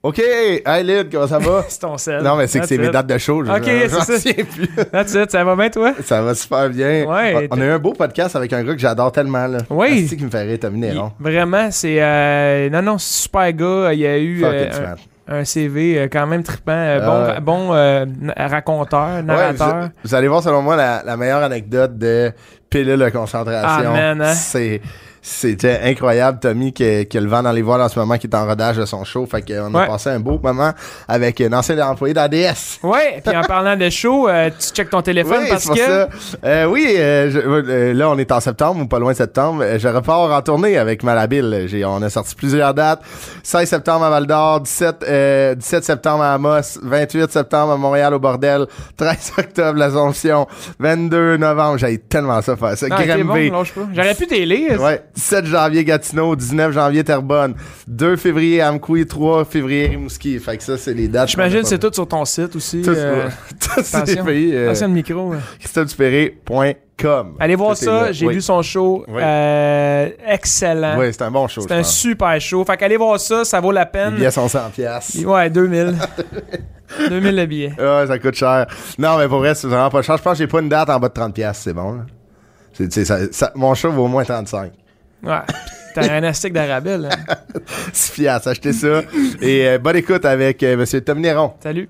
OK, 0.00 0.20
hey 0.20 0.84
Lyd, 0.84 1.10
comment 1.10 1.26
ça 1.26 1.38
va? 1.40 1.64
C'est 1.68 1.80
ton 1.80 1.98
sel. 1.98 2.22
non, 2.22 2.36
mais 2.36 2.46
c'est 2.46 2.60
que 2.60 2.66
c'est 2.66 2.78
mes 2.78 2.88
dates 2.88 3.08
de 3.08 3.18
show. 3.18 3.40
Ok, 3.42 3.64
c'est 3.64 3.88
ça. 3.88 4.04
souviens 4.04 4.44
plus. 4.44 4.68
That's 4.92 5.12
it, 5.14 5.30
ça 5.32 5.42
va 5.42 5.56
bien, 5.56 5.70
toi? 5.70 5.92
Ça 6.04 6.22
va 6.22 6.36
super 6.36 6.70
bien. 6.70 7.04
Ouais, 7.04 7.48
on, 7.50 7.56
on 7.56 7.60
a 7.60 7.64
eu 7.64 7.70
un 7.70 7.78
beau 7.80 7.94
podcast 7.94 8.36
avec 8.36 8.52
un 8.52 8.62
gars 8.62 8.74
que 8.74 8.78
j'adore 8.78 9.10
tellement. 9.10 9.48
Là. 9.48 9.58
Oui. 9.70 10.06
C'est 10.08 10.16
qui 10.16 10.24
me 10.24 10.30
fait 10.30 10.42
rire, 10.42 10.58
Tommy 10.60 10.78
Néron. 10.78 11.10
Vraiment, 11.18 11.68
c'est. 11.72 11.96
euh, 12.00 12.70
non, 12.70 12.80
non, 12.80 12.98
c'est 12.98 13.22
super 13.24 13.52
gars. 13.52 13.92
Il 13.92 13.98
y 13.98 14.06
a 14.06 14.16
eu 14.18 14.44
euh, 14.44 14.70
un, 15.26 15.38
un 15.40 15.44
CV 15.44 15.98
euh, 15.98 16.08
quand 16.10 16.28
même 16.28 16.44
trippant. 16.44 16.70
euh, 16.72 17.32
Ah 17.34 17.40
bon 17.40 17.68
bon 17.68 18.32
raconteur, 18.36 19.16
Ouais, 19.16 19.22
narrateur. 19.24 19.80
vous, 19.82 19.88
vous 20.04 20.14
allez 20.14 20.28
voir, 20.28 20.44
selon 20.44 20.62
moi, 20.62 20.76
la, 20.76 21.02
la 21.04 21.16
meilleure 21.16 21.42
anecdote 21.42 21.98
de 21.98 22.30
pilule 22.70 23.00
de 23.00 23.08
concentration. 23.08 23.90
Ah, 23.96 24.10
hein? 24.12 24.32
C'est. 24.34 24.80
C'était 25.22 25.80
incroyable, 25.84 26.38
Tommy, 26.40 26.72
qui, 26.72 26.84
a- 26.84 27.04
qui 27.04 27.18
a 27.18 27.20
le 27.20 27.28
vent 27.28 27.42
dans 27.42 27.52
les 27.52 27.62
voiles 27.62 27.82
en 27.82 27.88
ce 27.88 27.98
moment, 27.98 28.16
qui 28.18 28.26
est 28.26 28.34
en 28.34 28.46
rodage 28.46 28.76
de 28.76 28.84
son 28.84 29.04
show. 29.04 29.26
Fait 29.26 29.42
qu'on 29.42 29.74
a 29.74 29.86
passé 29.86 30.10
un 30.10 30.20
beau 30.20 30.38
moment 30.42 30.72
avec 31.06 31.40
un 31.40 31.52
ancien 31.52 31.78
employé 31.86 32.14
d'ADS. 32.14 32.78
Ouais, 32.82 33.20
puis 33.24 33.36
en 33.36 33.42
parlant 33.42 33.76
de 33.76 33.90
show, 33.90 34.28
euh, 34.28 34.50
tu 34.58 34.68
checkes 34.74 34.90
ton 34.90 35.02
téléphone 35.02 35.40
Oui, 35.42 35.48
parce 35.50 35.66
pour 35.66 35.74
que. 35.74 35.80
ça. 35.80 36.08
Euh, 36.44 36.64
oui, 36.66 36.94
euh, 36.96 37.30
je- 37.30 37.38
euh, 37.40 37.94
là, 37.94 38.08
on 38.10 38.18
est 38.18 38.30
en 38.32 38.40
septembre 38.40 38.82
ou 38.82 38.86
pas 38.86 38.98
loin 38.98 39.12
de 39.12 39.16
septembre. 39.16 39.62
Euh, 39.64 39.78
Je 39.78 39.88
repars 39.88 40.30
en 40.32 40.42
tournée 40.42 40.76
avec 40.78 41.02
Malhabile. 41.02 41.64
J'ai, 41.66 41.84
on 41.84 42.00
a 42.02 42.10
sorti 42.10 42.34
plusieurs 42.34 42.74
dates. 42.74 43.00
16 43.42 43.68
septembre 43.68 44.04
à 44.04 44.10
Val 44.10 44.26
d'Or, 44.26 44.60
17, 44.60 44.96
euh, 45.08 45.54
17 45.54 45.84
septembre 45.84 46.22
à 46.22 46.34
Amos, 46.34 46.78
28 46.82 47.30
septembre 47.32 47.72
à 47.72 47.76
Montréal 47.76 48.14
au 48.14 48.18
Bordel, 48.18 48.66
13 48.96 49.32
octobre 49.38 49.78
l'Assomption, 49.78 50.46
22 50.78 51.36
novembre. 51.36 51.78
J'ai 51.78 51.98
tellement 51.98 52.40
ça 52.42 52.56
faire 52.56 52.76
ça. 52.76 52.86
Ah, 52.90 52.96
bon. 53.24 53.34
J'aurais 53.94 54.14
pu. 54.14 54.26
Ouais, 54.78 55.02
17 55.18 55.46
janvier 55.46 55.84
Gatineau, 55.84 56.36
19 56.36 56.72
janvier 56.72 57.02
Terrebonne, 57.02 57.54
2 57.88 58.14
février 58.16 58.62
Amkoui, 58.62 59.04
3 59.04 59.44
février 59.44 59.88
Rimouski. 59.88 60.38
Fait 60.38 60.56
que 60.56 60.62
ça, 60.62 60.78
c'est 60.78 60.94
les 60.94 61.08
dates. 61.08 61.30
J'imagine 61.30 61.62
que 61.62 61.66
c'est 61.66 61.78
tout 61.80 61.92
sur 61.92 62.06
ton 62.06 62.24
site 62.24 62.54
aussi. 62.54 62.82
Tout, 62.82 62.90
euh, 62.90 63.28
tout 63.60 63.80
attention. 63.80 64.24
payé, 64.24 64.54
euh, 64.56 64.66
attention 64.66 64.86
le 64.86 64.92
micro. 64.94 65.32
hein. 65.32 65.40
christophe-dupéré.com. 65.58 67.34
Allez 67.40 67.54
voir 67.56 67.76
Tout 67.76 67.84
ça, 67.84 68.12
j'ai 68.12 68.26
Oui. 68.26 68.34
vu 68.34 68.40
son 68.40 68.62
show. 68.62 69.04
Oui. 69.08 69.20
euh, 69.22 70.08
excellent. 70.26 70.96
Oui, 70.98 71.06
c'est 71.12 71.22
un 71.22 71.30
bon 71.32 71.48
show. 71.48 71.62
C'est 71.62 71.72
un 71.72 71.78
pense. 71.78 71.96
super 71.96 72.40
show. 72.40 72.64
Fait 72.64 72.76
qu'allez 72.76 72.96
voir 72.96 73.18
ça, 73.18 73.44
ça 73.44 73.60
vaut 73.60 73.72
la 73.72 73.84
Les 73.84 73.90
peine. 73.90 74.14
billets 74.14 74.30
sont 74.30 74.48
100 74.48 74.70
piastres. 74.70 75.24
Ouais, 75.26 75.50
2000. 75.50 75.96
2000 77.08 77.36
le 77.36 77.46
billet. 77.46 77.72
Ouais, 77.78 78.06
ça 78.06 78.18
coûte 78.20 78.34
cher. 78.34 78.66
Non, 78.98 79.18
mais 79.18 79.26
pour 79.26 79.38
vrai, 79.38 79.54
c'est 79.56 79.66
vraiment 79.66 79.90
pas 79.90 80.02
cher. 80.02 80.16
Je 80.16 80.22
pense 80.22 80.32
que 80.34 80.38
j'ai 80.38 80.46
pas 80.46 80.60
une 80.60 80.68
date 80.68 80.88
en 80.90 80.98
bas 81.00 81.08
de 81.08 81.14
30 81.14 81.34
piastres, 81.34 81.62
c'est 81.64 81.72
bon. 81.74 81.92
Là. 81.94 82.06
C'est, 82.72 82.92
c'est- 82.92 83.04
ça, 83.04 83.18
ça- 83.32 83.52
mon 83.56 83.74
show 83.74 83.90
vaut 83.90 84.04
au 84.04 84.08
moins 84.08 84.24
35. 84.24 84.70
Ouais. 85.22 85.38
T'as 85.94 86.12
un 86.14 86.22
astic 86.22 86.52
d'Arabelle. 86.52 87.08
hein. 87.10 87.34
6 87.92 88.12
piastres, 88.12 88.48
achetez 88.48 88.72
ça. 88.72 89.02
Et 89.40 89.66
euh, 89.66 89.78
bonne 89.78 89.96
écoute 89.96 90.24
avec 90.24 90.62
euh, 90.62 90.76
Monsieur 90.76 91.00
Tom 91.00 91.20
Néron. 91.20 91.54
Salut. 91.62 91.88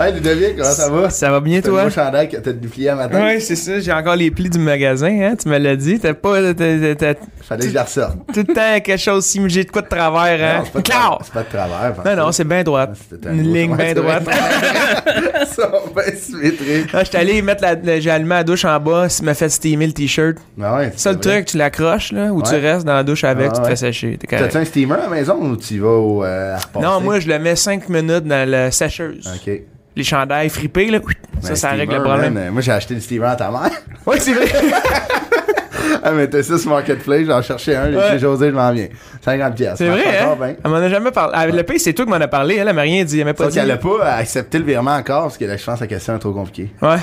Hey, 0.00 0.14
Ludovic, 0.14 0.56
comment 0.56 0.70
ça 0.70 0.88
va? 0.88 1.10
Ça 1.10 1.30
va 1.30 1.40
bien, 1.40 1.60
toi? 1.60 1.82
nouveau 1.84 1.94
chandail 1.94 2.26
que 2.30 2.38
t'as 2.38 2.52
déplié 2.52 2.88
à 2.88 2.94
matin? 2.94 3.22
Ouais, 3.22 3.38
c'est 3.38 3.54
ça. 3.54 3.80
J'ai 3.80 3.92
encore 3.92 4.16
les 4.16 4.30
plis 4.30 4.48
du 4.48 4.58
magasin, 4.58 5.14
hein. 5.20 5.34
Tu 5.36 5.46
me 5.46 5.58
l'as 5.58 5.76
dit. 5.76 6.00
T'as 6.00 6.14
pas. 6.14 6.54
T'as 6.54 7.14
Fallait 7.42 7.64
que 7.64 7.68
je 7.68 7.74
la 7.74 7.82
ressorte. 7.84 8.16
tout 8.32 8.44
le 8.48 8.54
temps 8.54 8.80
quelque 8.82 8.96
chose 8.96 9.26
si 9.26 9.40
j'ai 9.48 9.64
de 9.64 9.70
quoi 9.70 9.82
de 9.82 9.88
travers, 9.88 10.62
hein. 10.62 10.62
C'est 10.64 10.72
pas 10.72 10.78
de 10.80 10.84
travers. 10.84 11.18
C'est 11.22 11.32
pas 11.34 11.42
de 11.42 11.48
travers. 11.48 12.16
Non, 12.16 12.24
non, 12.24 12.32
c'est 12.32 12.44
bien 12.44 12.62
droite. 12.62 12.96
Une 13.30 13.52
ligne 13.52 13.76
bien 13.76 13.92
droite. 13.92 14.24
Ça 15.46 15.66
va 15.66 16.02
bien 16.02 16.14
symétrique. 16.16 16.88
Ah, 16.94 17.04
j'étais 17.04 17.18
allé 17.18 17.42
mettre 17.42 17.62
la, 17.62 18.00
j'ai 18.00 18.10
allumé 18.10 18.36
la 18.36 18.44
douche 18.44 18.64
en 18.64 18.80
bas, 18.80 19.08
ça 19.08 19.22
m'a 19.22 19.34
fait 19.34 19.48
steamer 19.48 19.86
le 19.86 19.92
t-shirt. 19.92 20.36
Ah 20.62 20.76
ouais, 20.76 20.92
Ça, 20.96 21.12
le 21.12 21.18
truc, 21.18 21.44
tu 21.46 21.58
l'accroches, 21.58 22.12
là, 22.12 22.32
ou 22.32 22.42
tu 22.42 22.54
restes 22.54 22.86
dans 22.86 22.94
la 22.94 23.02
douche 23.02 23.24
avec, 23.24 23.50
Ah, 23.50 23.56
tu 23.56 23.62
te 23.62 23.66
fais 23.66 23.76
sécher. 23.76 24.18
T'as-tu 24.28 24.56
un 24.56 24.64
steamer 24.64 24.94
à 24.94 24.98
la 24.98 25.08
maison 25.08 25.36
ou 25.42 25.56
tu 25.56 25.78
vas 25.78 25.88
au, 25.88 26.24
euh? 26.24 26.56
Non, 26.80 27.00
moi, 27.00 27.20
je 27.20 27.28
le 27.28 27.38
mets 27.38 27.56
5 27.56 27.88
minutes 27.90 28.24
dans 28.24 28.48
la 28.48 28.70
sécheuse. 28.70 29.26
OK. 29.26 29.60
Les 29.96 30.04
chandails 30.04 30.48
fripés, 30.48 30.90
là, 30.90 30.98
ça, 31.40 31.48
Ben, 31.50 31.54
ça 31.56 31.70
règle 31.70 31.94
le 31.96 32.02
problème. 32.02 32.34
man, 32.34 32.50
moi, 32.50 32.62
j'ai 32.62 32.72
acheté 32.72 32.94
le 32.94 33.00
steamer 33.00 33.26
à 33.26 33.36
ta 33.36 33.50
mère. 33.50 33.70
Oui, 34.06 34.16
c'est 34.18 34.32
vrai. 34.32 34.46
Elle 36.02 36.14
mettait 36.14 36.42
ça 36.42 36.56
sur 36.56 36.70
Marketplace, 36.70 37.26
j'en 37.26 37.42
cherchais 37.42 37.76
un, 37.76 37.92
Ouais. 37.92 38.02
j'ai 38.12 38.18
José, 38.18 38.48
je 38.48 38.54
m'en 38.54 38.72
viens. 38.72 38.86
50 39.22 39.54
pièces. 39.54 39.74
C'est 39.76 39.88
vrai, 39.88 40.02
hein? 40.22 40.54
Elle 40.64 40.70
m'en 40.70 40.76
a 40.78 40.88
jamais 40.88 41.10
parlé. 41.10 41.32
Ah, 41.36 41.46
Le 41.46 41.62
pays, 41.62 41.78
c'est 41.78 41.92
toi 41.92 42.06
qui 42.06 42.10
m'en 42.10 42.16
as 42.16 42.28
parlé. 42.28 42.56
Elle, 42.56 42.68
elle 42.68 42.74
m'a 42.74 42.82
rien 42.82 43.04
dit. 43.04 43.18
Elle 43.20 43.26
m'a 43.26 43.34
pas 43.34 43.44
Sauf 43.44 43.52
dit. 43.52 43.58
qu'elle 43.58 43.70
a 43.70 43.76
pas 43.76 44.14
accepté 44.14 44.58
le 44.58 44.64
virement 44.64 44.94
encore, 44.94 45.24
parce 45.24 45.36
que 45.38 45.44
là, 45.44 45.56
je 45.58 45.64
pense 45.64 45.76
que 45.78 45.84
la 45.84 45.88
question 45.88 46.16
est 46.16 46.18
trop 46.18 46.32
compliquée. 46.32 46.70
Ouais. 46.80 46.96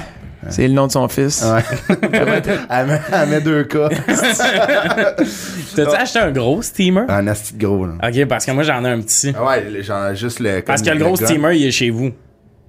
C'est 0.49 0.67
le 0.67 0.73
nom 0.73 0.87
de 0.87 0.91
son 0.91 1.07
fils. 1.09 1.43
Ouais. 1.45 1.97
elle, 2.69 2.87
met, 2.87 3.01
elle 3.11 3.29
met 3.29 3.41
deux 3.41 3.63
cas. 3.65 3.89
T'as-tu 5.75 5.95
acheté 5.95 6.19
un 6.19 6.31
gros 6.31 6.61
steamer? 6.61 7.03
Un 7.09 7.27
asti 7.27 7.53
de 7.55 7.63
gros, 7.65 7.85
là. 7.85 7.93
Ok, 8.03 8.25
parce 8.25 8.45
que 8.45 8.51
moi 8.51 8.63
j'en 8.63 8.83
ai 8.85 8.89
un 8.89 9.01
petit. 9.01 9.33
Ah 9.37 9.45
Ouais, 9.45 9.63
le- 9.69 9.81
genre 9.81 10.13
juste 10.15 10.39
le. 10.39 10.61
Parce 10.61 10.81
que 10.81 10.89
le 10.89 10.97
gros 11.03 11.15
steamer, 11.15 11.53
il 11.57 11.67
est 11.67 11.71
chez 11.71 11.89
vous. 11.89 12.11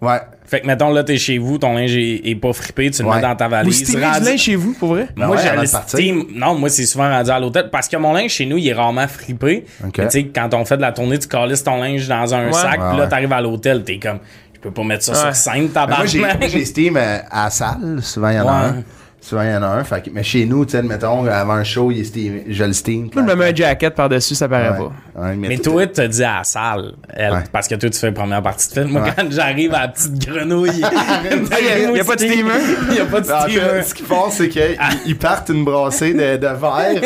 Ouais. 0.00 0.18
Fait 0.46 0.60
que 0.60 0.66
mettons 0.66 0.90
là, 0.90 1.02
t'es 1.04 1.18
chez 1.18 1.38
vous, 1.38 1.58
ton 1.58 1.74
linge 1.74 1.94
est, 1.96 2.22
est 2.24 2.34
pas 2.36 2.52
frippé, 2.52 2.90
tu 2.90 3.02
le 3.02 3.08
Ouais. 3.08 3.16
mets 3.16 3.22
dans 3.22 3.34
ta 3.36 3.46
Vous 3.46 3.50
valise. 3.50 3.84
steamez 3.84 4.06
rendu- 4.06 4.20
du 4.20 4.24
linge 4.26 4.40
chez 4.40 4.54
vous, 4.56 4.72
pour 4.74 4.90
vrai? 4.90 5.08
Ben 5.16 5.26
moi, 5.26 5.36
ouais, 5.36 5.42
j'ai 5.42 5.60
le 5.60 5.66
steam. 5.66 6.24
Non, 6.34 6.54
moi, 6.54 6.68
c'est 6.68 6.86
souvent 6.86 7.10
rendu 7.10 7.30
à 7.30 7.38
l'hôtel. 7.40 7.68
Parce 7.70 7.88
que 7.88 7.96
mon 7.96 8.12
linge 8.12 8.30
chez 8.30 8.46
nous, 8.46 8.56
il 8.56 8.68
est 8.68 8.72
rarement 8.72 9.06
frippé. 9.08 9.64
Ok. 9.84 9.98
Mais 9.98 10.04
Tu 10.06 10.10
sais, 10.10 10.24
quand 10.26 10.54
on 10.54 10.64
fait 10.64 10.76
de 10.76 10.82
la 10.82 10.92
tournée, 10.92 11.18
tu 11.18 11.28
calisses 11.28 11.64
ton 11.64 11.80
linge 11.80 12.06
dans 12.08 12.34
un 12.34 12.46
Ouais. 12.46 12.52
sac, 12.52 12.80
Ouais, 12.80 12.88
puis 12.90 12.98
là, 12.98 13.06
t'arrives 13.08 13.32
à 13.32 13.40
l'hôtel, 13.40 13.82
t'es 13.84 13.98
comme, 13.98 14.20
je 14.54 14.60
peux 14.60 14.70
pas 14.70 14.84
mettre 14.84 15.04
ça 15.04 15.12
Ouais. 15.12 15.18
sur 15.18 15.36
scène, 15.36 15.68
Ben, 15.74 15.86
moi, 15.86 16.06
j'ai 16.06 16.64
Steam 16.64 16.96
euh, 16.96 17.18
à 17.30 17.44
la 17.44 17.50
salle. 17.50 17.98
Souvent, 18.02 18.30
il 18.30 18.36
y 18.36 18.40
en 18.40 18.48
a 18.48 18.60
Ouais. 18.62 18.68
un. 18.68 18.82
Souvent, 19.28 19.42
il 19.42 19.50
y 19.50 19.54
en 19.54 19.62
a 19.62 19.66
un. 19.66 19.84
Fait 19.84 20.02
que- 20.02 20.10
mais 20.10 20.22
chez 20.22 20.46
nous, 20.46 20.64
tu 20.64 20.72
sais, 20.72 20.82
mettons, 20.82 21.26
avant 21.26 21.52
un 21.52 21.64
show, 21.64 21.90
il 21.90 22.00
est 22.00 22.04
steam, 22.04 22.40
je 22.48 22.64
le 22.64 22.72
steam. 22.72 23.10
Moi, 23.14 23.22
je 23.26 23.30
me 23.30 23.34
mets 23.34 23.50
un 23.50 23.54
jacket 23.54 23.94
par-dessus, 23.94 24.34
ça 24.34 24.48
paraît 24.48 24.70
Ouais. 24.70 24.76
pas. 25.14 25.20
Ouais, 25.22 25.36
Mais 25.36 25.56
tout- 25.58 25.72
toi, 25.72 25.86
t'as 25.86 26.08
dit 26.08 26.24
à 26.24 26.38
la 26.38 26.44
salle, 26.44 26.92
elle, 27.12 27.32
Ouais. 27.32 27.44
parce 27.52 27.68
que 27.68 27.74
toi, 27.74 27.90
tu 27.90 27.98
fais 27.98 28.06
la 28.06 28.12
première 28.12 28.42
partie 28.42 28.68
de 28.68 28.72
film. 28.72 28.88
Moi, 28.88 29.02
Ouais. 29.02 29.10
quand 29.14 29.30
j'arrive 29.30 29.74
à 29.74 29.80
la 29.82 29.88
petite 29.88 30.26
grenouille, 30.26 30.70
y 30.80 30.84
a- 30.84 31.90
y 31.96 32.00
a 32.00 32.04
pas 32.04 32.16
de 32.16 32.20
steamer? 32.20 32.52
Il 32.90 32.96
y 32.96 33.00
a 33.00 33.04
pas 33.04 33.20
de 33.20 33.30
En 33.30 33.40
fait, 33.42 33.50
steamer. 33.50 33.82
ce 33.82 33.94
qu'ils 33.94 34.06
font, 34.06 34.30
c'est 34.30 34.48
qu'ils 34.48 34.78
ils 35.04 35.18
partent 35.18 35.50
une 35.50 35.64
brassée 35.64 36.14
de, 36.14 36.36
de 36.38 36.46
verre. 36.46 37.02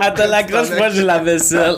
Elle 0.00 0.14
te 0.14 0.28
l'accroche, 0.28 0.70
moi, 0.76 0.88
j'ai 0.90 1.02
la 1.02 1.18
vaisselle. 1.18 1.76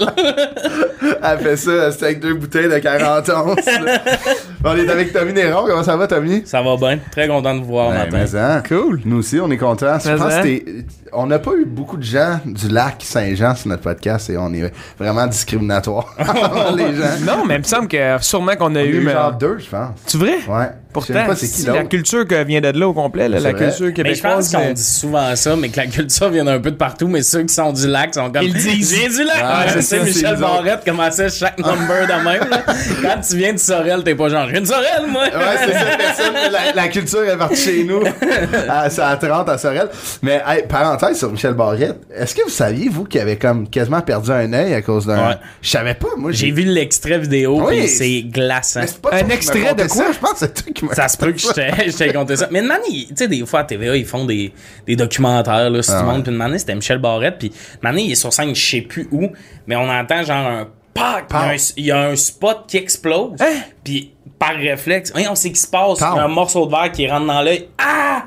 Elle 1.23 1.39
fait 1.41 1.57
ça, 1.57 1.93
c'est 1.93 2.05
avec 2.05 2.21
deux 2.21 2.35
bouteilles 2.35 2.69
de 2.69 2.79
40 2.79 3.29
onces. 3.31 3.59
On 4.65 4.77
est 4.77 4.89
avec 4.89 5.13
Tommy 5.13 5.33
Néron. 5.33 5.65
Comment 5.67 5.83
ça 5.83 5.97
va, 5.97 6.07
Tommy? 6.07 6.30
Ça 6.45 6.63
va 6.63 6.77
bien. 6.77 6.99
Très 7.11 7.29
content 7.29 7.55
de 7.55 7.61
vous 7.61 7.67
voir 7.67 7.93
mais 8.11 8.37
hein, 8.37 8.63
Cool. 8.67 9.01
Nous 9.05 9.19
aussi, 9.19 9.39
on 9.41 9.51
est 9.51 9.57
contents. 9.57 9.99
Je 9.99 10.11
pense 10.11 10.33
hein? 10.33 10.43
que 10.43 10.85
on 11.13 11.27
n'a 11.27 11.39
pas 11.39 11.53
eu 11.55 11.65
beaucoup 11.65 11.97
de 11.97 12.03
gens 12.03 12.41
du 12.45 12.69
lac 12.69 12.97
Saint-Jean 13.01 13.55
sur 13.55 13.69
notre 13.69 13.83
podcast 13.83 14.31
et 14.31 14.39
on 14.39 14.53
est 14.53 14.73
vraiment 14.99 15.27
discriminatoire 15.27 16.15
les 16.77 16.95
gens. 16.95 17.25
Non, 17.27 17.45
mais 17.45 17.57
il 17.57 17.59
me 17.59 17.65
semble 17.65 17.89
que 17.89 18.17
sûrement 18.21 18.55
qu'on 18.57 18.75
a 18.77 18.81
On 18.81 18.85
eu. 18.85 19.01
eu 19.01 19.05
mais... 19.05 19.13
genre 19.13 19.33
deux, 19.33 19.59
je 19.59 19.69
pense. 19.69 19.91
Tu 20.07 20.19
vrai? 20.19 20.39
Ouais. 20.49 20.71
Je 20.91 20.93
Pourtant, 20.93 21.15
sais 21.15 21.25
pas 21.27 21.37
c'est 21.37 21.49
qui 21.49 21.63
la 21.67 21.85
culture 21.85 22.27
que 22.27 22.43
vient 22.43 22.61
de 22.61 22.69
là 22.77 22.89
au 22.89 22.93
complet, 22.93 23.29
là, 23.29 23.39
la 23.39 23.53
vrai. 23.53 23.67
culture 23.69 23.87
Mais 23.87 23.91
je 23.91 23.95
québécoise. 23.95 24.51
pense 24.53 24.53
qu'on 24.53 24.73
dit 24.73 24.83
souvent 24.83 25.37
ça, 25.37 25.55
mais 25.55 25.69
que 25.69 25.77
la 25.77 25.87
culture 25.87 26.31
vient 26.31 26.47
un 26.49 26.59
peu 26.59 26.73
de 26.73 26.77
partout, 26.77 27.07
mais 27.07 27.23
ceux 27.23 27.43
qui 27.45 27.55
sont 27.55 27.73
du 27.73 27.87
lac 27.87 28.13
sont 28.13 28.29
comme. 28.33 28.43
Ils 28.43 28.53
disent. 28.53 28.93
J'ai 29.01 29.09
du 29.09 29.23
lac! 29.25 29.37
Ouais, 29.37 29.43
Ah, 29.45 29.65
c'est 29.69 29.79
tu 29.79 29.83
sais, 29.85 30.01
Michel. 30.03 30.37
Barrette 30.37 30.85
commençait 30.85 31.29
chaque 31.31 31.59
number 31.59 32.07
de 32.09 32.25
même. 32.25 32.51
là. 32.51 32.65
Quand 33.03 33.21
tu 33.21 33.37
viens 33.37 33.53
de 33.53 33.59
Sorel, 33.59 34.03
t'es 34.03 34.17
pas 34.17 34.29
genre, 34.29 34.49
j'ai 34.51 34.59
une 34.59 34.67
Sorel, 34.67 35.07
moi! 35.09 35.23
Ouais, 35.25 35.31
c'est 35.65 35.73
ça, 35.73 35.97
personne. 35.97 36.35
La, 36.51 36.73
la 36.83 36.89
culture 36.89 37.23
est 37.23 37.37
partie 37.39 37.57
chez 37.57 37.85
nous. 37.85 38.03
à, 38.69 38.91
c'est 38.91 39.03
à 39.03 39.17
30 39.17 39.49
à 39.49 39.59
Sorel. 39.59 39.89
Mais, 40.23 40.43
hey, 40.45 40.65
parenthèse 40.69 41.19
sur 41.19 41.31
Michel 41.31 41.55
Barrette. 41.55 42.01
Est-ce 42.13 42.35
que 42.35 42.43
vous 42.43 42.49
saviez, 42.51 42.89
vous, 42.89 43.05
qu'il 43.05 43.21
avait 43.21 43.37
comme 43.37 43.69
quasiment 43.69 44.01
perdu 44.01 44.33
un 44.33 44.53
œil 44.53 44.75
à 44.75 44.83
cause 44.83 45.07
d'un. 45.07 45.29
Ouais. 45.29 45.35
Je 45.63 45.71
savais 45.71 45.95
pas, 45.95 46.09
moi. 46.17 46.33
J'ai 46.33 46.51
vu 46.51 46.63
l'extrait 46.65 47.19
vidéo, 47.21 47.61
Oui. 47.65 47.79
puis 47.79 47.89
c'est 47.89 48.23
glaçant. 48.23 48.81
Mais 48.81 48.87
c'est 48.89 49.01
pas 49.01 49.11
Un 49.15 49.29
extrait 49.29 49.75
de 49.75 49.85
quoi? 49.87 50.07
ça, 50.07 50.13
Je 50.13 50.19
pense 50.19 50.33
que 50.33 50.39
c'est 50.41 50.55
Ça 50.93 51.09
se 51.09 51.17
peut 51.17 51.33
que 51.33 51.39
je 51.39 51.49
t'ai- 51.53 51.91
je 51.91 51.97
t'ai 51.97 52.13
conté 52.13 52.37
ça. 52.37 52.49
Mais 52.51 52.61
une 52.61 52.73
tu 53.09 53.15
sais, 53.17 53.29
des 53.29 53.45
fois 53.47 53.61
à 53.61 53.65
TVA, 53.65 53.97
ils 53.97 54.05
font 54.07 54.25
des, 54.25 54.53
des 54.87 54.97
documentaires 54.97 55.71
là, 55.71 55.83
sur 55.83 55.95
Ah 55.95 55.99
tout 55.99 56.03
le 56.05 56.09
ouais. 56.11 56.15
monde. 56.17 56.25
Puis 56.25 56.35
une 56.53 56.59
c'était 56.59 56.75
Michel 56.75 56.99
Barrette. 56.99 57.39
Puis 57.39 57.53
une 57.83 57.99
il 57.99 58.13
est 58.13 58.15
sur 58.17 58.33
scène, 58.33 58.55
je 58.55 58.71
sais 58.71 58.81
plus 58.83 59.09
où, 59.11 59.29
mais 59.67 59.77
on 59.77 59.89
entend 59.89 60.23
genre 60.23 60.47
un 60.47 60.69
pac. 60.95 61.27
Il 61.31 61.35
y 61.35 61.37
a 61.37 61.43
un- 61.51 61.57
Il 61.77 61.85
y, 61.87 61.91
a 61.91 62.01
un 62.09 62.17
spot 62.17 62.65
qui 62.67 62.77
explose. 62.79 63.41
Hein? 63.41 63.61
Puis 63.85 64.13
par 64.39 64.55
réflexe, 64.55 65.13
on 65.15 65.35
sait 65.35 65.49
qu'il 65.49 65.59
se 65.59 65.67
passe. 65.69 65.99
Il 65.99 66.03
y 66.03 66.05
a 66.19 66.25
un 66.25 66.29
morceau 66.29 66.67
de 66.67 66.71
verre 66.71 66.91
qui 66.93 67.07
rentre 67.09 67.27
dans 67.27 67.43
l'œil. 67.43 67.69
Ah! 67.79 68.25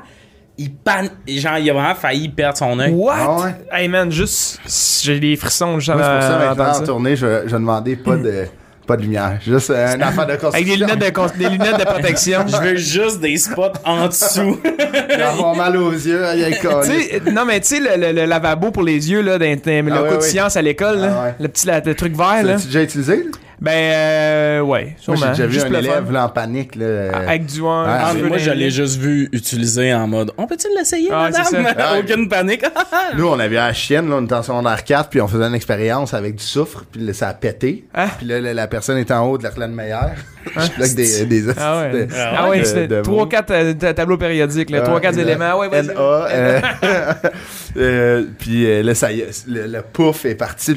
Il 0.56 0.72
pan... 0.72 1.02
Genre, 1.26 1.58
il 1.58 1.68
a 1.68 1.72
vraiment 1.72 1.94
failli 1.96 2.28
perdre 2.28 2.56
son 2.56 2.78
œil. 2.78 2.92
What? 2.92 3.14
Ah 3.18 3.36
ouais? 3.40 3.54
Hey 3.72 3.88
man, 3.88 4.12
juste. 4.12 4.60
J'ai 5.02 5.18
des 5.18 5.34
frissons, 5.34 5.80
juste 5.80 5.92
Moi, 5.96 6.04
c'est 6.04 6.12
pour 6.12 6.22
ça, 6.22 6.52
en 6.52 6.54
maintenant, 6.54 6.86
tournée, 6.86 7.16
je, 7.16 7.42
je 7.48 7.52
demandais 7.56 7.96
pas 7.96 8.14
de, 8.14 8.46
Pas 8.86 8.96
de 8.98 9.02
lumière. 9.02 9.38
Juste 9.44 9.70
euh, 9.70 9.94
une 9.94 10.02
affaire 10.02 10.26
de 10.26 10.32
Avec 10.32 10.40
construction. 10.40 10.66
des 10.76 10.76
lunettes 10.76 10.98
de, 11.06 11.10
cons- 11.10 11.38
des 11.38 11.48
lunettes 11.48 11.78
de 11.80 11.84
protection. 11.84 12.44
Je 12.46 12.56
veux 12.56 12.76
juste 12.76 13.20
des 13.20 13.36
spots 13.38 13.72
en 13.84 14.08
dessous. 14.08 14.60
Avoir 15.26 15.54
mal 15.56 15.76
aux 15.78 15.92
yeux. 15.92 16.22
hein, 16.24 16.32
il 16.34 16.40
y 16.40 16.44
a 16.44 16.50
le 16.50 16.56
Tu 16.56 16.66
collier. 16.66 17.20
sais, 17.24 17.30
non, 17.32 17.44
mais 17.46 17.60
tu 17.60 17.66
sais, 17.68 17.80
le, 17.80 17.96
le- 18.06 18.12
le 18.12 18.26
lavabo 18.26 18.70
pour 18.70 18.82
les 18.82 19.10
yeux, 19.10 19.22
là, 19.22 19.38
dans 19.38 19.44
dans 19.46 19.50
le 19.54 19.92
Ah 19.92 19.98
cours 19.98 20.08
ouais, 20.10 20.16
de 20.18 20.22
science 20.22 20.56
à 20.56 20.62
l'école, 20.62 20.98
là, 20.98 21.16
Ah 21.18 21.24
ouais. 21.24 21.34
le 21.40 21.48
petit 21.48 21.66
la- 21.66 21.80
le 21.80 21.94
truc 21.94 22.14
vert, 22.14 22.42
là. 22.42 22.42
L'as-tu 22.42 22.66
déjà 22.66 22.82
utilisé? 22.82 23.24
Ben, 23.60 23.70
euh, 23.72 24.60
ouais, 24.60 24.84
Moi, 24.84 24.92
sûrement. 24.98 25.20
j'ai 25.20 25.28
déjà 25.28 25.46
vu 25.46 25.52
Juste 25.54 25.66
un 25.66 25.74
élève 25.78 26.10
là, 26.12 26.24
en 26.26 26.28
panique. 26.28 26.74
Là, 26.76 26.84
euh, 26.84 27.12
Avec 27.28 27.46
du 27.46 27.60
vent. 27.60 27.84
Ah, 27.86 28.06
Ah, 28.06 28.10
du 28.10 28.16
mais 28.16 28.22
feu 28.24 28.28
moi, 28.28 28.38
je 28.38 28.50
l'ai 28.50 28.70
juste 28.70 28.98
vu 28.98 29.28
utiliser 29.32 29.94
en 29.94 30.06
mode 30.08 30.32
On 30.36 30.46
peut-tu 30.46 30.66
l'essayer, 30.76 31.08
Ah, 31.12 31.30
madame? 31.30 31.98
Aucune 32.00 32.28
panique. 32.28 32.64
Nous, 33.16 33.26
on 33.26 33.38
avait 33.38 33.56
la 33.56 33.72
chienne, 33.72 34.08
là, 34.10 34.16
on 34.18 34.24
était 34.24 34.34
en 34.34 34.42
secondaire 34.42 34.82
4, 34.84 35.08
puis 35.10 35.20
on 35.20 35.28
faisait 35.28 35.44
une 35.44 35.54
expérience 35.54 36.14
avec 36.14 36.34
du 36.36 36.44
soufre, 36.44 36.84
puis 36.90 37.00
là, 37.00 37.12
ça 37.12 37.28
a 37.28 37.34
pété. 37.34 37.84
Hein? 37.94 38.08
Puis 38.18 38.26
là, 38.26 38.40
la, 38.40 38.54
la 38.54 38.66
personne 38.66 38.98
était 38.98 39.14
en 39.14 39.26
haut 39.26 39.38
de 39.38 39.44
la 39.44 39.50
clé 39.50 39.66
de 39.66 39.72
meilleure. 39.72 40.10
Je 40.46 40.76
bloque 40.76 40.94
des, 40.94 41.24
des 41.24 41.44
Ah 41.58 41.80
ouais. 41.80 42.08
Ah 42.14 42.48
ouais, 42.50 42.58
mots. 43.06 43.24
3-4 43.26 43.44
euh, 43.50 43.92
tableaux 43.94 44.18
périodiques, 44.18 44.68
là. 44.70 44.82
3-4 44.82 45.14
Ouais, 45.14 45.20
éléments. 45.22 45.44
Ah 45.52 45.58
Ouais, 45.58 45.68
vas-y. 45.68 45.86
NA. 45.86 45.94
euh, 47.78 48.24
puis 48.38 48.82
là, 48.82 48.94
ça 48.94 49.10
y 49.10 49.20
est, 49.20 49.46
le, 49.46 49.80
pouf 49.80 50.26
est 50.26 50.34
parti. 50.34 50.74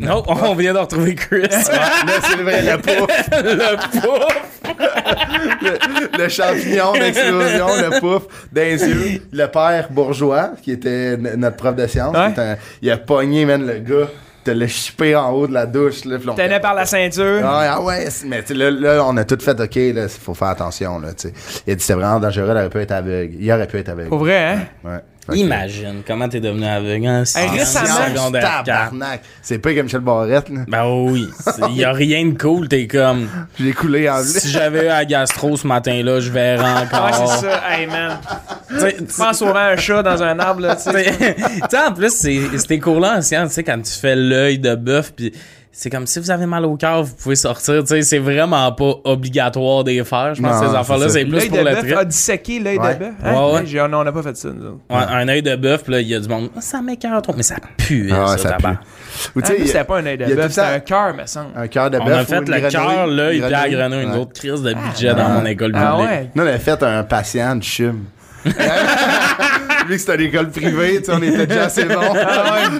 Non, 0.00 0.22
on 0.26 0.54
vient 0.54 0.74
de 0.74 0.78
retrouver 0.78 1.14
Chris. 1.14 1.48
C'est 2.22 2.42
vrai, 2.42 2.62
le 2.62 2.78
pouf. 2.78 3.06
le 3.32 4.00
pouf. 4.00 4.52
le, 5.62 6.18
le 6.22 6.28
champignon 6.28 6.92
d'explosion, 6.92 7.66
le 7.76 8.00
pouf 8.00 8.22
dans 8.52 8.62
les 8.62 8.82
yeux. 8.84 9.22
Le 9.32 9.46
père 9.46 9.88
bourgeois, 9.90 10.50
qui 10.62 10.72
était 10.72 11.16
notre 11.16 11.56
prof 11.56 11.74
de 11.74 11.86
sciences, 11.86 12.16
Ouais. 12.16 12.38
un- 12.40 12.56
il 12.82 12.90
a 12.90 12.96
pogné, 12.96 13.44
man, 13.44 13.66
le 13.66 13.78
gars, 13.78 14.08
te 14.44 14.50
l'a 14.52 14.68
chippé 14.68 15.16
en 15.16 15.30
haut 15.32 15.46
de 15.48 15.52
la 15.54 15.66
douche. 15.66 16.04
Là, 16.04 16.18
fait- 16.36 16.60
par 16.60 16.74
la 16.74 16.86
ceinture. 16.86 17.40
Ah, 17.44 17.74
ah 17.76 17.80
ouais, 17.82 18.06
c'est- 18.10 18.26
mais 18.26 18.44
là, 18.50 18.70
là, 18.70 19.04
on 19.04 19.16
a 19.16 19.24
tout 19.24 19.38
fait, 19.40 19.58
OK, 19.60 19.74
là, 19.74 20.02
il 20.04 20.08
faut 20.08 20.34
faire 20.34 20.48
attention, 20.48 21.00
là. 21.00 21.08
Il 21.66 21.72
a 21.72 21.74
dit, 21.76 21.84
c'est 21.84 21.94
vraiment 21.94 22.20
dangereux, 22.20 22.46
il 22.48 22.52
aurait 22.52 22.68
pu 22.68 22.78
être 22.78 22.92
aveugle. 22.92 23.34
Il 23.40 23.50
aurait 23.52 23.66
pu 23.66 23.78
être 23.78 23.88
aveugle. 23.88 24.08
Pour 24.08 24.18
vrai, 24.18 24.36
hein? 24.38 24.58
Ouais. 24.84 24.98
Imagine 25.34 26.02
comment 26.06 26.28
t'es 26.28 26.40
devenu 26.40 26.64
aveugle 26.66 27.08
en 27.08 27.22
Hey, 27.22 27.48
récemment. 27.58 28.30
Tabarnak. 28.32 29.22
C'est 29.42 29.58
pas 29.58 29.74
comme 29.74 29.84
Michel 29.84 30.00
Barrette, 30.00 30.48
là. 30.48 30.60
Ben 30.68 30.86
oui, 30.86 31.28
il 31.70 31.76
y 31.76 31.84
a 31.84 31.92
rien 31.92 32.26
de 32.26 32.38
cool, 32.38 32.68
t'es 32.68 32.86
comme 32.86 33.28
J'ai 33.60 33.72
coulé 33.72 34.08
en 34.08 34.22
si 34.22 34.50
j'avais 34.50 34.86
eu 34.86 34.88
à 34.88 35.04
gastro 35.04 35.56
ce 35.56 35.66
matin-là, 35.66 36.20
je 36.20 36.30
verrais 36.30 36.82
encore. 36.82 37.06
Ouais, 37.06 37.12
c'est 37.12 37.46
ça. 37.46 37.60
Hey, 37.70 37.86
man. 37.86 38.18
Tu 38.98 39.04
penses 39.16 39.38
sauver 39.38 39.60
un 39.60 39.76
chat 39.76 40.02
dans 40.02 40.22
un 40.22 40.38
arbre, 40.38 40.60
là, 40.62 40.76
tu 40.76 40.82
sais. 40.90 41.04
sais, 41.12 41.34
tu 41.36 41.42
sais, 41.70 41.78
en 41.78 41.92
plus, 41.92 42.12
c'est 42.12 42.40
ces 42.58 42.78
cours-là 42.78 43.18
en 43.18 43.22
sciences, 43.22 43.50
tu 43.50 43.54
sais, 43.56 43.64
quand 43.64 43.80
tu 43.80 43.92
fais 43.92 44.16
l'œil 44.16 44.58
de 44.58 44.74
bœuf, 44.74 45.12
puis 45.14 45.32
c'est 45.78 45.90
comme 45.90 46.06
si 46.06 46.18
vous 46.20 46.30
avez 46.30 46.46
mal 46.46 46.64
au 46.64 46.74
cœur, 46.76 47.02
vous 47.02 47.14
pouvez 47.14 47.36
sortir. 47.36 47.80
Tu 47.82 47.88
sais, 47.88 48.00
c'est 48.02 48.18
vraiment 48.18 48.72
pas 48.72 48.94
obligatoire 49.04 49.84
de 49.84 49.90
les 49.90 50.04
faire. 50.04 50.34
Je 50.34 50.40
pense 50.40 50.50
Non, 50.52 50.58
que 50.60 50.66
ces 50.66 50.72
c'est 50.72 50.78
affaires-là, 50.78 51.08
c'est 51.10 51.24
plus 51.24 51.32
L'œil 51.32 51.48
pour 51.50 51.58
de 51.58 51.62
le 51.64 51.70
bœuf 51.72 51.78
trip. 51.80 51.96
a 51.98 52.04
disséqué 52.06 52.58
l'œil 52.60 52.78
Ouais. 52.78 52.94
de 52.94 52.98
bœuf. 53.00 53.12
Hein? 53.22 53.34
Ouais, 53.34 53.52
ouais. 53.52 53.60
Hey, 53.60 53.66
j'ai- 53.66 53.88
non, 53.88 53.98
on 54.00 54.04
n'a 54.04 54.12
pas 54.12 54.22
fait 54.22 54.36
ça, 54.38 54.48
nous 54.48 54.64
autres. 54.66 54.78
Ouais, 54.88 54.96
un 54.96 55.28
œil 55.28 55.42
de 55.42 55.54
bœuf, 55.56 55.82
puis 55.84 55.92
là, 55.92 56.00
il 56.00 56.08
y 56.08 56.14
a 56.14 56.20
du 56.20 56.28
monde. 56.28 56.48
Ah, 56.56 56.60
Ça 56.62 56.80
m'écœure 56.80 57.20
trop. 57.20 57.34
Mais 57.36 57.42
ça 57.42 57.56
pue, 57.76 58.10
Ah, 58.10 58.26
ça, 58.28 58.38
ça 58.38 58.50
tabac. 58.52 58.78
Ou 59.34 59.42
tu 59.42 59.46
Ah, 59.52 59.54
sais, 59.54 59.62
a 59.62 59.66
c'était 59.66 59.84
pas 59.84 59.98
un 59.98 60.06
œil 60.06 60.16
de 60.18 60.24
a 60.24 60.28
bœuf, 60.34 60.48
c'était 60.52 60.60
un 60.66 60.80
cœur, 60.80 61.14
me 61.14 61.26
semble. 61.26 61.48
un 61.54 61.68
cœur 61.68 61.90
de 61.90 61.98
On 61.98 62.04
bœuf. 62.06 62.16
a 62.18 62.22
ou 62.22 62.24
fait 62.24 62.40
le 62.48 62.70
cœur, 62.70 63.06
l'œil, 63.06 63.40
puis 63.42 63.50
la 63.50 63.68
Grenouille. 63.68 64.02
une 64.04 64.14
autre 64.14 64.32
crise 64.32 64.62
de 64.62 64.72
budget 64.72 65.14
dans 65.14 65.28
mon 65.28 65.44
école 65.44 65.72
Ah 65.74 65.96
publique. 65.98 66.30
Nous, 66.34 66.42
on 66.42 66.46
avait 66.46 66.58
fait 66.58 66.82
un 66.82 67.02
patient 67.02 67.56
de 67.56 67.62
chum. 67.62 68.04
Vu 68.46 69.94
que 69.94 69.98
c'était 69.98 70.16
une 70.16 70.20
école 70.22 70.50
privée, 70.50 70.98
tu 70.98 71.04
sais, 71.04 71.12
on 71.12 71.22
était 71.22 71.46
déjà 71.46 71.64
assez 71.66 71.84
bon 71.84 72.00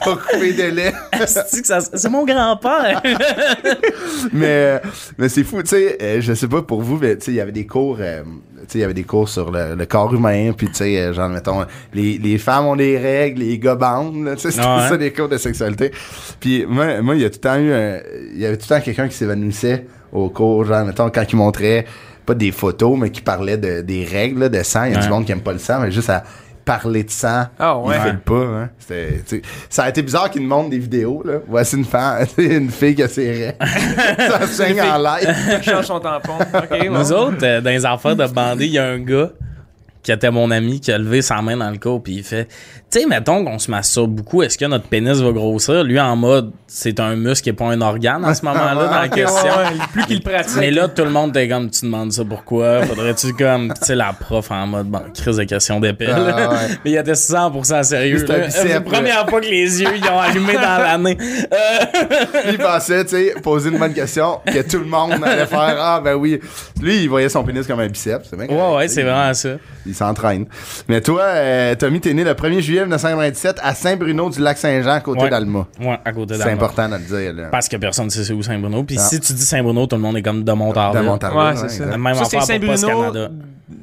pour 0.03 0.19
couper 0.23 0.53
des 0.53 0.71
laits. 0.73 0.95
C'est 1.29 2.09
mon 2.09 2.25
grand-père. 2.25 3.01
mais 4.33 4.81
mais 5.19 5.29
c'est 5.29 5.45
fou, 5.45 5.63
tu 5.63 5.69
sais, 5.69 5.99
euh, 6.01 6.21
je 6.21 6.33
sais 6.35 6.49
pas 6.49 6.63
pour 6.63 6.83
vous, 6.83 6.99
mais 7.01 7.17
tu 7.17 7.27
sais, 7.27 7.31
il 7.33 7.37
y 7.37 7.41
avait 7.41 7.53
des 7.53 7.67
cours, 7.67 7.99
euh, 8.01 8.23
tu 8.25 8.29
sais, 8.69 8.79
il 8.79 8.81
y 8.81 8.85
avait 8.85 8.95
des 8.95 9.05
cours 9.05 9.29
sur 9.29 9.51
le, 9.51 9.75
le 9.77 9.87
corps 9.87 10.13
humain, 10.15 10.53
puis 10.57 10.67
tu 10.69 10.75
sais, 10.75 10.99
euh, 10.99 11.13
genre, 11.13 11.29
mettons, 11.29 11.65
les, 11.95 12.19
les 12.19 12.39
femmes 12.39 12.67
ont 12.67 12.77
des 12.77 12.99
règles, 12.99 13.43
les 13.43 13.59
gars 13.59 13.75
bandent, 13.77 14.33
tu 14.35 14.41
sais, 14.43 14.51
c'était 14.51 14.67
Ouais. 14.67 14.89
ça 14.89 14.97
des 14.97 15.13
cours 15.13 15.29
de 15.29 15.37
sexualité. 15.39 15.93
Puis 16.41 16.67
moi, 16.67 17.01
moi, 17.03 17.15
il 17.15 17.23
y 17.23 17.25
a 17.25 17.31
tout 17.31 17.37
le 17.43 17.49
temps 17.49 17.57
eu, 17.59 17.73
un- 17.73 17.99
il 18.35 18.41
y 18.41 18.47
avait 18.47 18.57
tout 18.57 18.67
le 18.69 18.77
temps 18.77 18.81
quelqu'un 18.83 19.07
qui 19.09 19.17
s'évanouissait 19.17 19.87
au 20.13 20.29
cours, 20.31 20.65
genre, 20.65 20.85
mettons, 20.85 21.09
quand 21.11 21.25
il 21.31 21.37
montrait, 21.37 21.87
pas 22.27 22.35
des 22.35 22.53
photos, 22.53 22.99
mais 22.99 23.11
qui 23.11 23.23
parlait 23.23 23.57
de, 23.57 23.81
des 23.81 24.05
règles 24.05 24.41
là, 24.41 24.49
de 24.49 24.63
sang. 24.63 24.85
Il 24.85 24.93
y 24.93 24.97
a 24.97 24.99
du 24.99 25.05
Ouais. 25.05 25.11
monde 25.11 25.25
qui 25.25 25.33
aime 25.33 25.41
pas 25.41 25.53
le 25.53 25.59
sang, 25.59 25.81
mais 25.81 25.91
juste 25.91 26.11
à 26.11 26.25
parler 26.65 27.05
de 27.05 27.11
sang. 27.11 27.45
Ah 27.61 27.79
ouais. 27.79 27.95
Il 27.97 28.03
file 28.03 28.19
pas, 28.19 28.35
hein. 28.45 28.71
C'était, 28.79 29.23
tu 29.27 29.37
sais, 29.37 29.43
ça 29.71 29.85
a 29.85 29.89
été 29.89 30.03
bizarre 30.03 30.29
qu'il 30.31 30.43
nous 30.43 30.49
montre 30.49 30.71
des 30.71 30.79
vidéos, 30.81 31.23
là. 31.25 31.35
Voici 31.47 31.77
une 31.77 31.85
femme, 31.85 32.27
une 32.39 32.71
fille 32.71 32.97
qui 32.97 33.05
a 33.05 33.09
ses 33.09 33.31
règles. 33.31 33.57
ça 34.19 34.47
saigne 34.49 34.83
en 34.83 34.99
live. 34.99 35.63
Change 35.63 35.85
son 35.85 36.01
tampon. 36.01 36.33
OK, 36.53 36.89
Nous 36.91 37.13
autres, 37.13 37.37
euh, 37.45 37.61
dans 37.61 37.71
les 37.71 37.87
affaires 37.87 38.17
de 38.17 38.27
bandé, 38.27 38.67
il 38.67 38.73
y 38.73 38.79
a 38.79 38.87
un 38.87 38.99
gars 38.99 39.31
qui 40.07 40.13
était 40.13 40.31
mon 40.31 40.53
ami 40.53 40.79
qui 40.79 40.93
a 40.93 40.99
levé 40.99 41.21
sa 41.21 41.43
main 41.43 41.57
dans 41.57 41.69
le 41.69 41.79
cours 41.79 42.01
puis 42.01 42.15
il 42.19 42.23
fait 42.23 42.47
tu 42.93 43.01
sais 43.01 43.07
mettons 43.07 43.45
qu'on 43.45 43.59
se 43.59 43.69
masturbe 43.69 44.13
beaucoup 44.13 44.45
est-ce 44.45 44.57
que 44.57 44.65
notre 44.65 44.85
pénis 44.87 45.19
va 45.19 45.33
grossir 45.33 45.83
lui 45.83 45.99
en 45.99 46.15
mode 46.15 46.53
c'est 46.69 47.01
un 47.01 47.17
muscle 47.17 47.49
est 47.49 47.53
pas 47.53 47.65
un 47.65 47.81
organe 47.81 48.25
en 48.25 48.33
ce 48.33 48.45
moment-là 48.45 48.87
dans 48.87 49.01
la 49.01 49.09
question. 49.09 49.53
Plus 49.93 50.05
qu'il 50.07 50.23
pratique. 50.23 50.59
mais 50.59 50.71
là 50.71 50.87
tout 50.87 51.03
le 51.03 51.11
monde 51.11 51.37
était 51.37 51.49
comme 51.49 51.69
tu 51.71 51.85
demandes 51.87 52.13
ça 52.13 52.25
pourquoi? 52.25 52.83
Faudrait-tu 52.85 53.33
comme 53.33 53.75
tu 53.75 53.85
sais 53.85 53.97
la 53.97 54.13
prof 54.13 54.49
en 54.53 54.67
mode 54.69 54.87
bon 54.87 55.03
crise 55.13 55.37
de 55.39 55.43
question 55.45 55.81
d'épée 55.81 56.07
Ah, 56.09 56.21
ouais. 56.51 56.57
mais 56.85 56.91
il 56.93 56.97
était 56.97 57.13
100% 57.13 57.83
sérieux 57.83 58.25
c'est 58.49 58.69
la 58.69 58.81
première 58.81 59.29
fois 59.29 59.41
que 59.41 59.47
les 59.47 59.83
yeux 59.83 59.91
ils 59.97 60.09
ont 60.09 60.21
allumé 60.21 60.53
dans 60.55 60.79
l'année 60.83 61.19
Euh, 61.53 62.43
il 62.51 62.59
pensait, 62.59 63.05
tu 63.05 63.11
sais, 63.11 63.35
poser 63.43 63.71
une 63.71 63.79
bonne 63.79 63.93
question, 63.95 64.41
que 64.47 64.63
tout 64.63 64.79
le 64.79 64.85
monde 64.85 65.13
allait 65.25 65.47
faire 65.47 65.77
Ah, 65.79 66.01
ben 66.03 66.15
oui. 66.15 66.41
Lui, 66.81 67.03
il 67.03 67.09
voyait 67.09 67.29
son 67.29 67.43
pénis 67.45 67.67
comme 67.67 67.81
un 67.81 67.89
biceps. 67.89 68.29
C'est 68.31 68.37
bien 68.37 68.47
ouais 68.47 68.77
ouais 68.77 68.89
c'est 68.89 69.03
vraiment 69.03 69.33
ça 69.35 69.49
Il 69.85 69.95
s'entraîne. 69.97 70.47
Mais 70.89 71.01
toi, 71.01 71.23
euh, 71.23 71.75
Tommy, 71.75 72.01
t'es 72.01 72.15
né 72.15 72.23
le 72.25 72.35
1er 72.35 72.61
juillet 72.61 72.81
1997 72.83 73.59
à 73.63 73.75
Saint-Bruno 73.75 74.31
du 74.31 74.41
Lac-Saint-Jean, 74.41 74.91
à 74.93 75.01
côté 75.01 75.23
Ouais. 75.25 75.31
d'Alma. 75.31 75.67
ouais 75.81 75.99
à 76.05 76.13
côté 76.13 76.35
C'est 76.35 76.39
d'Alma. 76.45 76.53
important 76.65 76.89
de 76.89 76.95
le 76.95 77.01
dire, 77.01 77.33
là. 77.35 77.49
Parce 77.51 77.69
que 77.69 77.77
personne 77.77 78.07
ne 78.07 78.11
sait 78.11 78.25
c'est 78.25 78.33
où 78.33 78.43
Saint-Bruno. 78.43 78.85
Puis 78.85 78.97
Ah. 78.99 79.03
si 79.03 79.19
tu 79.21 79.33
dis 79.33 79.43
Saint-Bruno, 79.45 79.87
tout 79.87 79.97
le 79.97 80.03
monde 80.03 80.17
est 80.17 80.23
comme 80.23 80.41
de 80.41 80.45
De 80.47 80.53
Montarville. 80.53 81.03
Montarville, 81.03 81.41
Ouais, 81.63 81.69
c'est 81.69 81.79
ça. 81.85 81.97
Même 81.97 82.15
Ça, 82.15 82.25
c'est 82.25 82.41
Saint-Bruno. 82.41 83.29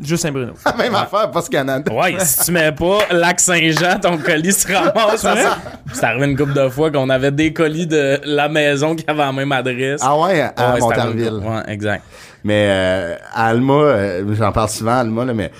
Juste 0.01 0.24
Saint-Bruno. 0.24 0.54
Même 0.77 0.95
affaire, 0.95 1.30
Post 1.30 1.50
Canada. 1.50 1.92
Ouais, 1.94 2.15
si 2.19 2.45
tu 2.45 2.51
mets 2.54 2.71
pas 2.71 3.00
Lac 3.12 3.39
Saint-Jean, 3.39 4.00
ton 4.01 4.18
colis 4.18 4.54
se 4.54 4.71
ramasse. 4.71 5.25
C'est 5.94 6.06
arrivé 6.06 6.25
une 6.25 6.38
couple 6.38 6.54
de 6.54 6.69
fois 6.69 6.89
qu'on 6.89 7.10
avait 7.10 7.31
des 7.31 7.51
colis 7.51 7.86
de 7.86 8.19
la 8.24 8.48
maison 8.48 8.95
qui 8.95 9.04
avaient 9.07 9.19
la 9.19 9.31
même 9.33 9.51
adresse. 9.51 10.00
Ah 10.04 10.18
ouais, 10.18 10.42
à 10.42 10.74
Ouais, 10.74 10.80
c'est 10.80 11.00
arrivé 11.00 11.25
Montarville. 11.25 11.33
Ouais, 11.50 11.74
exact. 11.74 12.04
Mais 12.44 12.68
euh, 12.69 13.16
à 13.34 13.48
Alma, 13.48 13.74
euh, 13.74 14.36
j'en 14.36 14.51
parle 14.51 14.69
souvent 14.69 14.92
à 14.92 14.95
Alma, 14.98 15.24
là, 15.25 15.34
mais 15.34 15.51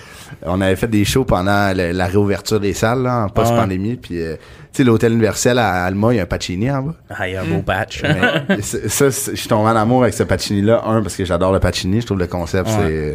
on 0.44 0.60
avait 0.60 0.76
fait 0.76 0.86
des 0.88 1.04
shows 1.04 1.24
pendant 1.24 1.74
le- 1.76 1.92
la 1.92 2.06
réouverture 2.06 2.60
des 2.60 2.72
salles 2.74 3.02
là, 3.02 3.24
en 3.24 3.28
post-pandémie. 3.28 3.96
Puis, 3.96 4.20
euh, 4.20 4.34
tu 4.36 4.78
sais, 4.78 4.84
l'hôtel 4.84 5.12
universel 5.12 5.58
à 5.58 5.84
Alma, 5.84 6.12
il 6.12 6.16
y 6.16 6.20
a 6.20 6.24
un 6.24 6.26
Pacini 6.26 6.70
en 6.70 6.82
bas. 6.82 6.94
Ah, 7.10 7.26
il 7.28 7.34
y 7.34 7.36
a 7.36 7.42
un 7.42 7.44
beau 7.46 7.62
patch. 7.62 8.02
Mais 8.02 8.56
c'est- 8.60 8.88
ça, 8.88 9.10
c'est- 9.10 9.30
je 9.30 9.36
suis 9.36 9.48
tombé 9.48 9.70
en 9.70 9.76
amour 9.76 10.02
avec 10.02 10.14
ce 10.14 10.24
Pacini-là. 10.24 10.82
Un, 10.86 11.00
parce 11.02 11.16
que 11.16 11.24
j'adore 11.24 11.52
le 11.52 11.60
Pacini. 11.60 12.00
Je 12.00 12.06
trouve 12.06 12.18
le 12.18 12.26
concept, 12.26 12.68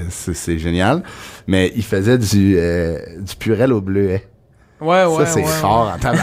c'est 0.09 0.33
c'est 0.33 0.57
génial. 0.57 1.03
Mais 1.47 1.71
il 1.75 1.83
faisait 1.83 2.17
du, 2.17 2.55
euh, 2.57 2.97
du 3.19 3.35
purel 3.35 3.71
au 3.73 3.81
bleuet. 3.81 4.23
Ouais, 4.81 5.03
ouais. 5.05 5.25
ça, 5.25 5.31
c'est 5.33 5.39
ouais, 5.41 5.45
fort 5.45 5.91
en 5.93 5.99
tabac. 5.99 6.19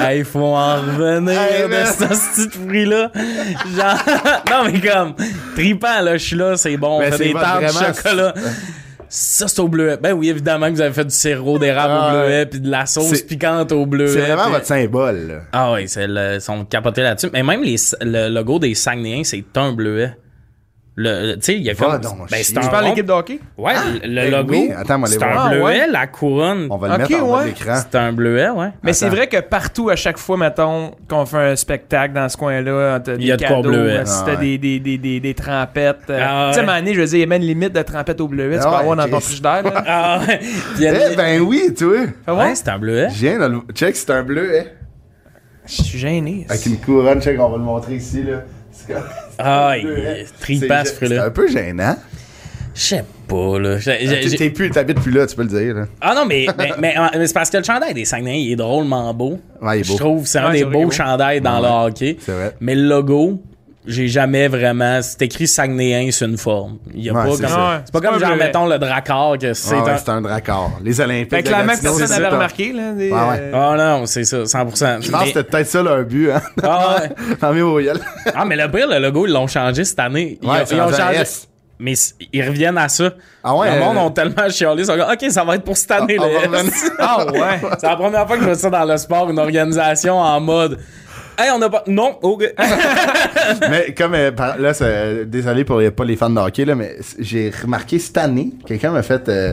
Ah, 0.00 0.14
il 0.14 0.24
faut 0.24 0.40
en 0.40 0.76
revenir 0.76 1.38
Hey, 1.40 1.68
de 1.68 1.74
ce 1.86 2.46
petit 2.46 2.58
fruit-là. 2.58 3.10
Genre, 3.14 3.98
non, 4.50 4.70
mais 4.72 4.80
comme, 4.80 5.14
tripant, 5.54 6.00
là, 6.00 6.16
je 6.16 6.24
suis 6.24 6.36
là, 6.36 6.56
c'est 6.56 6.76
bon, 6.78 6.96
on 6.96 6.98
Ben, 7.00 7.12
fait 7.12 7.18
c'est 7.18 7.24
des 7.24 7.32
tartes 7.34 7.62
de 7.62 7.68
chocolat. 7.68 8.34
Ça, 9.06 9.46
c'est 9.46 9.60
au 9.60 9.68
bleuet. 9.68 9.98
Ben 10.02 10.12
oui, 10.12 10.30
évidemment 10.30 10.66
que 10.68 10.72
vous 10.72 10.80
avez 10.80 10.92
fait 10.94 11.04
du 11.04 11.14
sirop 11.14 11.58
d'érable 11.58 11.94
Ah, 11.96 12.08
au 12.08 12.10
bleuet, 12.26 12.46
puis 12.46 12.60
de 12.60 12.70
la 12.70 12.86
sauce 12.86 13.08
C'est- 13.10 13.26
piquante 13.26 13.70
au 13.72 13.84
bleuet. 13.86 14.08
c'est 14.08 14.20
vraiment 14.20 14.48
votre 14.50 14.66
symbole. 14.66 15.28
là. 15.28 15.34
Ah 15.52 15.72
oui, 15.72 15.86
c'est 15.86 16.06
le, 16.08 16.34
ils 16.36 16.40
sont 16.40 16.64
capotés 16.64 17.02
là-dessus. 17.02 17.28
Mais 17.32 17.42
même 17.42 17.62
les, 17.62 17.76
le 18.00 18.28
logo 18.30 18.58
des 18.58 18.74
Saguenayens, 18.74 19.22
c'est 19.22 19.44
un 19.56 19.72
bleuet. 19.72 20.16
Le, 20.96 21.26
le- 21.32 21.34
tu 21.34 21.40
sais, 21.42 21.54
il 21.56 21.62
y 21.64 21.70
a 21.70 21.74
comme. 21.74 21.98
donc, 21.98 22.30
ben, 22.30 22.40
Tu 22.40 22.54
parles 22.54 22.84
l'équipe 22.84 23.04
de 23.04 23.10
hockey? 23.10 23.40
Ouais, 23.58 23.72
le, 24.04 24.08
le 24.08 24.14
ben 24.14 24.30
logo. 24.30 24.52
oui. 24.54 24.70
Attends, 24.76 24.96
moi, 25.00 25.08
c'est 25.08 25.20
aller 25.20 25.32
un 25.32 25.34
voir. 25.34 25.46
Ah, 25.46 25.50
bleuet, 25.50 25.62
ouais. 25.64 25.86
la 25.90 26.06
couronne. 26.06 26.66
On 26.70 26.76
va 26.76 26.86
le 26.86 26.94
Ok, 27.04 27.10
mettre 27.10 27.24
en 27.24 27.36
ouais. 27.38 27.44
l'écran. 27.46 27.74
C'est 27.90 27.98
un 27.98 28.12
bleuet, 28.12 28.48
ouais. 28.50 28.68
Mais 28.84 28.92
c'est 28.92 29.08
vrai 29.08 29.26
que 29.26 29.40
partout, 29.40 29.88
à 29.90 29.96
chaque 29.96 30.18
fois, 30.18 30.36
mettons, 30.36 30.92
qu'on 31.08 31.26
fait 31.26 31.36
un 31.50 31.56
spectacle 31.56 32.14
dans 32.14 32.28
ce 32.28 32.36
coin-là, 32.36 33.00
t'as 33.00 33.14
Il 33.16 33.24
y 33.26 33.32
a 33.32 33.36
des 33.36 33.42
de 33.42 33.48
quoi 33.48 33.56
cadeaux, 33.56 33.70
bleuet. 33.70 33.96
euh, 33.98 34.04
si 34.04 34.12
Ah 34.20 34.24
t'as 34.24 34.36
des, 34.36 34.56
des, 34.56 34.78
des, 34.78 34.96
des, 34.98 35.18
des 35.18 35.34
trempettes. 35.34 36.10
euh, 36.10 36.20
Ah 36.22 36.50
Tu 36.54 36.60
sais, 36.60 36.64
donné, 36.66 36.94
je 36.94 37.00
veux 37.00 37.06
dire, 37.06 37.16
il 37.16 37.20
y 37.20 37.24
a 37.24 37.26
même 37.26 37.42
une 37.42 37.48
limite 37.48 37.72
de 37.72 37.82
trempettes 37.82 38.20
au 38.20 38.28
bleuet, 38.28 38.58
tu 38.58 38.62
Ah 38.64 38.64
peux 38.66 38.70
ouais, 38.74 38.80
avoir 38.82 38.96
dans 38.96 39.08
ton 39.08 39.18
frigidaire. 39.20 39.62
Ah 39.88 40.20
ouais. 40.28 40.38
Puis 40.38 40.48
il 40.76 40.82
y 40.84 40.86
a 40.86 40.94
Eh 41.06 41.10
des- 41.10 41.16
ben 41.16 41.40
oui, 41.40 41.74
tu 41.76 41.86
vois. 41.86 42.36
Ouais, 42.36 42.54
c'est 42.54 42.68
un 42.68 42.78
bleuet. 42.78 43.08
Je 43.10 43.18
viens 43.18 43.40
de 43.40 43.46
le... 43.52 43.58
Check, 43.74 43.96
c'est 43.96 44.10
un 44.10 44.22
bleuet. 44.22 44.72
Je 45.66 45.82
suis 45.82 45.98
gêné. 45.98 46.46
Avec 46.48 46.64
une 46.66 46.78
couronne, 46.78 47.20
check, 47.20 47.40
on 47.40 47.48
va 47.48 47.56
le 47.56 47.64
montrer 47.64 47.96
ici, 47.96 48.22
là. 48.22 48.44
Ah, 49.38 49.74
est 49.78 50.26
tripant, 50.40 50.82
C'est- 50.84 51.18
un 51.18 51.30
peu 51.30 51.48
gênant. 51.48 51.96
Je 52.74 52.80
sais 52.80 53.04
pas, 53.28 53.58
là. 53.60 53.78
J'ai- 53.78 54.36
T'es- 54.36 54.50
plus, 54.50 54.68
t'habites 54.70 55.00
plus 55.00 55.12
là, 55.12 55.26
tu 55.28 55.36
peux 55.36 55.42
le 55.44 55.48
dire. 55.48 55.74
Là. 55.74 55.84
Ah 56.00 56.12
non, 56.16 56.24
mais, 56.26 56.46
mais, 56.58 56.70
mais, 56.80 56.94
mais 57.16 57.26
c'est 57.26 57.32
parce 57.32 57.48
que 57.50 57.58
le 57.58 57.62
chandail 57.62 57.94
des 57.94 58.04
Saguenayens, 58.04 58.44
il 58.44 58.52
est 58.52 58.56
drôlement 58.56 59.14
beau. 59.14 59.38
Ouais, 59.62 59.78
il 59.78 59.80
est 59.80 59.84
Je 59.84 59.92
beau. 59.92 59.98
trouve 59.98 60.22
que 60.24 60.28
c'est 60.28 60.38
un 60.40 60.50
Ouais, 60.50 60.58
des 60.58 60.64
beaux 60.64 60.84
beau. 60.84 60.90
chandails 60.90 61.40
dans 61.40 61.60
le 61.60 61.68
hockey. 61.88 62.16
C'est 62.20 62.32
vrai. 62.32 62.56
Mais 62.60 62.74
le 62.74 62.88
logo, 62.88 63.40
j'ai 63.86 64.08
jamais 64.08 64.48
vraiment. 64.48 65.00
C'est 65.02 65.22
écrit 65.22 65.46
Saguenayen 65.46 66.10
sur 66.10 66.26
une 66.28 66.38
forme. 66.38 66.78
Il 66.94 67.02
y 67.04 67.10
a 67.10 67.12
Ouais, 67.12 67.24
pas 67.24 67.30
c'est 67.36 67.42
comme. 67.42 67.50
ça. 67.50 67.82
C'est 67.84 67.92
pas 67.92 68.00
comme 68.00 68.18
genre, 68.20 68.36
mettons, 68.36 68.66
le 68.66 68.78
Dracard, 68.78 69.38
que 69.38 69.52
c'est 69.54 69.74
Ah 69.76 69.82
ouais, 69.84 69.90
un. 69.90 69.98
c'est 69.98 70.08
un 70.08 70.20
dracard. 70.22 70.70
Les 70.82 71.00
Olympiques. 71.00 71.30
Fait 71.30 71.42
clairement 71.42 71.64
que 71.64 71.68
Gatineau, 71.82 71.90
personne 71.98 72.06
c'est 72.06 72.12
n'avait 72.14 72.30
ça. 72.30 72.34
remarqué, 72.36 72.72
là. 72.72 72.92
Des, 72.92 73.10
Ouais, 73.10 73.18
ouais. 73.18 73.40
euh, 73.40 73.52
Ah 73.54 73.76
non, 73.76 74.06
c'est 74.06 74.24
ça, 74.24 74.38
100%. 74.44 75.02
Je 75.02 75.10
pense 75.10 75.20
que 75.22 75.26
c'était 75.28 75.44
peut-être 75.44 75.66
ça 75.68 75.82
leur 75.82 76.04
but, 76.04 76.30
hein. 76.30 76.40
Ah 76.62 76.96
ouais. 77.00 77.10
Ah, 78.34 78.44
mais 78.44 78.56
le 78.56 78.70
pire, 78.70 78.88
le 78.88 78.98
logo, 78.98 79.26
ils 79.26 79.32
l'ont 79.32 79.46
changé 79.46 79.84
cette 79.84 79.98
année. 80.00 80.38
Ils, 80.42 80.48
ils 80.70 80.80
ont 80.80 80.90
changé. 80.92 81.18
S. 81.20 81.48
Mais 81.78 81.94
ils 82.32 82.42
reviennent 82.46 82.78
à 82.78 82.88
ça. 82.88 83.10
Ah 83.42 83.54
ouais, 83.56 83.74
Le 83.74 83.80
monde 83.84 83.96
euh, 83.96 84.00
ont 84.02 84.10
tellement 84.10 84.48
chialé. 84.48 84.82
Ils 84.82 84.86
sont 84.86 84.96
comme, 84.96 85.10
OK, 85.12 85.30
ça 85.30 85.44
va 85.44 85.56
être 85.56 85.64
pour 85.64 85.76
cette 85.76 85.90
année, 85.90 86.14
S. 86.14 86.20
revenir. 86.20 86.72
Ah 87.00 87.26
ouais. 87.26 87.60
C'est 87.80 87.86
la 87.88 87.96
première 87.96 88.26
fois 88.26 88.36
que 88.36 88.42
je 88.42 88.46
vois 88.48 88.54
ça 88.54 88.70
dans 88.70 88.84
le 88.84 88.96
sport, 88.96 89.28
une 89.28 89.38
organisation 89.40 90.18
en 90.18 90.40
mode. 90.40 90.78
Hey, 91.38 91.50
on 91.54 91.60
a 91.62 91.68
pas. 91.70 91.82
Non, 91.86 92.16
OK. 92.22 92.44
mais 93.70 93.94
comme 93.96 94.14
euh, 94.14 94.32
par- 94.32 94.58
là, 94.58 94.72
c'est- 94.74 95.24
désolé 95.26 95.64
pour 95.64 95.78
les- 95.78 95.90
pas 95.90 96.04
les 96.04 96.16
fans 96.16 96.30
de 96.30 96.38
hockey 96.38 96.64
là, 96.64 96.74
mais 96.74 96.96
c- 97.00 97.16
j'ai 97.18 97.50
remarqué 97.62 97.98
cette 97.98 98.16
année, 98.18 98.50
quelqu'un 98.66 98.90
m'a 98.92 99.02
fait 99.02 99.28
euh, 99.28 99.52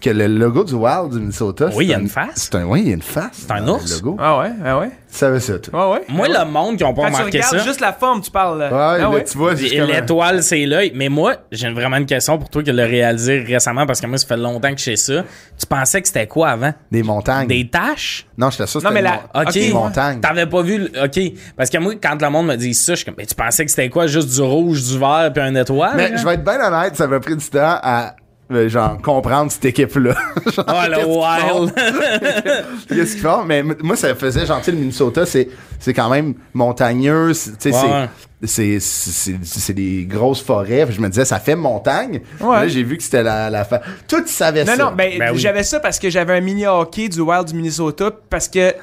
que 0.00 0.10
le 0.10 0.26
logo 0.26 0.64
du 0.64 0.74
Wild 0.74 1.10
du 1.12 1.18
Minnesota. 1.20 1.70
Oui, 1.74 1.86
il 1.86 1.90
y 1.90 1.94
a 1.94 1.98
un- 1.98 2.00
une 2.00 2.08
face. 2.08 2.48
C'est 2.50 2.54
un, 2.56 2.64
oui, 2.64 2.82
il 2.82 2.88
y 2.88 2.90
a 2.92 2.94
une 2.94 3.02
face. 3.02 3.28
C'est 3.46 3.50
un 3.52 3.62
dans 3.62 3.76
ours. 3.76 3.88
Le 3.90 3.96
logo. 3.96 4.16
Ah 4.20 4.38
ouais, 4.38 4.50
ah 4.64 4.78
ouais? 4.80 4.90
Savais 5.14 5.40
ça, 5.40 5.58
toi. 5.58 5.72
Ah 5.76 5.90
ouais? 5.90 6.02
Moi, 6.08 6.26
le 6.26 6.44
monde 6.50 6.78
qui 6.78 6.84
ont 6.84 6.94
pas 6.94 7.02
Quand 7.02 7.08
tu 7.08 7.14
remarqué 7.16 7.38
regardes 7.40 7.58
ça. 7.58 7.64
juste 7.64 7.80
la 7.80 7.92
forme, 7.92 8.22
tu 8.22 8.30
parles. 8.30 8.60
Ouais, 8.62 8.68
Ah 8.72 8.96
là, 8.98 9.10
ouais? 9.10 9.24
tu 9.24 9.36
vois, 9.36 9.54
c'est 9.54 9.68
comme 9.76 9.90
un- 9.90 10.00
L'étoile, 10.00 10.42
c'est 10.42 10.64
l'œil. 10.64 10.90
Mais 10.94 11.10
moi, 11.10 11.34
j'ai 11.52 11.70
vraiment 11.70 11.98
une 11.98 12.06
question 12.06 12.38
pour 12.38 12.48
toi 12.48 12.62
qui 12.62 12.72
l'as 12.72 12.86
réalisé 12.86 13.40
récemment 13.40 13.84
parce 13.84 14.00
que 14.00 14.06
moi, 14.06 14.16
ça 14.16 14.26
fait 14.26 14.38
longtemps 14.38 14.70
que 14.72 14.78
je 14.78 14.84
sais 14.84 14.96
ça. 14.96 15.22
Tu 15.60 15.66
pensais 15.66 16.00
que 16.00 16.08
c'était 16.08 16.26
quoi 16.26 16.48
avant? 16.48 16.72
des 16.90 17.02
montagnes. 17.02 17.46
Des 17.46 17.68
taches? 17.68 18.24
Non, 18.38 18.48
j'étais 18.48 18.66
sûr 18.66 18.80
que 18.80 18.86
Non, 18.86 18.90
c'était 18.90 19.02
mais 19.02 19.08
une 19.10 19.14
la- 19.34 19.42
mon- 19.42 19.46
OK. 19.48 19.52
des 19.52 19.72
montagnes. 19.74 20.20
T'avais 20.20 20.46
pas 20.46 20.62
vu. 20.62 20.78
le- 20.78 21.04
OK. 21.04 21.20
Parce 21.58 21.68
que 21.68 21.76
moi, 21.76 21.92
quand 22.02 22.20
le 22.22 22.30
monde 22.30 22.46
me 22.46 22.56
dit 22.56 22.72
ça, 22.72 22.92
je 22.94 22.96
suis 22.96 23.04
comme, 23.04 23.14
mais 23.18 23.26
tu 23.26 23.34
pensais 23.34 23.64
que 23.66 23.70
c'était 23.70 23.90
quoi? 23.90 24.06
Juste 24.06 24.30
du 24.34 24.40
rouge, 24.40 24.82
du 24.82 24.98
vert, 24.98 25.30
puis 25.34 25.42
un 25.42 25.54
étoile? 25.54 25.92
Mais 25.94 26.08
genre? 26.08 26.18
je 26.18 26.24
vais 26.24 26.34
être 26.34 26.44
bien 26.44 26.58
honnête, 26.72 26.96
ça 26.96 27.06
m'a 27.06 27.20
pris 27.20 27.36
du 27.36 27.44
temps 27.50 27.78
à 27.82 28.14
genre 28.68 29.00
comprendre 29.02 29.50
cette 29.50 29.64
équipe-là. 29.66 30.14
Genre, 30.54 30.64
Ah, 30.66 30.88
le 30.88 31.04
wild. 31.06 31.74
Qu'est-ce 32.88 33.12
qu'ils 33.12 33.20
font? 33.22 33.44
Mais 33.44 33.62
moi, 33.62 33.96
ça 33.96 34.14
faisait 34.14 34.46
gentil, 34.46 34.72
le 34.72 34.78
Minnesota, 34.78 35.24
c'est, 35.26 35.48
c'est 35.78 35.94
quand 35.94 36.08
même 36.10 36.34
montagneux, 36.54 37.32
tu 37.32 37.50
sais, 37.58 37.70
Ouais. 37.72 38.08
C'est, 38.44 38.78
c'est, 38.80 39.10
c'est, 39.10 39.36
c'est 39.42 39.72
des 39.74 40.04
grosses 40.08 40.42
forêts. 40.42 40.84
Puis 40.86 40.94
Je 40.96 41.00
me 41.00 41.08
disais, 41.08 41.24
ça 41.24 41.38
fait 41.38 41.54
montagne. 41.56 42.20
Ouais. 42.40 42.56
Là, 42.56 42.68
j'ai 42.68 42.82
vu 42.82 42.96
que 42.96 43.02
c'était 43.02 43.22
la, 43.22 43.50
la 43.50 43.64
fa... 43.64 43.80
Tout 44.08 44.20
tu 44.22 44.32
savais 44.32 44.64
Non, 44.64 44.72
ça. 44.76 44.84
non, 44.84 44.92
ben, 44.92 45.18
Ben 45.18 45.30
oui. 45.32 45.38
j'avais 45.38 45.62
ça 45.62 45.80
parce 45.80 45.98
que 45.98 46.10
j'avais 46.10 46.34
un 46.36 46.40
mini 46.40 46.66
hockey 46.66 47.08
du 47.08 47.20
Wild 47.20 47.46
du 47.48 47.54
Minnesota 47.54 48.10
parce 48.30 48.48
que 48.48 48.74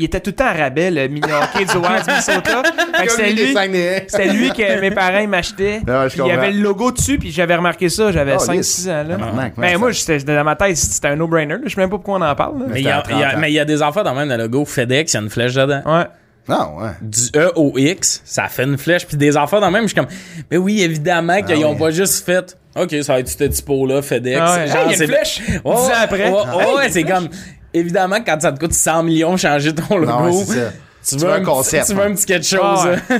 il 0.00 0.04
était 0.04 0.20
tout 0.20 0.30
le 0.30 0.36
temps 0.36 0.46
à 0.46 0.52
rabais, 0.52 0.90
le 0.90 1.08
mini 1.08 1.26
hockey 1.26 1.64
du 1.64 1.76
Wild 1.76 2.04
du 2.04 2.10
Minnesota. 2.10 2.62
C'était 3.08 3.32
les 3.32 4.32
lui, 4.32 4.38
lui 4.40 4.50
que 4.52 4.80
mes 4.80 4.90
parents 4.90 5.26
m'achetaient. 5.26 5.80
Il 6.16 6.26
y 6.26 6.30
avait 6.30 6.52
le 6.52 6.60
logo 6.62 6.92
dessus, 6.92 7.18
puis 7.18 7.30
j'avais 7.32 7.56
remarqué 7.56 7.88
ça, 7.88 8.12
j'avais 8.12 8.34
Oh, 8.38 8.42
5-6 8.44 8.88
ans. 8.90 9.04
Là. 9.08 9.16
Ouais, 9.16 9.52
Ben, 9.56 9.78
moi, 9.78 9.90
j'étais 9.92 10.18
dans 10.18 10.44
ma 10.44 10.54
tête, 10.56 10.76
c'était 10.76 11.08
un 11.08 11.16
no-brainer. 11.16 11.56
Je 11.64 11.74
sais 11.74 11.80
même 11.80 11.90
pas 11.90 11.96
pourquoi 11.96 12.18
on 12.18 12.22
en 12.22 12.34
parle. 12.34 12.58
là. 12.60 12.64
Mais 12.68 12.80
il 12.80 12.84
y, 12.86 12.88
a- 12.88 13.02
C'était 13.04 13.14
à 13.14 13.16
il 13.16 13.20
y 13.20 13.24
a- 13.24 13.26
30 13.28 13.36
ans. 13.36 13.40
mais 13.40 13.50
il 13.50 13.54
y 13.54 13.58
a 13.60 13.64
des 13.64 13.82
affaires 13.82 14.04
dans 14.04 14.14
même 14.14 14.28
le 14.28 14.36
logo 14.36 14.64
FedEx, 14.64 15.12
il 15.12 15.16
y 15.16 15.18
a 15.18 15.22
une 15.22 15.30
flèche 15.30 15.54
dedans. 15.54 15.82
Ouais. 15.84 16.04
Ah, 16.48 16.68
ouais. 16.78 16.90
Du 17.02 17.20
E 17.36 17.52
au 17.56 17.72
X, 17.76 18.22
ça 18.24 18.48
fait 18.48 18.64
une 18.64 18.78
flèche. 18.78 19.06
Puis 19.06 19.16
des 19.16 19.36
affaires 19.36 19.60
dans 19.60 19.70
même, 19.70 19.82
je 19.82 19.88
suis 19.88 19.96
comme, 19.96 20.06
mais 20.50 20.56
oui, 20.56 20.80
évidemment 20.82 21.42
qu'ils 21.42 21.62
Ah 21.64 21.68
ont 21.68 21.76
pas 21.76 21.90
juste 21.90 22.24
fait, 22.24 22.56
OK, 22.76 22.94
ça 23.02 23.14
va 23.14 23.20
être 23.20 23.28
ce 23.28 23.44
typo-là, 23.44 24.02
FedEx. 24.02 24.38
Ah 24.40 24.56
ouais. 24.56 24.66
Genre, 24.66 24.76
Hey, 24.76 24.82
il 24.84 24.88
y 24.88 24.88
a 24.88 24.92
une 24.92 24.96
c'est- 24.96 25.06
flèche. 25.06 25.40
Ouais, 25.64 25.74
Dix 25.74 25.82
ans 25.82 25.90
après. 26.02 26.30
Ouais, 26.30 26.84
Hey, 26.84 26.90
c'est 26.92 27.04
comme, 27.04 27.28
évidemment, 27.74 28.18
quand 28.24 28.40
ça 28.40 28.52
te 28.52 28.58
coûte 28.58 28.72
100 28.72 29.02
millions 29.02 29.36
changer 29.36 29.74
ton 29.74 29.96
logo, 29.98 30.10
Non, 30.12 30.24
ouais, 30.24 30.32
c'est 30.44 30.54
ça. 30.54 30.72
Tu 31.06 31.16
Tu 31.16 31.24
veux 31.24 31.32
un, 31.32 31.42
concept, 31.42 31.86
tu 31.86 31.94
veux 31.94 32.02
hein. 32.02 32.10
un 32.10 32.14
petit 32.14 32.26
quelque 32.26 32.46
chose. 32.46 32.84
Ouais. 32.84 32.96
hein? 33.10 33.18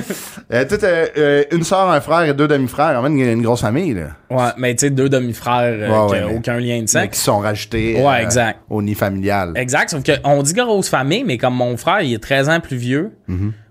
Euh, 0.51 0.65
t'as, 0.65 0.87
euh, 1.17 1.43
une 1.51 1.63
soeur, 1.63 1.89
un 1.89 2.01
frère 2.01 2.23
et 2.23 2.33
deux 2.33 2.47
demi-frères. 2.47 2.93
Quand 2.93 3.01
même, 3.01 3.17
une, 3.17 3.27
une 3.29 3.41
grosse 3.41 3.61
famille, 3.61 3.93
là. 3.93 4.07
Ouais, 4.29 4.51
mais 4.57 4.75
tu 4.75 4.81
sais, 4.85 4.89
deux 4.89 5.09
demi-frères 5.09 5.77
euh, 5.89 6.07
Ouais, 6.07 6.23
aucun 6.35 6.59
lien 6.59 6.81
de 6.81 6.87
sang. 6.87 7.01
Mais 7.01 7.09
qui 7.09 7.19
sont 7.19 7.39
rajoutés 7.39 7.99
euh, 7.99 8.07
Ouais, 8.07 8.23
exact. 8.23 8.59
au 8.69 8.81
nid 8.81 8.95
familial. 8.95 9.53
Exact, 9.55 9.89
sauf 9.89 10.03
que 10.03 10.11
on 10.23 10.41
dit 10.43 10.53
grosse 10.53 10.89
famille, 10.89 11.23
mais 11.23 11.37
comme 11.37 11.55
mon 11.55 11.77
frère, 11.77 12.01
il 12.01 12.13
est 12.13 12.19
13 12.23 12.49
ans 12.49 12.59
plus 12.59 12.77
vieux. 12.77 13.11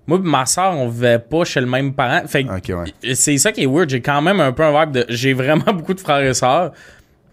Moi 0.07 0.19
pis 0.23 0.27
ma 0.27 0.47
soeur, 0.47 0.73
on 0.73 0.89
vivait 0.89 1.19
pas 1.19 1.45
chez 1.45 1.61
le 1.61 1.67
même 1.67 1.93
parent. 1.93 2.23
Fait 2.27 2.43
que 2.43 2.49
Ok, 2.57 2.71
ouais. 2.71 3.15
c'est 3.15 3.37
ça 3.37 3.53
qui 3.53 3.65
est 3.65 3.67
weird. 3.67 3.91
J'ai 3.91 4.01
quand 4.01 4.23
même 4.23 4.41
un 4.41 4.53
peu 4.53 4.63
un 4.63 4.81
vibe 4.81 4.93
de. 4.93 5.05
J'ai 5.11 5.35
vraiment 5.35 5.65
beaucoup 5.75 5.93
de 5.93 6.01
frères 6.01 6.23
et 6.23 6.33
sœurs. 6.33 6.73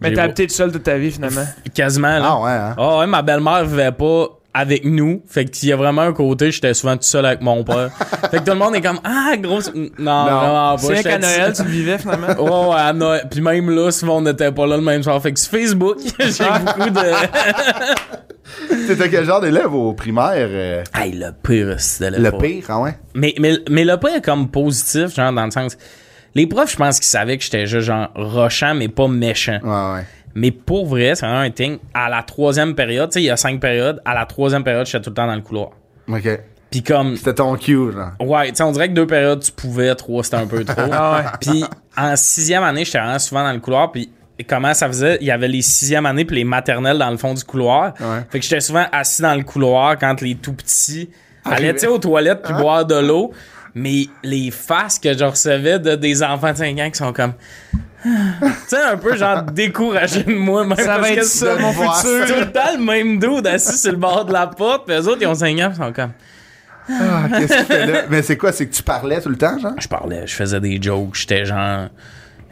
Mais 0.01 0.10
J'ai 0.10 0.15
t'as 0.15 0.24
habité 0.24 0.46
tout 0.46 0.53
seul 0.53 0.74
toute 0.74 0.84
ta 0.84 0.98
vie, 0.98 1.10
finalement. 1.10 1.46
Quasiment, 1.74 2.20
là. 2.20 2.22
Ah, 2.25 2.41
ouais, 2.44 2.51
hein. 2.51 2.75
Ah 2.77 3.00
ouais, 3.00 3.08
ma 3.08 3.22
belle-mère 3.22 3.63
vivait 3.63 3.94
pas 3.94 4.27
avec 4.56 4.86
nous. 4.86 5.22
Fait 5.28 5.44
qu'il 5.44 5.68
y 5.68 5.74
a 5.74 5.76
vraiment 5.76 6.04
un 6.04 6.14
côté, 6.14 6.50
j'étais 6.50 6.74
souvent 6.74 6.96
tout 6.96 7.04
seul 7.04 7.26
avec 7.26 7.42
mon 7.42 7.66
père. 7.66 7.92
fait 8.32 8.38
que 8.40 8.44
tout 8.46 8.52
le 8.52 8.56
monde 8.56 8.74
est 8.76 8.82
comme, 8.82 9.02
ah, 9.04 9.36
grosse. 9.38 9.70
Non, 10.00 10.24
vraiment 10.24 10.76
pas. 10.76 10.78
C'est 10.78 11.04
qu'à 11.04 11.20
Noël, 11.20 11.52
tu 11.54 11.64
le 11.64 11.70
vivais, 11.70 11.98
finalement. 11.98 12.28
seul. 12.28 12.40
Ouais, 12.46 12.68
ouais, 12.70 12.76
à 12.78 12.94
Noël. 12.94 13.28
Puis 13.30 13.42
même 13.42 13.70
là, 13.70 13.92
souvent, 13.92 14.18
on 14.18 14.22
n'était 14.22 14.52
pas 14.52 14.66
là 14.66 14.78
le 14.78 14.84
même 14.84 15.04
soir. 15.04 15.22
Fait 15.22 15.34
que 15.34 15.40
sur 15.40 15.52
Facebook, 15.52 15.98
j'ai 16.20 16.46
beaucoup 16.66 16.90
de. 16.90 17.02
T'étais 18.88 19.10
quel 19.10 19.26
genre 19.26 19.42
d'élève 19.42 19.74
au 19.74 19.94
primaire? 19.94 20.48
euh, 20.50 20.84
hey, 20.96 21.12
le 21.12 21.32
pire, 21.44 21.76
c'était 21.80 22.18
le 22.18 22.32
pire, 22.32 22.64
ah 22.70 22.80
ouais? 22.80 22.96
Mais, 23.14 23.34
mais, 23.40 23.58
mais 23.70 23.84
le 23.84 23.98
pire 23.98 24.16
est 24.16 24.24
comme 24.24 24.50
positif, 24.50 25.14
genre, 25.14 25.34
dans 25.34 25.46
le 25.46 25.52
sens. 25.52 25.78
Les 26.34 26.48
profs, 26.48 26.72
je 26.72 26.78
pense 26.78 27.00
qu'ils 27.00 27.08
savaient 27.08 27.38
que 27.38 27.44
j'étais 27.44 27.66
juste, 27.66 27.88
genre, 27.88 28.10
rochant, 28.16 28.74
mais 28.76 28.88
pas 28.88 29.08
méchant. 29.08 29.60
Ouais, 29.64 29.96
ouais. 30.00 30.06
Mais 30.36 30.51
pour 30.51 30.86
vrai, 30.86 31.15
c'est 31.15 31.25
vraiment 31.25 31.42
un 31.42 31.50
thing. 31.50 31.77
À 31.94 32.10
la 32.10 32.22
troisième 32.22 32.75
période, 32.75 33.10
tu 33.10 33.13
sais, 33.13 33.22
il 33.22 33.25
y 33.25 33.30
a 33.30 33.38
cinq 33.38 33.60
périodes. 33.62 34.01
À 34.04 34.13
la 34.13 34.25
troisième 34.25 34.63
période, 34.63 34.86
j'étais 34.86 35.01
tout 35.01 35.10
le 35.10 35.15
temps 35.15 35.27
dans 35.27 35.36
le 35.36 35.42
couloir. 35.42 35.70
OK. 36.10 36.27
Puis 36.70 36.84
comme. 36.84 37.15
C'était 37.15 37.36
ton 37.36 37.56
cue, 37.56 37.94
genre. 37.94 38.12
Ouais, 38.20 38.50
tu 38.50 38.56
sais, 38.56 38.63
on 38.63 38.72
dirait 38.74 38.89
que 38.89 38.94
deux 38.94 39.08
périodes, 39.08 39.42
tu 39.42 39.51
pouvais, 39.54 39.96
trois, 39.96 40.24
c'était 40.24 40.36
un 40.38 40.48
peu 40.48 40.63
trop. 40.65 40.82
Ah. 40.92 41.34
Puis 41.39 41.63
en 41.98 42.15
sixième 42.18 42.63
année, 42.63 42.84
j'étais 42.84 43.00
vraiment 43.00 43.20
souvent 43.20 43.44
dans 43.44 43.54
le 43.54 43.60
couloir. 43.60 43.92
Puis 43.94 44.10
comment 44.48 44.74
ça 44.74 44.88
faisait? 44.88 45.18
Il 45.22 45.27
y 45.27 45.32
avait 45.32 45.48
les 45.48 45.62
sixième 45.62 46.06
années 46.06 46.25
puis 46.25 46.36
les 46.36 46.44
maternelles 46.44 46.98
dans 46.98 47.10
le 47.10 47.18
fond 47.18 47.34
du 47.34 47.44
couloir. 47.46 47.94
Ouais. 48.01 48.25
Fait 48.30 48.39
que 48.39 48.44
j'étais 48.46 48.60
souvent 48.60 48.86
assis 48.92 49.22
dans 49.22 49.36
le 49.36 49.44
couloir 49.44 49.98
quand 49.98 50.20
les 50.22 50.36
tout 50.36 50.51
petits 50.54 51.10
allaient, 51.46 51.56
Arrivé. 51.56 51.74
tu 51.75 51.80
sais, 51.80 51.88
aux 51.88 52.00
toilettes 52.00 52.42
puis 52.44 52.54
boire 52.54 52.86
de 52.86 52.96
l'eau. 52.96 53.32
Mais 53.74 54.08
les 54.24 54.51
faces 54.51 55.00
que 55.00 55.18
je 55.18 55.24
recevais 55.24 55.80
de 55.80 55.96
des 55.96 56.24
enfants 56.24 56.51
de 56.51 56.58
5 56.58 56.80
ans 56.80 56.89
qui 56.89 56.98
sont 56.98 57.13
comme... 57.13 57.34
tu 58.06 58.52
sais, 58.68 58.82
un 58.82 58.98
peu 58.98 59.16
genre 59.18 59.42
découragés 59.44 60.24
de 60.24 60.34
moi. 60.36 60.66
Même 60.66 60.78
Ça 60.78 60.86
parce 60.98 61.02
va 61.02 61.16
que 61.16 61.20
être 61.20 61.26
c'est 61.26 61.46
ça, 61.46 61.56
mon 61.58 61.72
voir 61.72 62.02
tout 62.02 62.08
futur. 62.08 62.40
le 62.40 62.52
temps 62.52 62.72
le 62.78 62.84
même 62.84 63.18
dude 63.20 63.48
assis 63.48 63.78
sur 63.78 63.92
le 63.92 63.98
bord 63.98 64.26
de 64.26 64.34
la 64.34 64.48
porte. 64.48 64.86
Puis 64.86 64.96
eux 64.96 65.08
autres, 65.08 65.18
ils 65.22 65.28
ont 65.28 65.36
5 65.36 65.60
ans, 65.60 65.72
ils 65.72 65.76
sont 65.76 65.94
comme... 65.94 66.12
Ah, 66.88 67.24
qu'est-ce 67.30 67.48
que 67.54 67.60
tu 67.62 67.66
fais 67.66 67.86
là? 67.88 68.02
Mais 68.12 68.22
c'est 68.22 68.38
quoi? 68.38 68.52
C'est 68.52 68.68
que 68.68 68.74
tu 68.76 68.84
parlais 68.84 69.20
tout 69.20 69.30
le 69.30 69.38
temps, 69.38 69.58
genre? 69.58 69.74
je 69.80 69.88
parlais, 69.88 70.28
je 70.28 70.36
faisais 70.36 70.60
des 70.60 70.80
jokes, 70.80 71.16
j'étais 71.16 71.44
genre. 71.46 71.88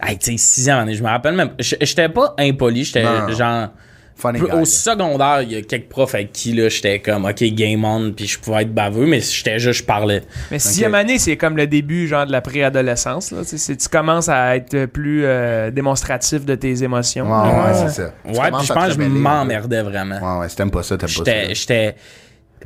Hey, 0.02 0.18
tu 0.18 0.32
sais, 0.32 0.38
sixième 0.38 0.80
année, 0.80 0.96
je 0.96 1.04
me 1.04 1.08
rappelle 1.08 1.36
même. 1.36 1.52
J'étais 1.60 2.10
pas 2.10 2.34
impoli, 2.40 2.84
j'étais 2.84 3.04
genre. 3.36 3.70
Funny 4.16 4.40
guy. 4.40 4.46
Au 4.52 4.64
secondaire, 4.66 5.42
il 5.42 5.52
y 5.52 5.56
a 5.58 5.62
quelques 5.62 5.90
profs 5.90 6.16
avec 6.16 6.32
qui 6.32 6.54
là, 6.54 6.70
j'étais 6.70 7.00
comme, 7.00 7.26
ok, 7.26 7.44
game 7.54 7.84
on, 7.84 8.12
puis 8.12 8.28
je 8.28 8.40
pouvais 8.40 8.62
être 8.62 8.74
baveux, 8.74 9.06
mais 9.06 9.20
j'étais 9.22 9.60
juste, 9.60 9.80
je 9.82 9.84
parlais. 9.86 10.22
Mais 10.52 10.60
sixième 10.60 10.96
année, 10.96 11.18
c'est 11.20 11.36
comme 11.36 11.58
le 11.58 11.68
début, 11.68 12.08
genre, 12.08 12.26
de 12.26 12.32
la 12.32 12.42
préadolescence. 12.42 13.32
Là. 13.32 13.40
Tu 13.42 13.50
sais, 13.50 13.58
c'est- 13.58 13.76
tu 13.78 13.90
commences 13.90 14.30
à 14.30 14.56
être 14.56 14.86
plus 14.86 15.24
euh, 15.26 15.72
démonstratif 15.72 16.46
de 16.46 16.56
tes 16.56 16.84
émotions. 16.84 17.26
Ouais, 17.26 17.50
ouais, 17.50 17.56
Ouais. 17.72 17.88
c'est 17.88 18.02
ça. 18.02 18.14
Tu 18.24 18.40
Ouais, 18.40 18.52
puis 18.52 18.66
je 18.68 18.74
pense 18.74 18.96
que 18.96 19.04
je 19.04 19.08
m'emmerdais 19.08 19.82
vraiment. 19.82 20.20
Ouais, 20.36 20.42
ouais, 20.42 20.50
si 20.50 20.56
t'aimes 20.56 20.72
pas 20.72 20.84
ça, 20.84 20.98
t'aimes 20.98 21.10
pas 21.10 21.26
ça. 21.26 21.54
J'étais. 21.54 21.96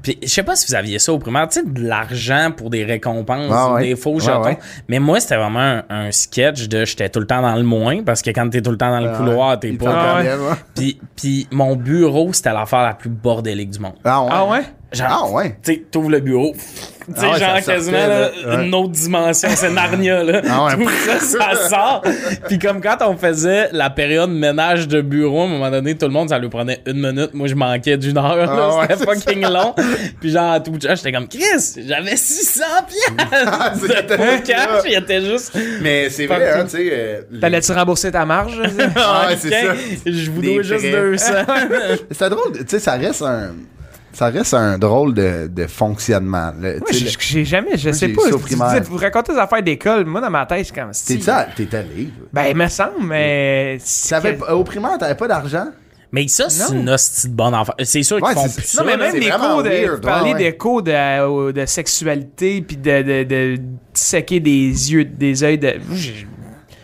Puis 0.02 0.18
je 0.22 0.28
sais 0.28 0.44
pas 0.44 0.56
si 0.56 0.68
vous 0.68 0.76
aviez 0.76 1.00
ça 1.00 1.12
au 1.14 1.20
primaire, 1.20 1.48
tu 1.50 1.60
sais, 1.60 1.66
de 1.66 1.82
l'argent 1.88 2.52
pour 2.56 2.70
des 2.70 2.84
récompenses, 2.84 3.52
Ah 3.54 3.74
ouais. 3.74 3.84
des 3.90 3.96
faux 3.96 4.20
jetons. 4.20 4.44
ouais. 4.44 4.58
Mais 4.88 5.00
moi, 5.00 5.20
c'était 5.20 5.38
vraiment 5.38 5.60
un, 5.60 5.84
un 5.90 6.12
sketch 6.12 6.68
de 6.68 6.86
j'étais 6.86 7.10
tout 7.10 7.20
le 7.20 7.28
temps 7.28 7.42
dans 7.42 7.56
le 7.56 7.64
moins, 7.64 8.04
parce 8.04 8.22
que 8.22 8.30
quand 8.32 8.50
t'es 8.50 8.62
tout 8.62 8.72
le 8.72 8.78
temps 8.78 8.92
dans 8.92 9.00
le 9.02 9.10
Ah 9.14 9.18
couloir, 9.18 9.60
t'es 9.60 9.72
pas. 9.74 10.22
Ah. 10.22 10.58
Puis, 10.76 11.00
puis 11.16 11.48
mon 11.52 11.76
bureau, 11.76 12.32
c'était 12.34 12.54
l'affaire 12.54 12.84
la 12.84 12.94
plus 12.94 13.10
bordélique 13.10 13.72
du 13.72 13.80
monde. 13.80 13.94
Ah 14.04 14.24
ouais? 14.24 14.30
Ah 14.32 14.46
ouais? 14.46 14.62
Genre, 14.94 15.08
Ah 15.10 15.36
ouais? 15.36 15.58
tu 15.64 15.82
t'ouvres 15.84 16.10
le 16.10 16.22
bureau, 16.22 16.54
tu 16.54 16.62
sais, 16.62 17.14
Ah 17.18 17.22
ouais, 17.34 17.40
genre 17.40 17.50
sortait, 17.58 17.62
quasiment 17.74 18.08
là, 18.08 18.30
ouais. 18.48 18.66
une 18.66 18.74
autre 18.74 18.92
dimension, 18.92 19.50
c'est 19.54 19.70
Narnia, 19.70 20.24
là. 20.24 20.42
Ah 20.50 20.66
ouais. 20.66 20.76
Tout 20.78 20.90
ça, 20.90 21.56
ça 21.56 21.70
sort. 21.70 22.04
Puis 22.48 22.58
comme 22.58 22.80
quand 22.80 22.96
on 23.02 23.18
faisait 23.18 23.68
la 23.74 23.90
période 23.90 24.30
ménage 24.30 24.88
de 24.88 25.02
bureau, 25.02 25.42
à 25.42 25.46
un 25.46 25.48
moment 25.50 25.70
donné, 25.72 25.98
tout 25.98 26.06
le 26.06 26.14
monde, 26.14 26.30
ça 26.30 26.40
lui 26.40 26.48
prenait 26.48 26.80
une 26.86 27.02
minute. 27.06 27.34
Moi, 27.34 27.48
je 27.48 27.56
manquais 27.56 27.98
d'une 27.98 28.18
heure, 28.18 28.38
là. 28.38 28.46
Ah 28.50 28.78
ouais, 28.80 28.88
C'était 28.98 29.06
fucking 29.06 29.42
long. 29.50 29.76
Puis 30.22 30.32
genre, 30.32 30.52
à 30.54 30.60
tout 30.62 30.74
j'étais 30.80 31.12
comme, 31.12 31.28
Chris, 31.28 31.42
j'avais 31.86 32.16
600 32.16 32.64
Ah, 32.70 32.82
piastres 32.84 33.82
c'était 33.82 34.18
de 34.18 34.46
cash. 34.48 34.84
Il 34.86 34.94
était 34.96 35.22
juste... 35.22 35.58
Mais 35.82 36.10
c'est 36.10 36.28
vrai, 36.28 36.52
hein, 36.54 36.64
tu 36.64 36.78
sais. 36.78 36.90
euh, 36.94 37.22
les- 37.30 37.40
T'allais-tu 37.42 37.72
rembourser 37.74 38.10
ta 38.12 38.26
marge? 38.26 38.58
Ah 38.96 39.28
ouais, 39.28 39.36
c'est 39.38 39.50
ça. 39.50 39.74
Je 40.06 40.32
vous 40.32 40.42
Des 40.42 40.54
dois 40.54 40.64
juste 40.64 40.80
frais. 40.80 40.92
200. 40.92 41.34
C'est 42.12 42.30
drôle, 42.30 42.54
tu 42.54 42.64
sais, 42.68 42.80
ça 42.80 42.94
reste 42.94 43.22
un. 43.22 43.52
Ça 44.18 44.30
reste 44.30 44.56
un 44.56 44.80
drôle 44.80 45.14
de, 45.14 45.48
de 45.48 45.68
fonctionnement. 45.68 46.52
là. 46.60 46.74
Moi, 46.80 46.88
sais, 46.92 47.06
j'ai 47.20 47.40
le- 47.40 47.46
jamais, 47.46 47.78
je 47.78 47.92
sais 47.92 48.08
j'ai 48.08 48.14
pas. 48.16 48.24
Vous, 48.32 48.40
dites- 48.80 48.88
vous 48.90 48.98
racontez 48.98 49.32
des 49.34 49.38
affaires 49.38 49.62
d'école, 49.62 50.06
moi 50.06 50.20
dans 50.22 50.32
ma 50.32 50.44
tête, 50.48 50.66
c'est 50.66 50.74
comme 50.76 50.92
si. 50.92 51.18
T'es 51.20 51.24
ça, 51.24 51.46
t'es 51.56 51.76
allé. 51.76 52.10
Ben, 52.34 52.46
il 52.50 52.56
me 52.56 52.68
semble, 52.68 53.04
mais. 53.04 53.78
que- 54.34 54.52
Au 54.52 54.64
primaire, 54.64 54.98
t'avais 54.98 55.14
pas 55.14 55.28
d'argent? 55.28 55.68
Mais 56.12 56.28
ça, 56.30 56.50
c'est 56.50 56.74
une 56.74 56.90
hostie 56.90 57.28
de 57.30 57.34
bonne 57.36 57.54
affaire. 57.54 57.76
C'est 57.84 58.02
sûr 58.02 58.16
Ouais, 58.18 58.34
qu'ils 58.34 58.42
font 58.42 58.50
plus 58.50 58.64
ça. 58.66 58.82
Non, 58.82 58.88
mais 58.88 58.98
même 58.98 59.12
cours 59.40 59.62
de. 59.62 59.70
weird, 59.70 59.96
vous 59.98 60.02
parlez 60.02 60.32
ouais, 60.34 60.38
des 60.40 60.58
cours 60.58 60.82
de, 60.82 61.52
de 61.52 61.66
sexualité 61.68 62.62
puis 62.64 62.78
de, 62.78 63.02
de, 63.04 63.24
de 63.24 63.58
disséquer 63.94 64.40
des 64.40 64.92
yeux, 64.92 65.06
des 65.06 65.44
yeux 65.44 65.58
de. 65.58 65.74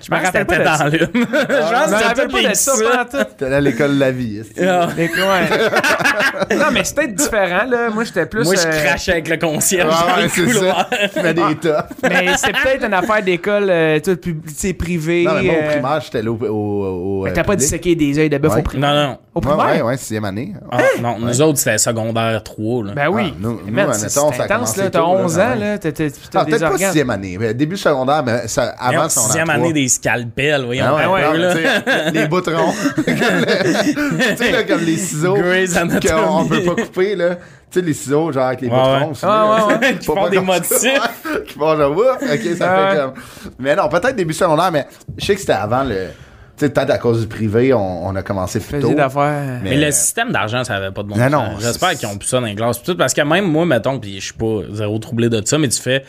Je, 0.06 0.12
me 0.12 0.22
rappelle 0.22 0.46
pas 0.46 0.60
dans 0.60 0.76
ça. 0.78 0.90
l'une. 0.90 1.10
Je 1.14 1.20
me 1.20 1.26
que 1.26 2.04
rappelle 2.04 2.28
pas 2.28 2.50
de 2.50 2.54
ça, 2.56 2.72
pas 2.84 3.02
en 3.02 3.06
tout. 3.06 3.30
T'es 3.38 3.46
à 3.46 3.62
l'école 3.62 3.96
de 3.96 4.00
la 4.00 4.12
vie. 4.12 4.42
Ah. 4.62 4.88
Non, 6.52 6.66
mais 6.72 6.84
c'est 6.84 6.96
peut-être 6.96 7.16
différent, 7.16 7.66
là. 7.70 7.90
Moi, 7.90 8.04
j'étais 8.04 8.26
plus. 8.26 8.44
Moi, 8.44 8.56
je 8.56 8.68
euh, 8.68 8.84
crachais 8.84 9.12
avec 9.14 9.30
le 9.30 9.38
concierge 9.38 9.88
Ouais, 9.94 10.10
dans 10.10 10.16
ouais, 10.18 10.24
le 10.24 10.30
c'est 10.30 10.44
couloir. 10.44 10.90
ça. 10.90 11.08
Tu 11.14 11.22
mets 11.22 11.34
des 11.34 11.56
tops. 11.56 11.94
Mais 12.04 12.28
c'est 12.38 12.52
peut-être 12.52 12.86
une 12.86 12.94
affaire 12.94 13.24
d'école, 13.24 13.70
euh, 13.70 14.00
tu 14.00 14.18
sais, 14.56 14.74
privée. 14.74 15.24
Non, 15.26 15.34
mais 15.36 15.44
moi, 15.44 15.54
au 15.56 15.58
euh, 15.64 15.72
primaire, 15.72 16.02
j'étais 16.02 16.22
là 16.22 16.32
au. 16.32 16.36
au, 16.36 17.20
au 17.20 17.24
mais 17.24 17.34
T'as 17.34 17.44
pas 17.44 17.56
disséqué 17.56 17.96
des 17.96 18.18
yeux 18.18 18.30
de 18.30 18.38
bœuf 18.38 18.54
Ouais. 18.54 18.60
au 18.60 18.64
primaire? 18.64 18.94
Non, 18.94 19.04
non. 19.33 19.33
Au 19.36 19.40
Ouais, 19.40 19.48
primaire? 19.48 19.66
ouais, 19.78 19.82
ouais, 19.82 19.98
sixième 19.98 20.26
année. 20.26 20.54
Ah, 20.72 20.78
non, 21.02 21.18
nous 21.18 21.42
autres, 21.42 21.58
c'était 21.58 21.80
secondaire 21.80 22.44
3. 22.44 22.84
Là. 22.86 22.92
Ben 22.96 23.08
oui. 23.10 23.32
Ah, 23.34 23.38
nous- 23.40 23.62
Mais 23.66 23.82
nous, 23.82 23.88
man, 23.90 23.94
ça 23.96 24.22
a 24.22 24.44
intense, 24.44 24.78
là. 24.78 24.90
T'as 24.92 25.00
tôt, 25.00 25.06
là, 25.06 25.08
11 25.24 25.36
quand 25.38 25.42
ans, 25.42 25.56
là. 25.56 25.78
T'as 25.80 25.92
t'as- 25.92 26.10
t'as 26.12 26.40
Ah, 26.42 26.46
des 26.46 26.52
peut-être 26.52 26.62
pas 26.62 26.72
organes. 26.72 26.88
sixième 26.90 27.10
année, 27.10 27.38
mais 27.40 27.54
début 27.56 27.78
secondaire, 27.78 28.22
mais 28.24 28.48
ça, 28.48 28.76
avant 28.80 29.10
son 29.10 29.22
sixième 29.22 29.50
année 29.50 29.74
des 29.74 29.88
scalpels, 29.88 30.66
voyons. 30.66 30.86
Ah 30.88 31.12
ouais, 31.12 31.22
peu, 31.32 31.38
non, 31.38 31.44
là. 31.44 31.54
mais 31.56 32.12
les 32.22 32.28
boutrons. 32.28 32.74
tu 32.96 34.36
sais, 34.38 34.52
là, 34.52 34.64
comme 34.64 34.82
les 34.82 34.98
ciseaux 34.98 35.36
qu'on 35.36 36.46
peut 36.48 36.64
pas 36.64 36.76
couper, 36.84 37.16
là. 37.16 37.36
Tu 37.72 37.80
sais, 37.80 37.86
les 37.88 37.94
ciseaux, 37.96 38.32
genre 38.32 38.46
avec 38.46 38.62
les 38.62 38.68
Ouais, 38.68 38.76
boutrons. 38.76 39.00
ouais. 39.00 39.10
aussi, 39.10 39.26
Ouais, 39.26 39.32
ouais, 39.32 39.74
ouais. 39.88 39.98
Qui 39.98 40.06
Faut 40.06 40.14
font 40.16 40.24
pas 40.26 40.30
des 40.30 40.40
motifs. 40.40 41.02
Qui 41.48 41.54
font 41.58 41.76
genre, 41.76 41.92
ouf, 41.98 42.22
ok, 42.22 42.56
ça 42.56 42.72
Ouais. 42.76 42.92
fait 42.92 42.98
comme. 43.02 43.14
Mais 43.58 43.76
non, 43.76 43.90
peut-être 43.90 44.16
début 44.16 44.34
secondaire, 44.34 44.72
mais 44.72 44.86
je 45.18 45.26
sais 45.26 45.34
que 45.34 45.40
c'était 45.42 45.54
avant 45.54 45.84
le. 45.84 46.10
Sais, 46.64 46.70
peut-être 46.70 46.90
à 46.92 46.98
cause 46.98 47.22
du 47.22 47.28
privé, 47.28 47.74
on, 47.74 48.08
on 48.08 48.16
a 48.16 48.24
commencé 48.24 48.60
plus 48.60 48.80
tôt. 48.80 48.94
D'affaires. 48.94 49.60
Mais 49.64 49.76
le 49.78 49.92
système 49.92 50.32
d'argent, 50.32 50.64
ça 50.64 50.76
avait 50.76 50.92
pas 50.92 51.04
de 51.04 51.10
bon 51.10 51.16
Non, 51.18 51.24
sens. 51.24 51.32
non, 51.32 51.60
J'espère 51.60 51.92
qu'ils 51.92 52.08
ont 52.08 52.18
plus 52.18 52.28
ça 52.28 52.40
dans 52.40 52.46
les 52.46 52.56
classes. 52.56 52.82
tout, 52.82 52.96
Parce 52.96 53.14
que 53.14 53.22
même 53.22 53.46
moi, 53.46 53.66
mettons, 53.66 54.00
puis 54.00 54.16
je 54.20 54.26
suis 54.26 54.34
pas 54.34 54.62
zéro 54.72 54.98
troublé 55.00 55.30
de 55.30 55.42
ça, 55.46 55.58
mais 55.58 55.68
tu 55.68 55.82
fais. 55.82 56.04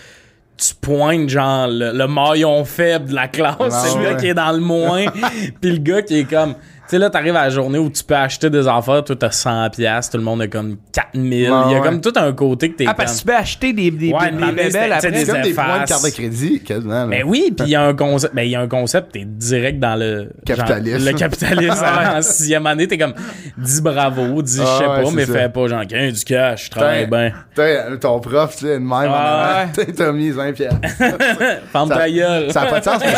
Tu 0.56 0.72
pointes 0.80 1.28
genre 1.28 1.66
le, 1.66 1.90
le 1.92 2.06
maillon 2.06 2.64
faible 2.64 3.06
de 3.10 3.14
la 3.14 3.26
classe, 3.26 3.56
c'est 3.70 3.98
le 3.98 4.04
ouais. 4.04 4.10
gars 4.12 4.14
qui 4.14 4.26
est 4.28 4.34
dans 4.34 4.52
le 4.52 4.60
moins, 4.60 5.06
puis 5.60 5.72
le 5.72 5.78
gars 5.78 6.02
qui 6.02 6.20
est 6.20 6.24
comme. 6.30 6.54
Tu 6.86 6.90
sais, 6.90 6.98
là, 6.98 7.08
t'arrives 7.08 7.34
à 7.34 7.44
la 7.44 7.48
journée 7.50 7.78
où 7.78 7.88
tu 7.88 8.04
peux 8.04 8.14
acheter 8.14 8.50
des 8.50 8.68
affaires, 8.68 9.02
toi, 9.02 9.16
t'as 9.18 9.28
100$, 9.30 9.70
piastres, 9.70 10.12
tout 10.12 10.18
le 10.18 10.24
monde 10.24 10.42
a 10.42 10.48
comme 10.48 10.76
4000$. 10.92 11.14
Il 11.14 11.40
y 11.40 11.46
a 11.46 11.66
ouais. 11.66 11.80
comme 11.80 12.02
tout 12.02 12.12
un 12.14 12.30
côté 12.34 12.70
que 12.72 12.76
t'es 12.76 12.84
Ah, 12.86 12.88
comme. 12.90 12.96
parce 13.06 13.14
que 13.14 13.18
tu 13.20 13.24
peux 13.24 13.34
acheter 13.34 13.72
des, 13.72 13.90
des, 13.90 14.12
Ouais, 14.12 14.30
des 14.30 14.36
mais 14.36 14.46
bébelles 14.52 14.66
c'était- 14.72 14.78
après. 14.92 15.00
sais, 15.00 15.24
C'est 15.24 15.32
comme 15.32 15.40
des 15.42 15.54
points 15.54 15.80
de 15.82 15.88
carte 15.88 16.04
de 16.04 16.10
crédit, 16.10 16.60
quasiment. 16.62 16.92
là. 16.92 17.06
Ben 17.06 17.22
oui, 17.26 17.54
puis 17.56 17.66
il 17.66 17.70
y 17.70 17.74
a 17.74 17.82
un 17.82 17.94
concept, 17.94 18.34
ben 18.34 18.42
il 18.42 18.50
y 18.50 18.54
a 18.54 18.60
un 18.60 18.68
concept, 18.68 19.12
t'es 19.12 19.24
direct 19.24 19.78
dans 19.80 19.96
le 19.98 20.28
Capitalisme. 20.44 20.98
genre, 20.98 21.12
le 21.12 21.18
capitalisme 21.18 21.84
en 22.16 22.20
sixième 22.22 22.66
année, 22.66 22.86
t'es 22.86 22.98
comme 22.98 23.14
dis 23.56 23.80
bravo, 23.80 24.42
dis 24.42 24.58
je 24.58 24.62
Ah 24.62 24.78
sais 24.78 24.86
ouais, 24.86 25.02
pas, 25.04 25.10
mais 25.10 25.24
ça. 25.24 25.32
fais 25.32 25.48
pas 25.48 25.66
genre 25.68 25.84
Gagne 25.86 26.12
du 26.12 26.24
cash, 26.24 26.66
je 26.66 26.70
travaille 26.70 27.06
bien. 27.06 27.32
T'sais, 27.54 27.96
ton 27.98 28.20
prof, 28.20 28.56
tu 28.56 28.66
sais, 28.66 28.74
de 28.74 28.78
même, 28.78 28.90
en 28.90 29.14
Ah, 29.14 29.64
t'as 29.96 30.12
mis 30.12 30.28
20 30.30 30.52
pièces. 30.52 30.70
Ferme 31.72 31.88
Ça- 31.88 31.96
ta 31.96 32.10
gueule. 32.10 32.52
Ça 32.52 32.64
n'a 32.64 32.66
pas 32.66 32.80
de 32.80 32.84
sens. 32.84 33.00
mais 33.02 33.14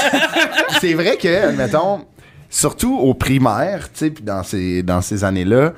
c'est 0.80 0.94
vrai 0.94 1.16
que, 1.16 1.48
admettons, 1.48 2.02
surtout 2.50 2.96
au 2.98 3.14
primaire, 3.14 3.88
tu 3.92 3.98
sais, 3.98 4.10
puis 4.10 4.24
dans 4.24 4.42
ces, 4.42 4.82
dans 4.82 5.00
ces 5.00 5.24
années-là, 5.24 5.72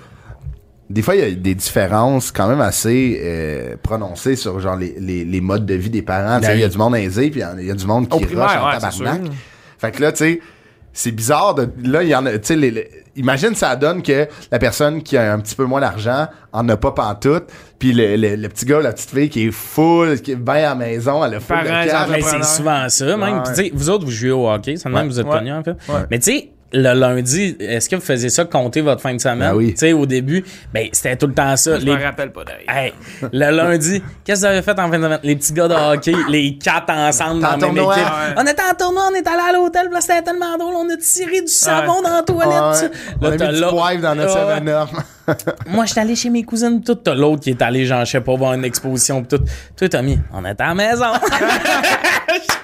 des 0.90 1.02
fois, 1.02 1.14
il 1.16 1.20
y 1.20 1.24
a 1.24 1.30
des 1.34 1.54
différences 1.54 2.32
quand 2.32 2.48
même 2.48 2.62
assez 2.62 3.20
euh, 3.22 3.76
prononcées 3.82 4.36
sur 4.36 4.58
genre 4.58 4.76
les, 4.76 4.94
les, 4.98 5.22
les 5.24 5.40
modes 5.42 5.66
de 5.66 5.74
vie 5.74 5.90
des 5.90 6.00
parents. 6.02 6.40
Il 6.40 6.58
y 6.60 6.64
a 6.64 6.68
du 6.68 6.78
monde 6.78 6.96
aisé, 6.96 7.30
puis 7.30 7.42
il 7.58 7.66
y 7.66 7.70
a 7.70 7.74
du 7.74 7.86
monde 7.86 8.08
qui 8.08 8.24
primaire, 8.24 8.46
rush 8.46 8.56
en 8.56 8.66
ouais, 8.68 8.78
tabarnak. 9.02 9.32
Fait 9.78 9.90
que 9.92 10.00
là, 10.00 10.12
tu 10.12 10.18
sais, 10.18 10.40
c'est 10.94 11.12
bizarre 11.12 11.54
de. 11.54 11.68
Là, 11.84 12.02
il 12.02 12.08
y 12.08 12.14
en 12.14 12.24
a. 12.24 12.32
Tu 12.32 12.38
sais, 12.42 12.56
les- 12.56 12.70
les- 12.70 12.88
imagine, 13.16 13.54
ça 13.54 13.76
donne 13.76 14.02
que 14.02 14.26
la 14.50 14.58
personne 14.58 15.02
qui 15.02 15.18
a 15.18 15.30
un 15.34 15.38
petit 15.40 15.54
peu 15.54 15.66
moins 15.66 15.80
d'argent 15.82 16.26
en 16.52 16.66
a 16.70 16.76
pas 16.78 16.92
pantoute, 16.92 17.44
puis 17.78 17.92
le, 17.92 18.16
le, 18.16 18.36
le 18.36 18.48
petit 18.48 18.64
gars, 18.64 18.80
la 18.80 18.92
petite 18.94 19.10
fille 19.10 19.28
qui 19.28 19.46
est 19.46 19.50
full, 19.52 20.18
qui 20.22 20.32
est 20.32 20.36
bien 20.36 20.54
à 20.54 20.60
la 20.70 20.74
maison, 20.74 21.22
elle 21.22 21.34
a 21.34 21.40
full 21.40 21.56
de 21.64 22.22
c'est 22.22 22.44
souvent 22.44 22.88
ça, 22.88 23.04
même. 23.04 23.20
Ouais. 23.20 23.42
Puis, 23.44 23.52
tu 23.54 23.62
sais, 23.62 23.70
vous 23.74 23.90
autres, 23.90 24.06
vous 24.06 24.10
jouez 24.10 24.30
au 24.30 24.48
hockey, 24.50 24.74
même 24.86 24.94
Ouais. 24.94 25.02
que 25.02 25.08
vous 25.08 25.20
êtes 25.20 25.26
Ouais. 25.26 25.32
connus, 25.38 25.52
en 25.52 25.62
fait. 25.62 25.72
Ouais. 25.86 26.00
Mais 26.10 26.18
tu 26.18 26.32
sais, 26.32 26.50
le 26.72 26.92
lundi, 26.92 27.56
est-ce 27.60 27.88
que 27.88 27.96
vous 27.96 28.02
faisiez 28.02 28.28
ça, 28.30 28.44
compter 28.44 28.80
votre 28.82 29.00
fin 29.00 29.14
de 29.14 29.20
semaine? 29.20 29.38
Ben 29.38 29.54
oui. 29.54 29.70
Tu 29.72 29.78
sais, 29.78 29.92
au 29.92 30.04
début, 30.06 30.44
ben, 30.72 30.88
c'était 30.92 31.16
tout 31.16 31.26
le 31.26 31.34
temps 31.34 31.56
ça. 31.56 31.78
Je 31.80 31.84
Les- 31.86 31.96
me 31.96 32.02
rappelle 32.02 32.30
pas 32.32 32.44
d'ailleurs. 32.44 32.62
Hey, 32.68 32.92
le 33.32 33.50
lundi, 33.50 34.02
qu'est-ce 34.24 34.42
que 34.42 34.46
vous 34.46 34.52
avez 34.52 34.62
fait 34.62 34.78
en 34.78 34.90
fin 34.90 34.98
de 34.98 35.04
semaine? 35.04 35.20
Les 35.22 35.36
petits 35.36 35.52
gars 35.52 35.68
de 35.68 35.74
hockey, 35.74 36.14
les 36.28 36.58
quatre 36.58 36.90
ensemble 36.90 37.40
dans 37.40 37.48
En 37.48 37.50
la 37.52 37.56
même 37.56 37.74
tournoi, 37.74 37.94
équipe. 37.96 38.06
ouais. 38.06 38.34
On 38.36 38.42
était 38.46 38.62
en 38.70 38.74
tournoi, 38.74 39.02
on 39.10 39.14
est 39.14 39.26
allé 39.26 39.42
à 39.48 39.52
l'hôtel, 39.52 39.88
là, 39.92 40.00
c'était 40.00 40.22
tellement 40.22 40.56
drôle, 40.58 40.74
on 40.76 40.88
a 40.90 40.96
tiré 40.96 41.40
du 41.40 41.46
savon 41.48 42.02
dans 42.02 42.10
la 42.16 42.22
toilette. 42.22 42.90
Ouais. 42.92 42.98
On 43.22 43.26
a 43.26 43.30
mis 43.50 43.54
du 43.58 43.66
poivre 43.66 44.00
dans 44.02 44.14
notre 44.14 44.34
Ouais. 44.34 44.54
7 44.54 45.04
Moi, 45.68 45.84
j'étais 45.84 46.00
allé 46.00 46.16
chez 46.16 46.30
mes 46.30 46.42
cousines, 46.42 46.82
tout. 46.82 46.94
T'as 46.94 47.14
l'autre 47.14 47.42
qui 47.42 47.50
est 47.50 47.60
allé, 47.60 47.84
genre, 47.84 48.02
je 48.04 48.12
sais 48.12 48.20
pas, 48.22 48.34
voir 48.34 48.54
une 48.54 48.64
exposition, 48.64 49.22
pis 49.22 49.36
tout. 49.36 49.44
Toi, 49.76 49.88
Tommy, 49.90 50.18
on 50.32 50.42
était 50.44 50.62
à 50.62 50.68
la 50.68 50.74
maison. 50.74 51.04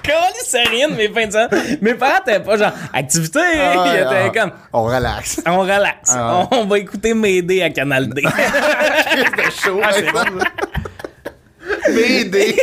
Je 0.05 0.11
c'est 0.45 0.63
rien 0.63 0.89
de 0.89 0.95
mes 0.95 1.09
fins 1.09 1.27
de 1.27 1.31
semaine. 1.31 1.77
Mes 1.81 1.93
parents 1.95 2.19
étaient 2.25 2.39
pas 2.39 2.57
genre, 2.57 2.71
activité, 2.93 3.39
Ah 3.39 3.83
ils 3.87 3.95
étaient 3.95 4.07
ah. 4.07 4.29
comme, 4.33 4.51
On 4.73 4.83
relaxe. 4.83 5.41
on 5.45 5.59
relaxe. 5.59 6.11
Ah 6.13 6.47
On 6.51 6.65
va 6.65 6.79
écouter 6.79 7.13
Médé 7.13 7.61
à 7.61 7.69
Canal 7.69 8.09
D. 8.09 8.23
C'était 9.15 9.51
chaud. 9.51 9.81
c'est 9.91 10.05
BD. 11.93 12.55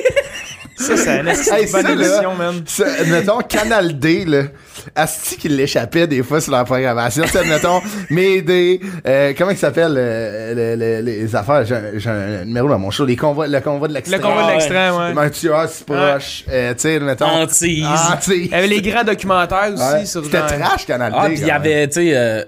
Ça, 0.83 0.97
c'est 0.97 1.21
une 1.21 1.29
Hey, 1.29 1.68
ça, 1.68 1.83
bonne 1.83 1.99
là, 1.99 2.07
émission, 2.07 2.35
man. 2.35 2.62
ça, 2.66 2.85
Admettons, 3.01 3.38
Canal 3.40 3.99
D, 3.99 4.25
là. 4.25 4.42
Asti 4.95 5.37
qu'il 5.37 5.57
l'échappait 5.57 6.07
des 6.07 6.23
fois 6.23 6.40
sur 6.40 6.53
leur 6.53 6.64
programmation. 6.64 7.23
Tu 7.25 7.31
sais, 7.31 7.38
admettons, 7.38 7.81
Médé, 8.11 8.81
euh, 9.07 9.33
comment 9.37 9.51
il 9.51 9.57
s'appelle, 9.57 9.95
euh, 9.97 10.75
le- 10.77 11.01
le- 11.01 11.03
les 11.05 11.37
affaires, 11.37 11.64
j'ai 11.64 11.75
un- 11.77 11.90
j'ai 11.97 12.11
un 12.11 12.45
numéro 12.45 12.68
dans 12.68 12.79
mon 12.79 12.90
show, 12.90 13.05
les 13.05 13.16
convois, 13.16 13.47
le 13.47 13.61
convoi 13.61 13.88
de 13.88 13.92
Le 13.92 13.99
l'extrême. 13.99 14.21
convoi 14.21 14.42
de 14.42 14.47
ouais. 14.49 14.53
l'extrême, 14.55 14.95
ouais. 14.97 15.12
Mathieu 15.12 15.53
c'est 15.68 15.87
proche. 15.87 16.45
Euh, 16.51 16.73
tu 16.75 16.81
sais, 16.81 16.97
admettons. 16.97 17.27
Antise. 17.27 17.87
Antise. 18.12 18.33
Il 18.47 18.51
y 18.51 18.55
avait 18.55 18.66
les 18.66 18.83
grands 18.83 19.05
documentaires 19.05 19.71
aussi 19.75 19.83
Ouais. 19.92 20.05
sur 20.07 20.25
C'était 20.25 20.38
genre- 20.38 20.49
trash, 20.49 20.87
Canal 20.87 21.12
D. 21.12 21.18
Ah, 21.21 21.25
puis 21.27 21.38
il 21.38 21.47
y 21.47 21.51
avait, 21.51 21.87
tu 21.88 21.95
sais, 21.95 22.11
euh, 22.14 22.45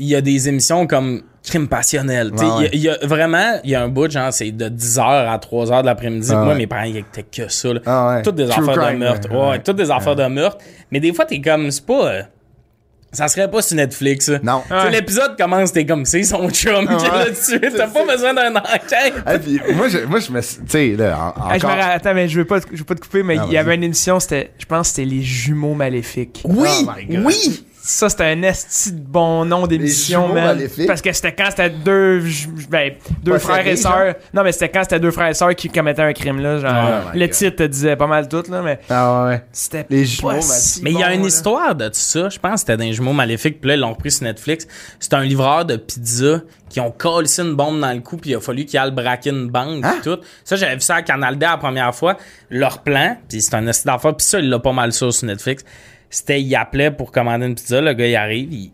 il 0.00 0.06
y 0.08 0.16
a 0.16 0.20
des 0.20 0.48
émissions 0.48 0.86
comme 0.86 1.22
Crime 1.44 1.68
passionnel. 1.68 2.32
Ouais, 2.34 2.44
ouais. 2.44 2.68
il 2.72 2.80
y 2.80 2.88
a- 2.88 2.94
il 2.98 3.02
y, 3.02 3.04
a 3.04 3.06
vraiment, 3.06 3.60
il 3.64 3.70
y 3.70 3.74
a 3.74 3.82
un 3.82 3.88
bout, 3.88 4.10
genre, 4.10 4.32
c'est 4.32 4.50
de 4.50 4.68
10h 4.68 5.00
à 5.02 5.38
3h 5.38 5.80
de 5.82 5.86
l'après-midi. 5.86 6.28
Ah, 6.30 6.36
Moi, 6.36 6.48
ouais. 6.48 6.54
mes 6.58 6.66
parents, 6.66 6.82
ils 6.84 6.98
écoutaient 6.98 7.22
que 7.24 7.48
ça, 7.48 7.72
là. 7.72 7.80
Ah, 7.86 8.08
ouais. 8.16 8.22
Toutes 8.22 8.34
des 8.34 8.46
True 8.48 8.68
affaires 8.68 8.92
de 8.92 8.96
meurtre. 8.98 9.30
ouais, 9.30 9.36
Ouais, 9.36 9.48
ouais. 9.50 9.58
toutes 9.62 9.76
des 9.76 9.90
affaires 9.90 10.16
de 10.16 10.26
meurtre. 10.26 10.58
Mais 10.90 11.00
des 11.00 11.12
fois, 11.14 11.24
t'es 11.24 11.40
comme, 11.40 11.70
c'est 11.70 11.86
pas. 11.86 12.12
euh, 12.12 12.22
ça 13.12 13.26
serait 13.26 13.50
pas 13.50 13.60
sur 13.62 13.76
Netflix, 13.76 14.26
ça. 14.26 14.38
Non. 14.42 14.62
Ouais. 14.70 14.90
l'épisode 14.90 15.36
commence, 15.36 15.72
t'es 15.72 15.84
comme, 15.86 16.04
c'est 16.04 16.22
son 16.22 16.48
chum 16.50 16.86
qui 16.86 16.92
est 16.92 17.10
Ouais. 17.10 17.24
là-dessus. 17.24 17.58
T'as 17.76 17.88
pas 17.88 18.04
besoin 18.06 18.34
d'un 18.34 18.54
enquête. 18.54 19.14
Ah, 19.26 19.38
puis 19.38 19.58
moi, 19.74 19.88
je, 19.88 19.98
moi, 20.06 20.20
je 20.20 20.30
me 20.30 20.40
suis- 20.42 20.58
tu 20.58 20.68
sais, 20.68 20.88
là, 20.96 21.16
en- 21.36 21.40
Ah, 21.40 21.56
encore. 21.56 21.70
Attends, 21.70 22.14
mais 22.14 22.28
je 22.28 22.38
veux 22.38 22.44
pas, 22.44 22.60
te- 22.60 22.66
je 22.70 22.76
veux 22.78 22.84
pas 22.84 22.94
te 22.94 23.00
couper, 23.00 23.22
mais 23.24 23.38
Ah, 23.40 23.44
il 23.48 23.52
y 23.54 23.56
avait 23.58 23.74
une 23.74 23.82
émission, 23.82 24.20
c'était, 24.20 24.52
je 24.58 24.64
pense 24.66 24.90
que 24.90 24.96
c'était 24.96 25.08
les 25.10 25.22
jumeaux 25.22 25.74
maléfiques. 25.74 26.42
Oui, 26.44 26.68
Oh 26.82 26.90
my 26.96 27.06
God. 27.16 27.24
oui. 27.26 27.64
Ça, 27.92 28.08
c'était 28.08 28.24
un 28.24 28.42
esti 28.42 28.92
de 28.92 29.00
bon 29.00 29.44
nom 29.44 29.66
d'émission, 29.66 30.22
jumeaux 30.28 30.34
man. 30.34 30.44
maléfiques? 30.44 30.86
Parce 30.86 31.02
que 31.02 31.12
c'était 31.12 31.32
quand 31.34 31.46
c'était 31.50 31.70
deux, 31.70 32.22
ben, 32.68 32.92
deux 33.24 33.32
Pas 33.32 33.38
frères 33.40 33.66
et 33.66 33.74
sœurs. 33.76 34.14
Non, 34.32 34.44
mais 34.44 34.52
c'était 34.52 34.68
quand 34.68 34.82
c'était 34.84 35.00
deux 35.00 35.10
frères 35.10 35.28
et 35.28 35.34
sœurs 35.34 35.54
qui 35.56 35.68
commettaient 35.68 36.02
un 36.02 36.12
crime, 36.12 36.38
là. 36.40 36.58
Genre, 36.58 36.70
Oh 36.72 37.10
le 37.14 37.20
God. 37.26 37.30
titre 37.30 37.56
te 37.56 37.62
disait 37.64 37.96
pas 37.96 38.06
mal 38.06 38.28
tout, 38.28 38.44
là, 38.48 38.62
mais 38.62 38.78
Ah, 38.88 39.24
ouais. 39.26 39.42
c'était 39.50 39.86
Les 39.90 40.02
pas 40.02 40.04
jumeaux 40.06 40.28
maléfiques. 40.28 40.50
si 40.52 40.82
Mais 40.84 40.92
il 40.92 40.98
y 41.00 41.02
a 41.02 41.12
une 41.12 41.22
là. 41.22 41.28
histoire 41.28 41.74
de 41.74 41.90
ça. 41.92 42.28
Je 42.28 42.38
pense 42.38 42.52
que 42.52 42.60
c'était 42.60 42.76
d'un 42.76 42.92
jumeau 42.92 43.12
maléfique. 43.12 43.60
Puis 43.60 43.68
là, 43.68 43.74
ils 43.74 43.80
l'ont 43.80 43.92
repris 43.92 44.12
sur 44.12 44.22
Netflix. 44.24 44.68
C'est 45.00 45.14
un 45.14 45.22
livreur 45.22 45.64
de 45.64 45.74
pizza 45.76 46.42
qui 46.68 46.78
ont 46.78 46.92
collé 46.92 47.28
une 47.40 47.54
bombe 47.54 47.80
dans 47.80 47.92
le 47.92 47.98
cou. 48.00 48.16
Puis 48.18 48.30
il 48.30 48.36
a 48.36 48.40
fallu 48.40 48.64
qu'il 48.66 48.78
aille 48.78 48.92
braquer 48.92 49.30
une 49.30 49.48
banque. 49.48 49.84
Hein? 49.84 49.94
puis 50.00 50.12
tout. 50.12 50.20
Ça, 50.44 50.54
j'avais 50.54 50.74
vu 50.76 50.80
ça 50.80 50.96
à 50.96 51.02
Canal 51.02 51.36
D 51.36 51.44
la 51.44 51.56
première 51.56 51.92
fois. 51.94 52.16
Leur 52.50 52.82
plan, 52.82 53.16
puis 53.28 53.42
c'est 53.42 53.54
un 53.54 53.66
esti 53.66 53.84
d'affaires. 53.86 54.14
Puis 54.14 54.26
ça, 54.26 54.38
il 54.38 54.48
l'a 54.48 54.60
pas 54.60 54.72
mal 54.72 54.92
sur 54.92 55.10
Netflix. 55.24 55.64
C'était, 56.10 56.42
il 56.42 56.54
appelait 56.56 56.90
pour 56.90 57.12
commander 57.12 57.46
une 57.46 57.54
pizza. 57.54 57.80
Le 57.80 57.92
gars, 57.94 58.06
il 58.06 58.16
arrive, 58.16 58.52
il- 58.52 58.72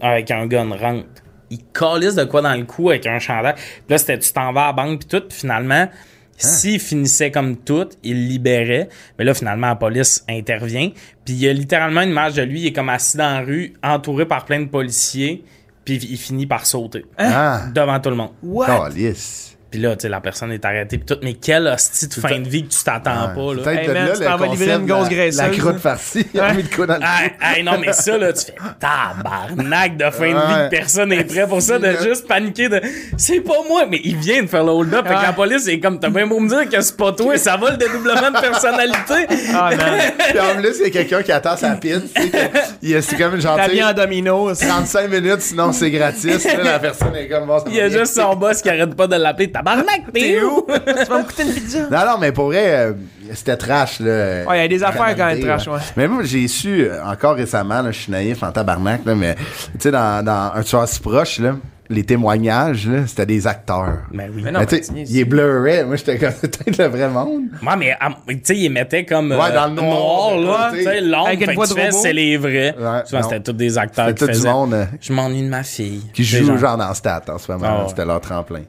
avec 0.00 0.30
un 0.30 0.46
gun 0.46 0.70
rentre. 0.70 1.06
Il 1.50 1.58
calisse 1.72 2.14
de 2.14 2.24
quoi 2.24 2.40
dans 2.42 2.54
le 2.54 2.64
cou 2.64 2.90
avec 2.90 3.06
un 3.06 3.18
chandail. 3.18 3.54
Puis 3.54 3.64
là, 3.88 3.98
c'était 3.98 4.18
tu 4.18 4.32
t'en 4.32 4.52
vas 4.52 4.64
à 4.64 4.66
la 4.68 4.72
banque 4.74 5.00
puis 5.00 5.08
tout. 5.08 5.26
Puis 5.26 5.38
finalement, 5.38 5.88
s'il 6.36 6.78
finissait 6.78 7.30
comme 7.30 7.56
tout, 7.56 7.88
il 8.04 8.28
libérait. 8.28 8.88
Mais 9.18 9.24
là, 9.24 9.34
finalement, 9.34 9.68
la 9.68 9.74
police 9.76 10.24
intervient. 10.28 10.90
Puis 11.24 11.34
il 11.34 11.40
y 11.40 11.48
a 11.48 11.52
littéralement 11.52 12.02
une 12.02 12.10
image 12.10 12.34
de 12.34 12.42
lui. 12.42 12.60
Il 12.60 12.66
est 12.66 12.72
comme 12.72 12.90
assis 12.90 13.16
dans 13.16 13.30
la 13.38 13.40
rue, 13.40 13.72
entouré 13.82 14.26
par 14.26 14.44
plein 14.44 14.60
de 14.60 14.68
policiers. 14.68 15.42
Puis 15.84 15.96
il 15.96 16.18
finit 16.18 16.46
par 16.46 16.66
sauter. 16.66 17.06
Ah. 17.16 17.62
Devant 17.74 17.98
tout 17.98 18.10
le 18.10 18.16
monde. 18.16 18.30
What? 18.42 18.66
Calice. 18.90 19.57
Puis 19.70 19.80
là, 19.80 19.96
tu 19.96 20.02
sais, 20.02 20.08
la 20.08 20.20
personne 20.22 20.50
est 20.52 20.64
arrêtée 20.64 20.96
pis 20.98 21.04
tout. 21.04 21.18
Mais 21.22 21.34
quelle 21.34 21.66
hostie 21.66 22.08
de 22.08 22.14
fin 22.14 22.38
de 22.38 22.48
vie 22.48 22.64
que 22.66 22.72
tu 22.72 22.82
t'attends 22.82 23.28
pas, 23.34 23.54
là. 23.54 23.62
Peut-être 23.62 23.78
Hey, 23.80 23.88
man, 23.88 24.10
tu 24.14 24.20
le 24.20 24.26
t'en 24.26 24.36
vas 24.38 24.46
livrer 24.46 24.66
concept 24.66 24.78
une 24.80 24.84
de 24.86 24.88
la- 24.88 24.94
grosse 24.96 25.08
graisseuse, 25.10 25.36
La 25.42 25.48
croûte 25.50 25.72
là. 25.74 25.78
farcie. 25.78 26.26
Il 26.32 26.40
a 26.40 26.54
mis 26.54 26.62
le 26.62 26.68
coup 26.74 26.86
dans 26.86 26.94
le 26.96 27.02
Hey, 27.02 27.32
hey, 27.58 27.62
non, 27.64 27.72
mais 27.78 27.92
ça, 27.92 28.16
là, 28.16 28.32
tu 28.32 28.46
fais 28.46 28.54
tabarnak 28.80 29.96
de 29.96 30.10
fin 30.10 30.26
de 30.28 30.28
vie 30.30 30.34
Ouais. 30.34 30.64
que 30.70 30.70
personne 30.70 31.08
n'est 31.10 31.24
prêt 31.24 31.46
pour 31.46 31.60
ça, 31.60 31.78
de 31.78 31.86
Ouais. 31.86 31.96
juste 32.02 32.26
paniquer 32.26 32.68
de 32.70 32.80
c'est 33.16 33.40
pas 33.40 33.62
moi, 33.68 33.84
mais 33.90 34.00
il 34.04 34.16
vient 34.16 34.42
de 34.42 34.46
faire 34.48 34.64
le 34.64 34.70
hold-up. 34.72 35.06
Fait 35.06 35.14
que 35.14 35.18
Ouais. 35.18 35.26
la 35.26 35.32
police 35.32 35.68
est 35.68 35.80
comme, 35.80 36.00
t'as 36.00 36.08
bien 36.10 36.26
beau 36.26 36.40
me 36.40 36.48
dire 36.48 36.68
que 36.68 36.80
c'est 36.80 36.96
pas 36.96 37.12
toi, 37.12 37.36
ça 37.36 37.56
va 37.56 37.70
le 37.72 37.76
dédoublement 37.76 38.30
de 38.30 38.40
personnalité. 38.40 39.26
Ah, 39.54 39.70
man. 39.76 40.00
Puis 40.30 40.40
en 40.40 40.60
plus, 40.60 40.76
il 40.78 40.84
y 40.84 40.86
a 40.86 40.90
quelqu'un 40.90 41.22
qui 41.22 41.32
attend 41.32 41.56
sa 41.56 41.70
pine. 41.76 42.02
C'est 42.14 43.16
comme 43.18 43.34
une 43.34 43.42
T'as 43.42 43.56
gentille. 43.58 43.74
bien 43.74 43.90
en 43.90 43.92
domino. 43.92 44.54
35 44.54 45.08
minutes, 45.10 45.40
sinon 45.40 45.72
c'est 45.72 45.90
gratis. 45.90 46.44
Là, 46.44 46.62
la 46.64 46.78
personne 46.78 47.14
est 47.16 47.28
comme 47.28 47.46
bon, 47.46 47.58
ça 47.58 47.64
Il 47.68 47.74
y 47.74 47.80
a 47.80 47.88
juste 47.88 48.14
son 48.14 48.34
boss 48.34 48.62
qui 48.62 48.68
arrête 48.70 48.94
pas 48.94 49.06
de 49.06 49.16
l'appeler 49.16 49.50
tabarnak, 49.58 50.12
t'es 50.12 50.40
où? 50.42 50.66
tu 50.86 51.04
vas 51.10 51.18
me 51.18 51.24
coûter 51.24 51.42
une 51.44 51.52
pizza? 51.52 51.80
Non, 51.90 52.12
non, 52.12 52.18
mais 52.20 52.32
pour 52.32 52.46
vrai, 52.46 52.64
euh, 52.66 52.92
c'était 53.34 53.56
trash. 53.56 54.00
Là, 54.00 54.44
Ouais, 54.46 54.58
il 54.58 54.62
y 54.62 54.64
a 54.64 54.68
des 54.68 54.82
affaires 54.82 55.14
quand 55.16 55.26
même 55.26 55.40
trash, 55.40 55.66
ouais. 55.68 55.80
Mais 55.96 56.08
moi, 56.08 56.22
j'ai 56.24 56.48
su 56.48 56.84
euh, 56.84 57.04
encore 57.04 57.34
récemment, 57.36 57.82
là, 57.82 57.90
je 57.90 57.98
suis 58.00 58.12
naïf 58.12 58.42
en 58.42 58.52
tabarnak, 58.52 59.04
là, 59.04 59.14
mais 59.14 59.34
tu 59.34 59.42
sais, 59.80 59.90
dans, 59.90 60.24
dans 60.24 60.52
un 60.54 60.62
tueur 60.62 60.88
si 60.88 61.00
proche, 61.00 61.38
là, 61.40 61.56
les 61.90 62.04
témoignages, 62.04 62.86
là, 62.86 63.06
c'était 63.06 63.26
des 63.26 63.46
acteurs. 63.46 64.00
Ben 64.12 64.30
oui. 64.34 64.42
Mais 64.44 64.52
non, 64.52 64.60
Mais 64.60 64.80
mais 64.92 65.02
il 65.08 65.18
est 65.18 65.24
bluré. 65.24 65.84
Moi, 65.84 65.96
j'étais 65.96 66.18
comme, 66.18 66.32
peut-être 66.40 66.76
le 66.76 66.84
vrai 66.86 67.08
monde. 67.08 67.44
Moi, 67.62 67.76
mais, 67.76 67.96
ah, 67.98 68.10
tu 68.28 68.38
sais, 68.42 68.56
il 68.56 68.70
mettait 68.70 69.04
comme. 69.04 69.30
Ouais, 69.32 69.52
dans 69.52 69.66
le 69.68 69.74
noir, 69.74 70.36
là. 70.36 70.70
Tu 70.74 70.82
sais, 70.82 71.00
l'ombre. 71.00 71.28
Avec 71.28 71.40
une 71.46 71.54
voix 71.54 71.66
de 71.66 71.72
fais, 71.74 71.90
c'est 71.90 72.12
les 72.12 72.36
vrais. 72.36 72.74
Ouais, 72.78 73.02
Souvent, 73.06 73.22
non. 73.22 73.28
c'était 73.28 73.40
tous 73.40 73.52
des 73.52 73.78
acteurs 73.78 74.08
C'était 74.08 74.26
qui 74.26 74.32
tout 74.32 74.40
du 74.40 74.46
monde 74.46 74.74
euh, 74.74 74.84
Je 75.00 75.12
m'ennuie 75.12 75.42
de 75.42 75.48
ma 75.48 75.62
fille. 75.62 76.02
qui 76.12 76.24
joue 76.24 76.56
genre 76.58 76.76
dans 76.76 76.92
Stat 76.94 77.22
en 77.28 77.38
ce 77.38 77.50
moment. 77.50 77.66
Ah 77.68 77.82
ouais. 77.82 77.88
C'était 77.88 78.04
leur 78.04 78.20
tremplin. 78.20 78.62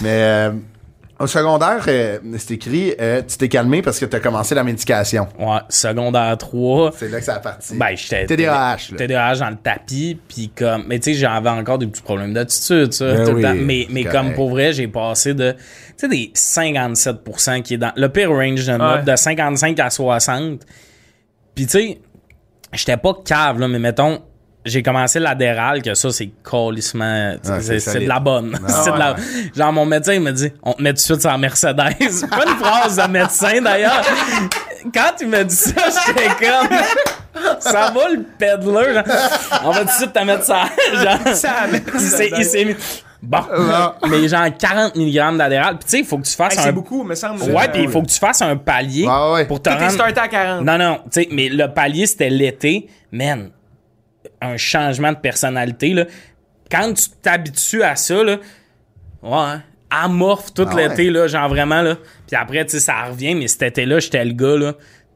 Mais 0.00 0.08
euh, 0.10 0.50
au 1.22 1.26
secondaire, 1.28 1.84
euh, 1.86 2.18
c'est 2.36 2.54
écrit, 2.54 2.94
euh, 3.00 3.22
tu 3.26 3.36
t'es 3.36 3.48
calmé 3.48 3.80
parce 3.80 4.00
que 4.00 4.06
tu 4.06 4.16
as 4.16 4.18
commencé 4.20 4.56
la 4.56 4.64
médication. 4.64 5.28
Ouais, 5.38 5.60
secondaire 5.68 6.36
3. 6.36 6.92
C'est 6.98 7.08
là 7.08 7.20
que 7.20 7.24
ça 7.24 7.36
a 7.36 7.38
parti. 7.38 7.76
Ben, 7.76 7.94
j'étais. 7.94 8.26
TDAH, 8.26 8.76
là. 8.90 8.98
TDAH 8.98 9.36
dans 9.36 9.50
le 9.50 9.56
tapis, 9.56 10.18
puis 10.28 10.50
comme. 10.50 10.84
Mais 10.88 10.98
tu 10.98 11.12
sais, 11.12 11.20
j'avais 11.20 11.48
encore 11.48 11.78
des 11.78 11.86
petits 11.86 12.02
problèmes 12.02 12.34
d'attitude, 12.34 12.92
ça. 12.92 13.04
Ben 13.14 13.24
tout 13.24 13.30
le 13.30 13.36
oui, 13.36 13.42
temps. 13.42 13.54
Mais, 13.54 13.86
mais 13.90 14.04
comme 14.04 14.34
pour 14.34 14.50
vrai, 14.50 14.72
j'ai 14.72 14.88
passé 14.88 15.32
de. 15.32 15.52
Tu 15.52 15.58
sais, 15.96 16.08
des 16.08 16.32
57% 16.34 17.62
qui 17.62 17.74
est 17.74 17.78
dans. 17.78 17.92
Le 17.94 18.08
pire 18.08 18.30
range 18.30 18.66
de 18.66 18.72
Ouais. 18.72 19.02
de 19.04 19.14
55 19.14 19.78
à 19.78 19.90
60. 19.90 20.60
Puis 21.54 21.66
tu 21.66 21.70
sais, 21.70 22.00
j'étais 22.72 22.96
pas 22.96 23.14
cave, 23.24 23.60
là, 23.60 23.68
mais 23.68 23.78
mettons. 23.78 24.22
J'ai 24.64 24.82
commencé 24.82 25.18
l'adéral, 25.18 25.82
que 25.82 25.94
ça, 25.94 26.10
c'est 26.10 26.30
colissement. 26.42 27.34
tu 27.42 27.48
sais, 27.62 27.72
Ouais, 27.72 27.80
c'est 27.80 28.00
de 28.00 28.08
la 28.08 28.20
bonne. 28.20 28.58
c'est 28.68 28.86
de 28.86 28.90
ouais, 28.92 28.98
la... 28.98 29.16
Genre, 29.56 29.72
mon 29.72 29.84
médecin, 29.86 30.12
il 30.14 30.20
me 30.20 30.30
dit 30.30 30.52
on 30.62 30.72
te 30.74 30.82
met 30.82 30.90
tout 30.90 30.94
de 30.96 31.00
suite 31.00 31.20
sur 31.20 31.30
la 31.30 31.38
Mercedes. 31.38 31.74
pas 32.30 32.44
une 32.46 32.56
phrase 32.60 32.96
de 32.96 33.08
médecin, 33.10 33.60
d'ailleurs. 33.60 34.02
Quand 34.94 35.12
il 35.20 35.28
m'a 35.28 35.44
dit 35.44 35.54
ça, 35.54 35.72
j'étais 36.06 36.28
comme. 36.28 36.76
Ça 37.60 37.92
va 37.94 38.08
le 38.08 38.94
genre. 38.94 39.04
On 39.64 39.70
va 39.70 39.80
tout 39.80 39.86
de 39.86 39.90
suite 39.90 40.12
te 40.12 40.24
mettre 40.24 40.44
ça. 40.44 40.64
Genre, 40.94 41.34
Ça, 41.36 41.50
il 41.94 42.00
s'est, 42.00 42.30
il 42.36 42.44
s'est 42.44 42.64
mis. 42.64 42.76
Bon. 43.22 43.38
Mais 44.10 44.26
genre 44.28 44.46
40 44.58 44.96
mg 44.96 45.36
d'adéral. 45.38 45.76
Puis 45.78 45.84
tu 45.84 45.90
sais, 45.90 45.98
il 46.00 46.04
faut 46.04 46.18
que 46.18 46.26
tu 46.26 46.34
fasses 46.34 46.54
Hey, 46.54 46.58
un. 46.58 46.62
c'est 46.64 46.72
beaucoup, 46.72 47.04
me 47.04 47.14
semble. 47.14 47.40
Ouais, 47.44 47.68
puis 47.72 47.82
il 47.84 47.88
faut 47.88 48.02
que 48.02 48.08
tu 48.08 48.18
fasses 48.18 48.42
un 48.42 48.56
palier 48.56 49.06
Ouais, 49.06 49.32
ouais. 49.32 49.44
pour 49.46 49.62
te 49.62 49.70
Tout 49.70 49.76
est 49.76 49.78
rendre. 49.78 49.92
starté 49.92 50.20
à 50.20 50.28
40. 50.28 50.64
Non, 50.64 50.76
non, 50.76 50.98
tu 51.04 51.22
sais, 51.22 51.28
mais 51.30 51.48
le 51.48 51.68
palier, 51.72 52.06
c'était 52.06 52.30
l'été. 52.30 52.88
Man, 53.12 53.50
un 54.40 54.56
changement 54.56 55.12
de 55.12 55.18
personnalité, 55.18 55.90
là. 55.94 56.06
Quand 56.70 56.92
tu 56.94 57.10
t'habitues 57.22 57.82
à 57.82 57.96
ça, 57.96 58.22
là, 58.22 58.38
ouais, 59.22 59.58
amorphe 59.90 60.54
tout 60.54 60.66
Ah 60.68 60.74
ouais. 60.74 60.88
l'été, 60.88 61.10
là, 61.10 61.26
genre 61.26 61.48
vraiment, 61.48 61.82
là. 61.82 61.96
Puis 62.26 62.36
après, 62.36 62.64
tu 62.64 62.72
sais, 62.72 62.80
ça 62.80 63.04
revient, 63.04 63.34
mais 63.34 63.48
cet 63.48 63.62
été-là, 63.62 63.98
j'étais 63.98 64.24
le 64.24 64.32
gars, 64.32 64.56
là. 64.56 64.74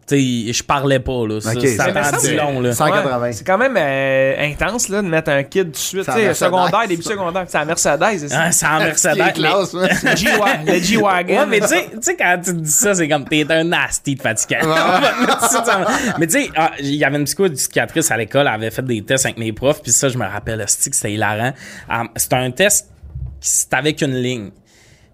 Sais, 0.08 0.52
je 0.52 0.62
parlais 0.62 1.00
pas, 1.00 1.26
là. 1.26 1.40
Ça, 1.40 1.50
Ok, 1.50 1.66
ça 1.66 1.88
long, 2.34 2.60
là. 2.60 2.72
180. 2.72 3.18
Ouais, 3.20 3.32
c'est 3.32 3.44
quand 3.44 3.58
même 3.58 3.74
euh, 3.76 4.34
intense 4.52 4.88
là, 4.88 5.02
de 5.02 5.08
mettre 5.08 5.30
un 5.32 5.42
kid 5.42 5.64
tout 5.64 5.70
de 5.72 5.76
suite. 5.76 6.04
C'est 6.04 6.12
Tu 6.12 6.18
sais, 6.20 6.34
secondaire, 6.34 6.86
début 6.88 7.02
secondaire. 7.02 7.44
C'est 7.48 7.58
la 7.58 7.64
Mercedes. 7.64 8.04
c'est 8.18 8.28
ça? 8.28 8.42
Ah, 8.44 8.52
c'est 8.52 8.66
en 8.68 8.78
Mercedes. 8.78 9.32
classe. 9.34 9.72
Le 9.72 10.16
G-Wa- 10.16 10.46
le 10.64 10.78
G-Wagon. 10.80 11.34
Ouais, 11.40 11.46
mais 11.46 11.60
tu 11.60 11.66
sais- 11.66 12.16
quand 12.16 12.36
tu 12.44 12.52
te 12.52 12.56
dis 12.60 12.70
ça, 12.70 12.94
c'est 12.94 13.08
comme 13.08 13.24
t'es 13.24 13.44
un 13.50 13.64
nasty 13.64 14.14
de 14.14 14.22
fatigant. 14.22 14.58
mais 16.18 16.26
tu 16.28 16.32
sais, 16.40 16.50
ah, 16.56 16.70
il 16.78 16.94
y 16.94 17.04
avait 17.04 17.16
une 17.16 17.24
psychoéducatrice 17.24 18.10
à 18.10 18.16
l'école, 18.16 18.42
elle 18.42 18.54
avait 18.54 18.70
fait 18.70 18.82
des 18.84 19.02
tests 19.02 19.26
avec 19.26 19.38
mes 19.38 19.52
profs, 19.52 19.82
puis 19.82 19.92
ça, 19.92 20.08
je 20.08 20.18
me 20.18 20.24
rappelle, 20.26 20.64
c'était 20.68 21.12
hilarant. 21.12 21.52
Ah, 21.88 22.04
C'était 22.16 22.36
un 22.36 22.50
test, 22.52 22.88
qui- 23.40 23.48
c'était 23.48 23.76
avec 23.76 24.00
une 24.02 24.14
ligne. 24.14 24.50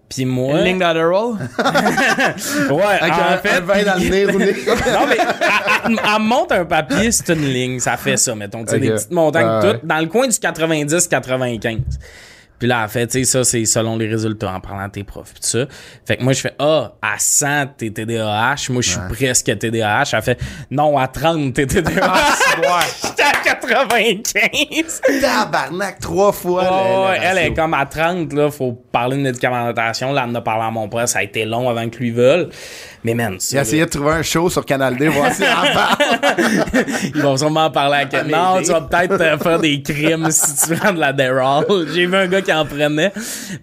Puis 0.09 0.25
moi. 0.25 0.59
Une 0.59 0.65
ligne 0.65 0.79
d'Adderall. 0.79 1.33
Ouais, 2.69 2.83
Avec 3.01 3.13
en 3.13 3.33
un, 3.33 3.37
fait. 3.37 3.49
un 3.49 3.61
vin 3.61 3.83
dans 3.83 3.95
le 4.03 4.09
nez 4.09 4.25
roulé. 4.25 4.53
non, 4.67 5.07
mais 5.07 5.17
elle, 5.19 5.27
elle- 5.85 5.91
elle 6.05 6.21
me 6.21 6.27
montre 6.27 6.53
un 6.55 6.65
papier, 6.65 7.11
c'est 7.11 7.29
une 7.33 7.45
ligne. 7.45 7.79
Ça 7.79 7.97
fait 7.97 8.17
ça, 8.17 8.35
mettons. 8.35 8.63
Tu 8.63 8.69
sais, 8.71 8.75
Ok. 8.75 8.81
des 8.81 8.91
petites 8.91 9.11
montagnes 9.11 9.47
Ouais, 9.65 9.73
toutes. 9.73 9.85
Dans 9.85 9.99
le 9.99 10.05
coin 10.07 10.27
du 10.27 10.37
90-95. 10.37 11.79
Puis 12.63 12.69
là, 12.69 12.79
elle 12.83 12.89
fait, 12.89 13.07
tu 13.07 13.19
sais, 13.19 13.25
ça, 13.25 13.43
c'est 13.43 13.65
selon 13.65 13.97
les 13.97 14.07
résultats, 14.07 14.53
en 14.53 14.61
parlant 14.61 14.85
de 14.87 14.91
tes 14.93 15.03
profs. 15.03 15.33
Tout 15.33 15.39
ça. 15.41 15.65
Fait 16.05 16.15
que 16.15 16.23
moi, 16.23 16.31
je 16.31 16.39
fais, 16.39 16.53
ah, 16.59 16.93
à 17.01 17.15
100, 17.19 17.73
t'es 17.77 17.89
TDAH. 17.89 18.55
Moi, 18.69 18.81
je 18.81 18.91
suis 18.91 18.99
presque 19.09 19.57
TDAH. 19.59 20.03
Elle 20.13 20.21
fait, 20.21 20.39
non, 20.71 20.97
à 20.97 21.09
30, 21.09 21.53
t'es 21.53 21.67
TDAH. 21.67 21.91
J'étais 23.03 23.23
à 23.23 23.31
95. 23.43 25.01
Tabarnak, 25.21 25.99
trois 25.99 26.31
fois. 26.31 27.09
Ouais, 27.09 27.19
le- 27.19 27.25
elle 27.25 27.37
est 27.39 27.53
comme 27.53 27.73
à 27.73 27.85
30, 27.85 28.31
là, 28.31 28.49
faut 28.49 28.71
parler 28.71 29.17
de 29.17 29.21
médicamentation. 29.23 30.13
Là, 30.13 30.23
elle 30.23 30.31
en 30.31 30.35
a 30.35 30.41
parlé 30.41 30.63
à 30.63 30.71
mon 30.71 30.87
père, 30.87 31.09
ça 31.09 31.19
a 31.19 31.23
été 31.23 31.43
long 31.43 31.69
avant 31.69 31.89
que 31.89 31.97
lui 31.97 32.11
veuille. 32.11 32.47
Mais 33.03 33.13
man, 33.13 33.37
ça, 33.39 33.55
Il 33.55 33.57
a 33.57 33.61
là, 33.61 33.67
essayé 33.67 33.85
de 33.85 33.89
trouver 33.89 34.11
un 34.11 34.21
show 34.21 34.49
sur 34.49 34.65
Canal 34.65 34.95
D, 34.95 35.09
voir 35.09 35.33
si 35.33 35.43
ils 37.13 37.21
vont 37.21 37.35
sûrement 37.35 37.69
parler 37.69 37.97
à 37.97 38.05
quelqu'un. 38.05 38.37
Non, 38.55 38.61
tu 38.61 38.71
vas 38.71 38.81
peut-être 38.81 39.19
euh, 39.19 39.37
faire 39.37 39.59
des 39.59 39.81
crimes 39.81 40.31
si 40.31 40.67
tu 40.69 40.75
prends 40.75 40.93
de 40.93 40.99
la 41.01 41.11
Deral. 41.11 41.65
J'ai 41.93 42.05
vu 42.05 42.15
un 42.15 42.27
gars 42.27 42.41
qui 42.41 42.52
en 42.53 42.65
prenait. 42.65 43.11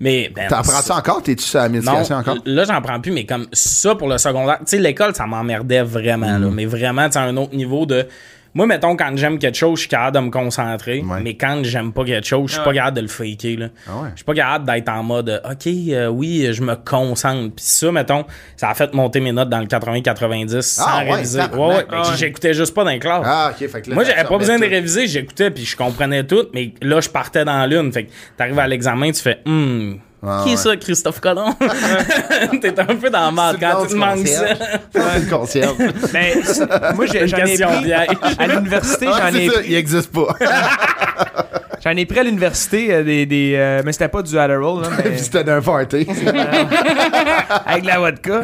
Mais, 0.00 0.30
ben, 0.34 0.48
T'en 0.48 0.62
prends-tu 0.62 0.92
encore? 0.92 1.22
T'es-tu 1.22 1.44
sur 1.44 1.58
la 1.60 1.68
non, 1.68 1.74
médication 1.74 2.16
encore? 2.16 2.36
là, 2.44 2.64
j'en 2.64 2.80
prends 2.82 3.00
plus, 3.00 3.12
mais 3.12 3.24
comme 3.24 3.46
ça 3.52 3.94
pour 3.94 4.08
le 4.08 4.18
secondaire. 4.18 4.58
Tu 4.60 4.64
sais, 4.66 4.78
l'école, 4.78 5.14
ça 5.14 5.26
m'emmerdait 5.26 5.82
vraiment, 5.82 6.38
Mm. 6.38 6.42
là. 6.44 6.50
Mais 6.52 6.66
vraiment, 6.66 7.08
tu 7.08 7.18
un 7.18 7.36
autre 7.36 7.54
niveau 7.54 7.86
de. 7.86 8.06
Moi, 8.52 8.66
mettons, 8.66 8.96
quand 8.96 9.12
j'aime 9.16 9.38
quelque 9.38 9.56
chose, 9.56 9.76
je 9.78 9.80
suis 9.82 9.88
capable 9.88 10.16
de 10.16 10.22
me 10.22 10.30
concentrer. 10.30 11.00
Ouais. 11.02 11.20
Mais 11.22 11.34
quand 11.34 11.60
j'aime 11.62 11.92
pas 11.92 12.04
quelque 12.04 12.26
chose, 12.26 12.48
je 12.50 12.54
suis 12.56 12.64
pas 12.64 12.72
capable 12.74 12.96
de 12.96 13.02
le 13.02 13.08
faker, 13.08 13.56
là. 13.56 13.66
Ah 13.88 14.02
ouais? 14.02 14.08
Je 14.12 14.16
suis 14.16 14.24
pas 14.24 14.34
capable 14.34 14.66
d'être 14.66 14.88
en 14.88 15.02
mode, 15.04 15.40
OK, 15.48 15.66
euh, 15.68 16.08
oui, 16.08 16.48
je 16.52 16.60
me 16.62 16.74
concentre. 16.74 17.54
Puis 17.54 17.64
ça, 17.64 17.92
mettons, 17.92 18.24
ça 18.56 18.70
a 18.70 18.74
fait 18.74 18.92
monter 18.92 19.20
mes 19.20 19.30
notes 19.32 19.48
dans 19.50 19.60
le 19.60 19.66
80-90 19.66 20.60
sans 20.62 20.84
Ah 20.86 20.98
réviser. 21.00 21.38
ouais. 21.40 21.46
Ah 21.90 22.00
ouais. 22.00 22.16
J'écoutais 22.16 22.52
juste 22.54 22.74
pas 22.74 22.82
dans 22.84 22.90
les 22.90 22.98
classes. 22.98 23.22
Ah, 23.24 23.52
ok, 23.52 23.68
fait 23.68 23.82
que 23.82 23.90
là, 23.90 23.94
Moi, 23.94 24.04
j'avais 24.04 24.24
pas 24.24 24.38
besoin 24.38 24.58
de 24.58 24.64
réviser, 24.66 25.06
j'écoutais 25.06 25.50
puis 25.50 25.64
je 25.64 25.76
comprenais 25.76 26.24
tout, 26.24 26.46
mais 26.52 26.72
là, 26.82 27.00
je 27.00 27.08
partais 27.08 27.44
dans 27.44 27.64
l'une. 27.66 27.92
Fait 27.92 28.04
que 28.06 28.10
t'arrives 28.36 28.58
à 28.58 28.66
l'examen, 28.66 29.12
tu 29.12 29.20
fais, 29.22 29.38
hum, 29.46 29.98
Ah, 30.22 30.40
qui 30.44 30.50
est 30.50 30.52
ouais. 30.52 30.56
ça, 30.58 30.76
Christophe 30.76 31.18
Colomb? 31.20 31.54
T'es 32.60 32.78
un 32.78 32.84
peu 32.96 33.08
dans 33.08 33.30
le 33.30 33.34
mal 33.34 33.56
quand 33.58 33.82
tu 33.86 33.94
te 33.94 33.96
manques 33.96 34.26
ça. 34.28 34.44
C'est 34.92 35.18
une 35.18 35.28
concierge. 35.28 35.76
Mais 36.12 36.42
ça- 36.42 36.92
moi, 36.94 37.06
j'ai- 37.06 37.22
Une 37.22 37.26
j'en 37.28 37.36
ai 37.38 37.56
pris 37.58 37.82
piège. 37.84 38.08
à 38.38 38.46
l'université. 38.46 39.08
Ouais, 39.08 39.14
J'en 39.18 39.34
ai 39.34 39.46
ça, 39.48 39.52
pris- 39.60 39.66
il 39.68 39.74
existe 39.76 40.12
pas. 40.12 40.26
j'en 41.82 41.90
ai 41.96 42.06
pris 42.06 42.18
à 42.18 42.22
l'université 42.22 42.92
euh, 42.92 43.02
des, 43.02 43.26
des 43.26 43.54
euh, 43.56 43.82
mais 43.84 43.92
c'était 43.92 44.08
pas 44.08 44.22
du 44.22 44.38
Adderall 44.38 44.82
là, 44.82 44.88
mais 44.98 45.10
Puis 45.10 45.18
c'était 45.20 45.44
d'un 45.44 45.60
party. 45.60 46.06
avec 47.66 47.82
de 47.82 47.86
la 47.86 47.98
vodka. 47.98 48.42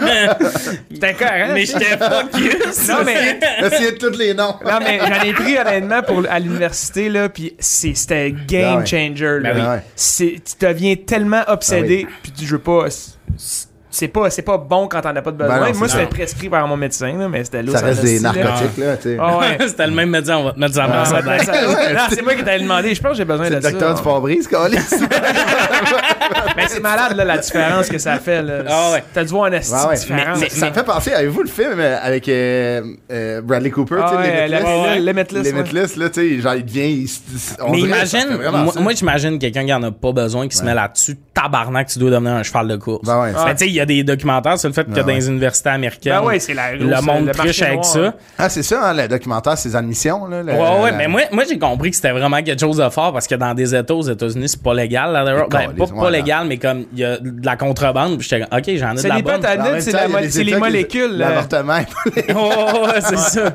C'était 0.92 1.14
correct. 1.14 1.50
Mais 1.54 1.66
j'étais 1.66 1.96
focus. 1.98 2.88
Non 2.88 2.96
mais 3.04 3.38
Essayez 3.62 3.92
de 3.92 3.96
tous 3.98 4.16
les 4.18 4.34
noms. 4.34 4.54
non 4.64 4.78
mais 4.80 4.98
j'en 5.00 5.22
ai 5.22 5.32
pris 5.32 5.58
honnêtement 5.58 6.02
pour 6.02 6.22
à 6.30 6.38
l'université 6.38 7.08
là 7.08 7.28
puis 7.28 7.54
c'est 7.58 7.94
c'était 7.94 8.34
Ah 8.36 8.40
game 8.46 8.78
ouais. 8.78 8.86
changer 8.86 9.38
là. 9.40 9.54
Ben 9.54 9.74
oui. 9.76 9.80
C'est 9.94 10.36
tu 10.44 10.66
deviens 10.66 10.94
tellement 10.96 11.42
obsédé 11.48 12.06
Ah 12.08 12.12
puis 12.22 12.32
tu 12.32 12.44
veux 12.44 12.58
pas 12.58 12.86
c'est- 12.90 13.68
c'est 13.98 14.08
pas 14.08 14.28
c'est 14.28 14.42
pas 14.42 14.58
bon 14.58 14.88
quand 14.88 15.00
t'en 15.00 15.16
as 15.16 15.22
pas 15.22 15.30
de 15.30 15.38
besoin. 15.38 15.58
Ben 15.58 15.72
non, 15.72 15.78
Moi 15.78 15.88
c'est 15.88 15.94
c'était 16.00 16.06
prescrit 16.06 16.50
par 16.50 16.68
mon 16.68 16.76
médecin 16.76 17.16
là, 17.16 17.28
mais 17.30 17.42
c'était 17.44 17.62
lourd. 17.62 17.78
Ça 17.78 17.84
reste 17.86 18.02
des 18.02 18.20
narcotiques, 18.20 18.76
là, 18.76 18.96
tu 18.98 19.02
sais. 19.04 19.16
Ah 19.18 19.38
ouais. 19.38 19.58
C'était 19.68 19.86
le 19.86 19.92
même 19.94 20.10
médecin, 20.10 20.36
on 20.36 20.44
va 20.44 20.52
te 20.52 20.60
mettre 20.60 20.74
ça 20.74 20.84
en 20.86 20.90
Ah, 20.92 21.22
ben, 21.22 21.38
ça- 21.38 21.52
non, 21.62 22.00
c'est 22.10 22.20
moi 22.22 22.34
qui 22.34 22.44
t'avais 22.44 22.60
demandé. 22.60 22.94
Je 22.94 23.00
pense 23.00 23.12
que 23.12 23.16
j'ai 23.16 23.24
besoin 23.24 23.46
C'est 23.46 23.50
de 23.52 23.56
le 23.56 23.62
ça. 23.62 23.70
docteur 23.70 23.94
du 23.94 24.02
Fabris, 24.02 24.46
Calis. 24.50 24.76
Mais 26.56 26.68
c'est 26.68 26.80
malade 26.80 27.16
là, 27.16 27.24
la 27.24 27.38
différence 27.38 27.88
que 27.88 27.98
ça 27.98 28.18
fait. 28.18 28.42
Là. 28.42 28.62
Ah 28.68 28.90
ouais. 28.92 29.04
T'as 29.12 29.24
dû 29.24 29.30
voir 29.30 29.46
une 29.46 29.54
esti 29.54 29.72
Ouais, 29.74 29.86
ouais. 29.88 29.96
différence. 29.96 30.40
Mais- 30.40 30.48
Ça 30.50 30.68
me 30.70 30.74
fait 30.74 30.82
penser, 30.84 31.12
avez-vous 31.12 31.42
le 31.42 31.48
film 31.48 31.78
euh, 31.78 31.96
avec 32.02 32.28
euh, 32.28 32.82
euh, 33.10 33.40
Bradley 33.42 33.70
Cooper, 33.70 33.96
Ah 34.02 34.10
tu 34.16 34.22
sais, 34.24 34.30
ouais, 34.30 34.48
la- 34.48 34.58
Limitless? 34.60 34.86
la- 34.86 34.98
Limitless, 35.12 35.44
ouais. 35.46 35.52
Limitless, 35.52 35.96
là, 35.96 36.10
tu 36.10 36.20
sais, 36.36 36.40
genre, 36.40 36.54
il 36.54 36.64
devient... 36.64 36.90
il 37.02 37.08
se- 37.08 37.20
on 37.62 37.70
Mais 37.72 37.78
dirait 37.78 37.90
que 38.00 38.06
ça 38.06 38.18
imagine, 38.18 38.30
fait 38.36 38.42
vraiment 38.42 38.58
moi, 38.64 38.72
ça. 38.74 38.80
moi, 38.80 38.92
j'imagine 38.94 39.38
quelqu'un 39.38 39.64
qui 39.66 39.72
en 39.74 39.82
a 39.82 39.90
pas 39.90 40.12
besoin, 40.12 40.48
qui 40.48 40.56
se 40.56 40.64
met 40.64 40.74
là-dessus, 40.74 41.16
tabarnak, 41.34 41.88
tu 41.88 41.98
dois 41.98 42.10
devenir 42.10 42.32
un 42.32 42.42
cheval 42.42 42.68
de 42.68 42.76
course. 42.76 43.04
Ben 43.06 43.20
ouais, 43.20 43.32
Mais 43.44 43.52
tu 43.54 43.58
sais, 43.58 43.66
il 43.68 43.74
y 43.74 43.80
a 43.80 43.86
des 43.86 44.02
documentaires 44.04 44.58
sur 44.58 44.68
le 44.68 44.74
fait 44.74 44.84
que 44.84 44.90
Ben 44.90 45.02
dans 45.02 45.12
les 45.12 45.28
universités 45.28 45.70
américaines, 45.70 46.14
Ben 46.20 46.22
ouais, 46.26 46.38
c'est 46.40 46.54
la 46.54 46.72
le 46.74 47.00
monde 47.02 47.26
le 47.26 47.32
triche 47.32 47.62
avec 47.62 47.74
noir, 47.74 47.84
ça. 47.84 47.98
hein. 48.00 48.14
Ah, 48.38 48.48
c'est 48.48 48.62
ça, 48.62 48.88
hein, 48.90 48.94
le 48.94 49.08
documentaire, 49.08 49.58
ses 49.58 49.76
admissions, 49.76 50.26
là. 50.26 50.42
le- 50.42 50.52
Ouais, 50.52 50.58
ouais, 50.82 50.90
la- 50.90 50.96
mais 50.96 51.08
moi, 51.08 51.22
moi 51.32 51.44
j'ai 51.48 51.58
compris 51.58 51.90
que 51.90 51.96
c'était 51.96 52.12
vraiment 52.12 52.42
quelque 52.42 52.60
chose 52.60 52.78
de 52.78 52.88
fort 52.88 53.12
parce 53.12 53.26
que 53.26 53.34
dans 53.34 53.52
des 53.54 53.74
États 53.74 53.94
aux 53.94 54.02
États-Unis, 54.02 54.48
c'est 54.48 54.62
pas 54.62 54.74
légal. 54.74 55.12
Ben, 55.50 55.70
ouais, 55.78 55.86
pas 56.00 56.10
légal, 56.10 56.45
mais 56.46 56.56
comme 56.58 56.84
il 56.92 56.98
y 57.00 57.04
a 57.04 57.18
de 57.18 57.44
la 57.44 57.56
contrebande, 57.56 58.18
puis 58.18 58.28
j'étais 58.28 58.44
comme, 58.46 58.58
ok, 58.58 58.64
j'en 58.76 58.92
ai 58.96 59.02
de 59.02 59.08
la 59.08 59.16
les 59.16 59.22
bonne. 59.22 59.40
C'est 59.80 59.92
des 59.92 60.30
c'est 60.30 60.44
les 60.44 60.56
molécules. 60.56 61.16
L'avortement. 61.16 61.78
Oh, 62.34 62.86
c'est 63.00 63.18
ça. 63.18 63.52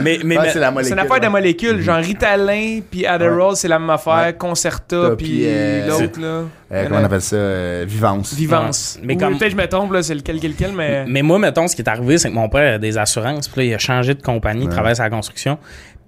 Mais, 0.00 0.18
mais- 0.24 0.36
c'est 0.52 0.58
la 0.58 0.66
C'est 0.68 0.72
molécule. 0.72 0.92
une 0.92 0.98
affaire 0.98 1.20
de 1.20 1.28
molécules, 1.28 1.80
genre 1.82 1.96
Ritalin 1.98 2.80
puis 2.90 3.06
Adderall, 3.06 3.56
c'est 3.56 3.68
la 3.68 3.78
même 3.78 3.90
affaire. 3.90 4.36
Concerta 4.38 5.10
Puis, 5.16 5.42
euh, 5.44 5.88
l'autre 5.88 6.20
là. 6.20 6.42
Euh, 6.72 6.84
comment 6.86 7.00
on 7.00 7.04
appelle 7.04 7.20
ça? 7.20 7.34
euh, 7.36 7.84
vivance. 7.86 8.32
Vivance. 8.32 8.94
Ouais. 9.00 9.06
Mais 9.06 9.16
comme- 9.16 9.36
peut-être 9.38 9.50
je 9.52 9.56
me 9.56 9.66
trompe 9.66 9.92
là, 9.92 10.02
c'est 10.02 10.14
lequel 10.14 10.36
lequel 10.36 10.70
mais 10.72 11.04
Mais 11.08 11.22
moi, 11.22 11.38
mettons, 11.38 11.66
ce 11.66 11.74
qui 11.74 11.82
est 11.82 11.88
arrivé, 11.88 12.16
c'est 12.18 12.28
que 12.30 12.34
mon 12.34 12.48
père 12.48 12.74
a 12.74 12.78
des 12.78 12.96
assurances. 12.96 13.48
Puis 13.48 13.60
là, 13.62 13.64
il 13.70 13.74
a 13.74 13.78
changé 13.78 14.14
de 14.14 14.22
compagnie, 14.22 14.62
il 14.62 14.66
Ouais. 14.68 14.72
travaille 14.72 14.94
sur 14.94 15.02
la 15.04 15.10
construction. 15.10 15.58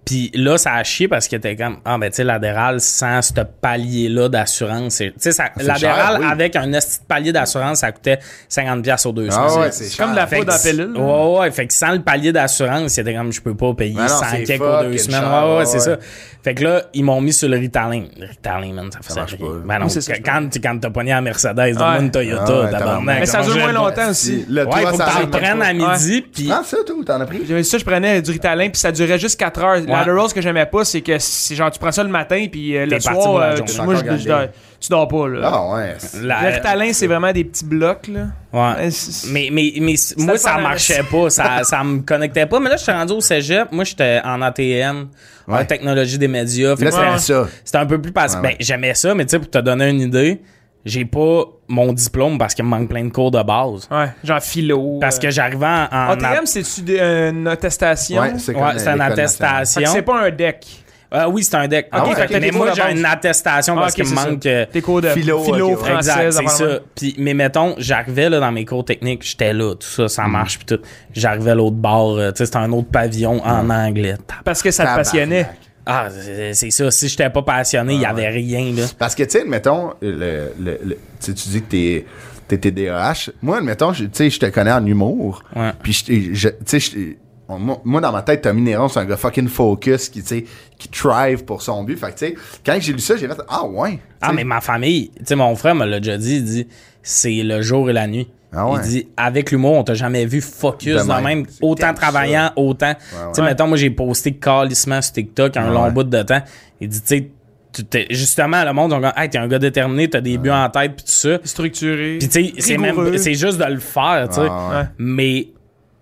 Puis 0.04 0.32
là, 0.34 0.58
ça 0.58 0.72
a 0.74 0.82
chié 0.82 1.06
parce 1.06 1.28
qu'il 1.28 1.38
était 1.38 1.54
comme, 1.54 1.76
ah, 1.84 1.96
ben, 1.96 2.10
tu 2.10 2.16
sais, 2.16 2.24
l'adéral 2.24 2.80
sans 2.80 3.22
ce 3.22 3.32
palier-là 3.60 4.28
d'assurance. 4.28 4.94
c'est- 4.94 5.10
Tu 5.12 5.14
sais, 5.20 5.32
ça- 5.32 5.50
l'adéral 5.60 6.18
oui. 6.20 6.26
avec 6.28 6.56
un 6.56 6.72
esti 6.72 6.98
de 7.00 7.04
palier 7.06 7.32
d'assurance, 7.32 7.78
ça 7.78 7.92
coûtait 7.92 8.18
50$ 8.48 8.82
piastres 8.82 9.08
aux 9.08 9.12
deux 9.12 9.28
Ah 9.30 9.48
semaines. 9.48 9.64
ouais, 9.64 9.72
c'est 9.72 9.96
comme 9.96 10.10
de 10.10 10.16
la 10.16 10.26
que 10.26 10.44
dans 10.44 10.58
pilule. 10.58 10.92
là. 10.92 11.00
Ouais, 11.00 11.38
ouais. 11.40 11.50
Fait 11.52 11.66
que 11.68 11.72
sans 11.72 11.92
le 11.92 12.02
palier 12.02 12.32
d'assurance, 12.32 12.90
c'était 12.92 13.14
comme, 13.14 13.32
je 13.32 13.40
peux 13.40 13.54
pas 13.54 13.74
payer 13.74 13.94
Ben 13.94 14.02
non, 14.02 14.08
100 14.08 14.24
c'est 14.32 14.42
quelques 14.42 14.82
deux 14.82 14.98
semaines. 14.98 15.22
Ouais, 15.24 15.50
ouais, 15.52 15.56
ouais, 15.58 15.66
c'est 15.66 15.78
ça. 15.80 15.96
Fait 16.42 16.54
que 16.56 16.64
là, 16.64 16.82
ils 16.92 17.04
m'ont 17.04 17.20
mis 17.20 17.32
sur 17.32 17.48
le 17.48 17.56
Ritalin. 17.56 18.06
Le 18.18 18.26
Ritalin, 18.26 18.72
man, 18.72 18.90
ça 18.90 18.98
fait 19.00 19.14
marche 19.14 19.38
pas. 19.38 19.44
Ben 19.64 19.78
non, 19.78 19.84
Oui, 19.84 19.90
c'est 19.92 20.00
ça, 20.00 20.14
quand, 20.18 20.40
quand, 20.50 20.60
quand 20.60 20.78
t'as 20.80 20.90
pogné 20.90 21.12
à 21.12 21.20
Mercedes, 21.20 21.54
donne-moi 21.54 21.98
une 22.00 22.10
Toyota, 22.10 22.42
Ah 22.48 22.60
ouais, 22.64 22.70
tabarnak. 22.72 23.20
Mais 23.20 23.26
ça 23.26 23.42
dure 23.42 23.56
moins 23.56 23.70
longtemps 23.72 24.10
aussi. 24.10 24.44
Ouais, 24.50 24.64
faut 24.64 24.90
que 24.90 24.96
ça 24.96 25.10
t'en 25.22 25.28
prennes 25.38 25.62
à 25.62 25.72
midi, 25.72 26.22
puis 26.22 26.48
Prends 26.48 26.64
ça, 26.64 26.78
toi, 26.84 26.96
t'en 27.06 27.20
as 27.20 27.26
pris? 27.26 27.42
J'avais 27.46 27.62
ça, 27.62 27.78
je 27.78 27.84
prenais 27.84 28.20
du 28.20 28.32
Ritalin 28.32 28.68
puis 28.70 28.80
ça 28.80 28.90
durait 28.90 29.20
juste 29.20 29.38
4 29.38 29.62
heures. 29.62 29.76
L'Adderall, 29.98 30.28
ce 30.28 30.34
que 30.34 30.40
j'aimais 30.40 30.66
pas, 30.66 30.84
c'est 30.84 31.00
que 31.00 31.18
c'est 31.18 31.54
genre 31.54 31.70
tu 31.70 31.78
prends 31.78 31.92
ça 31.92 32.02
le 32.02 32.08
matin 32.10 32.46
puis 32.50 32.76
euh, 32.76 32.86
le 32.86 33.00
soir, 33.00 33.38
la 33.38 33.46
euh, 33.46 33.60
tu- 33.60 33.80
moi 33.82 33.94
je, 33.96 34.26
dors- 34.28 34.46
tu 34.80 34.88
dors 34.90 35.08
pas 35.08 35.28
là. 35.28 35.50
Ah 35.52 35.74
ouais. 35.74 35.96
La- 36.22 36.42
Le 36.50 36.54
Ritalin, 36.56 36.92
c'est 36.92 37.06
vraiment 37.06 37.32
des 37.32 37.44
petits 37.44 37.64
blocs 37.64 38.08
là. 38.08 38.26
Ouais. 38.52 38.88
Mais, 39.30 39.48
mais, 39.52 39.72
mais 39.80 39.94
moi, 40.18 40.36
ça 40.36 40.58
marchait 40.58 41.02
pas. 41.10 41.30
Ça, 41.30 41.60
ça 41.64 41.82
me 41.84 42.00
connectait 42.00 42.46
pas. 42.46 42.60
Mais 42.60 42.68
là, 42.70 42.76
je 42.76 42.82
suis 42.82 42.92
rendu 42.92 43.12
au 43.14 43.20
cégep. 43.20 43.68
Moi, 43.72 43.84
j'étais 43.84 44.20
en 44.24 44.42
ATM, 44.42 45.08
en 45.48 45.64
technologie 45.64 46.18
des 46.18 46.28
médias. 46.28 46.74
Là, 46.78 46.90
c'était- 46.90 47.18
ça. 47.18 47.48
C'était 47.64 47.78
un 47.78 47.86
peu 47.86 48.00
plus 48.00 48.12
passé. 48.12 48.36
Ouais, 48.36 48.42
ouais. 48.42 48.48
Ben, 48.50 48.56
j'aimais 48.60 48.94
ça, 48.94 49.14
mais 49.14 49.24
tu 49.24 49.30
sais, 49.30 49.38
pour 49.38 49.50
te 49.50 49.58
donner 49.58 49.88
une 49.90 50.00
idée, 50.00 50.40
j'ai 50.84 51.04
pas 51.04 51.44
mon 51.68 51.92
diplôme 51.92 52.38
parce 52.38 52.54
qu'il 52.54 52.64
me 52.64 52.70
manque 52.70 52.88
plein 52.88 53.04
de 53.04 53.10
cours 53.10 53.30
de 53.30 53.42
base. 53.42 53.88
Ouais, 53.90 54.08
genre 54.24 54.40
philo. 54.40 54.98
Parce 55.00 55.18
que 55.18 55.30
j'arrivais 55.30 55.66
en. 55.66 55.86
en 55.92 56.10
ATM, 56.24 56.44
c'est-tu 56.46 56.82
des- 56.82 57.00
une 57.00 57.46
attestation? 57.46 58.20
Ouais, 58.20 58.32
c'est 58.38 58.52
comme 58.52 58.62
Ouais, 58.62 58.78
c'est 58.78 58.90
une 58.92 59.00
attestation. 59.00 59.90
C'est 59.92 60.02
pas 60.02 60.24
un 60.26 60.30
deck. 60.30 60.66
Euh, 61.14 61.26
oui, 61.28 61.42
c'est 61.44 61.56
un 61.56 61.68
deck. 61.68 61.88
Ah 61.92 62.06
ouais, 62.06 62.14
fait 62.14 62.40
mais 62.40 62.50
moi, 62.50 62.72
j'ai 62.74 62.90
une 62.98 63.04
attestation 63.04 63.74
Ah, 63.76 63.82
parce 63.82 63.94
qu'il 63.94 64.06
me 64.06 64.14
manque. 64.14 64.46
euh, 64.46 64.64
Tes 64.72 64.80
cours 64.80 65.02
de 65.02 65.08
Philo, 65.08 65.40
philo, 65.44 65.72
ok, 65.72 65.82
ouais. 65.82 65.90
française, 65.90 66.38
Exact, 66.38 66.48
c'est 66.48 66.64
ça. 66.64 66.78
Puis, 66.96 67.14
mais 67.18 67.34
mettons, 67.34 67.74
j'arrivais 67.76 68.30
là 68.30 68.40
dans 68.40 68.50
mes 68.50 68.64
cours 68.64 68.82
techniques, 68.82 69.22
j'étais 69.22 69.52
là, 69.52 69.74
tout 69.74 69.86
ça, 69.86 70.08
ça 70.08 70.26
marche, 70.26 70.56
puis 70.58 70.64
tout. 70.74 70.82
J'arrivais 71.12 71.50
à 71.50 71.54
l'autre 71.54 71.76
bord, 71.76 72.16
euh, 72.16 72.30
tu 72.32 72.38
sais, 72.38 72.46
c'était 72.46 72.56
un 72.56 72.72
autre 72.72 72.88
pavillon 72.90 73.44
en 73.44 73.68
anglais. 73.68 74.14
Parce 74.42 74.62
que 74.62 74.70
ça 74.70 74.86
te 74.86 74.96
passionnait. 74.96 75.50
Ah, 75.86 76.08
c'est 76.52 76.70
ça. 76.70 76.90
Si 76.90 77.08
j'étais 77.08 77.28
pas 77.30 77.42
passionné, 77.42 77.94
il 77.94 78.00
y 78.00 78.06
avait 78.06 78.28
rien, 78.28 78.72
là. 78.72 78.84
Parce 78.98 79.14
que, 79.14 79.22
tu 79.24 79.30
sais, 79.30 79.44
mettons, 79.44 79.94
le, 80.00 80.52
le, 80.60 80.78
le- 80.84 80.98
tu 81.20 81.32
dis 81.32 81.62
que 81.62 81.68
t'es 81.68 82.06
t'es 82.48 82.58
TDAH. 82.58 83.30
Moi, 83.40 83.58
admettons, 83.58 83.92
je- 83.92 84.04
tu 84.04 84.10
sais, 84.12 84.30
je 84.30 84.38
te 84.38 84.46
connais 84.46 84.72
en 84.72 84.84
humour. 84.84 85.42
Ouais. 85.56 85.70
Puis, 85.82 86.04
je- 86.32 86.48
tu 86.66 86.80
sais, 86.80 87.16
moi, 87.48 88.00
dans 88.00 88.12
ma 88.12 88.22
tête, 88.22 88.42
Tommy 88.42 88.62
Néron, 88.62 88.88
c'est 88.88 89.00
un 89.00 89.04
gars 89.04 89.16
fucking 89.16 89.48
focus 89.48 90.08
qui, 90.08 90.20
tu 90.22 90.28
sais, 90.28 90.44
qui 90.78 90.88
thrive 90.88 91.44
pour 91.44 91.62
son 91.62 91.82
but. 91.82 91.98
Fait 91.98 92.08
que, 92.12 92.18
tu 92.18 92.26
sais, 92.26 92.34
quand 92.64 92.76
j'ai 92.80 92.92
lu 92.92 92.98
ça, 93.00 93.16
j'ai 93.16 93.26
fait, 93.28 93.36
ah 93.48 93.64
ouais. 93.66 93.98
Ah, 94.20 94.32
mais 94.32 94.44
ma 94.44 94.60
famille, 94.60 95.10
tu 95.18 95.24
sais, 95.26 95.34
mon 95.36 95.54
frère 95.56 95.74
me 95.74 95.84
l'a 95.86 95.98
déjà 96.00 96.16
dit, 96.18 96.36
il 96.36 96.44
dit, 96.44 96.66
c'est 97.02 97.42
le 97.42 97.60
jour 97.62 97.90
et 97.90 97.92
la 97.92 98.06
nuit. 98.06 98.28
Ah 98.54 98.68
ouais. 98.68 98.80
Il 98.84 98.88
dit, 98.88 99.08
avec 99.16 99.50
l'humour, 99.50 99.72
on 99.78 99.82
t'a 99.84 99.94
jamais 99.94 100.26
vu 100.26 100.40
focus 100.40 101.06
De 101.06 101.22
même. 101.22 101.46
autant 101.62 101.94
travaillant, 101.94 102.50
autant. 102.56 102.94
Tu 102.94 103.16
sais, 103.34 103.42
mettons, 103.42 103.66
moi, 103.66 103.76
j'ai 103.76 103.90
posté 103.90 104.32
calissement 104.32 105.00
sur 105.00 105.12
TikTok 105.14 105.56
un 105.56 105.68
Ouais. 105.68 105.74
long 105.74 105.90
bout 105.90 106.04
de 106.04 106.22
temps. 106.22 106.42
Il 106.80 106.88
dit, 106.88 107.00
tu 107.00 107.06
sais, 107.06 107.30
tu 107.72 107.84
t'es- 107.84 108.06
justement, 108.10 108.62
le 108.64 108.72
monde, 108.74 108.92
on 108.92 109.00
dit, 109.00 109.06
hey, 109.16 109.30
t'es 109.30 109.38
un 109.38 109.48
gars 109.48 109.58
déterminé, 109.58 110.10
t'as 110.10 110.20
des 110.20 110.36
buts 110.36 110.50
en 110.50 110.68
tête, 110.68 110.96
pis 110.96 111.04
tout 111.04 111.10
ça. 111.12 111.38
Structuré. 111.44 112.18
Puis, 112.18 112.28
tu 112.28 112.44
sais, 112.46 112.52
c'est 112.58 112.76
même, 112.76 113.16
c'est 113.16 113.34
juste 113.34 113.56
de 113.58 113.64
le 113.64 113.78
faire, 113.80 114.26
tu 114.28 114.34
sais. 114.34 114.40
Ah 114.50 114.68
ouais. 114.70 114.76
Ouais. 114.76 114.84
Mais 114.98 115.48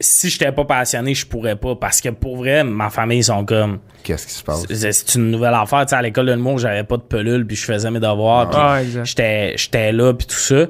si 0.00 0.28
j'étais 0.30 0.50
pas 0.50 0.64
passionné, 0.64 1.14
je 1.14 1.26
pourrais 1.26 1.54
pas. 1.56 1.76
Parce 1.76 2.00
que 2.00 2.08
pour 2.08 2.38
vrai, 2.38 2.64
ma 2.64 2.90
famille, 2.90 3.18
ils 3.18 3.24
sont 3.24 3.44
comme. 3.44 3.78
Qu'est-ce 4.02 4.26
qui 4.26 4.32
se 4.32 4.42
passe? 4.42 4.64
C'est 4.68 4.92
c'est 4.92 5.14
une 5.16 5.30
nouvelle 5.30 5.54
affaire. 5.54 5.84
Tu 5.86 5.90
sais, 5.90 5.96
à 5.96 6.02
l'école 6.02 6.26
de 6.26 6.32
l'humour, 6.32 6.58
j'avais 6.58 6.82
pas 6.84 6.96
de 6.96 7.02
pelule, 7.02 7.46
puis 7.46 7.54
je 7.54 7.64
faisais 7.66 7.90
mes 7.92 8.00
devoirs, 8.00 8.48
puis 8.50 8.58
Ah, 8.60 8.80
j'étais 9.04 9.52
j'étais 9.56 9.92
là, 9.92 10.12
puis 10.14 10.26
tout 10.26 10.34
ça. 10.34 10.64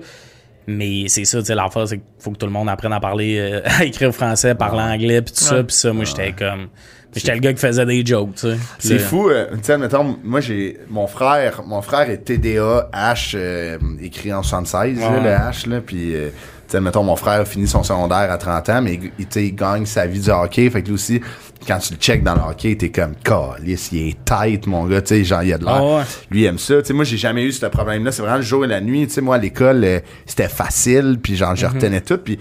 Mais 0.77 1.09
c'est 1.09 1.25
ça, 1.25 1.39
tu 1.41 1.47
sais, 1.47 1.55
l'affaire, 1.55 1.87
c'est 1.89 1.97
qu'il 1.99 2.07
faut 2.19 2.31
que 2.31 2.39
tout 2.39 2.47
le 2.47 2.53
monde 2.53 2.69
apprenne 2.69 2.93
à 2.93 3.01
parler, 3.01 3.37
euh, 3.39 3.61
à 3.79 3.85
écrire 3.85 4.13
français, 4.13 4.55
parler 4.55 4.83
anglais, 4.83 5.23
puis 5.23 5.35
tout 5.35 5.45
ça. 5.45 5.63
Puis 5.65 5.77
ça, 5.77 5.93
moi, 5.93 6.05
j'étais 6.05 6.33
comme... 6.33 6.69
J'étais 7.13 7.35
le 7.35 7.41
gars 7.41 7.53
qui 7.53 7.59
faisait 7.59 7.85
des 7.87 8.07
jokes, 8.07 8.37
tu 8.37 8.41
sais. 8.53 8.57
C'est 8.79 8.95
là- 8.95 9.01
fou, 9.01 9.29
euh, 9.31 9.47
tu 9.55 9.59
sais, 9.65 9.77
mettons, 9.77 10.17
moi 10.23 10.39
j'ai 10.41 10.79
mon 10.89 11.09
frère, 11.09 11.63
mon 11.67 11.83
frère 11.83 12.09
est 12.09 12.19
TDA 12.19 12.89
H 12.95 13.33
euh, 13.35 13.79
écrit 14.01 14.33
en 14.33 14.45
76, 14.45 15.01
là, 15.01 15.11
Ouais. 15.11 15.21
le 15.21 15.29
H 15.31 15.69
là, 15.69 15.81
puis 15.81 16.15
euh, 16.15 16.29
tu 16.29 16.35
sais, 16.69 16.81
mettons 16.81 17.03
mon 17.03 17.17
frère 17.17 17.41
a 17.41 17.45
fini 17.45 17.67
son 17.67 17.83
secondaire 17.83 18.31
à 18.31 18.39
30 18.39 18.69
ans, 18.69 18.81
mais 18.83 18.95
il, 19.19 19.27
tu 19.27 19.27
sais, 19.29 19.45
il 19.47 19.57
gagne 19.57 19.87
sa 19.87 20.07
vie 20.07 20.21
du 20.21 20.31
hockey, 20.31 20.71
fait 20.71 20.83
que 20.83 20.87
lui 20.87 20.95
aussi 20.95 21.21
quand 21.67 21.79
tu 21.79 21.93
le 21.95 21.99
check 21.99 22.23
dans 22.23 22.35
le 22.35 22.41
hockey, 22.41 22.77
t'es 22.77 22.91
comme 22.91 23.15
calice, 23.17 23.91
il 23.93 24.09
est 24.09 24.25
tight 24.25 24.67
mon 24.67 24.87
gars, 24.87 25.03
tu 25.03 25.09
sais, 25.09 25.25
genre 25.25 25.43
il 25.43 25.49
y 25.51 25.53
a 25.53 25.59
de 25.59 25.65
l'air. 25.65 25.75
Ah 25.75 25.97
ouais. 25.99 26.03
Lui 26.31 26.41
il 26.43 26.45
aime 26.47 26.59
ça, 26.59 26.81
tu 26.81 26.87
sais, 26.89 26.93
moi 26.95 27.05
j'ai 27.05 27.17
jamais 27.17 27.45
eu 27.45 27.53
ce 27.53 27.67
problème 27.67 28.05
là, 28.05 28.13
c'est 28.13 28.23
vraiment 28.23 28.37
le 28.39 28.43
jour 28.43 28.65
et 28.65 28.69
la 28.69 28.81
nuit, 28.81 29.07
tu 29.07 29.15
sais, 29.15 29.21
moi 29.21 29.37
à 29.37 29.39
l'école 29.39 29.85
euh, 29.85 30.01
c'était 30.27 30.49
facile, 30.49 31.19
puis 31.23 31.37
genre 31.37 31.51
Mhm. 31.51 31.57
je 31.57 31.67
retenais 31.67 32.01
tout, 32.01 32.19
puis 32.19 32.39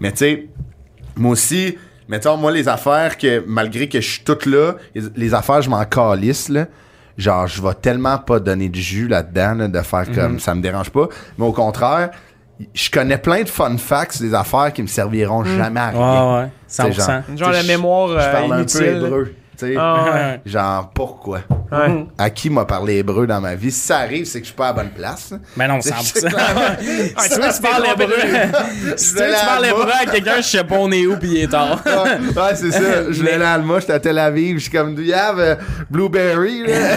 mais 0.00 0.10
tu 0.12 0.18
sais 0.18 0.46
moi 1.16 1.32
aussi, 1.32 1.76
mettons, 2.08 2.38
moi, 2.38 2.50
les 2.52 2.68
affaires 2.68 3.18
que, 3.18 3.44
malgré 3.46 3.86
que 3.88 4.00
je 4.00 4.08
suis 4.12 4.24
toute 4.24 4.46
là, 4.46 4.76
les, 4.94 5.02
les 5.14 5.34
affaires, 5.34 5.60
je 5.60 5.68
m'en 5.68 5.84
calisse, 5.84 6.48
là. 6.48 6.66
Genre, 7.18 7.46
je 7.46 7.60
vais 7.60 7.74
tellement 7.74 8.16
pas 8.16 8.40
donner 8.40 8.70
de 8.70 8.76
jus 8.76 9.06
là-dedans, 9.08 9.54
là, 9.54 9.68
de 9.68 9.80
faire 9.82 10.08
Mhm. 10.08 10.14
comme 10.14 10.40
ça 10.40 10.54
me 10.54 10.62
dérange 10.62 10.88
pas. 10.88 11.08
Mais 11.36 11.44
au 11.44 11.52
contraire, 11.52 12.10
je 12.74 12.90
connais 12.90 13.18
plein 13.18 13.42
de 13.42 13.48
fun 13.48 13.76
facts, 13.78 14.20
des 14.20 14.34
affaires 14.34 14.72
qui 14.72 14.82
me 14.82 14.86
serviront 14.86 15.44
jamais 15.44 15.80
à 15.80 15.88
rien. 15.90 16.00
Ouais, 16.00 16.40
ouais, 16.42 16.48
100%. 16.48 16.50
C'est 16.68 16.92
genre- 16.92 17.22
Une 17.28 17.38
genre 17.38 17.48
Tu 17.50 17.54
sais, 17.54 17.60
de 17.62 17.66
je- 17.66 17.72
mémoire 17.72 18.08
Je 18.08 18.14
euh, 18.14 18.32
parle 18.32 18.52
un 18.52 18.56
inutile. 18.58 18.80
peu 18.80 19.06
hébreu. 19.06 19.34
Tu 19.66 19.72
sais. 19.72 19.74
Ah, 19.78 20.04
ouais. 20.04 20.40
Genre, 20.44 20.90
pourquoi? 20.94 21.40
Ouais. 21.70 22.06
À 22.18 22.30
qui 22.30 22.50
m'a 22.50 22.64
parlé 22.64 22.96
hébreu 22.98 23.26
dans 23.26 23.40
ma 23.40 23.54
vie? 23.54 23.70
Si 23.70 23.80
ça 23.86 23.98
arrive, 23.98 24.24
c'est 24.26 24.40
que 24.40 24.44
je 24.44 24.48
suis 24.50 24.56
pas 24.56 24.68
à 24.68 24.72
la 24.74 24.82
bonne 24.82 24.90
place. 24.90 25.32
Mais 25.56 25.66
non, 25.68 25.78
C'est 25.80 25.90
100%. 25.92 26.28
clairement- 26.28 26.60
si 27.18 27.28
tu 27.30 27.34
veux 27.40 27.48
que 27.48 27.56
tu 27.56 27.62
parles 27.62 27.84
c'est 27.86 28.02
hébreu, 28.02 28.14
si 28.96 29.14
tu 29.14 29.20
veux 29.20 29.26
que 29.30 29.38
tu 29.40 29.46
parles 29.46 29.66
hébreu 29.66 29.90
à 30.00 30.06
quelqu'un, 30.06 30.36
je 30.38 30.42
sais 30.42 30.64
pas 30.64 30.76
on 30.78 30.90
est 30.92 31.06
où, 31.06 31.16
puis 31.16 31.30
il 31.30 31.36
est 31.44 31.48
tard. 31.48 31.80
ouais, 31.86 31.92
ouais, 32.42 32.54
c'est 32.54 32.70
ça. 32.70 33.10
Je 33.10 33.22
vais 33.22 33.38
Mais- 33.38 33.44
à 33.44 33.52
Alma, 33.54 33.80
j'étais 33.80 33.92
à 33.94 34.00
Tel 34.00 34.18
Aviv, 34.18 34.56
je 34.58 34.62
suis 34.62 34.70
comme, 34.70 34.94
do 34.94 35.02
you 35.02 35.14
have 35.14 35.38
a 35.40 35.56
blueberry, 35.90 36.66
là? 36.66 36.96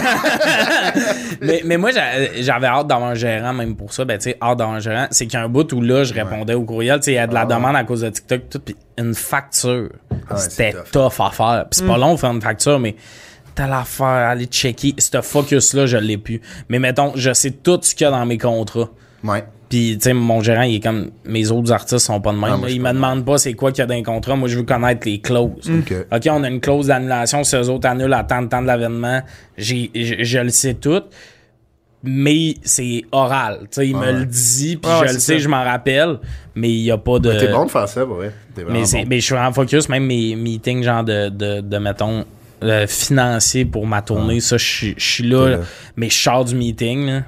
mais, 1.40 1.62
mais 1.64 1.76
moi, 1.76 1.90
j'a- 1.90 2.32
j'avais 2.40 2.66
hâte 2.66 2.86
d'avoir 2.86 3.10
un 3.10 3.14
gérant, 3.14 3.52
même 3.52 3.76
pour 3.76 3.92
ça. 3.92 4.04
Ben, 4.04 4.18
tu 4.18 4.24
sais, 4.30 4.36
hâte 4.42 4.58
d'avoir 4.58 4.76
un 4.76 4.80
gérant. 4.80 5.06
C'est 5.10 5.26
qu'il 5.26 5.38
y 5.38 5.42
a 5.42 5.44
un 5.44 5.48
bout 5.48 5.70
où 5.72 5.80
là, 5.80 6.04
je 6.04 6.12
répondais 6.14 6.54
au 6.54 6.62
courriel. 6.64 6.98
Tu 7.00 7.04
sais, 7.06 7.12
il 7.12 7.16
y 7.16 7.18
a 7.18 7.26
de 7.26 7.34
la 7.34 7.42
Ah 7.42 7.46
demande 7.46 7.76
à 7.76 7.84
cause 7.84 8.00
de 8.02 8.08
TikTok, 8.10 8.40
tout. 8.50 8.58
Puis 8.60 8.76
une 8.98 9.14
facture. 9.14 9.90
Ah 10.28 10.34
ouais, 10.34 10.40
C'était 10.40 10.74
tough. 10.92 11.20
à 11.20 11.30
faire. 11.30 11.66
Puis 11.70 11.80
c'est 11.80 11.86
pas 11.86 11.98
long 11.98 12.14
de 12.14 12.18
faire 12.18 12.30
une 12.32 12.40
facture, 12.42 12.78
mais 12.78 12.96
t'as 13.54 13.66
l'affaire, 13.66 14.06
aller 14.06 14.46
checker. 14.46 14.94
Ce 14.98 15.20
focus-là, 15.20 15.86
je 15.86 15.96
l'ai 15.96 16.18
plus. 16.18 16.40
Mais 16.68 16.78
mettons, 16.78 17.12
je 17.14 17.32
sais 17.32 17.50
tout 17.50 17.78
ce 17.82 17.94
qu'il 17.94 18.04
y 18.04 18.08
a 18.08 18.10
dans 18.10 18.26
mes 18.26 18.38
contrats. 18.38 18.90
Ouais. 19.24 19.44
Puis, 19.68 19.98
tu 19.98 20.04
sais, 20.04 20.12
mon 20.12 20.40
gérant, 20.42 20.62
il 20.62 20.76
est 20.76 20.80
comme. 20.80 21.10
Mes 21.24 21.50
autres 21.50 21.72
artistes 21.72 21.98
sont 22.06 22.20
pas 22.20 22.30
de 22.32 22.38
même. 22.38 22.50
Ah, 22.52 22.56
moi, 22.56 22.70
il 22.70 22.80
me 22.80 22.92
demande 22.92 23.24
pas 23.24 23.36
c'est 23.36 23.54
quoi 23.54 23.72
qu'il 23.72 23.80
y 23.80 23.82
a 23.82 23.86
dans 23.86 23.94
les 23.94 24.02
contrats. 24.04 24.36
Moi, 24.36 24.48
je 24.48 24.58
veux 24.58 24.62
connaître 24.62 25.08
les 25.08 25.20
clauses. 25.20 25.68
Ok. 25.68 25.92
OK, 26.12 26.28
on 26.30 26.44
a 26.44 26.48
une 26.48 26.60
clause 26.60 26.86
d'annulation. 26.86 27.42
Si 27.42 27.56
eux 27.56 27.68
autres 27.68 27.88
annulent 27.88 28.12
à 28.14 28.22
tant 28.22 28.42
de 28.42 28.46
temps 28.46 28.62
de 28.62 28.68
l'avènement, 28.68 29.22
j'ai, 29.58 29.90
je, 29.94 30.22
je 30.22 30.38
le 30.38 30.50
sais 30.50 30.74
tout. 30.74 31.02
Mais 32.06 32.54
c'est 32.62 33.02
oral. 33.12 33.60
Tu 33.62 33.66
sais, 33.72 33.88
il 33.88 33.96
me 33.96 34.12
le 34.12 34.24
dit, 34.24 34.76
puis 34.76 34.90
Ouais, 34.90 35.08
je 35.08 35.14
le 35.14 35.18
sais, 35.18 35.34
ça. 35.34 35.38
je 35.38 35.48
m'en 35.48 35.64
rappelle. 35.64 36.18
Mais 36.54 36.68
il 36.70 36.82
y 36.82 36.90
a 36.90 36.98
pas 36.98 37.18
de. 37.18 37.32
T'es 37.32 37.48
bon 37.48 37.66
de 37.66 37.70
faire 37.70 37.88
ça, 37.88 38.04
ouais. 38.04 38.30
Mais, 38.56 38.64
bon. 38.64 39.04
mais 39.08 39.20
je 39.20 39.24
suis 39.24 39.34
en 39.34 39.52
focus, 39.52 39.88
même 39.88 40.06
mes 40.06 40.34
meetings, 40.36 40.82
genre 40.82 41.04
de, 41.04 41.28
de, 41.28 41.60
de 41.60 41.78
mettons, 41.78 42.24
euh, 42.62 42.86
financiers 42.86 43.64
pour 43.66 43.86
ma 43.86 44.00
tournée. 44.02 44.40
Ça, 44.40 44.56
je 44.56 44.94
suis- 44.96 45.28
là, 45.28 45.48
là. 45.48 45.58
mais 45.96 46.08
je 46.08 46.16
sors 46.16 46.44
du 46.44 46.54
meeting. 46.54 47.06
Là. 47.06 47.22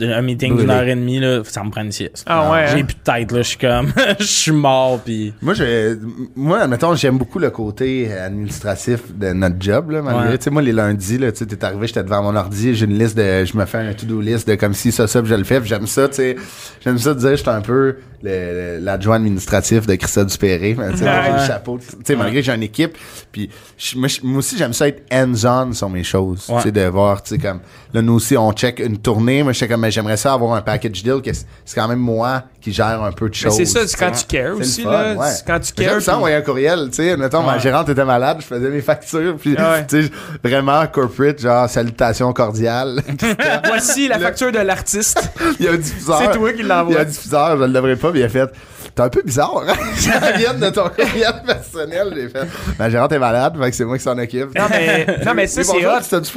Un 0.00 0.22
meeting 0.22 0.56
d'une 0.56 0.70
heure 0.70 0.82
et 0.86 0.94
demie, 0.94 1.18
là, 1.20 1.42
ça 1.44 1.62
me 1.64 1.70
prend 1.70 1.82
une 1.82 1.92
sieste. 1.92 2.24
Ah 2.26 2.50
ouais. 2.50 2.66
J'ai 2.68 2.80
hein? 2.80 2.84
plus 2.84 2.94
de 2.94 3.00
tête, 3.00 3.32
là. 3.32 3.42
Je 3.42 3.48
suis 3.48 3.58
comme. 3.58 3.92
Je 4.18 4.24
suis 4.24 4.52
mort, 4.52 5.00
puis. 5.04 5.32
Moi, 5.42 5.54
je, 5.54 5.98
moi, 6.36 6.60
admettons, 6.60 6.94
j'aime 6.94 7.18
beaucoup 7.18 7.38
le 7.38 7.50
côté 7.50 8.12
administratif 8.12 9.14
de 9.16 9.32
notre 9.32 9.56
job, 9.60 9.90
là, 9.90 10.02
malgré. 10.02 10.28
Ouais. 10.30 10.38
Tu 10.38 10.44
sais, 10.44 10.50
moi, 10.50 10.62
les 10.62 10.72
lundis, 10.72 11.18
là, 11.18 11.32
tu 11.32 11.38
sais, 11.38 11.46
t'es 11.46 11.64
arrivé, 11.64 11.86
j'étais 11.86 12.02
devant 12.02 12.22
mon 12.22 12.36
ordi, 12.36 12.74
j'ai 12.74 12.84
une 12.86 12.98
liste 12.98 13.16
de, 13.16 13.44
je 13.44 13.56
me 13.56 13.64
fais 13.64 13.78
un 13.78 13.92
to-do 13.92 14.20
list 14.20 14.48
de 14.48 14.54
comme 14.54 14.74
si 14.74 14.92
ça, 14.92 15.06
ça, 15.06 15.20
puis 15.20 15.30
je 15.30 15.34
le 15.34 15.44
fais, 15.44 15.60
j'aime 15.64 15.86
ça, 15.86 16.08
tu 16.08 16.14
sais. 16.16 16.36
J'aime 16.82 16.98
ça 16.98 17.14
de 17.14 17.20
dire, 17.20 17.36
j'étais 17.36 17.48
un 17.48 17.60
peu 17.60 17.96
l'adjoint 18.22 19.16
administratif 19.16 19.86
de 19.86 19.94
Christophe 19.94 20.26
Dupéré, 20.26 20.74
mais, 20.78 20.90
tu 20.92 20.98
sais, 20.98 21.04
Ouais. 21.04 21.32
le 21.40 21.46
chapeau. 21.46 21.78
Tu 21.78 21.96
sais, 22.04 22.16
malgré 22.16 22.40
que 22.40 22.46
j'ai 22.46 22.54
une 22.54 22.62
équipe, 22.62 22.96
puis 23.32 23.50
moi, 23.96 24.08
aussi, 24.36 24.56
j'aime 24.56 24.72
ça 24.72 24.88
être 24.88 25.02
hands-on 25.12 25.72
sur 25.72 25.88
mes 25.88 26.04
choses. 26.04 26.46
Ouais. 26.48 26.56
Tu 26.56 26.62
sais, 26.64 26.72
de 26.72 26.82
voir, 26.82 27.22
tu 27.22 27.30
sais, 27.30 27.38
comme, 27.38 27.60
là, 27.94 28.02
nous 28.02 28.14
aussi, 28.14 28.36
on 28.36 28.52
check 28.52 28.80
une 28.80 28.98
tournée, 28.98 29.42
moi, 29.42 29.52
j'étais 29.52 29.68
comme, 29.68 29.87
mais 29.88 29.92
j'aimerais 29.92 30.18
ça 30.18 30.34
avoir 30.34 30.52
un 30.54 30.60
package 30.60 31.02
deal 31.02 31.22
que 31.24 31.30
c'est 31.32 31.74
quand 31.74 31.88
même 31.88 31.98
moi 31.98 32.42
qui 32.60 32.74
gère 32.74 33.02
un 33.02 33.10
peu 33.10 33.30
de 33.30 33.34
choses. 33.34 33.56
c'est 33.56 33.64
ça, 33.64 33.86
c'est 33.86 33.96
quand 33.96 34.10
tu 34.10 34.26
cares 34.26 34.54
aussi, 34.56 34.82
fun, 34.82 34.90
là. 34.90 35.14
ouais. 35.14 35.26
Quand 35.46 35.58
tu 35.60 35.72
J'aime 35.78 35.86
cares. 35.92 36.02
ça 36.02 36.12
puis- 36.12 36.16
envoyer 36.18 36.36
un 36.36 36.42
courriel, 36.42 36.88
tu 36.90 36.96
sais, 36.96 37.16
mettons, 37.16 37.42
ma 37.42 37.56
gérante 37.58 37.88
était 37.88 38.04
malade, 38.04 38.38
je 38.40 38.46
faisais 38.46 38.68
mes 38.68 38.82
factures, 38.82 39.36
puis 39.40 39.52
Ouais. 39.56 39.86
tu 39.88 40.02
sais, 40.04 40.10
vraiment 40.44 40.86
corporate, 40.88 41.40
genre 41.40 41.70
salutations 41.70 42.32
cordiales. 42.34 43.00
Voici 43.64 44.08
la 44.08 44.18
facture 44.18 44.52
de 44.52 44.58
l'artiste. 44.58 45.30
il 45.58 45.64
y 45.64 45.68
a 45.68 45.72
un 45.72 45.76
diffuseur. 45.76 46.18
C'est 46.20 46.32
toi 46.38 46.52
qui 46.52 46.58
Il 46.60 46.66
y 46.66 46.70
a 46.70 46.76
l'envoie. 46.76 47.00
un 47.00 47.04
diffuseur, 47.04 47.56
je 47.58 47.64
le 47.64 47.72
devrais 47.72 47.96
pas, 47.96 48.10
mais 48.12 48.20
il 48.20 48.24
a 48.24 48.28
fait 48.28 48.50
T'es 48.98 49.04
un 49.04 49.08
peu 49.10 49.22
bizarre, 49.24 49.62
hein? 49.64 49.74
Ça 49.94 50.32
vient 50.32 50.54
de 50.54 50.70
ton 50.70 50.88
courriel 50.88 51.32
personnel, 51.46 52.12
j'ai 52.16 52.28
fait. 52.30 52.48
Ma 52.80 52.90
gérante 52.90 53.12
est 53.12 53.18
malade, 53.20 53.54
fait 53.56 53.70
que 53.70 53.76
c'est 53.76 53.84
moi 53.84 53.96
qui 53.96 54.02
s'en 54.02 54.18
occupe. 54.18 54.58
Non, 54.58 54.64
mais, 54.68 55.06
non, 55.24 55.34
mais 55.34 55.46
ça, 55.46 55.62
c'est 55.62 55.86
hot. 55.86 56.00
tu 56.02 56.08
t'as 56.10 56.18
du? 56.18 56.28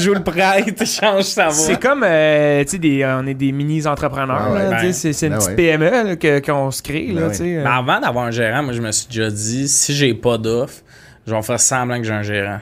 Joue 0.00 0.14
le 0.14 0.22
prêtre, 0.22 0.86
change 0.86 1.24
sa 1.24 1.46
voix. 1.48 1.54
C'est 1.54 1.80
comme, 1.82 2.04
euh, 2.06 2.62
tu 2.62 2.70
sais, 2.70 2.78
des- 2.78 3.04
on 3.04 3.26
est 3.26 3.34
des 3.34 3.50
mini-entrepreneurs. 3.50 4.42
Ah 4.48 4.52
ouais, 4.52 4.70
ben, 4.70 4.92
c'est 4.92 5.12
c'est 5.12 5.26
une 5.26 5.32
ben 5.32 5.38
petite 5.38 5.50
ouais. 5.50 5.56
PME 5.56 5.90
là, 5.90 6.14
que- 6.14 6.38
qu'on 6.38 6.70
se 6.70 6.82
crée. 6.82 7.10
Ben 7.12 7.20
Là, 7.28 7.32
sais, 7.34 7.42
euh. 7.56 7.64
Mais 7.64 7.70
avant 7.70 7.98
d'avoir 7.98 8.26
un 8.26 8.30
gérant, 8.30 8.62
moi, 8.62 8.72
je 8.72 8.80
me 8.80 8.92
suis 8.92 9.08
déjà 9.08 9.28
dit, 9.28 9.66
si 9.68 9.96
j'ai 9.96 10.14
pas 10.14 10.38
d'offre, 10.38 10.82
je 11.26 11.34
vais 11.34 11.42
faire 11.42 11.58
semblant 11.58 11.98
que 11.98 12.04
j'ai 12.04 12.12
un 12.12 12.22
gérant. 12.22 12.60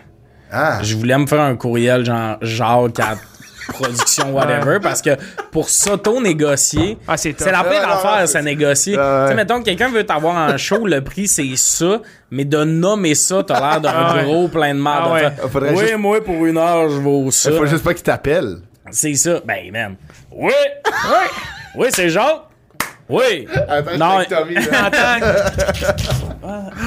Ah, 0.51 0.79
Je 0.83 0.97
voulais 0.97 1.19
me 1.19 1.27
faire 1.27 1.43
un 1.43 1.57
courriel 1.57 2.07
genre 2.07 2.39
Jacques 2.41 3.01
à 3.01 3.17
production 3.73 4.33
whatever 4.35 4.79
parce 4.81 5.01
que 5.03 5.11
pour 5.51 5.69
s'auto-négocier, 5.69 6.99
Ah, 7.09 7.17
c'est 7.17 7.35
la 7.41 7.65
pire 7.65 7.89
affaire, 7.89 8.29
ça 8.29 8.43
négocier. 8.43 8.97
Ah, 8.99 9.21
ouais. 9.23 9.25
Tu 9.25 9.29
sais, 9.31 9.35
mettons 9.37 9.59
que 9.61 9.65
quelqu'un 9.65 9.89
veut 9.91 10.05
t'avoir 10.05 10.37
en 10.51 10.57
show, 10.59 10.87
le 10.87 11.01
prix 11.03 11.29
c'est 11.29 11.57
ça, 11.57 12.01
mais 12.31 12.45
de 12.45 12.65
nommer 12.65 13.15
ça, 13.15 13.43
t'as 13.47 13.59
l'air 13.61 13.81
d'un 13.81 13.91
Ah, 13.95 14.17
ouais. 14.17 14.25
gros 14.25 14.49
plein 14.49 14.75
de 14.75 14.81
merde. 14.81 15.05
Ah, 15.07 15.13
ouais. 15.13 15.71
oui, 15.73 15.79
juste- 15.81 15.97
moi 15.97 16.23
pour 16.23 16.45
une 16.47 16.59
heure, 16.59 16.89
je 16.89 16.97
vaux 17.01 17.31
ça. 17.31 17.51
faut 17.53 17.67
juste 17.67 17.85
pas 17.85 17.95
qu'il 17.95 18.03
t'appelle. 18.03 18.57
C'est 18.91 19.15
ça. 19.15 19.41
Ben, 19.45 19.71
man. 19.73 19.95
Oui! 20.33 20.53
Oui! 20.85 21.27
Oui, 21.77 21.89
c'est 21.91 22.09
Jacques! 22.09 22.43
Oui! 23.09 23.47
Attends, 23.69 23.99
Non, 23.99 24.25
Tommy. 24.29 24.57
Attends, 24.73 25.27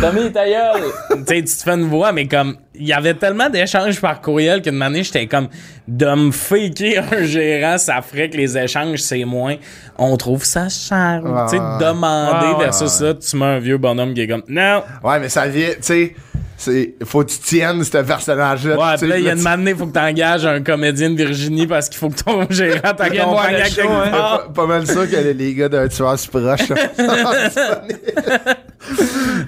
Tommy, 0.02 0.32
ta 0.32 0.46
gueule! 0.48 0.84
tu 1.10 1.18
sais, 1.28 1.44
tu 1.44 1.56
te 1.58 1.64
fais 1.64 1.72
une 1.74 1.88
voix, 1.90 2.12
mais 2.12 2.28
comme, 2.28 2.58
il 2.76 2.88
y 2.88 2.94
avait 2.94 3.14
tellement 3.14 3.50
d'échanges 3.50 4.02
par 4.02 4.22
courriel 4.22 4.62
qu'une 4.62 4.82
année, 4.82 5.04
j'étais 5.04 5.28
comme, 5.28 5.48
de 5.88 6.06
me 6.06 6.32
faker 6.32 7.04
un 7.12 7.24
gérant, 7.24 7.78
ça 7.78 8.02
ferait 8.02 8.30
que 8.30 8.38
les 8.38 8.58
échanges, 8.58 9.00
c'est 9.00 9.26
moins. 9.26 9.56
On 9.98 10.18
trouve 10.18 10.44
ça 10.44 10.70
cher. 10.70 11.22
Ouais, 11.24 11.46
tu 11.46 11.58
sais, 11.58 11.64
demander 11.80 12.54
ouais. 12.54 12.66
versus 12.66 12.90
ça, 12.90 13.14
tu 13.14 13.38
mets 13.38 13.46
un 13.46 13.60
vieux 13.60 13.78
bonhomme 13.78 14.14
qui 14.14 14.22
est 14.22 14.28
comme, 14.28 14.44
non! 14.48 14.84
Ouais, 15.04 15.20
mais 15.20 15.30
ça 15.30 15.48
vient, 15.48 15.70
tu 15.70 15.76
sais, 15.82 16.16
c'est, 16.56 16.96
faut 17.04 17.24
que 17.24 17.32
tu 17.32 17.40
tiennes 17.40 17.84
ce 17.84 17.98
personnage-là. 17.98 18.78
Ouais, 18.78 18.98
puis 18.98 19.08
là, 19.08 19.18
il 19.18 19.26
y 19.26 19.30
a 19.30 19.34
une 19.34 19.42
manée, 19.42 19.76
faut 19.76 19.88
que 19.88 19.92
t'engages 19.92 20.46
un 20.46 20.62
comédien 20.62 21.10
de 21.10 21.16
Virginie 21.16 21.68
parce 21.68 21.90
qu'il 21.90 21.98
faut 21.98 22.10
que 22.10 22.24
ton 22.24 22.48
gérant 22.50 22.94
t'accompagne 22.96 23.56
à 23.56 23.64
quelque 23.64 23.82
hein. 23.82 24.10
part. 24.12 24.48
pas, 24.48 24.54
pas 24.54 24.68
mal 24.68 24.88
sûr 24.88 25.10
que 25.10 25.16
les, 25.16 25.34
les 25.34 25.54
gars 25.54 25.70
d'un 25.70 25.88
tueur 25.88 26.18
se 26.18 26.28
proche. 26.28 26.62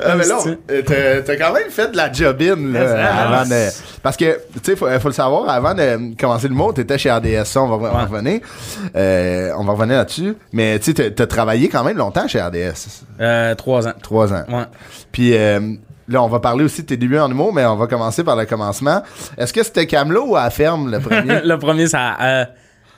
Ah, 0.03 0.15
mais 0.15 0.25
là, 0.25 0.37
on- 0.45 0.57
euh, 0.71 1.21
t'as, 1.25 1.35
quand 1.35 1.53
même 1.53 1.69
fait 1.69 1.91
de 1.91 1.97
la 1.97 2.11
jobine, 2.11 2.73
là, 2.73 3.21
avant 3.23 3.49
de... 3.49 3.69
Parce 4.01 4.17
que, 4.17 4.39
tu 4.53 4.59
sais, 4.63 4.75
faut, 4.75 4.87
faut 4.99 5.07
le 5.07 5.13
savoir, 5.13 5.49
avant 5.49 5.73
de 5.73 6.15
commencer 6.19 6.47
le 6.47 6.53
mot, 6.53 6.71
t'étais 6.71 6.97
chez 6.97 7.11
RDS, 7.11 7.45
ça, 7.45 7.61
on 7.61 7.77
va, 7.77 7.89
on 7.89 7.93
va 7.93 8.05
revenir. 8.05 8.39
Euh, 8.95 9.51
on 9.57 9.63
va 9.63 9.73
revenir 9.73 9.97
là-dessus. 9.97 10.35
Mais, 10.53 10.79
tu 10.79 10.93
sais, 10.93 11.11
t'as, 11.11 11.27
travaillé 11.27 11.69
quand 11.69 11.83
même 11.83 11.97
longtemps 11.97 12.27
chez 12.27 12.41
RDS. 12.41 13.03
Euh, 13.19 13.55
trois 13.55 13.87
ans. 13.87 13.93
Trois 14.01 14.33
ans. 14.33 14.43
Ouais. 14.47 14.65
Puis 15.11 15.35
euh, 15.35 15.59
là, 16.07 16.21
on 16.21 16.27
va 16.27 16.39
parler 16.39 16.63
aussi 16.63 16.83
de 16.83 16.87
tes 16.87 16.97
débuts 16.97 17.17
en 17.19 17.29
humour, 17.29 17.53
mais 17.53 17.65
on 17.65 17.75
va 17.75 17.87
commencer 17.87 18.23
par 18.23 18.35
le 18.35 18.45
commencement. 18.45 19.01
Est-ce 19.37 19.53
que 19.53 19.63
c'était 19.63 19.87
Camelot 19.87 20.27
ou 20.27 20.35
à 20.35 20.43
la 20.43 20.49
ferme, 20.49 20.91
le 20.91 20.99
premier? 20.99 21.41
le 21.43 21.57
premier, 21.57 21.87
ça 21.87 22.15
euh, 22.21 22.45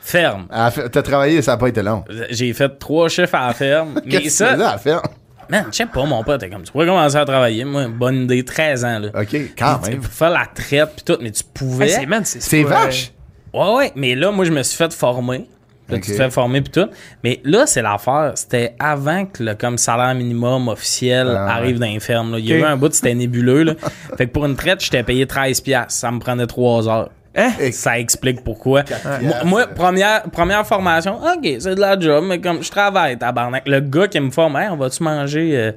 ferme. 0.02 0.48
T'as 0.50 1.02
travaillé, 1.02 1.42
ça 1.42 1.52
n'a 1.54 1.58
pas 1.58 1.70
été 1.70 1.82
long. 1.82 2.04
J'ai 2.30 2.54
fait 2.54 2.78
trois 2.80 3.10
chiffres 3.10 3.36
à 3.36 3.48
la 3.48 3.54
ferme. 3.54 4.02
Qu'est-ce 4.10 4.24
mais 4.24 4.30
ça, 4.30 4.52
à 4.52 4.56
la 4.58 4.78
ferme? 4.78 5.02
Man, 5.50 5.66
je 5.72 5.78
sais 5.78 5.86
pas, 5.86 6.06
mon 6.06 6.24
pote 6.24 6.42
est 6.44 6.50
comme 6.50 6.64
tu 6.64 6.72
pourrais 6.72 6.86
commencer 6.88 7.16
à 7.18 7.26
travailler. 7.26 7.64
Moi, 7.66 7.88
bonne 7.88 8.24
idée, 8.24 8.44
13 8.44 8.86
ans, 8.86 9.00
là. 9.00 9.08
OK, 9.14 9.36
quand 9.58 9.80
Puis, 9.82 9.92
même. 9.92 10.02
Pour 10.02 10.12
faire 10.12 10.30
la 10.30 10.46
traite 10.54 10.96
pis 10.98 11.04
tout, 11.04 11.18
mais 11.22 11.32
tu 11.32 11.44
pouvais. 11.54 11.86
Ouais, 11.86 11.92
c'est 11.92 12.06
man, 12.06 12.24
c'est 12.26 12.64
vache. 12.64 13.12
Ouais, 13.54 13.74
ouais, 13.76 13.92
mais 13.96 14.16
là, 14.16 14.32
moi, 14.32 14.46
je 14.46 14.52
me 14.52 14.62
suis 14.64 14.78
fait 14.78 14.94
former. 14.94 15.48
Là, 15.90 15.96
Ok. 15.96 16.04
tu 16.04 16.12
te 16.12 16.18
fais 16.18 16.30
former 16.30 16.60
pis 16.62 16.70
tout. 16.72 16.90
Mais 17.24 17.40
là, 17.46 17.66
c'est 17.66 17.82
l'affaire. 17.82 18.34
C'était 18.36 18.76
avant 18.78 19.26
que 19.26 19.42
le 19.42 19.56
comme 19.56 19.78
salaire 19.78 20.14
minimum 20.16 20.68
officiel 20.68 21.28
Ah, 21.34 21.56
arrive 21.56 21.80
dans 21.80 21.86
les 21.86 22.02
fermes. 22.02 22.34
là. 22.34 22.40
Il 22.40 22.46
y 22.46 22.52
a 22.52 22.58
eu 22.58 22.64
un 22.64 22.76
bout, 22.76 22.92
c'était 22.94 23.16
nébuleux. 23.16 23.64
Là. 23.64 23.74
fait 24.18 24.28
que 24.28 24.34
pour 24.34 24.46
une 24.46 24.58
traite, 24.58 24.84
j'étais 24.84 25.04
payé 25.04 25.26
13$. 25.26 25.62
piastres. 25.64 25.94
Ça 25.94 26.12
me 26.12 26.20
prenait 26.20 26.46
3 26.46 26.90
heures. 26.90 27.10
Hein? 27.38 27.52
Ça 27.72 28.00
explique 28.00 28.44
pourquoi. 28.44 28.84
Moi, 29.22 29.36
moi, 29.46 29.68
première, 29.68 30.24
première 30.24 30.66
formation, 30.66 31.18
OK, 31.18 31.48
c'est 31.60 31.76
de 31.76 31.80
la 31.80 32.00
job, 32.00 32.26
mais 32.28 32.42
comme 32.42 32.64
je 32.64 32.72
travaille, 32.72 33.18
tabarnak. 33.18 33.64
Le 33.68 33.80
gars 33.80 34.08
qui 34.08 34.20
me 34.20 34.32
forme, 34.32 34.58
Hey, 34.58 34.70
on 34.72 34.76
va-tu 34.78 35.04
manger 35.04 35.56
euh, 35.56 35.72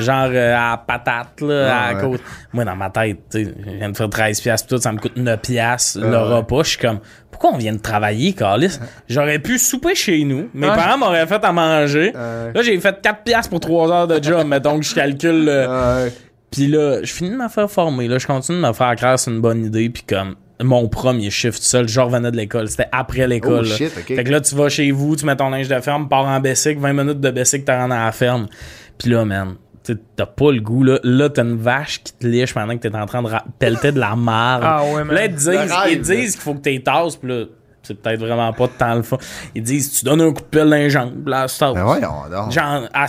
genre 0.00 0.30
euh, 0.32 0.56
à 0.56 0.76
patate, 0.78 1.40
là, 1.42 1.68
Ah, 1.70 1.88
à 1.88 1.94
ouais. 1.94 2.00
côte? 2.00 2.20
Moi, 2.52 2.64
dans 2.64 2.76
ma 2.76 2.88
tête, 2.90 3.18
tu 3.30 3.44
sais, 3.44 3.54
je 3.66 3.70
viens 3.76 3.90
de 3.90 3.96
faire 3.96 4.08
13 4.08 4.40
piastres 4.40 4.68
pis 4.68 4.74
tout, 4.74 4.80
ça 4.80 4.90
me 4.92 4.98
coûte 4.98 5.16
9 5.16 5.40
piastres 5.40 6.00
le 6.00 6.16
Ah, 6.16 6.28
ouais. 6.28 6.34
repas. 6.36 6.62
Je 6.62 6.68
suis 6.70 6.78
comme, 6.78 7.00
pourquoi 7.30 7.50
on 7.52 7.58
vient 7.58 7.72
de 7.74 7.80
travailler, 7.80 8.32
Carlis? 8.32 8.78
J'aurais 9.08 9.38
pu 9.38 9.58
souper 9.58 9.94
chez 9.94 10.24
nous. 10.24 10.48
Mes 10.54 10.68
Ouais. 10.68 10.74
parents 10.76 10.96
m'auraient 10.98 11.26
fait 11.26 11.44
à 11.44 11.52
manger. 11.52 12.12
Là, 12.14 12.62
j'ai 12.62 12.78
fait 12.80 13.00
4 13.02 13.22
piastres 13.22 13.50
pour 13.50 13.60
3 13.60 13.90
heures 13.90 14.06
de 14.08 14.22
job, 14.22 14.46
mettons 14.46 14.78
que 14.78 14.84
je 14.86 14.94
calcule 14.94 15.44
le, 15.44 15.66
Euh, 15.68 16.08
puis 16.50 16.66
là, 16.68 17.02
je 17.02 17.12
finis 17.12 17.30
de 17.30 17.36
me 17.36 17.48
faire 17.48 17.70
former. 17.70 18.08
Là, 18.08 18.18
je 18.18 18.26
continue 18.26 18.60
de 18.60 18.66
me 18.66 18.72
faire 18.72 18.94
c'est 19.18 19.30
une 19.30 19.40
bonne 19.40 19.64
idée. 19.64 19.88
Puis 19.90 20.02
comme 20.06 20.36
mon 20.64 20.88
premier 20.88 21.30
shift 21.30 21.58
tout 21.58 21.64
seul, 21.64 21.88
je 21.88 22.00
revenais 22.00 22.30
de 22.30 22.36
l'école. 22.36 22.68
C'était 22.68 22.88
après 22.92 23.26
l'école. 23.26 23.66
Oh. 23.68 23.74
Fait 23.74 24.24
que 24.24 24.30
là, 24.30 24.40
tu 24.40 24.54
vas 24.54 24.68
chez 24.68 24.90
vous, 24.90 25.16
tu 25.16 25.26
mets 25.26 25.36
ton 25.36 25.50
linge 25.50 25.68
de 25.68 25.80
ferme, 25.80 26.08
pars 26.08 26.26
en 26.26 26.40
Bessic, 26.40 26.78
20 26.78 26.92
minutes 26.92 27.20
de 27.20 27.30
Bessic, 27.30 27.64
t'as 27.64 27.80
rendu 27.80 27.94
à 27.94 28.04
la 28.04 28.12
ferme. 28.12 28.46
Puis 28.98 29.10
là, 29.10 29.24
man, 29.24 29.56
t'as 30.16 30.26
pas 30.26 30.52
le 30.52 30.60
goût. 30.60 30.84
Là, 30.84 30.98
là 31.02 31.28
t'as 31.28 31.42
une 31.42 31.56
vache 31.56 32.02
qui 32.02 32.12
te 32.12 32.26
liche 32.26 32.54
pendant 32.54 32.76
que 32.76 32.86
t'es 32.86 32.94
en 32.94 33.06
train 33.06 33.22
de 33.22 33.28
pelleter 33.58 33.92
de 33.92 34.00
la 34.00 34.16
marde. 34.16 34.62
Ah 34.64 34.84
ouais, 34.84 35.02
Puis 35.04 35.14
là, 35.14 35.22
man. 35.22 35.30
ils 35.30 35.34
disent, 35.34 35.74
ils 35.90 36.00
disent 36.00 36.32
qu'il 36.32 36.42
faut 36.42 36.54
que 36.54 36.60
t'aies 36.60 36.80
tasses. 36.80 37.16
Puis 37.16 37.28
là, 37.28 37.44
c'est 37.82 38.00
peut-être 38.00 38.20
vraiment 38.20 38.52
pas 38.52 38.66
de 38.66 38.72
temps 38.72 38.94
le 38.94 39.02
fond. 39.02 39.18
Ils 39.54 39.62
disent, 39.62 39.92
tu 39.98 40.04
donnes 40.04 40.20
un 40.20 40.32
coup 40.32 40.40
de 40.42 40.46
pelle 40.46 40.70
dans 40.70 40.76
les 40.76 40.90
jambes, 40.90 41.26
là, 41.26 41.46
ben 41.60 41.82
voyons. 41.84 42.50
Genre, 42.50 42.88
à. 42.92 43.06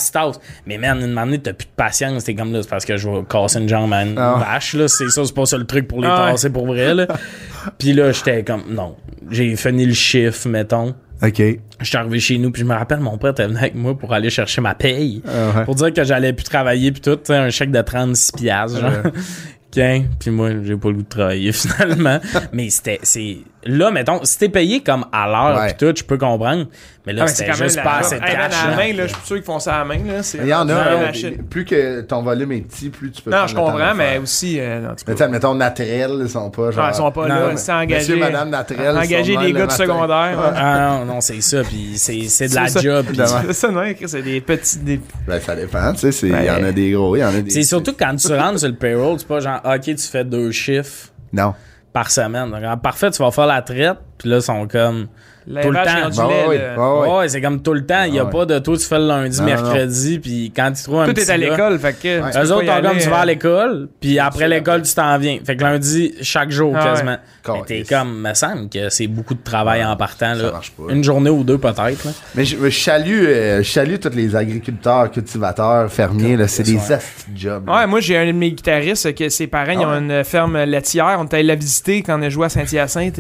Mais 0.66 0.78
man, 0.78 1.00
une 1.02 1.12
manée, 1.14 1.40
t'as 1.40 1.54
plus 1.54 1.66
de 1.66 1.72
patience. 1.76 2.24
T'es 2.24 2.36
comme 2.36 2.52
là, 2.54 2.62
c'est 2.64 2.70
parce 2.70 2.86
que 2.86 2.98
je 2.98 3.10
vais 3.10 3.24
casser 3.30 3.60
une 3.60 3.70
jambe 3.70 3.94
à 3.94 4.04
une 4.04 4.18
Ah. 4.18 4.36
vache, 4.40 4.74
là. 4.74 4.88
C'est 4.88 5.10
ça, 5.10 5.24
c'est 5.26 5.34
pas 5.36 5.46
ça 5.46 5.58
le 5.58 5.66
truc 5.66 5.88
pour 5.88 6.02
les 6.02 6.08
Ah 6.08 6.26
ouais. 6.26 6.32
tasser 6.32 6.50
pour 6.50 6.66
vrai, 6.68 6.94
là. 6.94 7.08
Puis 7.78 7.94
là, 7.94 8.12
j'étais 8.12 8.44
comme, 8.44 8.64
non. 8.70 8.96
J'ai 9.30 9.56
fini 9.56 9.86
le 9.86 9.94
chiffre, 9.94 10.48
mettons. 10.50 10.96
OK. 11.22 11.42
J'étais 11.80 11.98
arrivé 11.98 12.20
chez 12.20 12.38
nous, 12.38 12.52
puis 12.52 12.62
je 12.64 12.66
me 12.68 12.74
rappelle, 12.74 13.00
mon 13.00 13.18
père 13.18 13.32
était 13.32 13.46
venu 13.48 13.58
avec 13.58 13.76
moi 13.76 13.98
pour 13.98 14.12
aller 14.14 14.30
chercher 14.30 14.60
ma 14.60 14.76
paye. 14.76 15.22
Ah 15.26 15.60
ouais. 15.60 15.66
Pour 15.66 15.76
dire 15.76 15.94
que 15.94 16.04
j'allais 16.04 16.34
plus 16.34 16.44
travailler, 16.44 16.92
puis 16.92 17.00
tout, 17.00 17.16
tu 17.16 17.22
sais, 17.26 17.36
un 17.38 17.50
chèque 17.50 17.72
de 17.72 17.82
36 17.82 18.32
piastres, 18.34 18.80
genre. 18.82 18.90
Ouais. 19.06 19.12
Tiens, 19.72 20.04
puis 20.20 20.30
moi, 20.32 20.50
j'ai 20.64 20.76
pas 20.76 20.90
le 20.90 20.96
goût 20.96 21.02
de 21.04 21.08
travailler, 21.08 21.52
finalement. 21.54 22.20
Mais 22.52 22.70
c'était, 22.70 23.00
c'est, 23.04 23.38
là, 23.66 23.92
mettons, 23.92 24.20
si 24.24 24.38
t'es 24.38 24.50
payé 24.50 24.82
comme 24.82 25.06
à 25.12 25.28
l'heure, 25.28 25.60
Ouais. 25.60 25.74
puis 25.74 25.88
tout, 25.88 25.94
je 25.98 26.04
peux 26.04 26.18
comprendre. 26.18 26.66
Mais 27.06 27.12
là, 27.12 27.24
Ah, 27.24 27.28
c'est 27.28 27.36
c'était 27.36 27.52
quand 27.52 27.58
même 27.60 27.68
juste 27.68 27.84
pas 27.84 27.98
assez 27.98 28.16
de 28.16 28.22
cash, 28.22 28.54
à 28.66 28.70
la 28.70 28.76
main, 28.78 28.94
là, 28.94 29.08
je 29.08 29.14
suis 29.14 29.26
sûr 29.26 29.36
qu'ils 29.36 29.44
font 29.44 29.60
ça 29.60 29.76
à 29.76 29.80
la 29.80 29.84
main. 29.86 30.00
Là. 30.08 30.24
C'est 30.24 30.38
Il 30.38 30.48
y 30.48 30.54
en 30.54 30.70
a, 30.70 30.96
des- 30.96 31.06
machine. 31.06 31.44
plus 31.50 31.66
que 31.66 32.00
ton 32.02 32.22
volume 32.22 32.54
est 32.54 32.62
petit, 32.62 32.90
plus 32.90 33.12
tu 33.12 33.22
peux 33.22 33.30
Non, 33.30 33.46
je 33.46 33.54
comprends, 33.56 33.94
mais 33.94 34.20
aussi, 34.20 34.58
euh, 34.58 34.90
en 34.90 34.96
tout 34.96 35.14
cas. 35.14 35.28
mettons, 35.28 35.54
naturel, 35.54 36.12
ils 36.22 36.30
sont 36.30 36.50
pas 36.50 36.72
genre... 36.72 36.86
Ah, 36.86 36.92
ils 36.94 36.96
sont 36.96 37.12
pas 37.12 37.28
Non, 37.28 37.36
là, 37.36 37.48
mais- 37.50 37.58
c'est 37.58 37.74
engagé. 37.74 38.14
Monsieur, 38.14 38.18
madame 38.18 38.50
naturel, 38.50 38.98
Engager 38.98 39.34
sont 39.34 39.40
les 39.42 39.52
même 39.52 39.62
gars 39.64 39.68
du 39.68 39.76
secondaire. 39.76 40.38
ouais. 40.40 40.54
Ah 40.56 41.00
non, 41.00 41.06
non, 41.16 41.22
c'est 41.22 41.42
ça, 41.42 41.62
puis 41.64 41.92
c'est, 41.98 42.22
c'est 42.30 42.48
de 42.48 42.56
la 42.56 42.68
ça. 42.70 42.80
job. 42.80 43.06
C'est 43.14 43.54
ça, 43.54 43.68
non, 43.70 43.84
c'est 44.06 44.22
des 44.22 44.40
petits. 44.40 44.80
Des... 44.80 45.02
Ben, 45.28 45.42
ça 45.42 45.56
dépend, 45.58 45.92
tu 45.94 46.10
sais, 46.10 46.28
il 46.28 46.46
y 46.46 46.50
en 46.50 46.64
a 46.64 46.72
des 46.72 46.92
gros, 46.92 47.18
il 47.18 47.20
y 47.20 47.26
en 47.26 47.36
a 47.36 47.42
des... 47.42 47.50
C'est 47.52 47.64
surtout 47.64 47.94
quand 48.00 48.16
tu 48.16 48.34
rentres 48.34 48.60
sur 48.60 48.70
le 48.70 48.76
payroll, 48.76 49.20
c'est 49.20 49.28
pas 49.28 49.42
genre, 49.42 49.60
OK, 49.66 49.82
tu 49.82 49.98
fais 49.98 50.24
deux 50.24 50.52
chiffres 50.52 51.10
Non. 51.34 51.54
Par 51.94 52.12
semaine. 52.12 52.52
Donc, 52.52 52.82
parfait, 52.82 53.12
tu 53.12 53.22
vas 53.22 53.32
faire 53.32 53.46
la 53.46 53.62
traite, 53.62 53.98
puis 54.18 54.30
là, 54.30 54.38
ils 54.38 54.42
sont 54.42 54.68
comme... 54.68 55.08
Tout 55.46 55.72
le 55.72 55.76
temps. 55.84 56.08
ont 56.08 56.10
du 56.10 56.18
Bah 56.18 56.28
lait, 56.30 56.48
ouais, 56.48 56.58
ouais, 56.78 57.00
ouais. 57.10 57.18
Ouais, 57.18 57.30
c'est 57.30 57.42
comme 57.42 57.62
tout 57.62 57.74
le 57.74 57.86
temps. 57.86 58.04
Il 58.04 58.16
y 58.16 58.20
a 58.20 58.22
Ah 58.22 58.26
ouais. 58.26 58.32
pas 58.32 58.46
de 58.46 58.60
toi, 58.60 58.78
tu 58.78 58.86
fais 58.86 58.98
le 59.00 59.08
lundi, 59.08 59.40
Non, 59.40 59.46
mercredi, 59.46 60.20
puis 60.20 60.52
quand 60.56 60.72
tu 60.74 60.84
trouves 60.84 61.00
un 61.02 61.06
Tout 61.08 61.14
petit 61.14 61.22
est 61.28 61.30
à 61.32 61.38
l'école, 61.38 61.80
fait 61.80 61.94
que. 61.94 62.22
Ouais. 62.22 62.44
Eux 62.44 62.52
autres, 62.52 62.82
comme 62.82 62.98
tu 62.98 63.10
vas 63.10 63.18
à 63.20 63.22
euh, 63.24 63.26
l'école, 63.26 63.88
puis 64.00 64.20
après 64.20 64.48
l'école, 64.48 64.82
tu 64.84 64.94
t'en 64.94 65.18
viens. 65.18 65.40
Fait 65.46 65.56
que 65.56 65.64
lundi, 65.64 66.14
chaque 66.22 66.52
jour, 66.52 66.74
Ah 66.76 66.84
ouais. 66.84 66.90
quasiment. 66.92 67.18
Mais 67.50 67.62
t'es 67.66 67.84
comme, 67.84 68.22
me 68.22 68.34
semble 68.34 68.70
que 68.70 68.90
c'est 68.90 69.08
beaucoup 69.08 69.34
de 69.34 69.44
travail 69.44 69.84
en 69.84 69.96
partant, 69.98 70.34
ça 70.36 70.42
là. 70.44 70.52
marche 70.52 70.72
pas. 70.72 70.84
Une 70.94 71.04
journée 71.04 71.30
ou 71.30 71.44
deux, 71.44 71.58
peut-être, 71.58 71.80
là. 72.06 72.12
Mais 72.36 72.46
je, 72.46 72.56
je 72.70 72.70
salue, 72.80 73.26
euh, 73.26 73.62
je 73.64 73.70
salue 73.70 73.96
tous 74.02 74.10
les 74.16 74.36
agriculteurs, 74.36 75.12
cultivateurs, 75.12 75.92
fermiers, 75.92 76.38
là, 76.38 76.48
c'est 76.48 76.64
des 76.64 76.78
asti 76.92 77.32
de 77.32 77.38
jobs. 77.38 77.70
Ouais, 77.70 77.86
moi 77.88 78.00
j'ai 78.00 78.18
un 78.18 78.26
de 78.28 78.32
mes 78.32 78.52
guitaristes 78.52 79.14
que 79.16 79.30
ses 79.30 79.48
parents 79.48 79.72
ils 79.74 79.80
ont 79.80 79.84
Ah 79.90 79.92
ouais? 80.00 80.18
une 80.18 80.24
ferme 80.24 80.64
laitière. 80.64 81.18
On 81.20 81.26
est 81.26 81.34
allé 81.34 81.44
la 81.44 81.56
visiter 81.56 82.02
quand 82.02 82.18
on 82.20 82.22
a 82.22 82.30
joué 82.30 82.46
à 82.46 82.50
Saint-Hyacinthe. 82.50 83.16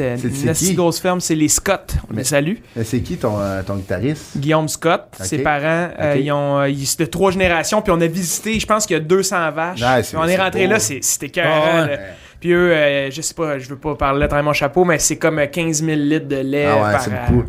C'est- 0.53 0.69
Une 0.69 0.75
grosse 0.75 0.99
ferme, 0.99 1.19
c'est 1.19 1.35
les 1.35 1.47
Scott. 1.47 1.93
Mais-. 2.15 2.57
Mais 2.75 2.83
c'est 2.83 3.01
qui 3.01 3.17
ton, 3.17 3.39
euh, 3.39 3.61
ton 3.63 3.75
guitariste? 3.75 4.37
Guillaume 4.37 4.67
Scott, 4.67 5.05
ses 5.19 5.39
parents, 5.39 5.89
euh, 5.99 6.15
ils 6.17 6.31
ont 6.31 6.59
euh, 6.59 6.69
ils- 6.69 6.85
c'était 6.85 7.07
trois 7.07 7.31
générations, 7.31 7.81
puis 7.81 7.91
on 7.91 7.99
a 8.01 8.07
visité, 8.07 8.59
je 8.59 8.65
pense 8.65 8.85
qu'il 8.85 8.95
y 8.95 8.99
a 8.99 9.03
200 9.03 9.51
vaches. 9.51 9.81
On 10.15 10.25
est 10.27 10.37
rentré 10.37 10.67
là, 10.67 10.79
c'était 10.79 11.31
Ah 11.41 11.83
ouais. 11.85 11.87
là. 11.91 11.97
Puis 12.39 12.51
eux, 12.51 12.71
euh, 12.73 13.09
je 13.09 13.21
sais 13.21 13.33
pas, 13.33 13.57
je 13.57 13.69
veux 13.69 13.77
pas 13.77 13.95
parler 13.95 14.27
de 14.27 14.41
mon 14.41 14.51
chapeau, 14.53 14.83
mais 14.83 14.99
c'est 14.99 15.15
comme 15.17 15.39
euh, 15.39 15.45
15 15.47 15.81
000 15.83 15.97
litres 15.97 16.27
de 16.27 16.35
lait 16.37 16.65
Ah 16.65 16.75
ouais, 16.75 16.91
par, 16.91 17.07
euh, 17.07 17.27
jour, 17.29 17.43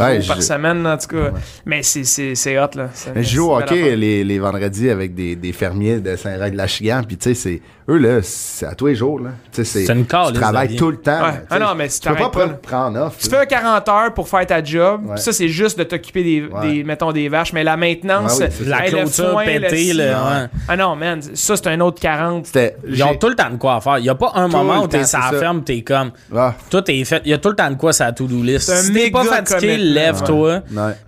Ouais, 0.00 0.20
par 0.26 0.42
semaine, 0.42 0.86
en 0.86 0.96
tout 0.96 1.08
cas. 1.08 1.30
Mais 1.66 1.82
c'est- 1.82 2.58
hot, 2.58 2.68
là. 2.74 2.88
Mais 3.14 3.22
je 3.22 3.34
joue 3.36 3.50
au 3.50 3.56
hockey 3.58 3.96
les, 3.96 4.24
les 4.24 4.38
vendredis 4.38 4.90
avec 4.90 5.14
des, 5.14 5.34
des 5.36 5.52
fermiers 5.52 5.98
de 6.00 6.16
Saint-Raid-de-la-Chigan. 6.16 7.02
Puis, 7.06 7.16
tu 7.18 7.30
sais, 7.30 7.34
c'est. 7.34 7.62
Eux, 7.90 7.96
là, 7.96 8.18
c'est 8.22 8.66
à 8.66 8.74
tous 8.74 8.86
les 8.88 8.94
jours, 8.94 9.18
là. 9.18 9.30
Tu 9.50 9.64
sais, 9.64 9.86
C'est 9.86 9.92
une 9.94 10.04
calice 10.04 10.32
Tu 10.34 10.40
travailles 10.40 10.76
tout 10.76 10.90
le 10.90 10.98
temps. 10.98 11.22
Ouais. 11.24 11.32
tu. 11.40 11.46
Ah 11.48 11.58
non, 11.58 11.74
mais 11.74 11.88
si 11.88 12.00
Tu 12.00 12.08
peux 12.10 12.16
pas 12.16 12.28
prendre, 12.28 12.58
prendre 12.58 13.00
off. 13.00 13.16
Tu 13.18 13.30
là. 13.30 13.36
fais 13.38 13.42
un 13.42 13.46
40 13.46 13.88
heures 13.88 14.12
pour 14.14 14.28
faire 14.28 14.46
ta 14.46 14.62
job. 14.62 15.06
Ouais. 15.06 15.16
Ça, 15.16 15.32
c'est 15.32 15.48
juste 15.48 15.78
de 15.78 15.84
t'occuper 15.84 16.22
des, 16.22 16.42
Ouais. 16.46 16.68
des, 16.70 16.84
mettons, 16.84 17.12
des 17.12 17.28
vaches. 17.30 17.54
Mais 17.54 17.64
la 17.64 17.78
maintenance, 17.78 18.38
Ouais, 18.40 18.50
oui, 18.60 18.66
La 18.66 18.84
hey, 18.84 18.90
clôture 18.92 19.24
le 19.38 19.94
le- 19.94 20.04
ouais. 20.10 20.48
Ah 20.68 20.76
non, 20.76 20.96
man, 20.96 21.20
ça, 21.32 21.56
c'est 21.56 21.66
un 21.68 21.80
autre 21.80 21.98
40. 22.00 22.44
C'était. 22.46 22.76
Ils 22.86 23.02
ont 23.02 23.14
tout 23.14 23.28
le 23.30 23.34
temps 23.34 23.50
de 23.50 23.56
quoi 23.56 23.80
faire. 23.80 23.98
Il 23.98 24.04
y 24.04 24.10
a 24.10 24.14
pas 24.14 24.32
un 24.34 24.50
Tout 24.50 24.56
moment 24.58 24.82
où 24.84 24.88
la 24.92 24.98
c'est 25.04 25.04
ça. 25.04 25.30
ferme, 25.38 25.64
t'es 25.64 25.80
comme. 25.80 26.10
Ah, 26.36 26.54
Tout 26.68 26.82
est 26.90 27.04
fait. 27.04 27.22
Il 27.24 27.30
y 27.30 27.34
a 27.34 27.38
tout 27.38 27.48
le 27.48 27.56
temps 27.56 27.70
de 27.70 27.76
quoi 27.76 27.94
ça 27.94 28.12
to-do 28.12 28.42
list. 28.42 28.70
Si 28.70 28.92
t'es 28.92 29.10
pas 29.10 29.24
fatigué, 29.24 29.78
lève-toi. 29.78 30.60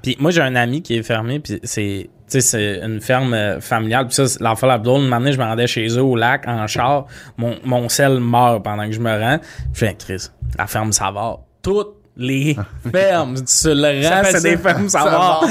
Puis 0.02 0.16
moi, 0.18 0.30
j'ai 0.30 0.40
un 0.40 0.56
ami 0.56 0.80
qui 0.82 0.96
est 0.96 1.02
fermé, 1.02 1.40
puis 1.40 1.60
c'est. 1.62 2.08
Tu 2.30 2.40
sais, 2.40 2.40
c'est 2.40 2.86
une 2.86 3.00
ferme 3.00 3.34
euh, 3.34 3.60
familiale. 3.60 4.06
Puis 4.06 4.14
ça, 4.14 4.24
l'enfant 4.40 4.66
la. 4.66 4.76
Une 4.76 5.12
année, 5.12 5.32
je 5.32 5.38
me 5.38 5.44
rendais 5.44 5.66
chez 5.66 5.86
eux 5.88 6.02
au 6.02 6.14
lac 6.14 6.46
en 6.46 6.66
char. 6.66 7.06
Mon, 7.36 7.56
mon 7.64 7.88
sel 7.88 8.20
meurt 8.20 8.62
pendant 8.62 8.86
que 8.86 8.92
je 8.92 9.00
me 9.00 9.10
rends. 9.10 9.38
Je 9.72 9.78
fais, 9.78 9.96
Chris, 9.98 10.28
la 10.56 10.66
ferme 10.66 10.92
Savard. 10.92 11.40
Toutes 11.60 11.94
les 12.16 12.56
fermes 12.92 13.36
sur 13.46 13.74
le 13.74 14.08
rang, 14.08 14.22
c'est 14.24 14.42
des 14.42 14.56
ça. 14.56 14.58
fermes 14.58 14.88
Savard. 14.88 15.44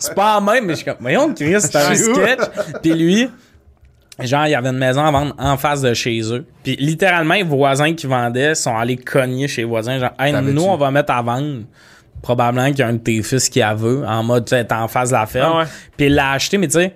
c'est 0.00 0.14
pas 0.14 0.40
la 0.40 0.52
même, 0.52 0.66
mais 0.66 0.72
je 0.72 0.78
suis 0.78 0.84
comme, 0.84 0.96
voyons, 1.00 1.32
Chris, 1.34 1.60
c'est 1.60 1.76
un 1.76 1.94
sketch. 1.94 2.40
Puis 2.82 2.94
lui, 2.94 3.28
Genre, 4.20 4.46
il 4.46 4.50
y 4.50 4.54
avait 4.54 4.68
une 4.68 4.78
maison 4.78 5.04
à 5.04 5.10
vendre 5.10 5.34
en 5.38 5.56
face 5.56 5.80
de 5.80 5.92
chez 5.92 6.20
eux. 6.32 6.46
Puis 6.62 6.76
littéralement, 6.76 7.34
les 7.34 7.42
voisins 7.42 7.94
qui 7.94 8.06
vendaient 8.06 8.54
sont 8.54 8.76
allés 8.76 8.96
cogner 8.96 9.48
chez 9.48 9.62
les 9.62 9.68
voisins. 9.68 9.98
Genre, 9.98 10.12
hey, 10.20 10.32
nous, 10.32 10.62
on 10.62 10.76
va 10.76 10.92
mettre 10.92 11.12
à 11.12 11.20
vendre. 11.20 11.62
Probablement 12.24 12.68
qu'il 12.70 12.78
y 12.78 12.82
a 12.82 12.86
un 12.86 12.94
de 12.94 12.98
tes 12.98 13.22
fils 13.22 13.50
qui 13.50 13.60
a 13.60 13.74
veut, 13.74 14.02
en 14.06 14.22
mode, 14.22 14.46
tu 14.46 14.50
sais, 14.56 14.64
t'es 14.64 14.74
en 14.74 14.88
face 14.88 15.10
de 15.10 15.14
la 15.14 15.26
ferme. 15.26 15.52
Ah 15.56 15.58
ouais. 15.58 15.64
Puis 15.94 16.06
il 16.06 16.14
l'a 16.14 16.30
acheté, 16.32 16.56
mais 16.56 16.68
tu 16.68 16.72
sais, 16.78 16.94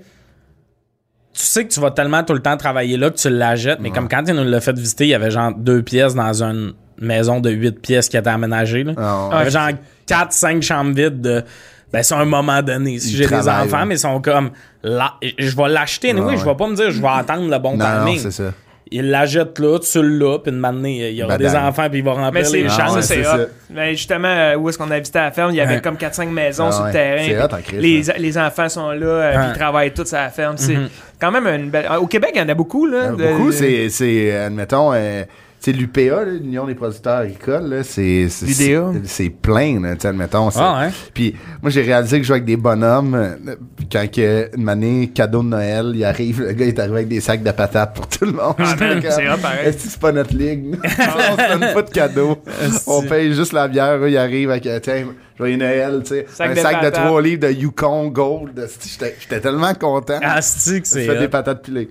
tu 1.35 1.43
sais 1.45 1.67
que 1.67 1.71
tu 1.73 1.81
vas 1.81 1.91
tellement 1.91 2.23
tout 2.25 2.33
le 2.33 2.41
temps 2.41 2.57
travailler 2.57 2.97
là 2.97 3.11
que 3.11 3.17
tu 3.17 3.29
l'achètes. 3.29 3.79
Mais 3.81 3.91
comme 3.91 4.09
quand 4.09 4.25
il 4.27 4.33
nous 4.35 4.45
l'a 4.45 4.61
fait 4.63 4.73
visiter, 4.73 5.05
il 5.05 5.11
y 5.11 5.15
avait 5.15 5.31
genre 5.31 5.53
deux 5.55 5.83
pièces 5.83 6.15
dans 6.15 6.43
une 6.43 6.73
maison 6.99 7.41
de 7.41 7.51
huit 7.51 7.79
pièces 7.81 8.09
qui 8.09 8.17
était 8.17 8.31
aménagée. 8.31 8.85
Là. 8.85 8.95
Ah, 8.97 9.29
Il 9.33 9.37
y 9.37 9.41
avait 9.43 9.51
genre 9.51 9.69
quatre, 10.07 10.33
cinq 10.33 10.63
chambres 10.63 10.95
vides 10.97 11.21
de. 11.21 11.45
Ben, 11.93 12.03
c'est 12.03 12.15
un 12.15 12.25
moment 12.25 12.63
donné. 12.63 12.99
Si 12.99 13.15
j'ai 13.15 13.27
des 13.27 13.49
enfants, 13.49 13.85
mais 13.85 13.97
ils 13.97 13.99
sont 14.01 14.21
comme. 14.23 14.51
Là, 14.83 15.15
je 15.39 15.55
vais 15.55 15.69
l'acheter, 15.69 16.13
oui, 16.15 16.21
Ouais, 16.21 16.37
je 16.37 16.43
ouais. 16.45 16.51
vais 16.53 16.57
pas 16.57 16.67
me 16.69 16.75
dire, 16.75 16.91
je 16.91 17.03
vais 17.03 17.09
attendre 17.09 17.51
le 17.51 17.59
bon 17.59 17.77
Non, 17.77 17.85
non, 17.87 18.05
timing. 18.07 18.19
c'est 18.21 18.31
ça. 18.31 18.53
Il 18.91 19.11
l'achète 19.11 19.59
là, 19.59 19.79
tu 19.79 20.03
l'as, 20.03 20.39
puis 20.39 20.53
une 20.53 20.59
matinée, 20.59 21.11
il 21.11 21.17
y 21.17 21.23
aura 21.23 21.37
Badang. 21.39 21.51
des 21.53 21.57
enfants, 21.59 21.89
puis 21.91 21.99
il 21.99 22.05
va 22.05 22.13
remplir 22.13 22.33
Mais 22.33 22.45
c'est 22.45 22.57
les 22.63 22.67
Ah 22.69 22.77
chambres. 22.79 22.97
ouais, 22.97 23.03
ça, 23.03 23.15
c'est 23.15 23.27
hot. 23.27 23.47
Mais 23.71 23.91
justement, 23.95 24.29
euh, 24.29 24.57
où 24.57 24.69
est-ce 24.69 24.79
qu'on 24.79 24.91
a 24.91 24.99
visité 24.99 25.19
la 25.19 25.31
ferme, 25.31 25.51
il 25.53 25.57
y 25.57 25.61
avait 25.61 25.77
Ouais. 25.77 25.81
comme 25.81 25.97
4-5 25.97 26.31
maisons 26.31 26.67
Ah 26.69 26.73
sur 26.73 26.81
ouais. 26.83 26.89
le 26.89 26.93
terrain. 26.93 27.45
Hot 27.47 27.55
en 27.55 27.61
crise, 27.63 27.81
les, 28.17 28.19
les 28.23 28.39
enfants 28.39 28.69
sont 28.69 28.91
là, 28.91 29.07
euh, 29.07 29.31
puis 29.33 29.39
Ouais. 29.41 29.45
ils 29.55 29.59
travaillent 29.59 29.93
tous 29.95 30.13
à 30.15 30.23
la 30.25 30.31
ferme. 30.31 30.57
C'est 30.57 30.75
Mhm. 30.75 30.89
quand 31.21 31.31
même 31.31 31.47
une 31.47 31.71
belle. 31.71 31.87
Au 32.01 32.07
Québec, 32.07 32.31
il 32.35 32.39
y 32.41 32.43
en 32.45 32.49
a 32.49 32.55
beaucoup, 32.55 32.87
là. 32.87 33.09
de- 33.13 33.17
Beaucoup, 33.27 33.53
c'est, 33.53 33.89
c'est, 33.91 34.35
admettons, 34.37 34.93
euh, 34.95 35.23
tu 35.25 35.29
sais, 35.71 35.77
l'UPA, 35.77 36.25
l'Union 36.25 36.67
des 36.67 36.75
producteurs 36.75 37.19
agricoles, 37.19 37.81
c'est, 37.85 38.29
c'est, 38.29 39.31
plein, 39.31 39.81
là, 39.81 39.95
admettons. 40.05 40.49
Ah 40.57 40.81
ouais. 40.87 40.91
Puis 41.15 41.35
moi, 41.63 41.71
j'ai 41.71 41.83
réalisé 41.83 42.19
que 42.19 42.23
je 42.23 42.29
jouais 42.29 42.37
avec 42.37 42.45
des 42.47 42.57
bonhommes. 42.57 43.15
euh, 43.15 43.55
Quand 43.91 44.11
que, 44.11 44.51
une 44.57 44.69
année, 44.69 45.11
cadeau 45.15 45.43
de 45.43 45.49
Noël, 45.49 45.93
il 45.95 46.05
arrive, 46.05 46.43
le 46.43 46.53
gars 46.53 46.67
est 46.67 46.79
arrivé 46.79 46.97
avec 46.97 47.09
des 47.09 47.21
sacs 47.21 47.43
de 47.43 47.51
patates 47.51 47.95
pour 47.95 48.09
tout 48.09 48.25
le 48.25 48.33
monde. 48.33 48.55
Ah, 48.59 48.75
c'est 48.79 49.29
hot, 49.29 49.37
pareil. 49.41 49.67
Est-ce 49.67 49.85
que 49.85 49.91
c'est 49.91 50.01
pas 50.01 50.13
notre 50.13 50.35
ligue? 50.37 50.77
on 50.85 51.37
se 51.37 51.59
donne 51.59 51.75
pas 51.75 51.83
de 51.83 51.91
cadeaux. 51.91 52.39
on 52.87 53.03
paye 53.03 53.33
juste 53.35 53.53
la 53.53 53.69
bière. 53.69 53.97
Eux, 53.97 54.11
ils 54.11 54.17
arrivent 54.19 54.51
avec, 54.51 54.67
euh, 54.67 54.79
tiens, 54.83 55.05
joyeux 55.37 55.57
Noël, 55.57 56.01
tu 56.03 56.09
sais. 56.11 56.27
Sac 56.33 56.51
un 56.51 56.55
de 56.55 56.59
sac 56.59 56.77
de 56.77 56.91
patates. 56.91 57.05
3 57.07 57.23
livres 57.23 57.43
de 57.47 57.53
Yukon 57.53 58.09
Gold. 58.09 58.69
J'étais, 59.01 59.41
tellement 59.41 59.73
content. 59.75 60.19
Asti 60.23 60.83
que 60.83 60.87
Tu 60.87 60.93
c'est. 60.95 61.07
fais 61.07 61.19
des 61.19 61.29
patates 61.29 61.63
pilées. 61.63 61.89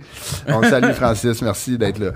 On 0.48 0.62
salue, 0.64 0.92
Francis. 0.92 1.42
Merci 1.42 1.78
d'être 1.78 2.00
là. 2.00 2.12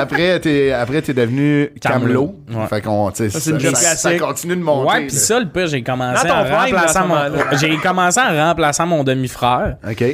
Après, 0.00 0.38
t'es, 0.40 0.72
après, 0.72 1.02
t'es 1.06 1.14
devenu 1.14 1.70
Camelot. 1.80 2.34
Ouais. 2.50 2.66
Fait 2.66 2.80
qu'on, 2.80 3.10
tu 3.10 3.30
sais, 3.30 3.40
Ça, 3.74 4.18
continue 4.18 4.56
de 4.56 4.62
monter. 4.62 4.92
Ouais, 4.92 5.06
puis 5.06 5.16
ça, 5.16 5.38
le 5.40 5.48
pire, 5.48 5.66
j'ai 5.66 5.82
commencé 5.82 6.26
à 6.26 6.46
ce 6.46 6.52
remplaçant 6.52 7.06
mon... 7.06 7.16
J'ai 7.58 7.76
commencé 7.78 8.20
en 8.20 8.48
remplaçant 8.48 8.86
mon 8.86 9.04
demi-frère. 9.04 9.76
OK. 9.88 10.04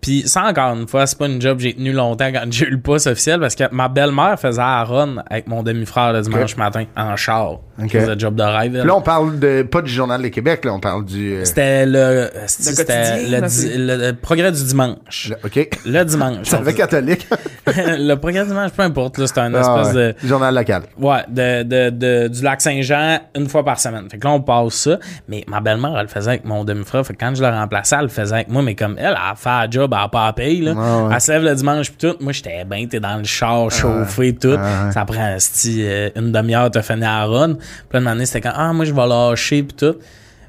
Puis 0.00 0.22
ça, 0.26 0.44
encore 0.44 0.74
une 0.74 0.88
fois, 0.88 1.06
c'est 1.06 1.18
pas 1.18 1.26
une 1.26 1.40
job 1.40 1.58
que 1.58 1.62
j'ai 1.64 1.74
tenu 1.74 1.92
longtemps 1.92 2.30
quand 2.32 2.44
j'ai 2.50 2.66
eu 2.66 2.70
le 2.70 2.80
poste 2.80 3.06
officiel 3.06 3.38
parce 3.40 3.54
que 3.54 3.64
ma 3.72 3.88
belle-mère 3.88 4.38
faisait 4.40 4.60
à 4.62 4.82
run 4.84 5.16
avec 5.28 5.46
mon 5.46 5.62
demi-frère 5.62 6.12
le 6.12 6.22
dimanche 6.22 6.56
matin 6.56 6.84
en 6.96 7.16
char. 7.16 7.52
Ok. 7.82 7.94
Elle 7.94 8.00
faisait 8.02 8.18
job 8.18 8.34
de 8.34 8.42
rêve. 8.42 8.74
là, 8.84 8.94
on 8.94 9.00
parle 9.02 9.38
de, 9.38 9.62
pas 9.62 9.80
du 9.82 9.90
Journal 9.90 10.20
de 10.22 10.28
Québec, 10.28 10.64
là, 10.64 10.72
on 10.74 10.80
parle 10.80 11.04
du. 11.04 11.32
euh, 11.34 11.44
C'était 11.44 11.86
le, 11.86 12.28
c'était 12.46 12.76
quotidien, 12.84 13.40
le, 13.40 13.86
le- 13.96 14.06
le 14.08 14.12
progrès 14.14 14.52
du 14.52 14.62
dimanche. 14.64 15.30
le- 15.30 15.46
OK. 15.46 15.68
Le 15.86 16.04
dimanche. 16.04 16.46
Ça 16.48 16.62
fait 16.62 16.74
catholique. 16.74 17.26
le 17.66 18.14
progrès 18.16 18.42
du 18.42 18.48
dimanche, 18.48 18.70
peu 18.72 18.82
importe, 18.82 19.18
là, 19.18 19.26
c'était 19.26 19.40
une 19.40 19.54
Ah, 19.56 19.60
espèce 19.60 19.94
ouais. 19.94 20.14
de. 20.22 20.26
Journal 20.28 20.54
local. 20.54 20.82
Ouais, 20.98 21.24
de, 21.28 21.62
de, 21.62 21.90
de- 21.90 22.28
du 22.28 22.42
lac 22.42 22.60
Saint-Jean 22.60 23.18
une 23.36 23.48
fois 23.48 23.64
par 23.64 23.78
semaine. 23.80 24.08
Fait 24.10 24.18
que 24.18 24.26
là, 24.26 24.32
on 24.34 24.40
passe 24.42 24.74
ça. 24.74 24.98
Mais 25.28 25.44
ma 25.48 25.60
belle-mère, 25.60 25.94
elle 25.96 26.02
le 26.02 26.08
faisait 26.08 26.30
avec 26.30 26.44
mon 26.44 26.64
demi-frère. 26.64 27.04
Fait 27.06 27.14
que 27.14 27.18
quand 27.18 27.34
je 27.34 27.42
la 27.42 27.58
remplaçais, 27.60 27.96
elle 27.96 28.02
le 28.02 28.08
faisait 28.08 28.34
avec 28.34 28.48
moi. 28.48 28.62
Mais 28.62 28.74
comme 28.74 28.96
elle, 28.98 29.06
elle 29.06 29.14
a 29.30 29.34
fait 29.36 29.48
la 29.48 29.66
job, 29.70 29.89
elle 29.98 30.04
a 30.04 30.08
pas 30.08 30.26
à 30.28 30.32
payer, 30.32 30.62
là. 30.62 30.72
Ouais, 30.72 31.08
ouais. 31.08 31.14
Elle 31.14 31.20
se 31.20 31.32
lève 31.32 31.42
le 31.44 31.54
dimanche 31.54 31.90
pis 31.90 31.96
tout. 32.06 32.16
Moi, 32.20 32.32
j'étais 32.32 32.64
bien, 32.64 32.86
t'es 32.86 33.00
dans 33.00 33.16
le 33.16 33.24
char, 33.24 33.70
chauffé, 33.70 34.34
tout. 34.34 34.56
Ah, 34.58 34.86
ouais. 34.86 34.92
Ça 34.92 35.04
prend, 35.04 35.34
sti, 35.38 35.82
euh, 35.84 36.10
une 36.16 36.32
demi-heure, 36.32 36.70
t'as 36.70 36.82
fini 36.82 37.04
à 37.04 37.20
la 37.20 37.26
run. 37.26 37.54
Puis 37.88 38.00
là, 38.00 38.14
c'était 38.24 38.40
quand, 38.42 38.52
ah, 38.54 38.72
moi, 38.72 38.84
je 38.84 38.92
vais 38.92 39.06
lâcher 39.06 39.62
pis 39.62 39.74
tout. 39.74 39.96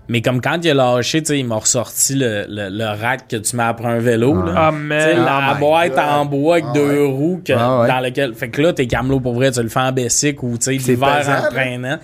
Mais 0.10 0.22
comme 0.22 0.42
quand 0.42 0.58
il 0.62 0.70
a 0.72 0.74
lâché, 0.74 1.22
tu 1.22 1.28
sais, 1.28 1.40
il 1.40 1.46
m'a 1.46 1.56
ressorti 1.56 2.16
le, 2.16 2.46
le, 2.50 2.68
le 2.70 2.86
rack 3.02 3.30
que 3.30 3.38
tu 3.38 3.56
mets 3.56 3.64
après 3.64 3.88
un 3.88 4.00
vélo, 4.00 4.44
là. 4.44 4.54
Ah, 4.58 4.70
Tu 4.72 4.78
sais, 4.78 5.16
man. 5.16 5.24
la 5.26 5.40
Oh 5.52 5.54
my 5.54 5.60
boîte 5.60 5.90
God. 5.92 6.00
en 6.00 6.26
bois 6.26 6.54
avec 6.56 6.66
Ah 6.70 6.74
deux 6.74 7.00
ouais. 7.02 7.06
roues 7.08 7.42
que, 7.46 7.54
Ah 7.54 7.80
ouais. 7.82 7.88
dans 7.88 8.00
lequel. 8.02 8.34
Fait 8.34 8.50
que 8.50 8.62
là, 8.62 8.74
t'es 8.74 8.88
camelot 8.88 9.22
pour 9.22 9.36
vrai, 9.36 9.52
tu 9.52 9.62
le 9.64 9.70
fais 9.70 9.80
en 9.80 9.92
bessic 9.94 10.44
ou 10.44 10.58
tu 10.58 10.72
l'hiver 10.72 11.08
en 11.26 11.30
là. 11.30 11.42
traînant. 11.50 11.98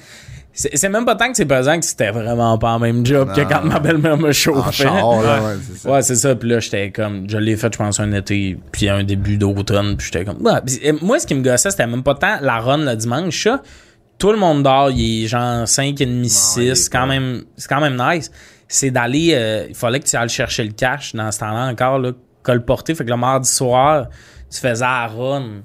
C'est 0.58 0.90
même 0.90 1.06
pas 1.06 1.16
tant 1.16 1.30
que 1.30 1.38
c'est 1.38 1.46
pesant 1.46 1.80
que 1.80 1.86
c'était 1.86 2.10
vraiment 2.10 2.58
pas 2.58 2.74
le 2.74 2.80
même 2.80 3.06
job 3.06 3.32
que 3.36 3.42
quand 3.42 3.64
ma 3.64 3.78
belle-mère 3.80 4.18
me 4.18 4.30
En 4.30 4.34
chauffait. 4.34 4.84
char, 4.84 5.22
là, 5.22 5.42
ouais, 5.44 5.56
c'est 5.62 5.78
ça. 5.78 5.92
Ouais, 5.92 6.02
c'est 6.02 6.16
ça. 6.16 6.36
Puis 6.36 6.50
là, 6.50 6.60
j'étais 6.60 6.90
comme, 6.90 7.30
je 7.30 7.38
l'ai 7.38 7.56
fait, 7.56 7.72
je 7.72 7.78
pense, 7.78 8.00
un 8.00 8.12
été, 8.12 8.58
puis 8.72 8.90
un 8.90 9.04
début 9.04 9.38
d'automne, 9.38 9.96
puis 9.96 10.08
j'étais 10.12 10.26
comme, 10.26 10.44
ouais. 10.44 10.60
Puis, 10.66 10.80
moi, 11.04 11.20
ce 11.20 11.28
qui 11.28 11.36
me 11.36 11.44
gossait, 11.44 11.70
c'était 11.70 11.86
même 11.86 12.02
pas 12.02 12.16
tant 12.16 12.40
la 12.42 12.58
run 12.60 12.80
le 12.80 12.96
dimanche, 12.96 13.44
ça. 13.44 13.62
Tout 14.18 14.32
le 14.32 14.38
monde 14.40 14.64
dort, 14.64 14.90
il 14.90 15.26
est 15.26 15.28
genre 15.28 15.68
5 15.68 16.02
et 16.02 16.06
demi, 16.08 16.28
6, 16.28 16.56
il 16.58 16.68
est 16.70 16.76
c'est 16.76 16.90
quand 16.92 17.06
même, 17.06 17.44
c'est 17.56 17.68
quand 17.68 17.80
même 17.80 17.96
nice. 17.96 18.32
C'est 18.68 18.90
d'aller, 18.90 19.34
euh, 19.36 19.68
il 19.70 19.76
fallait 19.76 20.00
que 20.00 20.08
tu 20.08 20.16
ailles 20.16 20.28
chercher 20.28 20.64
le 20.64 20.72
cash 20.72 21.14
dans 21.14 21.32
ce 21.32 21.38
temps-là 21.40 21.68
encore, 21.68 22.00
là, 22.00 22.14
colporter. 22.42 22.96
Fait 22.96 23.06
que 23.06 23.12
le 23.12 23.18
mardi 23.18 23.48
soir, 23.48 24.08
tu 24.52 24.60
faisais 24.60 24.84
la 24.84 25.06
run. 25.06 25.62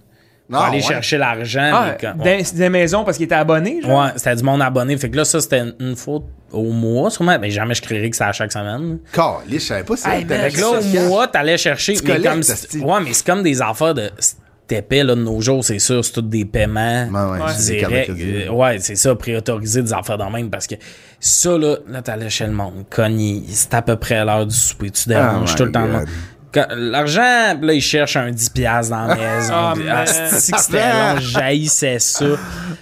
Pour 0.50 0.60
Ah, 0.60 0.66
aller 0.66 0.78
ouais. 0.78 0.82
chercher 0.82 1.18
l'argent. 1.18 1.70
Ah, 1.72 1.96
quand- 1.98 2.16
dans 2.16 2.24
des 2.54 2.68
maisons 2.68 3.04
parce 3.04 3.16
qu'il 3.16 3.24
était 3.24 3.34
abonné, 3.34 3.80
genre? 3.80 4.04
Ouais, 4.04 4.10
c'était 4.16 4.36
du 4.36 4.42
monde 4.42 4.60
abonné. 4.60 4.96
Fait 4.98 5.08
que 5.08 5.16
là, 5.16 5.24
ça, 5.24 5.40
c'était 5.40 5.62
une, 5.80 5.96
fois 5.96 6.20
au 6.50 6.70
mois, 6.72 7.10
sûrement. 7.10 7.38
Mais 7.40 7.50
jamais 7.50 7.74
je 7.74 7.82
créerais 7.82 8.10
que 8.10 8.16
c'était 8.16 8.28
à 8.28 8.32
chaque 8.32 8.52
semaine. 8.52 8.98
Caliste, 9.12 9.50
je 9.50 9.58
savais 9.58 9.84
pas 9.84 9.96
ça. 9.96 10.14
Hey, 10.14 10.24
man, 10.24 10.40
Fait 10.40 10.50
que 10.50 10.60
là, 10.60 10.80
ça, 10.80 11.00
au 11.00 11.08
mois, 11.08 11.26
t'allais 11.28 11.56
chercher. 11.56 11.94
Tu 11.94 12.02
mais 12.06 12.20
comme 12.20 12.40
ouais, 12.40 13.00
mais 13.04 13.12
c'est 13.12 13.26
comme 13.26 13.42
des 13.42 13.62
affaires 13.62 13.94
de. 13.94 14.10
C'était 14.18 14.78
épais, 14.78 15.04
là, 15.04 15.14
de 15.14 15.20
nos 15.22 15.40
jours, 15.40 15.64
c'est 15.64 15.78
sûr. 15.78 16.04
C'est 16.04 16.12
tous 16.12 16.22
des 16.22 16.44
paiements. 16.44 17.06
Ouais, 17.10 17.38
ouais, 17.38 17.86
Ouais. 17.88 18.08
Euh, 18.10 18.50
ouais, 18.50 18.78
c'est 18.78 18.94
ça, 18.94 19.14
prioriser 19.14 19.82
des 19.82 19.92
affaires 19.92 20.18
dans 20.18 20.26
le 20.26 20.32
même 20.32 20.50
parce 20.50 20.66
que 20.66 20.74
ça, 21.20 21.58
là, 21.58 21.76
là 21.88 22.02
t'allais 22.02 22.30
chez 22.30 22.46
le 22.46 22.52
monde, 22.52 22.84
cogné, 22.90 23.42
c'est 23.48 23.74
à 23.74 23.82
peu 23.82 23.96
près 23.96 24.16
à 24.16 24.24
l'heure 24.24 24.46
du 24.46 24.54
souper, 24.54 24.90
tu 24.90 25.08
déranges 25.08 25.50
Oh 25.54 25.56
tout 25.58 25.64
le 25.64 25.72
temps. 25.72 25.86
God. 25.86 26.08
L'argent, 26.76 27.56
là, 27.60 27.72
ils 27.72 27.80
cherchent 27.80 28.16
un 28.16 28.30
10$ 28.30 28.52
piastres 28.52 28.90
dans 28.94 29.06
la 29.06 29.14
maison. 29.14 29.52
Ah, 29.54 29.72
Puis, 29.74 29.84
man. 29.84 29.96
asti 29.98 30.52
que 30.52 30.60
c'était 30.60 30.78
long, 30.78 31.18
j'haïssais 31.20 31.98
ça. 31.98 32.24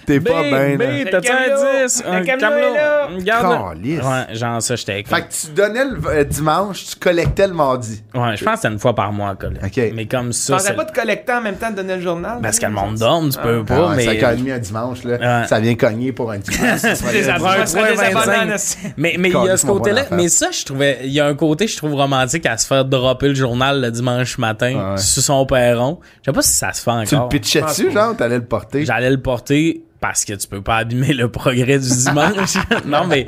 T'es 0.05 0.19
pas 0.19 0.43
bien, 0.43 0.77
là. 0.77 0.85
T'as-tu 1.11 1.31
un 1.31 1.35
camelot. 1.35 1.87
10? 1.87 2.03
Le 2.05 2.11
Un 2.11 2.23
camelot. 2.23 3.15
Regarde. 3.15 3.77
Ouais, 3.83 4.35
genre 4.35 4.61
ça, 4.61 4.75
j'étais. 4.75 5.03
Fait 5.05 5.21
que 5.21 5.27
tu 5.31 5.47
donnais 5.55 5.85
le 5.85 5.97
euh, 6.07 6.23
dimanche, 6.23 6.85
tu 6.85 6.95
collectais 6.97 7.47
le 7.47 7.53
mardi. 7.53 8.01
Ouais, 8.13 8.35
je 8.35 8.43
pense 8.43 8.55
que 8.55 8.61
c'était 8.61 8.73
une 8.73 8.79
fois 8.79 8.95
par 8.95 9.11
mois, 9.11 9.35
collègue. 9.35 9.61
Ok. 9.63 9.91
Mais 9.95 10.05
comme 10.05 10.27
Tu 10.29 10.33
ça, 10.37 10.59
c'est. 10.59 10.73
pas 10.73 10.85
de 10.85 10.91
collecter 10.91 11.33
en 11.33 11.41
même 11.41 11.55
temps 11.55 11.71
de 11.71 11.75
donner 11.77 11.95
le 11.95 12.01
journal? 12.01 12.39
Parce 12.41 12.59
que 12.59 12.65
le 12.65 12.71
monde 12.73 12.95
dorme, 12.95 13.29
tu 13.29 13.37
peux 13.39 13.61
Ah 13.63 13.67
pas, 13.67 13.89
ouais, 13.89 13.95
mais. 13.95 14.05
5h30 14.19 14.53
un 14.53 14.59
dimanche, 14.59 15.03
là, 15.03 15.17
Ouais. 15.41 15.47
ça 15.47 15.59
vient 15.59 15.75
cogner 15.75 16.11
pour 16.11 16.31
un 16.31 16.37
dimanche. 16.39 16.81
Des 17.11 17.29
Un 17.29 17.35
abonnés, 17.35 17.63
point 17.71 17.91
des 17.91 17.99
abonnés 17.99 18.13
25. 18.13 18.47
en 18.47 18.51
esti. 18.51 18.77
Mais, 18.97 19.15
mais 19.19 19.29
il 19.29 19.45
y 19.45 19.49
a 19.49 19.57
ce 19.57 19.65
côté-là. 19.65 20.03
Mais 20.11 20.29
ça, 20.29 20.47
je 20.51 20.65
trouvais. 20.65 20.99
Il 21.03 21.11
y 21.11 21.19
a 21.19 21.25
un 21.27 21.35
côté, 21.35 21.67
je 21.67 21.77
trouve 21.77 21.93
romantique 21.93 22.45
à 22.45 22.57
se 22.57 22.65
faire 22.67 22.85
dropper 22.85 23.27
le 23.29 23.35
journal 23.35 23.60
le 23.71 23.91
dimanche 23.91 24.37
matin 24.37 24.91
Ouais. 24.93 24.97
sur 24.97 25.21
son 25.23 25.45
perron. 25.45 25.99
Je 26.21 26.31
sais 26.31 26.33
pas 26.33 26.41
si 26.41 26.53
ça 26.53 26.73
se 26.73 26.81
fait 26.81 27.05
tu 27.05 27.15
le 27.15 27.19
encore. 27.21 27.29
pitchais 27.29 27.61
dessus, 27.61 27.91
genre, 27.91 28.15
t'allais 28.17 28.37
le 28.39 28.45
porter? 28.45 28.85
J'allais 28.85 29.09
le 29.11 29.21
porter 29.21 29.83
parce 30.01 30.25
que 30.25 30.33
tu 30.33 30.47
peux 30.47 30.61
pas 30.61 30.77
abîmer 30.77 31.13
le 31.13 31.29
progrès 31.29 31.77
du 31.79 31.87
dimanche. 31.87 32.55
non, 32.85 33.05
mais 33.07 33.27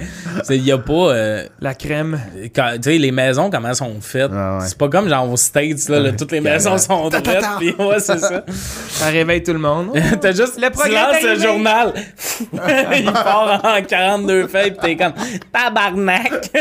il 0.49 0.65
y 0.65 0.71
a 0.71 0.77
pas... 0.79 0.91
euh, 1.13 1.45
La 1.61 1.75
crème. 1.75 2.19
tu 2.43 2.49
sais, 2.81 2.97
les 2.97 3.11
maisons, 3.11 3.49
comment 3.51 3.69
elles 3.69 3.75
sont 3.75 3.95
faites? 4.01 4.31
Ah 4.33 4.57
ouais. 4.57 4.65
C'est 4.67 4.77
pas 4.77 4.89
comme 4.89 5.07
genre 5.07 5.31
aux 5.31 5.37
States, 5.37 5.87
là, 5.87 5.99
là, 5.99 6.11
toutes 6.11 6.31
les 6.31 6.41
maisons 6.41 6.77
sont 6.79 7.09
ta. 7.09 7.21
pis 7.21 7.73
ouais, 7.77 7.99
c'est 7.99 8.17
ça. 8.19 8.43
Ça 8.89 9.05
réveille 9.05 9.43
tout 9.43 9.53
le 9.53 9.59
monde. 9.59 9.91
T'as 10.19 10.31
juste, 10.31 10.57
Le 10.59 10.65
tu 10.65 10.71
progrès 10.71 10.91
lances 10.93 11.15
est 11.17 11.21
le 11.23 11.29
arrivé. 11.29 11.45
journal, 11.47 11.93
il 12.97 13.11
part 13.11 13.61
en 13.63 13.81
42 13.83 14.47
feuilles, 14.47 14.71
pis 14.71 14.77
t'es 14.81 14.95
comme, 14.97 15.13
tabarnak! 15.51 16.51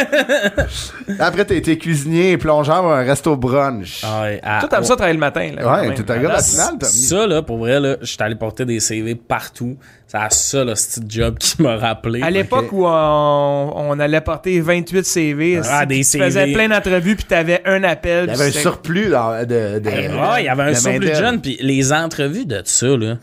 Après, 1.19 1.45
t'as 1.45 1.55
été 1.55 1.79
cuisinier 1.79 2.33
et 2.33 2.39
plongeur 2.39 2.87
à 2.87 3.01
un 3.01 3.05
resto 3.05 3.37
brunch. 3.37 4.03
Ah 4.05 4.23
ouais, 4.23 4.41
à- 4.43 4.61
Toi, 4.61 4.69
t'aimes 4.69 4.85
ça 4.85 4.95
travailler 4.97 5.15
le 5.15 5.21
matin. 5.21 5.51
Là, 5.57 5.83
ouais, 5.83 5.95
t'es 5.95 6.11
un 6.11 6.19
gars 6.19 6.29
Ah, 6.33 6.37
matinal, 6.37 6.79
Tommy. 6.79 6.93
Ça, 6.93 7.27
là, 7.27 7.43
pour 7.43 7.59
vrai, 7.59 7.81
là, 7.81 7.97
j'étais 8.03 8.23
allé 8.25 8.35
porter 8.35 8.65
des 8.65 8.81
CV 8.81 9.15
partout. 9.15 9.77
C'est 10.13 10.19
à 10.19 10.29
ça, 10.29 10.63
là, 10.63 10.77
ce 10.77 11.01
petit 11.01 11.19
job 11.19 11.39
qui 11.39 11.63
m'a 11.63 11.77
rappelé. 11.79 12.21
À 12.21 12.29
l'époque 12.29 12.71
où 12.73 12.85
on, 12.87 13.73
on 13.75 13.99
allait 13.99 14.21
porter 14.21 14.61
28 14.61 15.07
CV, 15.07 15.61
Ah, 15.67 15.87
des 15.87 15.97
tu 15.99 16.05
CV. 16.05 16.25
faisais 16.25 16.53
plein 16.53 16.69
d'entrevues 16.69 17.17
puis 17.17 17.25
t'avais 17.25 17.63
un 17.65 17.83
appel. 17.83 18.27
Il 18.27 18.33
y 18.33 18.35
avait 18.35 18.49
un 18.49 18.61
surplus 18.61 19.07
de, 19.07 19.79
de, 19.79 19.89
ouais, 19.89 20.43
il 20.43 20.45
y 20.45 20.49
avait 20.51 20.65
un 20.65 20.69
de 20.73 20.75
surplus 20.77 21.09
de 21.09 21.15
jeunes, 21.15 21.41
puis 21.41 21.57
les 21.63 21.95
entrevues 21.95 22.45
de 22.45 22.61
ça, 22.63 22.89
là. 22.89 23.17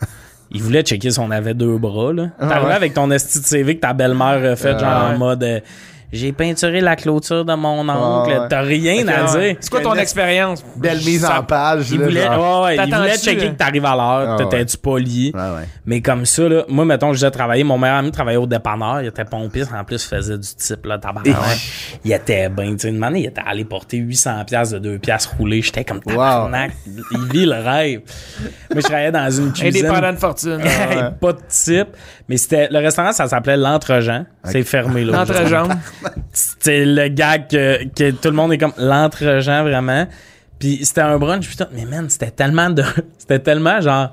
Il 0.50 0.60
voulait 0.64 0.82
checker 0.82 1.12
si 1.12 1.20
on 1.20 1.30
avait 1.30 1.54
deux 1.54 1.78
bras, 1.78 2.12
là. 2.12 2.30
Ah, 2.40 2.48
T'arrivais 2.48 2.70
ouais. 2.70 2.74
avec 2.74 2.94
ton 2.94 3.08
esti 3.12 3.38
de 3.40 3.46
CV 3.46 3.76
que 3.76 3.82
ta 3.82 3.92
belle-mère 3.92 4.50
a 4.52 4.56
fait, 4.56 4.76
genre 4.76 5.10
ouais. 5.10 5.14
en 5.14 5.16
mode 5.18 5.44
euh, 5.44 5.60
J'ai 6.12 6.32
peinturé 6.32 6.80
la 6.80 6.96
clôture 6.96 7.44
de 7.44 7.54
mon 7.54 7.88
oncle. 7.88 8.30
ouais. 8.30 8.48
T'as 8.48 8.62
rien 8.62 9.06
à 9.08 9.32
Ouais. 9.32 9.48
dire. 9.52 9.56
C'est 9.60 9.70
quoi 9.70 9.80
ton 9.80 9.94
Une- 9.94 10.00
expérience? 10.00 10.64
Belle 10.76 10.98
mise 10.98 11.20
Ça- 11.22 11.38
en 11.40 11.42
page. 11.44 11.90
Il 11.90 12.00
voulait, 12.02 12.24
genre. 12.24 12.62
ouais, 12.62 12.76
ouais, 12.76 12.86
il 12.86 12.94
voulait 12.94 13.16
checker 13.18 13.46
hein? 13.46 13.50
que 13.52 13.56
t'arrives 13.56 13.84
à 13.84 13.94
l'heure, 13.94 14.30
Ah, 14.32 14.36
t'étais-tu 14.38 14.76
poli. 14.78 15.30
Ouais, 15.34 15.40
ouais. 15.40 15.68
Mais 15.86 16.00
comme 16.00 16.26
ça, 16.26 16.48
là, 16.48 16.64
moi, 16.68 16.84
mettons, 16.84 17.08
je 17.12 17.18
disais 17.18 17.30
travailler, 17.30 17.62
mon 17.64 17.78
meilleur 17.78 17.98
ami 17.98 18.10
travaillait 18.10 18.38
au 18.38 18.46
dépanneur, 18.46 19.02
il 19.02 19.08
était 19.08 19.24
pompiste, 19.24 19.70
en 19.72 19.84
plus, 19.84 20.04
il 20.04 20.16
faisait 20.16 20.38
du 20.38 20.48
type, 20.48 20.84
là, 20.86 20.98
tabarnak. 20.98 21.34
Il 22.04 22.12
était 22.12 22.48
bien, 22.48 22.72
tu 22.72 22.78
sais, 22.80 22.88
une 22.88 23.02
année, 23.04 23.20
il 23.20 23.26
était 23.26 23.42
allé 23.46 23.64
porter 23.64 23.98
800 23.98 24.44
pièces 24.46 24.70
de 24.70 24.78
2 24.78 24.98
pièces 24.98 25.26
roulées, 25.26 25.62
j'étais 25.62 25.84
comme 25.84 26.00
tabarnak, 26.00 26.72
il 26.86 27.24
vit 27.32 27.46
le 27.46 27.54
rêve. 27.62 28.00
Moi, 28.72 28.80
je 28.80 28.80
travaillais 28.80 29.12
dans 29.12 29.30
une 29.30 29.52
cuisine. 29.52 29.86
Indépendant 29.86 30.12
de 30.12 30.18
fortune. 30.18 30.60
pas 31.20 31.32
de 31.32 31.38
type, 31.48 31.88
mais 32.30 32.36
c'était, 32.36 32.68
le 32.70 32.78
restaurant, 32.78 33.10
ça 33.10 33.26
s'appelait 33.26 33.56
L'Entregent. 33.56 34.24
C'est 34.44 34.62
fermé, 34.62 35.04
là. 35.04 35.18
L'entrejambe. 35.18 35.72
C'était 36.32 36.84
le 36.84 37.08
gag 37.08 37.48
que, 37.48 37.82
que 37.88 38.12
tout 38.12 38.28
le 38.28 38.36
monde 38.36 38.52
est 38.52 38.58
comme 38.58 38.72
l'entre-gens 38.78 39.64
vraiment. 39.64 40.06
Puis 40.60 40.84
c'était 40.84 41.00
un 41.00 41.18
brunch 41.18 41.48
putain, 41.48 41.66
mais 41.72 41.86
man, 41.86 42.08
c'était 42.08 42.30
tellement 42.30 42.70
de 42.70 42.84
c'était 43.18 43.40
tellement 43.40 43.80
genre 43.80 44.12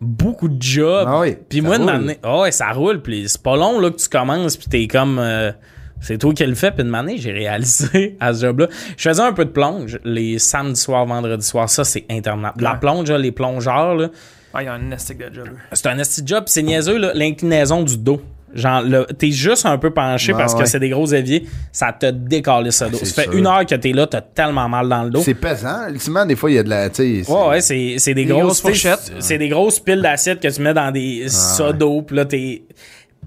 beaucoup 0.00 0.48
de 0.48 0.60
jobs. 0.60 1.06
Ah 1.06 1.20
oui, 1.20 1.36
puis 1.48 1.60
moi 1.60 1.78
de 1.78 1.84
m'amener, 1.84 2.18
oh 2.24 2.42
ouais, 2.42 2.50
ça 2.50 2.72
roule 2.72 3.02
puis 3.02 3.28
c'est 3.28 3.40
pas 3.40 3.56
long 3.56 3.78
là 3.78 3.90
que 3.90 3.98
tu 3.98 4.08
commences 4.08 4.56
puis 4.56 4.66
t'es 4.66 4.88
comme 4.88 5.20
euh, 5.20 5.52
c'est 6.00 6.18
toi 6.18 6.34
qui 6.34 6.44
le 6.44 6.56
fais 6.56 6.72
puis 6.72 6.82
de 6.82 6.88
m'année, 6.88 7.18
j'ai 7.18 7.30
réalisé 7.30 8.16
à 8.20 8.34
ce 8.34 8.46
job 8.46 8.58
là. 8.58 8.66
Je 8.96 9.08
faisais 9.08 9.22
un 9.22 9.32
peu 9.32 9.44
de 9.44 9.50
plonge 9.50 10.00
les 10.02 10.40
samedis 10.40 10.80
soirs, 10.80 11.06
vendredis 11.06 11.46
soirs, 11.46 11.70
ça 11.70 11.84
c'est 11.84 12.04
interminable. 12.10 12.60
La 12.64 12.74
plonge, 12.74 13.08
là, 13.08 13.16
les 13.16 13.30
plongeurs 13.30 13.94
là, 13.94 14.08
Ah, 14.54 14.62
il 14.62 14.66
y 14.66 14.68
a 14.68 14.74
un 14.74 14.78
nestic 14.78 15.18
de 15.18 15.32
job. 15.34 15.48
c'est 15.72 15.86
un 15.86 15.98
esti 15.98 16.22
de 16.22 16.28
job, 16.28 16.44
pis 16.44 16.52
c'est 16.52 16.62
niaiseux, 16.62 16.98
là, 16.98 17.12
l'inclinaison 17.14 17.82
du 17.82 17.96
dos. 17.98 18.20
Genre, 18.54 18.82
t'es 19.18 19.30
juste 19.30 19.66
un 19.66 19.76
peu 19.76 19.90
penché 19.90 20.32
parce 20.32 20.54
que 20.54 20.64
c'est 20.64 20.80
des 20.80 20.88
gros 20.88 21.04
éviers, 21.06 21.44
ça 21.70 21.92
te 21.92 22.06
décale 22.06 22.72
ce 22.72 22.86
dos. 22.86 22.96
Ça 22.96 23.04
fait 23.22 23.24
sûr. 23.24 23.34
une 23.34 23.46
heure 23.46 23.66
que 23.66 23.74
t'es 23.74 23.92
là, 23.92 24.06
t'as 24.06 24.22
tellement 24.22 24.66
mal 24.70 24.88
dans 24.88 25.02
le 25.02 25.10
dos. 25.10 25.20
C'est 25.20 25.34
pesant. 25.34 25.86
Ultimement, 25.90 26.24
des 26.24 26.34
fois, 26.34 26.50
il 26.50 26.54
y 26.54 26.58
a 26.58 26.62
de 26.62 26.70
la. 26.70 26.88
tu 26.88 26.96
sais, 26.96 27.24
c'est- 27.24 27.30
Ouais, 27.30 27.48
ouais, 27.48 27.60
c'est, 27.60 27.96
c'est 27.98 28.14
des, 28.14 28.24
Des 28.24 28.30
grosses, 28.32 28.44
grosses 28.44 28.60
fourchettes. 28.62 29.12
C'est 29.18 29.36
des 29.36 29.50
grosses 29.50 29.78
piles 29.80 30.00
d'assiette 30.00 30.40
que 30.40 30.48
tu 30.48 30.62
mets 30.62 30.72
dans 30.72 30.90
des 30.90 31.28
ça 31.28 31.74
d'eau, 31.74 32.00
pis 32.00 32.14
là, 32.14 32.24
t'es. 32.24 32.62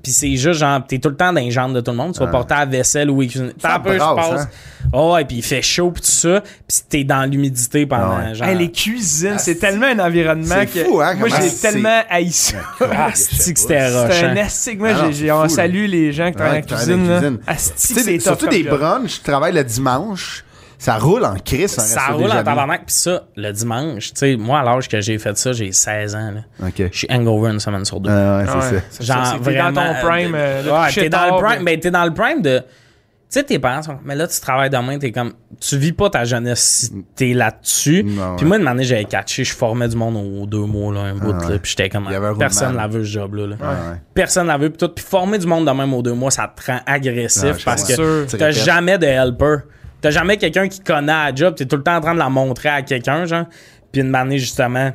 Pis 0.03 0.11
c'est 0.13 0.35
juste 0.35 0.59
genre, 0.59 0.81
t'es 0.87 0.97
tout 0.97 1.09
le 1.09 1.15
temps 1.15 1.31
dans 1.31 1.41
les 1.41 1.51
jambes 1.51 1.73
de 1.75 1.81
tout 1.81 1.91
le 1.91 1.97
monde. 1.97 2.13
Tu 2.13 2.19
vas 2.19 2.27
porter 2.27 2.55
à 2.55 2.59
la 2.59 2.65
vaisselle 2.65 3.09
ou 3.11 3.19
cuisiner. 3.19 3.49
Ça 3.61 3.69
T'as 3.73 3.79
peu, 3.79 3.93
je 3.93 3.99
passe. 3.99 4.41
hein? 4.41 4.49
Oh, 4.93 5.13
ouais, 5.13 5.25
pis 5.25 5.35
il 5.35 5.43
fait 5.43 5.61
chaud 5.61 5.91
pis 5.91 6.01
tout 6.01 6.07
ça. 6.07 6.41
Pis 6.67 6.81
t'es 6.89 7.03
dans 7.03 7.29
l'humidité 7.29 7.85
pendant 7.85 8.17
Ouais. 8.17 8.33
genre. 8.33 8.47
Hey, 8.47 8.57
les 8.57 8.71
cuisines, 8.71 9.37
c'est 9.37 9.55
tellement 9.55 9.85
un 9.87 9.99
environnement 9.99 10.55
c'est 10.59 10.65
que 10.65 10.83
fou, 10.85 11.01
hein, 11.01 11.13
moi 11.19 11.27
j'ai 11.29 11.49
tellement 11.55 12.01
haï 12.09 12.31
ça. 12.31 12.57
Ah, 12.81 13.09
Je 13.11 13.15
sais 13.17 13.27
c'est 13.35 13.53
que 13.53 13.59
pas. 13.59 13.61
c'était 14.09 14.13
C'est 14.19 14.25
un 14.25 14.37
astic. 14.37 14.79
Moi, 14.79 14.89
Ah 15.29 15.35
on 15.43 15.49
salue 15.49 15.85
les 15.85 16.11
gens 16.11 16.29
qui 16.31 16.35
travaillent 16.37 16.59
en 16.59 16.75
cuisine. 16.75 17.07
cuisine. 17.07 17.39
C'est 17.75 18.19
surtout 18.19 18.47
des 18.47 18.63
brunchs, 18.63 19.17
tu 19.17 19.19
travailles 19.21 19.53
le 19.53 19.63
dimanche, 19.63 20.43
ça 20.83 20.97
roule 20.97 21.23
en 21.25 21.35
crise. 21.35 21.69
Ça 21.71 22.07
roule 22.07 22.31
en 22.31 22.43
tabarnak. 22.43 22.85
Puis 22.87 22.95
ça, 22.95 23.23
le 23.35 23.51
dimanche, 23.51 24.13
tu 24.13 24.19
sais, 24.19 24.35
moi, 24.35 24.59
à 24.59 24.63
l'âge 24.63 24.89
que 24.89 24.99
j'ai 24.99 25.19
fait 25.19 25.37
ça, 25.37 25.51
j'ai 25.53 25.71
16 25.71 26.15
ans. 26.15 26.31
Là. 26.31 26.67
OK. 26.67 26.89
Je 26.91 26.97
suis 26.97 27.07
hangover 27.11 27.51
une 27.51 27.59
semaine 27.59 27.85
sur 27.85 27.99
deux. 27.99 28.09
Ah 28.09 28.39
ouais, 28.39 28.45
Ah 28.49 28.59
c'est 28.61 28.75
ouais. 28.75 28.83
ça. 28.89 29.03
Genre, 29.03 29.33
t'es 29.43 29.51
vraiment. 29.51 29.71
dans 29.71 29.93
ton 29.93 30.07
prime. 30.07 30.33
euh, 30.35 30.63
là, 30.63 30.81
ouais, 30.81 30.91
t'es 30.91 31.09
dans 31.09 31.25
le 31.37 31.43
prime. 31.43 31.63
Ben, 31.63 31.79
t'es 31.79 31.91
dans 31.91 32.03
le 32.05 32.13
prime 32.13 32.41
de. 32.41 32.57
Tu 32.59 33.39
sais, 33.39 33.43
tes 33.45 33.59
parents 33.59 33.83
sont. 33.83 33.97
Mais 34.03 34.15
là, 34.15 34.27
tu 34.27 34.39
travailles 34.41 34.71
demain, 34.71 34.97
t'es 34.97 35.11
comme. 35.11 35.33
Tu 35.59 35.77
vis 35.77 35.93
pas 35.93 36.09
ta 36.09 36.25
jeunesse 36.25 36.59
si 36.89 37.05
t'es 37.15 37.33
là-dessus. 37.33 38.03
Puis 38.37 38.45
moi, 38.47 38.57
une 38.57 38.67
année, 38.67 38.83
j'avais 38.83 39.05
catché, 39.05 39.43
je 39.43 39.53
formais 39.53 39.87
du 39.87 39.95
monde 39.95 40.17
aux 40.17 40.45
deux 40.47 40.65
mois, 40.65 40.91
là, 40.93 41.01
un 41.01 41.13
bout, 41.13 41.27
ouais. 41.31 41.51
là. 41.51 41.59
Puis 41.59 41.69
j'étais 41.77 41.89
comme. 41.89 42.05
Il 42.09 42.13
y 42.13 42.15
avait 42.15 42.27
un 42.27 42.35
Personne 42.35 42.75
la 42.75 42.87
veut, 42.87 43.05
ce 43.05 43.09
job-là. 43.11 43.47
là. 43.47 43.55
Ouais. 43.61 43.97
Personne 44.15 44.47
la 44.47 44.57
veut. 44.57 44.69
Puis 44.69 44.79
tout. 44.79 44.89
Puis 44.89 45.05
former 45.05 45.37
du 45.37 45.45
monde 45.45 45.65
de 45.67 45.71
même 45.71 45.93
aux 45.93 46.01
deux 46.01 46.13
mois, 46.15 46.31
ça 46.31 46.51
te 46.53 46.71
rend 46.71 46.79
agressif 46.87 47.43
Ouais, 47.43 47.53
je 47.59 47.63
parce 47.65 47.83
que 47.83 48.35
t'as 48.35 48.51
jamais 48.51 48.97
de 48.97 49.05
helper. 49.05 49.57
T'as 50.01 50.11
jamais 50.11 50.37
quelqu'un 50.37 50.67
qui 50.67 50.79
connaît 50.79 51.07
la 51.11 51.33
job. 51.33 51.55
T'es 51.55 51.65
tout 51.65 51.77
le 51.77 51.83
temps 51.83 51.95
en 51.95 52.01
train 52.01 52.13
de 52.13 52.19
la 52.19 52.29
montrer 52.29 52.69
à 52.69 52.81
quelqu'un, 52.81 53.25
genre. 53.25 53.45
Puis 53.91 54.01
une 54.01 54.13
année, 54.15 54.39
justement, 54.39 54.91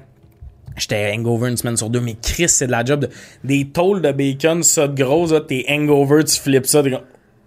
j'étais 0.77 1.13
hangover 1.17 1.51
une 1.51 1.57
semaine 1.57 1.77
sur 1.77 1.91
deux. 1.91 2.01
Mais 2.01 2.17
Chris, 2.21 2.49
c'est 2.49 2.67
de 2.67 2.73
la 2.73 2.85
job 2.85 3.01
de, 3.01 3.11
des 3.45 3.69
tôles 3.69 4.03
de 4.03 4.13
bacon, 4.13 4.63
ça 4.63 4.89
de 4.89 5.03
gros, 5.03 5.39
t'es 5.41 5.65
hangover, 5.69 6.25
tu 6.25 6.41
flippes 6.41 6.67
ça. 6.67 6.83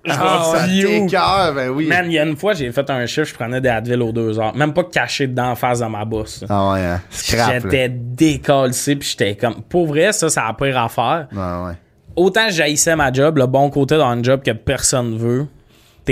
Ah, 0.07 0.65
vais 0.65 1.07
Ça 1.09 1.51
ben 1.51 1.69
oui. 1.69 1.85
Man, 1.87 2.05
il 2.05 2.13
y 2.13 2.19
a 2.19 2.23
une 2.25 2.37
fois, 2.37 2.53
j'ai 2.53 2.71
fait 2.71 2.89
un 2.89 3.05
chiffre, 3.05 3.27
je 3.27 3.33
prenais 3.33 3.59
des 3.59 3.69
Advil 3.69 4.01
aux 4.01 4.11
deux 4.11 4.39
heures. 4.39 4.55
Même 4.55 4.73
pas 4.73 4.85
caché 4.85 5.27
dedans 5.27 5.51
en 5.51 5.55
face 5.55 5.79
de 5.79 5.85
ma 5.85 6.05
bosse. 6.05 6.45
Ah 6.47 6.71
ouais, 6.71 6.81
hein. 6.81 7.01
J'étais 7.11 7.89
décalcé, 7.89 8.95
puis 8.95 9.09
j'étais 9.09 9.35
comme... 9.35 9.61
Pour 9.63 9.87
vrai, 9.87 10.13
ça, 10.13 10.29
ça 10.29 10.47
a 10.47 10.53
pire 10.53 10.77
à 10.77 10.87
faire. 10.87 11.27
Ouais, 11.31 11.67
ouais. 11.67 11.77
Autant 12.15 12.49
j'haïssais 12.49 12.95
ma 12.95 13.11
job, 13.11 13.37
le 13.37 13.45
bon 13.45 13.69
côté 13.69 13.97
dans 13.97 14.21
job 14.23 14.41
que 14.41 14.51
personne 14.51 15.17
veut, 15.17 15.47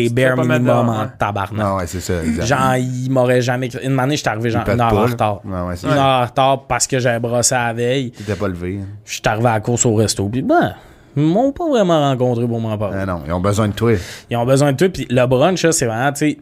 t'es 0.03 0.09
bare 0.09 0.37
minimum 0.37 0.65
de- 0.65 0.71
en 0.91 1.01
ouais. 1.01 1.07
tabarnak. 1.17 1.65
Ah 1.65 1.75
ouais, 1.77 1.87
c'est 1.87 1.99
ça. 2.01 2.23
exact. 2.23 2.45
Genre, 2.45 2.75
il 2.77 3.09
m'aurait 3.11 3.41
jamais... 3.41 3.67
Une 3.83 3.99
année, 3.99 4.15
j'étais 4.17 4.29
arrivé 4.29 4.49
genre 4.49 4.63
Il 4.67 4.73
une 4.73 4.81
heure 4.81 4.89
pas, 4.89 4.95
en 4.95 5.05
retard. 5.05 5.41
Ouais, 5.45 5.75
Une 5.83 5.89
heure 5.89 5.99
en 6.21 6.25
retard 6.25 6.63
parce 6.67 6.87
que 6.87 6.99
j'avais 6.99 7.19
brossé 7.19 7.55
à 7.55 7.67
la 7.67 7.73
veille. 7.73 8.11
T'étais 8.11 8.35
pas 8.35 8.47
levé. 8.47 8.79
hein. 8.81 8.87
Je 9.05 9.13
suis 9.13 9.21
arrivé 9.25 9.47
à 9.47 9.53
la 9.53 9.59
course 9.59 9.85
au 9.85 9.95
resto, 9.95 10.27
puis 10.29 10.41
ben... 10.41 10.73
Ils 11.15 11.23
m'ont 11.23 11.51
pas 11.51 11.67
vraiment 11.67 11.99
rencontré 11.99 12.45
pour 12.45 12.59
m'en 12.61 12.77
parler. 12.77 12.97
Ah 13.01 13.05
non, 13.07 13.23
ils 13.25 13.33
ont 13.33 13.39
besoin 13.39 13.67
de 13.67 13.73
toi. 13.73 13.91
Ils 14.29 14.37
ont 14.37 14.45
besoin 14.45 14.71
de 14.73 14.77
tout. 14.77 14.91
Puis 14.91 15.07
le 15.09 15.25
brunch, 15.25 15.67
c'est 15.71 15.87
vraiment, 15.87 16.11
tu 16.11 16.19
sais. 16.19 16.37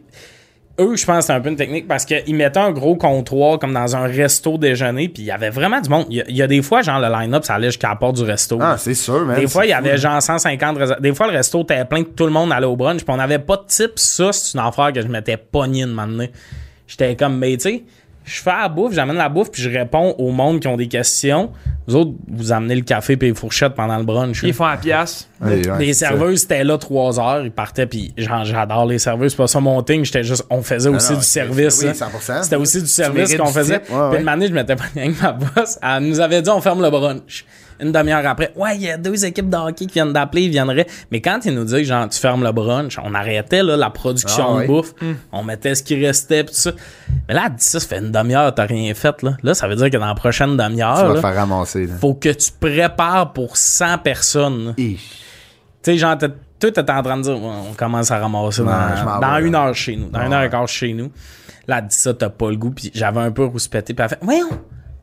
Eux, 0.78 0.94
je 0.94 1.06
pense 1.06 1.18
que 1.18 1.24
c'est 1.24 1.32
un 1.32 1.40
peu 1.40 1.48
une 1.48 1.56
technique 1.56 1.88
parce 1.88 2.04
qu'ils 2.04 2.34
mettaient 2.34 2.60
un 2.60 2.70
gros 2.70 2.96
comptoir 2.96 3.58
comme 3.58 3.72
dans 3.72 3.96
un 3.96 4.06
resto 4.06 4.58
déjeuner. 4.58 5.08
Puis 5.08 5.22
il 5.22 5.26
y 5.26 5.30
avait 5.30 5.48
vraiment 5.48 5.80
du 5.80 5.88
monde. 5.88 6.06
Il 6.10 6.16
y 6.16 6.20
a, 6.20 6.24
il 6.28 6.36
y 6.36 6.42
a 6.42 6.46
des 6.46 6.60
fois, 6.60 6.82
genre, 6.82 7.00
le 7.00 7.08
line-up, 7.08 7.44
ça 7.44 7.54
allait 7.54 7.68
jusqu'à 7.68 7.88
la 7.88 7.96
porte 7.96 8.16
du 8.16 8.24
resto. 8.24 8.58
Ah, 8.60 8.76
c'est 8.78 8.94
sûr, 8.94 9.24
man. 9.24 9.40
des 9.40 9.46
fois, 9.46 9.64
il 9.64 9.70
y 9.70 9.72
avait 9.72 9.96
genre 9.96 10.20
150 10.20 10.76
réserves. 10.76 11.00
Des 11.00 11.14
fois, 11.14 11.28
le 11.28 11.32
resto 11.32 11.62
était 11.62 11.84
plein 11.86 12.02
que 12.02 12.10
tout 12.10 12.26
le 12.26 12.32
monde 12.32 12.52
allait 12.52 12.66
au 12.66 12.76
brunch. 12.76 13.04
Puis 13.04 13.14
on 13.14 13.16
n'avait 13.16 13.38
pas 13.38 13.56
de 13.56 13.64
type. 13.66 13.92
Ça, 13.98 14.32
c'est 14.32 14.58
une 14.58 14.64
affaire 14.64 14.92
que 14.92 15.00
je 15.00 15.08
m'étais 15.08 15.38
pogné 15.38 15.82
de 15.86 15.90
m'amener. 15.92 16.30
J'étais 16.86 17.16
comme, 17.16 17.38
mais 17.38 17.56
tu 17.56 17.70
sais, 17.70 17.84
je 18.24 18.42
fais 18.42 18.50
la 18.50 18.68
bouffe, 18.68 18.92
j'amène 18.92 19.16
la 19.16 19.28
bouffe, 19.28 19.50
puis 19.50 19.62
je 19.62 19.70
réponds 19.70 20.14
au 20.18 20.30
monde 20.30 20.60
qui 20.60 20.68
ont 20.68 20.76
des 20.76 20.88
questions. 20.88 21.52
Vous 21.86 21.96
autres, 21.96 22.12
vous 22.28 22.52
amenez 22.52 22.74
le 22.74 22.80
café 22.82 23.12
et 23.12 23.16
les 23.16 23.34
fourchettes 23.34 23.74
pendant 23.74 23.96
le 23.96 24.04
brunch. 24.04 24.42
Ils 24.42 24.52
font 24.52 24.64
à 24.64 24.76
pièce. 24.76 25.28
Ouais, 25.40 25.68
ouais, 25.68 25.78
les 25.78 25.92
serveuses 25.94 26.44
étaient 26.44 26.64
là 26.64 26.78
trois 26.78 27.20
heures, 27.20 27.44
ils 27.44 27.50
partaient, 27.50 27.86
puis 27.86 28.12
genre, 28.16 28.44
j'adore 28.44 28.86
les 28.86 28.98
serveuses. 28.98 29.32
C'est 29.32 29.36
pas 29.36 29.46
ça 29.46 29.60
mon 29.60 29.82
thing, 29.82 30.04
j'étais 30.04 30.24
juste, 30.24 30.44
on 30.50 30.62
faisait 30.62 30.88
aussi 30.88 31.12
non, 31.12 31.18
du 31.18 31.24
service. 31.24 31.82
oui, 31.82 31.88
hein. 31.88 31.92
100%. 31.92 32.42
C'était 32.42 32.56
aussi 32.56 32.80
du 32.80 32.88
service 32.88 33.36
qu'on 33.36 33.46
faisait. 33.46 33.78
Puis 33.80 33.94
ouais. 33.94 34.20
une 34.20 34.28
année, 34.28 34.48
je 34.48 34.52
m'étais 34.52 34.74
pas 34.76 34.84
avec 34.96 35.22
ma 35.22 35.32
boss. 35.32 35.78
Elle 35.82 36.04
nous 36.04 36.20
avait 36.20 36.42
dit, 36.42 36.50
on 36.50 36.60
ferme 36.60 36.82
le 36.82 36.90
brunch. 36.90 37.44
Une 37.80 37.92
demi-heure 37.92 38.26
après, 38.26 38.52
ouais, 38.56 38.76
il 38.76 38.82
y 38.82 38.90
a 38.90 38.96
deux 38.96 39.24
équipes 39.24 39.50
de 39.50 39.56
hockey 39.56 39.86
qui 39.86 39.92
viennent 39.94 40.12
d'appeler, 40.12 40.42
ils 40.44 40.50
viendraient. 40.50 40.86
Mais 41.10 41.20
quand 41.20 41.40
ils 41.44 41.54
nous 41.54 41.64
disaient, 41.64 41.84
genre, 41.84 42.08
tu 42.08 42.18
fermes 42.18 42.42
le 42.42 42.52
brunch, 42.52 42.98
on 43.02 43.14
arrêtait 43.14 43.62
là, 43.62 43.76
la 43.76 43.90
production 43.90 44.56
Ah, 44.58 44.62
de 44.62 44.66
bouffe. 44.66 44.94
On 45.32 45.42
mettait 45.44 45.74
ce 45.74 45.82
qui 45.82 46.02
restait, 46.04 46.44
pis 46.44 46.52
tout 46.52 46.58
ça. 46.60 46.72
Mais 47.28 47.34
là, 47.34 47.44
elle 47.46 47.54
dit 47.54 47.64
ça, 47.64 47.80
ça 47.80 47.86
fait 47.88 47.98
une 47.98 48.12
demi-heure, 48.12 48.54
t'as 48.54 48.64
rien 48.66 48.92
fait, 48.94 49.22
là. 49.22 49.36
Là, 49.42 49.54
ça 49.54 49.68
veut 49.68 49.76
dire 49.76 49.90
que 49.90 49.96
dans 49.96 50.06
la 50.06 50.14
prochaine 50.14 50.56
Tu 50.56 50.64
demi-heure, 50.64 50.96
vas 50.96 51.08
là, 51.08 51.14
te 51.14 51.20
faire 51.20 51.34
ramasser. 51.34 51.86
là. 51.86 51.94
faut 52.00 52.14
que 52.14 52.30
tu 52.30 52.50
prépares 52.58 53.32
pour 53.32 53.56
100 53.56 53.98
personnes. 53.98 54.74
Tu 54.76 54.96
sais, 55.82 55.98
genre, 55.98 56.16
toi, 56.18 56.28
t'étais 56.58 56.90
en 56.90 57.02
train 57.02 57.16
de 57.18 57.22
dire, 57.22 57.36
on 57.42 57.74
commence 57.76 58.10
à 58.10 58.18
ramasser 58.18 58.62
dans, 58.62 59.38
une 59.40 59.54
heure 59.54 59.74
chez 59.74 59.96
nous, 59.96 60.08
dans 60.08 60.18
Ouais, 60.20 60.26
une 60.26 60.32
heure 60.32 60.42
et 60.42 60.48
quart 60.50 60.66
chez 60.66 60.92
nous. 60.92 61.10
Là, 61.68 61.78
elle 61.80 61.88
dit 61.88 61.94
ça, 61.96 62.14
t'as 62.14 62.28
pas 62.30 62.48
le 62.50 62.56
goût. 62.56 62.70
Puis 62.70 62.90
j'avais 62.94 63.20
un 63.20 63.30
peu 63.32 63.44
rouspété. 63.44 63.92
Puis 63.92 64.02
elle 64.02 64.08
fait, 64.08 64.18
voyons, 64.22 64.48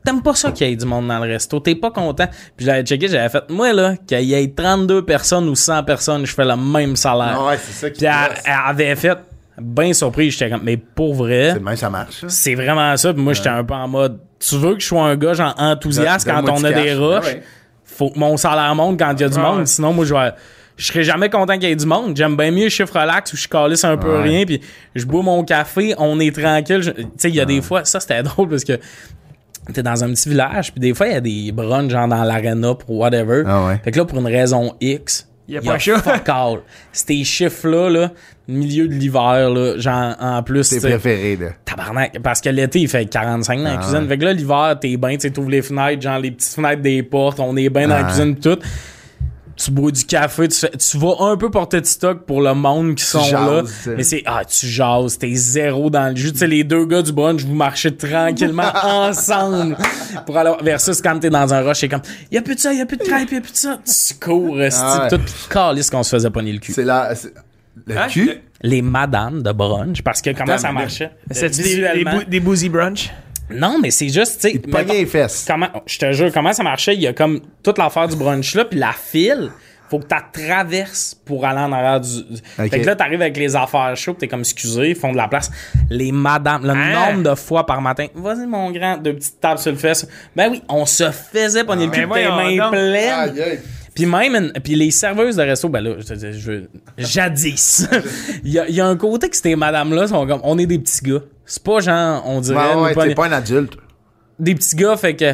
t'aimes 0.04 0.22
pas 0.22 0.34
ça 0.34 0.52
qu'il 0.52 0.68
y 0.68 0.72
ait 0.72 0.76
du 0.76 0.84
monde 0.86 1.08
dans 1.08 1.18
le 1.18 1.30
resto. 1.32 1.58
T'es 1.60 1.74
pas 1.74 1.90
content. 1.90 2.26
Puis 2.56 2.66
j'avais 2.66 2.82
checké, 2.82 3.08
j'avais 3.08 3.28
fait, 3.28 3.48
moi, 3.50 3.72
là, 3.72 3.94
qu'il 4.06 4.20
y 4.22 4.34
ait 4.34 4.48
32 4.54 5.02
personnes 5.04 5.48
ou 5.48 5.54
100 5.54 5.82
personnes, 5.84 6.26
je 6.26 6.34
fais 6.34 6.44
le 6.44 6.56
même 6.56 6.94
salaire. 6.96 7.42
Ouais, 7.46 7.56
c'est 7.58 7.72
ça 7.72 7.90
qui 7.90 7.98
Puis 7.98 8.06
elle, 8.06 8.36
elle 8.44 8.52
avait 8.66 8.94
fait, 8.96 9.18
bien 9.60 9.92
surpris. 9.92 10.30
J'étais 10.30 10.50
comme, 10.50 10.62
mais 10.62 10.76
pour 10.76 11.14
vrai, 11.14 11.52
C'est 11.54 11.62
même, 11.62 11.76
ça 11.76 11.90
marche. 11.90 12.24
c'est 12.28 12.54
vraiment 12.54 12.96
ça. 12.96 13.12
Puis 13.14 13.22
moi, 13.22 13.32
j'étais 13.32 13.48
un 13.48 13.64
peu 13.64 13.74
en 13.74 13.88
mode, 13.88 14.18
tu 14.38 14.56
veux 14.56 14.74
que 14.74 14.80
je 14.80 14.86
sois 14.86 15.02
un 15.04 15.16
gars, 15.16 15.32
genre, 15.34 15.54
enthousiaste 15.56 16.28
quand 16.28 16.42
on 16.48 16.62
a 16.64 16.72
cash. 16.72 16.82
des 16.82 16.92
rushs? 16.94 17.24
Ouais. 17.24 17.42
faut 17.84 18.10
que 18.10 18.18
mon 18.18 18.36
salaire 18.36 18.74
monte 18.74 18.98
quand 18.98 19.12
il 19.12 19.20
y 19.20 19.24
a 19.24 19.28
du 19.28 19.38
monde. 19.38 19.58
ouais. 19.60 19.66
Sinon, 19.66 19.92
moi, 19.92 20.04
je 20.04 20.12
vais. 20.14 20.32
Je 20.76 20.86
serais 20.86 21.04
jamais 21.04 21.30
content 21.30 21.54
qu'il 21.54 21.68
y 21.68 21.72
ait 21.72 21.76
du 21.76 21.86
monde. 21.86 22.16
J'aime 22.16 22.36
bien 22.36 22.50
mieux 22.50 22.68
chiffre 22.68 22.98
relax 22.98 23.32
où 23.32 23.36
je 23.36 23.46
calisse 23.46 23.84
un 23.84 23.96
peu 23.96 24.16
Ouais. 24.16 24.22
rien, 24.24 24.44
puis 24.44 24.60
je 24.96 25.06
bois 25.06 25.22
mon 25.22 25.44
café, 25.44 25.94
on 25.98 26.18
est 26.18 26.34
tranquille. 26.34 26.80
Tu 26.96 27.04
sais, 27.16 27.28
il 27.28 27.36
y 27.36 27.40
a 27.40 27.44
des 27.44 27.62
fois, 27.62 27.84
ça 27.84 28.00
c'était 28.00 28.22
drôle 28.24 28.48
parce 28.48 28.64
que 28.64 28.72
t'es 29.72 29.82
dans 29.82 30.04
un 30.04 30.08
petit 30.10 30.28
village, 30.28 30.72
puis 30.72 30.80
des 30.80 30.92
fois, 30.94 31.06
il 31.08 31.12
y 31.12 31.16
a 31.16 31.20
des 31.20 31.52
brunchs 31.52 31.90
genre 31.90 32.08
dans 32.08 32.22
l'arena 32.24 32.74
pour 32.74 32.90
whatever. 32.98 33.42
Ah 33.46 33.66
ouais. 33.66 33.80
Fait 33.82 33.90
que 33.90 33.98
là, 33.98 34.04
pour 34.04 34.18
une 34.18 34.26
raison 34.26 34.74
X, 34.80 35.28
Y 35.48 35.58
a 35.58 35.60
pas 35.62 35.78
chat. 35.78 35.98
fuck 35.98 36.28
all. 36.28 36.60
Ces 36.92 37.22
chiffres-là, 37.24 37.90
là, 37.90 38.10
milieu 38.48 38.88
de 38.88 38.94
l'hiver, 38.94 39.50
là, 39.50 39.78
genre, 39.78 40.14
en 40.20 40.42
plus, 40.42 40.68
Tes 40.70 40.80
préférés, 40.80 41.36
là. 41.36 41.48
tabarnak, 41.64 42.18
parce 42.22 42.40
que 42.40 42.48
l'été, 42.50 42.80
il 42.80 42.88
fait 42.88 43.04
45 43.06 43.58
dans 43.58 43.64
la 43.64 43.72
Ah 43.72 43.76
cuisine. 43.76 43.98
ouais. 44.02 44.08
Fait 44.08 44.18
que 44.18 44.24
là, 44.24 44.32
l'hiver, 44.32 44.76
t'es 44.80 44.96
bien, 44.96 45.10
tu 45.12 45.20
sais, 45.20 45.30
t'ouvres 45.30 45.50
les 45.50 45.62
fenêtres, 45.62 46.00
genre 46.02 46.18
les 46.18 46.30
petites 46.30 46.54
fenêtres 46.54 46.82
des 46.82 47.02
portes, 47.02 47.40
on 47.40 47.56
est 47.56 47.68
bien 47.68 47.88
dans 47.88 47.94
la 47.94 48.00
Ah. 48.00 48.04
cuisine 48.04 48.34
pis 48.34 48.40
tout. 48.42 48.58
Tu 49.56 49.70
bois 49.70 49.92
du 49.92 50.04
café, 50.04 50.48
tu, 50.48 50.58
fais- 50.58 50.70
tu 50.76 50.98
vas 50.98 51.14
un 51.20 51.36
peu 51.36 51.48
porter 51.50 51.80
de 51.80 51.86
stock 51.86 52.24
pour 52.26 52.42
le 52.42 52.54
monde 52.54 52.96
qui 52.96 53.04
sont 53.04 53.22
jases, 53.22 53.32
là. 53.32 53.62
tu. 53.84 53.90
Mais 53.96 54.02
c'est, 54.02 54.22
ah, 54.26 54.42
tu 54.44 54.66
jases, 54.66 55.16
t'es 55.16 55.32
zéro 55.34 55.90
dans 55.90 56.08
le 56.10 56.16
jus. 56.16 56.32
Tu 56.32 56.38
sais, 56.38 56.46
les 56.48 56.64
deux 56.64 56.84
gars 56.86 57.02
du 57.02 57.12
brunch, 57.12 57.42
vous 57.42 57.54
marchez 57.54 57.94
tranquillement 57.96 58.72
ensemble 58.84 59.76
pour 60.26 60.36
aller, 60.36 60.52
versus 60.62 61.00
quand 61.00 61.18
t'es 61.20 61.30
dans 61.30 61.54
un 61.54 61.60
rush, 61.60 61.78
c'est 61.80 61.88
comme, 61.88 62.02
y 62.32 62.36
a 62.38 62.42
plus 62.42 62.56
de 62.56 62.60
ça, 62.60 62.72
y 62.72 62.80
a 62.80 62.86
plus 62.86 62.96
de 62.96 63.04
crêpes, 63.04 63.30
y 63.30 63.36
a 63.36 63.40
plus 63.40 63.52
de 63.52 63.56
ça. 63.56 63.78
Tu 63.84 64.14
cours, 64.18 64.58
Ah 64.72 65.02
ouais. 65.02 65.08
tout, 65.08 65.18
pis 65.18 65.32
calisse 65.48 65.88
qu'on 65.88 66.02
se 66.02 66.10
faisait 66.10 66.30
pogner 66.30 66.52
le 66.52 66.58
cul. 66.58 66.72
C'est 66.72 66.84
la. 66.84 67.14
c'est- 67.14 67.32
Le 67.86 67.96
Hein? 67.98 68.06
cul? 68.08 68.30
Les 68.62 68.82
madames 68.82 69.42
de 69.42 69.52
brunch, 69.52 70.02
parce 70.02 70.22
que 70.22 70.30
comment 70.30 70.56
ça 70.58 70.68
là- 70.68 70.72
marchait? 70.72 71.10
C'est 71.30 71.50
des, 71.50 71.76
des, 71.94 72.04
bou- 72.04 72.24
des 72.26 72.40
boozy 72.40 72.68
brunch? 72.68 73.10
Non, 73.50 73.78
mais 73.80 73.90
c'est 73.90 74.08
juste, 74.08 74.40
tu 74.40 74.50
sais, 74.50 74.60
les 74.92 75.06
fesses. 75.06 75.44
comment, 75.46 75.68
je 75.86 75.98
te 75.98 76.12
jure, 76.12 76.32
comment 76.32 76.52
ça 76.52 76.62
marchait? 76.62 76.94
Il 76.94 77.02
y 77.02 77.06
a 77.06 77.12
comme 77.12 77.40
toute 77.62 77.78
l'affaire 77.78 78.08
du 78.08 78.16
brunch 78.16 78.54
là, 78.54 78.64
puis 78.64 78.78
la 78.78 78.92
file, 78.92 79.50
faut 79.90 79.98
que 79.98 80.06
tu 80.06 80.42
traverses 80.46 81.14
pour 81.26 81.44
aller 81.44 81.60
en 81.60 81.70
arrière 81.70 82.00
du. 82.00 82.08
du- 82.24 82.40
Fait 82.56 82.70
que 82.70 82.86
là, 82.86 82.96
t'arrives 82.96 83.20
avec 83.20 83.36
les 83.36 83.54
affaires 83.54 83.94
chaudes, 83.96 84.16
t'es 84.18 84.28
comme 84.28 84.40
excusé, 84.40 84.90
ils 84.90 84.96
font 84.96 85.12
de 85.12 85.16
la 85.18 85.28
place. 85.28 85.50
Les 85.90 86.10
madames, 86.10 86.64
le 86.64 86.70
Hein? 86.70 87.12
nombre 87.12 87.30
de 87.30 87.34
fois 87.36 87.66
par 87.66 87.82
matin, 87.82 88.06
vas-y 88.14 88.46
mon 88.46 88.70
grand, 88.72 88.96
deux 88.96 89.14
petites 89.14 89.40
tables 89.40 89.60
sur 89.60 89.72
le 89.72 89.78
fesse. 89.78 90.08
Ben 90.34 90.48
oui, 90.50 90.62
on 90.68 90.86
se 90.86 91.10
faisait 91.10 91.64
pogner 91.64 91.84
le 91.84 91.90
mais 91.90 91.98
cul, 91.98 92.08
tes 92.14 92.28
mains 92.28 92.70
pleines. 92.70 93.12
Aïe, 93.12 93.42
aïe. 93.42 93.60
Puis 93.94 94.06
même, 94.06 94.34
une- 94.34 94.52
puis 94.60 94.74
les 94.74 94.90
serveuses 94.90 95.36
de 95.36 95.42
resto, 95.42 95.68
ben 95.68 95.80
là, 95.82 95.94
je 95.98 96.04
te 96.04 96.14
dis, 96.14 96.40
je 96.40 96.50
veux, 96.50 96.70
jadis. 96.98 97.86
il, 98.44 98.52
y 98.52 98.58
a, 98.58 98.66
il 98.68 98.74
y 98.74 98.80
a 98.80 98.86
un 98.86 98.96
côté 98.96 99.28
que 99.28 99.36
ces 99.36 99.54
madames-là 99.54 100.08
sont 100.08 100.26
comme, 100.26 100.40
on 100.42 100.58
est 100.58 100.66
des 100.66 100.78
petits 100.78 101.02
gars. 101.04 101.20
C'est 101.46 101.62
pas 101.62 101.80
genre, 101.80 102.22
on 102.26 102.40
dirait, 102.40 102.74
Ouais, 102.74 102.94
ouais, 102.94 103.08
t'es 103.08 103.14
pas 103.14 103.26
un 103.26 103.32
adulte. 103.32 103.74
des 104.38 104.54
petits 104.54 104.76
gars, 104.76 104.96
fait 104.96 105.14
que. 105.16 105.32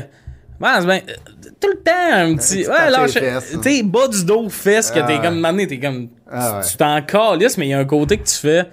Ben, 0.60 1.00
tout 1.60 1.68
le 1.68 1.78
temps, 1.82 1.92
un 2.12 2.36
petit. 2.36 2.66
Ouais, 2.66 3.08
fesses, 3.08 3.56
tu 3.62 3.62
sais, 3.62 3.82
bas 3.82 4.08
du 4.08 4.24
dos, 4.24 4.48
fesses, 4.50 4.90
que 4.90 4.98
Ah 4.98 5.06
t'es 5.06 5.14
ouais. 5.14 5.20
comme, 5.22 5.38
maintenant, 5.40 5.64
t'es 5.66 5.78
comme. 5.80 6.08
Ah 6.30 6.58
ouais. 6.58 6.64
Tu 6.68 6.76
t'en 6.76 7.00
calisses, 7.02 7.56
mais 7.56 7.66
il 7.66 7.70
y 7.70 7.74
a 7.74 7.78
un 7.78 7.84
côté 7.86 8.18
que 8.18 8.26
tu 8.28 8.34
fais. 8.36 8.64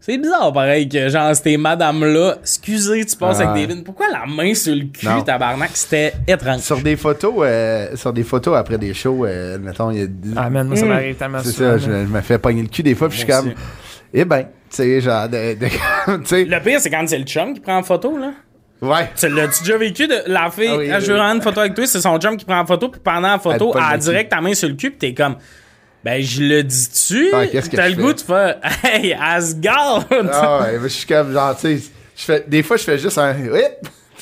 C'est 0.00 0.18
bizarre, 0.18 0.52
pareil, 0.52 0.86
que 0.86 1.08
genre, 1.08 1.34
ces 1.34 1.56
madames-là, 1.56 2.36
excusez, 2.42 3.06
tu 3.06 3.16
passes 3.16 3.38
Ah 3.40 3.44
avec 3.44 3.54
ouais. 3.54 3.66
des 3.66 3.74
lunes. 3.74 3.84
Pourquoi 3.84 4.06
la 4.12 4.26
main 4.26 4.52
sur 4.52 4.74
le 4.74 4.82
cul, 4.84 5.06
Non. 5.06 5.22
tabarnak? 5.22 5.70
C'était 5.72 6.12
étrange? 6.28 6.60
Sur 6.60 6.80
des 6.82 6.96
photos, 6.96 7.32
euh, 7.38 7.96
sur 7.96 8.12
des 8.12 8.22
photos 8.22 8.54
après 8.58 8.76
des 8.76 8.92
shows, 8.92 9.24
euh, 9.24 9.58
mettons, 9.58 9.90
il 9.92 9.98
y 10.00 10.02
a. 10.02 10.06
Ah, 10.36 10.50
man, 10.50 10.66
moi, 10.66 10.76
ça 10.76 10.84
Mm. 10.84 10.88
m'arrive 10.88 11.16
tellement 11.16 11.38
c'est 11.42 11.52
ça, 11.52 11.78
je, 11.78 11.84
je 11.84 11.90
me 11.90 12.20
fais 12.20 12.36
pogner 12.38 12.60
le 12.60 12.68
cul 12.68 12.82
des 12.82 12.94
fois, 12.94 13.08
puis 13.08 13.16
je 13.18 13.24
suis 13.24 13.32
comme. 13.32 13.54
Eh 14.12 14.26
ben, 14.26 14.44
tu 14.74 14.82
sais, 14.82 15.00
genre, 15.00 15.28
de. 15.28 15.36
Le 16.06 16.58
pire, 16.62 16.80
c'est 16.80 16.90
quand 16.90 17.04
c'est 17.06 17.18
le 17.18 17.24
chum 17.24 17.54
qui 17.54 17.60
prend 17.60 17.76
en 17.78 17.82
photo, 17.82 18.16
là. 18.18 18.32
ouais. 18.82 19.10
Tu 19.16 19.28
l'as-tu 19.28 19.62
déjà 19.64 19.78
vécu 19.78 20.06
de 20.06 20.22
la 20.26 20.50
fille, 20.50 20.68
Ah 20.70 20.76
oui, 20.76 20.90
ah, 20.92 21.00
je 21.00 21.06
veux 21.06 21.12
oui. 21.14 21.18
prendre 21.20 21.36
une 21.36 21.42
photo 21.42 21.60
avec 21.60 21.74
toi, 21.74 21.86
c'est 21.86 22.00
son 22.00 22.18
chum 22.18 22.36
qui 22.36 22.44
prend 22.44 22.60
en 22.60 22.66
photo, 22.66 22.88
puis 22.88 23.00
pendant 23.02 23.28
la 23.32 23.38
photo, 23.38 23.74
Elle 23.92 23.98
direct 23.98 24.30
ta 24.30 24.40
main 24.40 24.54
sur 24.54 24.68
le 24.68 24.74
cul, 24.74 24.90
puis 24.90 24.98
t'es 24.98 25.14
comme, 25.14 25.36
ben, 26.02 26.22
je 26.22 26.42
le 26.42 26.62
dis-tu? 26.62 27.30
Ah, 27.32 27.44
T'as 27.72 27.88
le 27.88 27.94
goût 27.96 28.12
de 28.12 28.20
faire, 28.20 28.56
hey, 28.84 29.14
Asgard! 29.18 30.04
Ah 30.32 30.60
ouais, 30.62 30.78
mais 30.78 30.88
je 30.88 30.94
suis 30.94 31.06
comme, 31.06 31.32
genre, 31.32 31.56
tu 31.58 31.80
sais, 32.14 32.44
des 32.46 32.62
fois, 32.62 32.76
je 32.76 32.84
fais 32.84 32.98
juste 32.98 33.16
un. 33.18 33.34
Oui! 33.50 33.60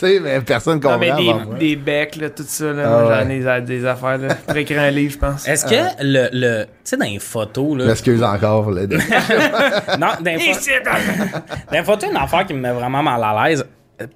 Sais, 0.02 0.18
mais 0.20 0.40
personne 0.40 0.80
comprend. 0.80 0.94
Non, 0.94 0.98
mais 0.98 1.12
des, 1.22 1.30
avant 1.30 1.44
moi. 1.46 1.54
des 1.58 1.76
becs, 1.76 2.16
là, 2.16 2.30
tout 2.30 2.42
ça, 2.46 2.72
là. 2.72 2.82
Ah. 2.86 3.22
J'en 3.22 3.30
ai 3.30 3.38
des, 3.60 3.78
des 3.78 3.86
affaires, 3.86 4.18
là. 4.18 4.34
Pour 4.34 4.56
écrire 4.56 4.80
un 4.80 4.90
livre, 4.90 5.12
je 5.12 5.18
pense. 5.18 5.46
Est-ce 5.46 5.64
que 5.64 5.76
le, 6.02 6.28
le 6.32 6.64
tu 6.64 6.70
sais, 6.82 6.96
dans 6.96 7.04
les 7.04 7.20
photos, 7.20 7.78
là, 7.78 7.84
M'excuse 7.86 8.22
encore, 8.22 8.70
là. 8.72 8.82
non, 9.98 10.06
dans 10.20 10.24
les, 10.24 10.38
pho- 10.38 10.50
Ici, 10.50 10.70
dans 10.84 11.76
les 11.78 11.84
photos, 11.84 12.10
une 12.10 12.16
affaire 12.16 12.44
qui 12.46 12.54
me 12.54 12.58
met 12.60 12.72
vraiment 12.72 13.02
mal 13.02 13.22
à 13.22 13.48
l'aise, 13.48 13.64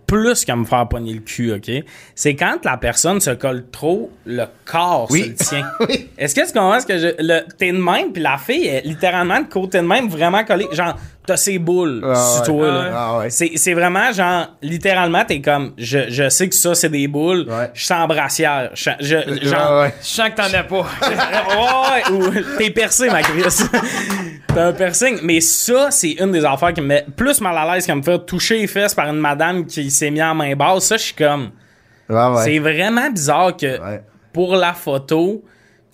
plus 0.07 0.45
qu'à 0.45 0.57
me 0.57 0.64
faire 0.64 0.87
pogner 0.89 1.12
le 1.14 1.20
cul, 1.20 1.53
OK, 1.53 1.70
c'est 2.14 2.34
quand 2.34 2.64
la 2.64 2.76
personne 2.76 3.20
se 3.20 3.30
colle 3.30 3.64
trop 3.70 4.11
le 4.24 4.45
corps 4.64 5.07
Oui. 5.11 5.20
sur 5.22 5.28
le 5.28 5.34
tien. 5.61 5.70
Oui. 5.89 6.09
Est-ce 6.18 6.34
que 6.34 6.47
tu 6.47 6.53
comprends 6.53 6.80
ce 6.80 6.87
que 6.87 6.99
je. 6.99 7.09
Le, 7.18 7.41
t'es 7.59 7.72
de 7.72 7.78
même, 7.78 8.12
puis 8.12 8.22
la 8.22 8.39
fille 8.39 8.66
est 8.66 8.82
littéralement 8.84 9.41
de 9.41 9.47
côté 9.47 9.78
de 9.78 9.87
même, 9.87 10.09
vraiment 10.09 10.45
collée. 10.45 10.66
Genre, 10.72 10.97
t'as 11.26 11.37
ses 11.37 11.59
boules 11.59 12.03
Ah 12.05 12.14
sur 12.45 12.55
ouais. 12.55 12.61
toi, 12.61 12.68
Ah 12.68 12.72
là. 12.72 12.80
ouais. 12.80 12.91
Ah 12.95 13.18
ouais. 13.18 13.30
C'est, 13.30 13.53
c'est 13.57 13.74
vraiment 13.74 14.12
genre, 14.12 14.47
littéralement, 14.62 15.24
t'es 15.24 15.41
comme, 15.41 15.72
je, 15.76 16.09
je 16.09 16.28
sais 16.28 16.49
que 16.49 16.55
ça, 16.55 16.74
c'est 16.74 16.89
des 16.89 17.09
boules. 17.09 17.47
Ouais. 17.49 17.70
Je 17.74 17.84
sens 17.84 18.07
brassière. 18.09 18.70
Je, 18.74 18.91
je- 19.01 19.49
genre. 19.49 19.87
Je 20.01 20.07
sens 20.07 20.28
que 20.30 20.34
t'en 20.37 20.53
as 20.57 20.62
pas. 20.64 20.82
ouais, 21.03 22.12
ou 22.12 22.30
t'es 22.59 22.70
percé, 22.70 23.09
ma 23.11 23.22
Chris. 23.22 23.43
T'as 24.57 24.68
un 24.68 24.72
piercing. 24.72 25.18
Mais 25.22 25.40
ça, 25.42 25.90
c'est 25.90 26.12
une 26.12 26.32
des 26.32 26.42
affaires 26.42 26.72
qui 26.72 26.80
me 26.80 26.86
met 26.86 27.04
plus 27.14 27.42
mal 27.42 27.59
à 27.59 27.74
l'aise 27.74 27.84
qu'à 27.86 27.94
me 27.94 28.00
faire 28.02 28.24
toucher 28.24 28.57
les 28.59 28.66
fesses 28.66 28.94
par 28.94 29.07
une 29.07 29.18
madame 29.20 29.66
qui 29.66 29.90
s'est 29.90 30.11
mis 30.11 30.22
en 30.22 30.34
main 30.34 30.57
basse. 30.57 30.84
Ça, 30.86 30.96
je 30.96 31.02
suis 31.02 31.14
comme. 31.14 31.50
Ouais, 32.09 32.16
ouais. 32.16 32.42
C'est 32.42 32.59
vraiment 32.59 33.11
bizarre 33.11 33.54
que 33.54 33.66
Ouais. 33.78 34.02
pour 34.32 34.57
la 34.57 34.72
photo, 34.72 35.44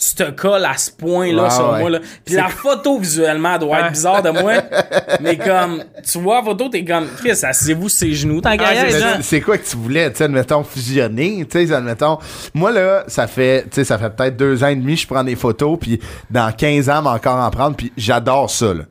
tu 0.02 0.14
te 0.14 0.30
colles 0.30 0.64
à 0.64 0.76
ce 0.76 0.90
point-là 0.90 1.50
sur 1.50 1.70
ouais. 1.72 1.80
moi. 1.80 1.90
Là. 1.90 1.98
Puis 2.24 2.34
la 2.34 2.48
photo 2.48 2.98
visuellement 2.98 3.58
doit 3.58 3.80
être 3.80 3.92
bizarre 3.92 4.22
de 4.22 4.30
moi. 4.30 4.54
mais 5.20 5.36
comme, 5.36 5.84
tu 6.02 6.18
vois 6.18 6.36
la 6.36 6.42
photo, 6.42 6.68
t'es 6.68 6.84
comme, 6.84 7.06
Chris, 7.16 7.38
asseyez-vous 7.42 7.88
ses 7.88 8.12
genoux, 8.12 8.40
qu'à 8.40 8.56
Ah, 8.58 9.22
c'est 9.22 9.40
quoi 9.40 9.58
que 9.58 9.68
tu 9.68 9.76
voulais, 9.76 10.10
tu 10.10 10.18
sais, 10.18 10.24
admettons, 10.24 10.64
fusionner, 10.64 11.46
tu 11.48 11.66
sais, 11.66 11.72
admettons. 11.72 12.18
Moi, 12.54 12.72
là, 12.72 13.04
ça 13.06 13.26
fait, 13.26 13.64
tu 13.64 13.68
sais, 13.72 13.84
ça 13.84 13.98
fait 13.98 14.10
peut-être 14.10 14.36
deux 14.36 14.64
ans 14.64 14.68
et 14.68 14.76
demi, 14.76 14.96
je 14.96 15.06
prends 15.06 15.24
des 15.24 15.36
photos, 15.36 15.78
puis 15.80 16.00
dans 16.30 16.52
15 16.52 16.90
ans, 16.90 17.04
encore 17.06 17.36
en 17.36 17.50
prendre, 17.50 17.76
puis 17.76 17.92
j'adore 17.96 18.50
ça, 18.50 18.74
là. 18.74 18.84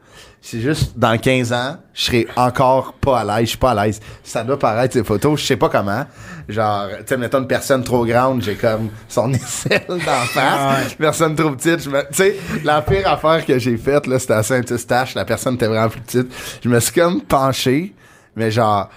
C'est 0.43 0.59
juste, 0.59 0.97
dans 0.97 1.15
15 1.19 1.53
ans, 1.53 1.77
je 1.93 2.01
serai 2.01 2.27
encore 2.35 2.93
pas 2.93 3.19
à 3.19 3.23
l'aise, 3.23 3.45
je 3.45 3.49
suis 3.49 3.57
pas 3.59 3.71
à 3.71 3.85
l'aise. 3.85 3.99
Ça 4.23 4.43
doit 4.43 4.57
paraître, 4.57 4.93
ces 4.93 5.03
photos, 5.03 5.39
je 5.39 5.45
sais 5.45 5.55
pas 5.55 5.69
comment. 5.69 6.03
Genre, 6.49 6.87
tu 6.97 7.03
sais, 7.05 7.17
mettons 7.17 7.39
une 7.39 7.47
personne 7.47 7.83
trop 7.83 8.03
grande, 8.07 8.41
j'ai 8.41 8.55
comme 8.55 8.89
son 9.07 9.31
aisselle 9.33 9.85
d'en 9.87 9.95
Ah 10.35 10.77
face. 10.79 10.95
Personne 10.95 11.35
trop 11.35 11.51
petite, 11.51 11.83
je 11.83 11.89
me, 11.91 12.01
tu 12.07 12.13
sais, 12.13 12.35
la 12.63 12.81
pire 12.81 13.07
affaire 13.07 13.45
que 13.45 13.59
j'ai 13.59 13.77
faite, 13.77 14.07
là, 14.07 14.17
c'était 14.17 14.33
à 14.33 14.41
Saint-Eustache, 14.41 15.13
la 15.13 15.25
personne 15.25 15.55
était 15.55 15.67
vraiment 15.67 15.89
plus 15.89 16.01
petite. 16.01 16.33
Je 16.63 16.69
me 16.69 16.79
suis 16.79 16.93
comme 16.93 17.21
penché, 17.21 17.93
mais 18.35 18.49
genre, 18.49 18.89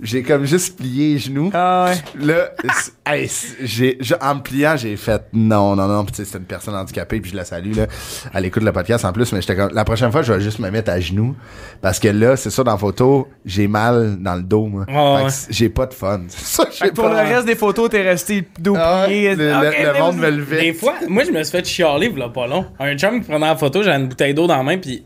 j'ai 0.00 0.22
comme 0.22 0.44
juste 0.44 0.76
plié 0.76 1.14
les 1.14 1.18
genoux. 1.18 1.50
Ah 1.54 1.88
ouais. 1.88 2.24
Là, 2.26 2.50
c'est- 2.74 2.92
hey, 3.06 3.28
c'est- 3.28 3.56
j'ai, 3.60 3.98
en 4.20 4.34
me 4.36 4.40
pliant, 4.40 4.76
j'ai 4.76 4.96
fait 4.96 5.22
non, 5.32 5.74
non, 5.76 5.86
non. 5.88 6.04
Puis 6.04 6.12
tu 6.12 6.16
sais, 6.18 6.24
c'était 6.24 6.38
une 6.38 6.44
personne 6.44 6.74
handicapée, 6.74 7.20
puis 7.20 7.30
je 7.30 7.36
la 7.36 7.44
salue, 7.44 7.74
là. 7.74 7.86
Elle 8.34 8.44
écoute 8.44 8.62
le 8.62 8.72
podcast 8.72 9.04
en 9.04 9.12
plus, 9.12 9.32
mais 9.32 9.40
j'étais 9.40 9.56
comme, 9.56 9.70
la 9.72 9.84
prochaine 9.84 10.12
fois, 10.12 10.22
je 10.22 10.32
vais 10.32 10.40
juste 10.40 10.58
me 10.58 10.70
mettre 10.70 10.90
à 10.90 11.00
genoux. 11.00 11.34
Parce 11.80 11.98
que 11.98 12.08
là, 12.08 12.36
c'est 12.36 12.50
ça, 12.50 12.62
dans 12.64 12.72
la 12.72 12.78
photo, 12.78 13.28
j'ai 13.44 13.68
mal 13.68 14.16
dans 14.20 14.34
le 14.34 14.42
dos, 14.42 14.66
moi. 14.66 14.84
Ouais, 14.88 14.92
Fait 14.94 15.22
ouais. 15.22 15.24
que 15.26 15.32
c'est- 15.32 15.52
j'ai 15.52 15.68
pas 15.68 15.86
de 15.86 15.94
fun. 15.94 16.20
C'est 16.28 16.62
ça, 16.62 16.66
Fait 16.70 16.92
pour 16.94 17.04
pas. 17.10 17.22
le 17.24 17.28
reste 17.34 17.46
des 17.46 17.56
photos, 17.56 17.88
t'es 17.90 18.02
resté 18.02 18.46
dos 18.58 18.74
Ah 18.78 19.04
plié. 19.06 19.34
le, 19.34 19.46
le- 19.48 19.56
Ok, 19.56 19.62
le 19.82 19.92
mais 19.92 19.98
monde 20.00 20.14
vous- 20.16 20.22
me 20.22 20.30
levait. 20.30 20.60
Des 20.62 20.72
fois, 20.74 20.94
moi, 21.08 21.24
je 21.24 21.30
me 21.30 21.42
suis 21.42 21.52
fait 21.52 21.64
chialer, 21.66 22.10
là, 22.10 22.28
pas 22.28 22.46
long. 22.46 22.66
Un 22.78 22.96
chum 22.96 23.20
qui 23.20 23.28
prenait 23.28 23.46
la 23.46 23.56
photo, 23.56 23.82
j'avais 23.82 23.96
une 24.00 24.08
bouteille 24.08 24.34
d'eau 24.34 24.46
dans 24.46 24.56
la 24.56 24.62
main, 24.62 24.78
puis 24.78 25.04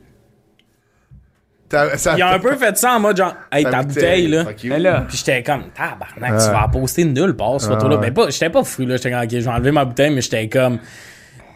il 1.73 2.23
a 2.23 2.33
un 2.35 2.39
peu 2.39 2.57
fait 2.57 2.77
ça 2.77 2.95
en 2.97 3.01
mode 3.01 3.17
genre, 3.17 3.35
hey, 3.53 3.65
ta 3.65 3.83
bouteille, 3.83 4.27
là. 4.29 4.45
Là, 4.79 5.05
Puis 5.09 5.19
j'étais 5.19 5.43
comme, 5.43 5.65
tabarnak, 5.75 6.41
Ah. 6.41 6.45
tu 6.47 6.53
vas 6.53 6.61
la 6.63 6.69
poster 6.69 7.05
nulle 7.05 7.35
part, 7.35 7.61
cette 7.61 7.71
photo-là. 7.71 7.97
ouais. 7.97 8.01
Mais 8.07 8.11
pas, 8.11 8.31
j'étais 8.31 8.51
pas 8.51 8.65
fou, 8.65 8.83
là. 8.87 8.97
J'étais 8.97 9.11
comme, 9.11 9.23
ok, 9.23 9.31
je 9.31 9.39
vais 9.39 9.49
enlever 9.49 9.71
ma 9.73 9.85
bouteille, 9.85 10.11
mais 10.13 10.21
j'étais 10.21 10.49
comme. 10.49 10.79
Tu 10.79 10.85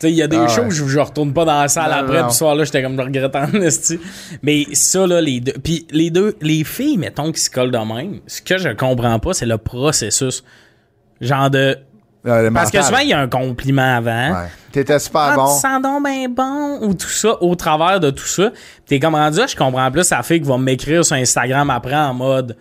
sais, 0.09 0.11
il 0.13 0.17
y 0.17 0.23
a 0.23 0.27
des 0.27 0.37
Ah 0.37 0.49
shows 0.49 0.63
ouais. 0.63 0.67
où 0.83 0.89
je, 0.89 0.99
retourne 0.99 1.33
pas 1.33 1.45
dans 1.45 1.61
la 1.63 1.69
salle 1.69 1.91
Non, 1.91 1.97
après, 1.99 2.19
non. 2.19 2.25
puis 2.25 2.33
ce 2.33 2.39
soir-là, 2.39 2.65
j'étais 2.65 2.83
comme, 2.83 2.97
je 2.97 3.03
regrette 3.03 3.37
en 3.37 3.53
esti. 3.63 4.01
Mais 4.43 4.65
ça, 4.73 5.07
là, 5.07 5.21
les 5.21 5.41
deux. 5.41 5.53
Puis 5.63 5.87
les 5.91 6.11
deux, 6.11 6.37
les 6.41 6.65
filles, 6.65 6.99
mettons, 6.99 7.31
qui 7.33 7.41
se 7.41 7.49
collent 7.51 7.71
de 7.71 7.79
même, 7.79 8.21
ce 8.27 8.43
que 8.43 8.59
je 8.59 8.71
comprends 8.71 9.19
pas, 9.21 9.33
c'est 9.35 9.47
le 9.47 9.57
processus. 9.59 10.43
Genre 11.21 11.49
de. 11.51 11.79
Ah, 12.27 12.43
le 12.43 12.51
Parce 12.51 12.71
que 12.71 12.83
souvent, 12.83 12.99
il 12.99 13.09
y 13.09 13.13
a 13.13 13.21
un 13.21 13.29
compliment 13.29 13.97
avant. 13.97 14.47
T'étais 14.75 14.99
super 14.99 15.21
Ah, 15.21 15.35
bon. 15.37 15.55
tu 15.55 15.61
sens 15.61 15.81
donc 15.81 16.05
bien 16.05 16.29
bon, 16.29 16.81
ou 16.83 16.95
tout 16.95 17.09
ça, 17.09 17.41
au 17.41 17.55
travers 17.55 18.01
de 18.01 18.11
tout 18.11 18.27
ça. 18.27 18.51
T'es 18.87 18.99
comme 18.99 19.15
rendu, 19.15 19.39
je 19.49 19.55
comprends 19.55 19.89
plus 19.93 20.11
la 20.11 20.23
fille 20.25 20.41
qui 20.41 20.49
va 20.49 20.59
m'écrire 20.59 21.05
sur 21.05 21.15
Instagram 21.15 21.71
après 21.71 21.95
en 21.95 22.13
mode 22.13 22.57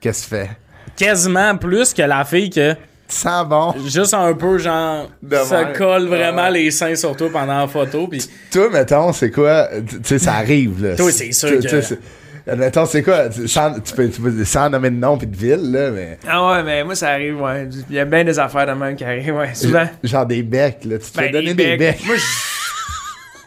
Qu'est-ce 0.00 0.26
que 0.28 0.34
tu 0.36 0.42
fais? 0.42 0.50
quasiment 0.96 1.56
plus 1.56 1.94
que 1.94 2.02
la 2.02 2.24
fille 2.24 2.50
que 2.50 2.72
Tu 2.72 3.16
sens 3.16 3.46
bon. 3.46 3.74
juste 3.86 4.12
un 4.14 4.34
peu 4.34 4.58
genre 4.58 5.06
De 5.22 5.36
se 5.36 5.54
même. 5.54 5.72
colle 5.74 6.08
vraiment 6.08 6.48
les 6.48 6.70
seins 6.72 6.96
sur 6.96 7.16
toi 7.16 7.28
pendant 7.32 7.60
la 7.60 7.68
photo 7.68 8.08
puis 8.08 8.22
Toi, 8.50 8.68
mettons, 8.70 9.12
c'est 9.12 9.30
quoi? 9.30 9.68
Tu 9.86 9.98
sais, 10.02 10.18
ça 10.18 10.34
arrive, 10.34 10.82
là. 10.84 10.96
Toi, 10.96 11.12
c'est 11.12 11.30
sûr 11.30 11.60
que- 11.60 11.94
sais, 12.46 12.86
c'est- 12.86 13.02
quoi? 13.02 13.28
tu- 13.28 13.48
Sans, 13.48 13.74
tu 13.80 13.94
peux, 13.94 14.08
tu 14.08 14.20
peux- 14.20 14.44
sans 14.44 14.68
nommer 14.70 14.90
de 14.90 14.96
nom 14.96 15.16
pis 15.18 15.26
de 15.26 15.36
ville, 15.36 15.70
là, 15.72 15.90
mais. 15.90 16.18
Ah 16.28 16.48
ouais, 16.52 16.62
mais 16.62 16.84
moi, 16.84 16.94
ça 16.94 17.10
arrive, 17.10 17.40
ouais. 17.40 17.68
Il 17.90 17.96
y 17.96 18.00
a 18.00 18.04
bien 18.04 18.24
des 18.24 18.38
affaires 18.38 18.66
de 18.66 18.72
même 18.72 18.96
qui 18.96 19.04
arrivent, 19.04 19.34
ouais, 19.36 19.54
souvent. 19.54 19.86
Genre 20.02 20.26
des 20.26 20.42
becs, 20.42 20.84
là. 20.84 20.98
Tu 20.98 21.10
te 21.10 21.18
fais 21.18 21.26
Ben, 21.28 21.32
donner 21.32 21.54
des 21.54 21.64
des 21.64 21.76
becs. 21.76 22.04
Moi, 22.06 22.16
je, 22.16 22.22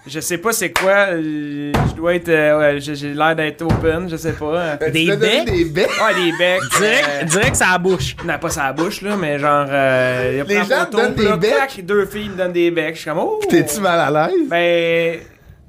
je 0.07 0.19
sais 0.19 0.37
pas 0.37 0.51
c'est 0.53 0.71
quoi. 0.71 1.07
euh, 1.13 1.71
Je 1.89 1.93
dois 1.95 2.13
être. 2.15 2.29
euh, 2.29 2.59
ouais, 2.75 2.79
j'ai 2.79 3.13
l'air 3.13 3.35
d'être 3.35 3.63
open, 3.63 4.07
je 4.09 4.15
sais 4.17 4.33
pas. 4.33 4.75
Ben, 4.79 4.91
tu 4.93 5.05
Des 5.05 5.15
becs? 5.17 5.45
Des 5.45 5.65
becs? 5.65 5.87
Ouais, 5.87 6.13
des 6.23 6.31
becs. 6.37 6.61
Direct, 6.77 7.09
euh, 7.09 7.23
direct 7.25 7.55
ça 7.55 7.77
bouche. 7.79 8.15
Non, 8.23 8.37
pas 8.39 8.49
sa 8.49 8.71
bouche, 8.71 9.01
là, 9.01 9.15
mais 9.19 9.39
genre. 9.39 9.65
Euh, 9.67 10.43
il 10.45 10.47
Les 10.47 10.57
gens 10.63 10.65
photo, 10.65 10.85
te 10.85 10.95
donnent 10.97 11.13
puis 11.15 11.23
des 11.23 11.29
là, 11.31 11.37
becs? 11.37 11.49
clac, 11.55 11.85
deux 11.85 12.05
filles 12.05 12.29
me 12.29 12.35
donnent 12.37 12.53
des 12.53 12.69
becs. 12.71 12.93
Je 12.95 13.01
suis 13.01 13.09
comme, 13.09 13.19
oh! 13.19 13.39
T'es-tu 13.49 13.79
mal 13.81 13.99
à 13.99 14.27
l'aise? 14.27 14.47
Ben. 14.47 15.19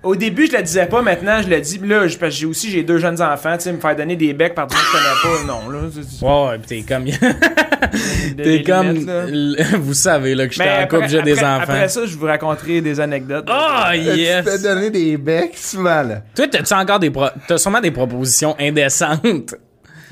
Au 0.03 0.14
début, 0.14 0.47
je 0.47 0.57
le 0.57 0.62
disais 0.62 0.86
pas, 0.86 1.03
maintenant, 1.03 1.42
je 1.42 1.49
le 1.49 1.61
dis. 1.61 1.78
Puis 1.78 1.88
Là, 1.88 2.07
je- 2.07 2.16
parce 2.16 2.32
que 2.34 2.40
j'ai 2.40 2.47
aussi 2.47 2.70
j'ai 2.70 2.82
deux 2.84 2.99
jeunes 2.99 3.20
enfants, 3.20 3.57
tu 3.57 3.64
sais, 3.64 3.72
me 3.72 3.80
faire 3.80 3.97
donner 3.97 4.14
des 4.14 4.32
becs 4.34 4.55
par 4.55 4.66
du 4.68 4.74
monde 4.76 4.84
que 4.84 4.99
je 4.99 5.03
connais 5.32 5.36
pas, 5.47 5.53
non, 5.53 5.70
là. 5.70 5.88
c'est- 5.92 6.24
Ouais, 6.24 6.49
ouais, 6.51 6.59
pis 6.59 6.66
t'es 6.66 6.82
comme. 6.82 7.05
des 8.36 8.44
t'es 8.44 8.62
comme. 8.62 9.80
Vous 9.80 9.94
savez, 9.94 10.34
là, 10.34 10.47
que 10.47 10.53
j'étais 10.53 10.64
Mais 10.64 10.70
en 10.70 10.82
après, 10.82 10.97
couple, 10.99 11.09
j'ai 11.09 11.22
des 11.22 11.38
enfants. 11.38 11.62
Après 11.62 11.88
ça, 11.88 12.07
je 12.07 12.16
vous 12.16 12.26
raconterai 12.26 12.80
des 12.80 13.01
anecdotes. 13.01 13.47
Ah, 13.49 13.90
Tu 13.94 14.01
te 14.01 14.11
fais 14.12 14.16
yes! 14.18 14.62
donner 14.62 14.90
des 14.90 15.16
becs 15.16 15.57
souvent, 15.57 16.03
là. 16.03 16.22
Toi, 16.34 16.47
t'as-tu 16.49 16.74
encore 16.74 16.99
des. 17.01 17.11
Pro... 17.11 17.26
T'as 17.49 17.59
sûrement 17.59 17.80
des 17.80 17.90
propositions 17.90 18.55
indécentes? 18.61 19.55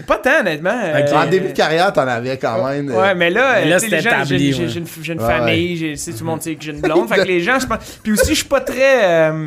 Pas 0.08 0.16
tant, 0.16 0.40
honnêtement. 0.40 0.76
Euh, 0.82 1.06
En 1.14 1.26
début 1.30 1.48
de 1.48 1.52
carrière, 1.52 1.92
t'en 1.92 2.08
avais 2.08 2.36
quand 2.36 2.68
même. 2.68 2.90
euh, 2.90 3.00
Ouais, 3.00 3.14
mais 3.14 3.30
là, 3.30 3.60
Mais 3.62 3.70
là, 3.70 3.76
euh, 3.76 3.78
tu 3.78 3.84
sais, 3.84 3.90
c'est 3.90 3.96
les 3.96 4.02
gens, 4.02 4.10
établi, 4.10 4.26
j'ai- 4.38 4.52
j'ai 4.52 4.62
ouais. 4.64 4.68
j'ai 4.68 4.78
une, 4.80 4.86
j'ai 5.02 5.12
une 5.12 5.20
Ouais, 5.20 5.26
famille, 5.26 5.76
j'ai- 5.76 5.90
tu 5.92 5.96
sais, 5.98 6.12
tout 6.12 6.18
le 6.20 6.24
monde 6.24 6.42
sait 6.42 6.54
que 6.56 6.64
j'ai 6.64 6.72
une 6.72 6.80
blonde. 6.80 7.08
fait 7.08 7.22
que 7.22 7.28
les 7.28 7.40
gens, 7.40 7.60
je 7.60 7.66
pense. 7.66 7.78
Puis 8.02 8.10
aussi, 8.12 8.30
je 8.30 8.34
suis 8.40 8.44
pas 8.48 8.60
très. 8.60 9.04
euh, 9.04 9.46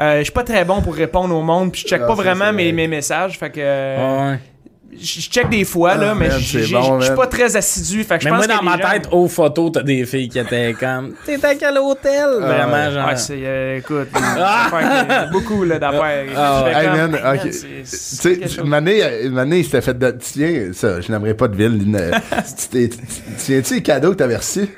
euh, 0.00 0.18
je 0.18 0.22
suis 0.24 0.32
pas 0.32 0.44
très 0.44 0.64
bon 0.64 0.80
pour 0.82 0.94
répondre 0.94 1.34
au 1.34 1.42
monde, 1.42 1.72
puis 1.72 1.82
je 1.82 1.86
check 1.88 2.00
Ah, 2.04 2.06
pas 2.06 2.14
vraiment 2.14 2.52
mes, 2.52 2.72
messages. 2.88 3.38
Fait 3.38 3.50
que. 3.50 3.60
euh, 3.60 4.30
Ouais. 4.32 4.38
Je 4.96 5.20
check 5.22 5.48
des 5.48 5.64
fois, 5.64 5.96
là, 5.96 6.10
Ah, 6.12 6.14
mais 6.14 6.30
je 6.30 6.72
bon, 6.72 7.00
suis 7.00 7.14
pas 7.16 7.26
très 7.26 7.56
assidu. 7.56 8.04
Fait 8.04 8.16
que 8.16 8.22
je 8.22 8.28
Mais 8.28 8.36
pense 8.36 8.46
moi, 8.46 8.56
dans 8.56 8.62
ma 8.62 8.78
gens- 8.80 8.90
tête, 8.92 9.08
aux 9.10 9.26
photos, 9.26 9.72
t'as 9.72 9.82
des 9.82 10.06
filles 10.06 10.28
qui 10.28 10.38
étaient 10.38 10.72
comme. 10.78 11.14
T'es 11.26 11.44
à 11.44 11.56
quel 11.56 11.76
hôtel? 11.78 12.28
Vraiment, 12.40 12.72
ouais. 12.72 12.92
genre. 12.92 13.08
Ouais, 13.08 13.16
c'est. 13.16 13.40
euh, 13.42 13.78
écoute, 13.78 14.06
beaucoup, 15.32 15.64
là, 15.64 15.80
d'affaires. 15.80 16.26
Ah, 16.36 16.64
fais 16.66 16.78
Hey, 16.78 16.86
comme, 16.86 16.96
man, 17.10 17.20
hey, 17.24 17.40
Tu 17.40 17.52
sais, 17.52 18.38
il 19.58 19.64
s'était 19.64 19.80
fait 19.80 19.98
de... 19.98 20.10
Tiens, 20.12 20.70
ça, 20.72 21.00
je 21.00 21.10
n'aimerais 21.10 21.34
pas 21.34 21.48
de 21.48 21.56
ville. 21.56 21.98
Tiens-tu 23.38 23.74
les 23.74 23.82
cadeaux 23.82 24.10
que 24.12 24.16
t'avais 24.18 24.36
reçus? 24.36 24.68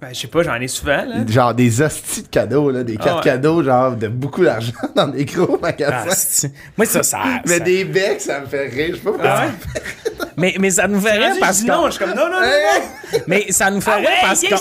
Ben, 0.00 0.08
je 0.12 0.20
sais 0.20 0.26
pas, 0.26 0.42
j'en 0.42 0.56
ai 0.60 0.68
souvent, 0.68 1.04
là. 1.06 1.16
Genre 1.26 1.54
des 1.54 1.80
hosties 1.80 2.22
de 2.24 2.28
cadeaux, 2.28 2.70
là. 2.70 2.84
Des 2.84 2.96
cartes 2.98 3.24
ouais. 3.24 3.30
cadeaux, 3.30 3.62
genre 3.62 3.92
de 3.96 4.08
beaucoup 4.08 4.44
d'argent 4.44 4.72
dans 4.94 5.08
des 5.08 5.24
gros 5.24 5.58
magasins. 5.58 6.04
Ah, 6.44 6.48
moi, 6.76 6.84
ça, 6.86 7.02
ça. 7.02 7.18
mais 7.46 7.58
ça- 7.58 7.64
des 7.64 7.84
becs, 7.84 8.20
ça 8.20 8.40
me 8.40 8.46
fait 8.46 8.66
rire. 8.68 8.88
Je 8.90 8.94
sais 8.96 9.00
pas 9.02 9.10
pourquoi. 9.12 9.30
Ah 9.34 9.46
mais, 10.36 10.54
mais 10.60 10.68
ça 10.70 10.86
nous 10.86 11.00
fait 11.00 11.12
rire 11.16 11.36
parce 11.40 11.60
dis 11.60 11.66
non, 11.66 11.84
que. 11.84 11.86
je 11.86 11.90
suis 11.96 12.04
comme 12.04 12.14
non, 12.14 12.28
non. 12.30 12.38
Mais 13.26 13.46
ça 13.50 13.70
nous 13.70 13.80
fait 13.80 13.94
rire 13.96 14.08
parce 14.20 14.42
que. 14.42 14.54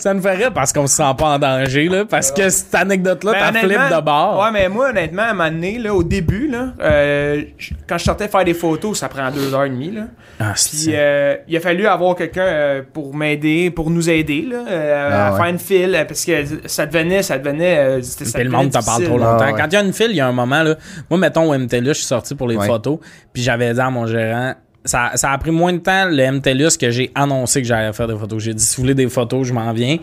ça 0.00 0.12
nous 0.12 0.22
fait 0.22 0.34
rire 0.34 0.52
parce 0.52 0.72
qu'on 0.72 0.88
se 0.88 0.96
sent 0.96 1.12
pas 1.16 1.26
en 1.26 1.38
danger, 1.38 1.88
là. 1.88 2.04
Parce 2.04 2.32
que 2.32 2.48
cette 2.50 2.74
anecdote-là, 2.74 3.32
Ben, 3.32 3.38
t'as 3.52 3.60
flip 3.60 3.76
honnêtement- 3.78 3.96
de 4.00 4.04
bord. 4.04 4.40
Ouais, 4.42 4.50
mais 4.52 4.68
moi, 4.68 4.88
honnêtement, 4.90 5.22
à 5.22 5.26
un 5.26 5.34
moment 5.34 5.50
donné, 5.50 5.78
là, 5.78 5.94
au 5.94 6.02
début, 6.02 6.48
là, 6.48 6.72
euh, 6.80 7.42
quand 7.86 7.98
je 7.98 8.04
sortais 8.04 8.26
faire 8.26 8.44
des 8.44 8.54
photos, 8.54 8.98
ça 8.98 9.08
prend 9.08 9.30
deux 9.30 9.54
heures 9.54 9.64
et 9.64 9.70
demie, 9.70 9.92
là. 9.92 10.02
Ah, 10.40 10.54
Puis 10.56 10.86
euh, 10.88 11.36
il 11.46 11.56
a 11.56 11.60
fallu 11.60 11.86
avoir 11.86 12.16
quelqu'un 12.16 12.42
euh, 12.42 12.82
pour 12.92 13.14
m'aider, 13.14 13.70
pour 13.70 13.90
nous 13.90 14.10
aider, 14.10 14.31
là, 14.40 14.64
euh, 14.66 15.10
Ah, 15.12 15.28
à 15.28 15.32
ouais. 15.32 15.36
faire 15.38 15.46
une 15.46 15.58
file, 15.58 15.94
euh, 15.94 16.04
parce 16.06 16.24
que 16.24 16.32
ça 16.66 16.86
devenait, 16.86 17.22
ça 17.22 17.38
devenait. 17.38 17.78
euh, 17.78 18.02
ça 18.02 18.24
Puis 18.38 18.44
le 18.44 18.50
monde 18.50 18.70
t'en 18.70 18.82
parle 18.82 19.04
trop 19.04 19.18
longtemps. 19.18 19.36
Ah, 19.40 19.52
ouais. 19.52 19.54
Quand 19.58 19.66
il 19.66 19.72
y 19.74 19.76
a 19.76 19.82
une 19.82 19.92
file, 19.92 20.10
il 20.10 20.16
y 20.16 20.20
a 20.20 20.26
un 20.28 20.32
moment, 20.32 20.62
là. 20.62 20.76
Moi, 21.10 21.18
mettons, 21.20 21.50
au 21.50 21.58
MTLUS, 21.58 21.88
je 21.88 21.92
suis 21.92 22.04
sorti 22.06 22.34
pour 22.34 22.48
les 22.48 22.56
Ouais. 22.56 22.66
photos. 22.66 22.98
Puis 23.32 23.42
j'avais 23.42 23.74
dit 23.74 23.80
à 23.80 23.90
mon 23.90 24.06
gérant, 24.06 24.54
ça, 24.84 25.10
ça 25.14 25.30
a 25.30 25.38
pris 25.38 25.50
moins 25.50 25.72
de 25.74 25.78
temps, 25.78 26.06
le 26.08 26.22
MTLUS, 26.32 26.76
que 26.78 26.90
j'ai 26.90 27.10
annoncé 27.14 27.60
que 27.62 27.68
j'allais 27.68 27.92
faire 27.92 28.08
des 28.08 28.16
photos. 28.16 28.42
J'ai 28.42 28.54
dit, 28.54 28.64
si 28.64 28.76
vous 28.76 28.82
voulez 28.82 28.94
des 28.94 29.08
photos, 29.08 29.46
je 29.46 29.52
m'en 29.52 29.72
viens. 29.72 29.98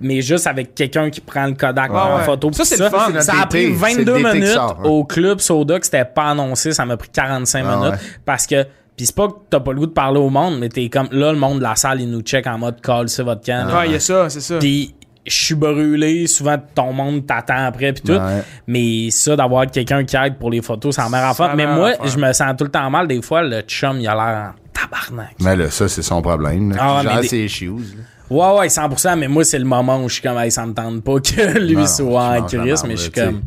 Mais 0.00 0.22
juste 0.22 0.46
avec 0.46 0.74
quelqu'un 0.74 1.10
qui 1.10 1.20
prend 1.20 1.46
le 1.46 1.52
Kodak 1.54 1.90
en 1.90 2.16
ouais. 2.18 2.24
photo. 2.24 2.50
Ça, 2.52 2.64
c'est 2.64 2.78
le 2.78 2.88
fun. 2.88 3.10
Notre 3.10 3.22
Ça 3.22 3.32
a 3.42 3.46
pris 3.46 3.64
été. 3.64 3.74
C'est 3.74 3.96
22 3.96 4.14
l'été 4.16 4.28
qui 4.30 4.34
minutes 4.36 4.48
sort, 4.54 4.78
hein. 4.80 4.88
au 4.88 5.04
club 5.04 5.40
Soda 5.40 5.78
que 5.78 5.84
c'était 5.84 6.04
pas 6.04 6.30
annoncé. 6.30 6.72
Ça 6.72 6.86
m'a 6.86 6.96
pris 6.96 7.08
45 7.08 7.64
Ah, 7.68 7.76
minutes. 7.76 7.92
ouais. 7.92 7.98
Parce 8.24 8.46
que, 8.46 8.64
pis 9.00 9.06
c'est 9.06 9.14
pas 9.14 9.28
que 9.28 9.34
t'as 9.48 9.60
pas 9.60 9.72
le 9.72 9.78
goût 9.80 9.86
de 9.86 9.92
parler 9.92 10.18
au 10.20 10.28
monde, 10.30 10.58
mais 10.58 10.68
t'es 10.68 10.88
comme, 10.88 11.08
là, 11.12 11.32
le 11.32 11.38
monde 11.38 11.58
de 11.58 11.62
la 11.64 11.74
salle, 11.76 12.00
il 12.00 12.10
nous 12.10 12.20
check 12.22 12.46
en 12.46 12.58
mode 12.58 12.80
call, 12.80 13.08
c'est 13.08 13.22
votre 13.22 13.44
camp. 13.44 13.66
Ouais, 13.74 13.86
il 13.86 13.92
y 13.92 13.94
a 13.96 14.00
ça, 14.00 14.28
c'est 14.28 14.40
ça. 14.40 14.58
Puis 14.58 14.94
je 15.26 15.34
suis 15.34 15.54
brûlé, 15.54 16.26
souvent 16.26 16.56
ton 16.74 16.92
monde 16.92 17.26
t'attend 17.26 17.64
après 17.66 17.92
puis 17.92 18.02
tout. 18.02 18.12
Ouais. 18.12 18.42
Mais 18.66 19.10
ça 19.10 19.36
d'avoir 19.36 19.66
quelqu'un 19.70 20.04
qui 20.04 20.16
aide 20.16 20.36
pour 20.38 20.50
les 20.50 20.60
photos, 20.62 20.94
c'est 20.96 21.02
meilleure 21.08 21.34
C'est 21.34 21.42
affaire. 21.42 21.48
la 21.48 21.66
Mais 21.66 21.66
moi, 21.66 21.92
je 22.04 22.16
me 22.18 22.32
sens 22.32 22.54
tout 22.58 22.64
le 22.64 22.70
temps 22.70 22.88
mal 22.90 23.06
des 23.06 23.20
fois 23.22 23.42
le 23.42 23.60
chum, 23.62 23.98
il 24.00 24.08
a 24.08 24.14
l'air 24.14 24.52
en 24.52 24.70
tabarnak. 24.72 25.36
Mais 25.40 25.56
là, 25.56 25.70
ça, 25.70 25.88
c'est 25.88 26.02
son 26.02 26.20
problème. 26.22 26.72
Là. 26.72 26.76
Ah, 26.80 27.02
Genre, 27.02 27.14
mais 27.14 27.20
des- 27.22 27.28
ses 27.28 27.48
shoes. 27.48 27.78
là. 27.96 28.02
Ouais 28.30 28.60
ouais, 28.60 28.68
100%, 28.68 29.16
mais 29.16 29.26
moi 29.26 29.42
c'est 29.42 29.58
le 29.58 29.64
moment 29.64 30.02
où 30.04 30.08
je 30.08 30.14
suis 30.14 30.22
comme 30.22 30.38
hey, 30.38 30.52
ça 30.52 30.64
me 30.64 30.72
tente 30.72 31.02
pas 31.02 31.18
que 31.18 31.58
lui 31.66 31.74
Non, 31.74 31.86
soit 31.86 32.22
en 32.38 32.42
crise, 32.44 32.84
mais 32.86 32.96
je 32.96 33.02
suis 33.02 33.10
comme 33.10 33.42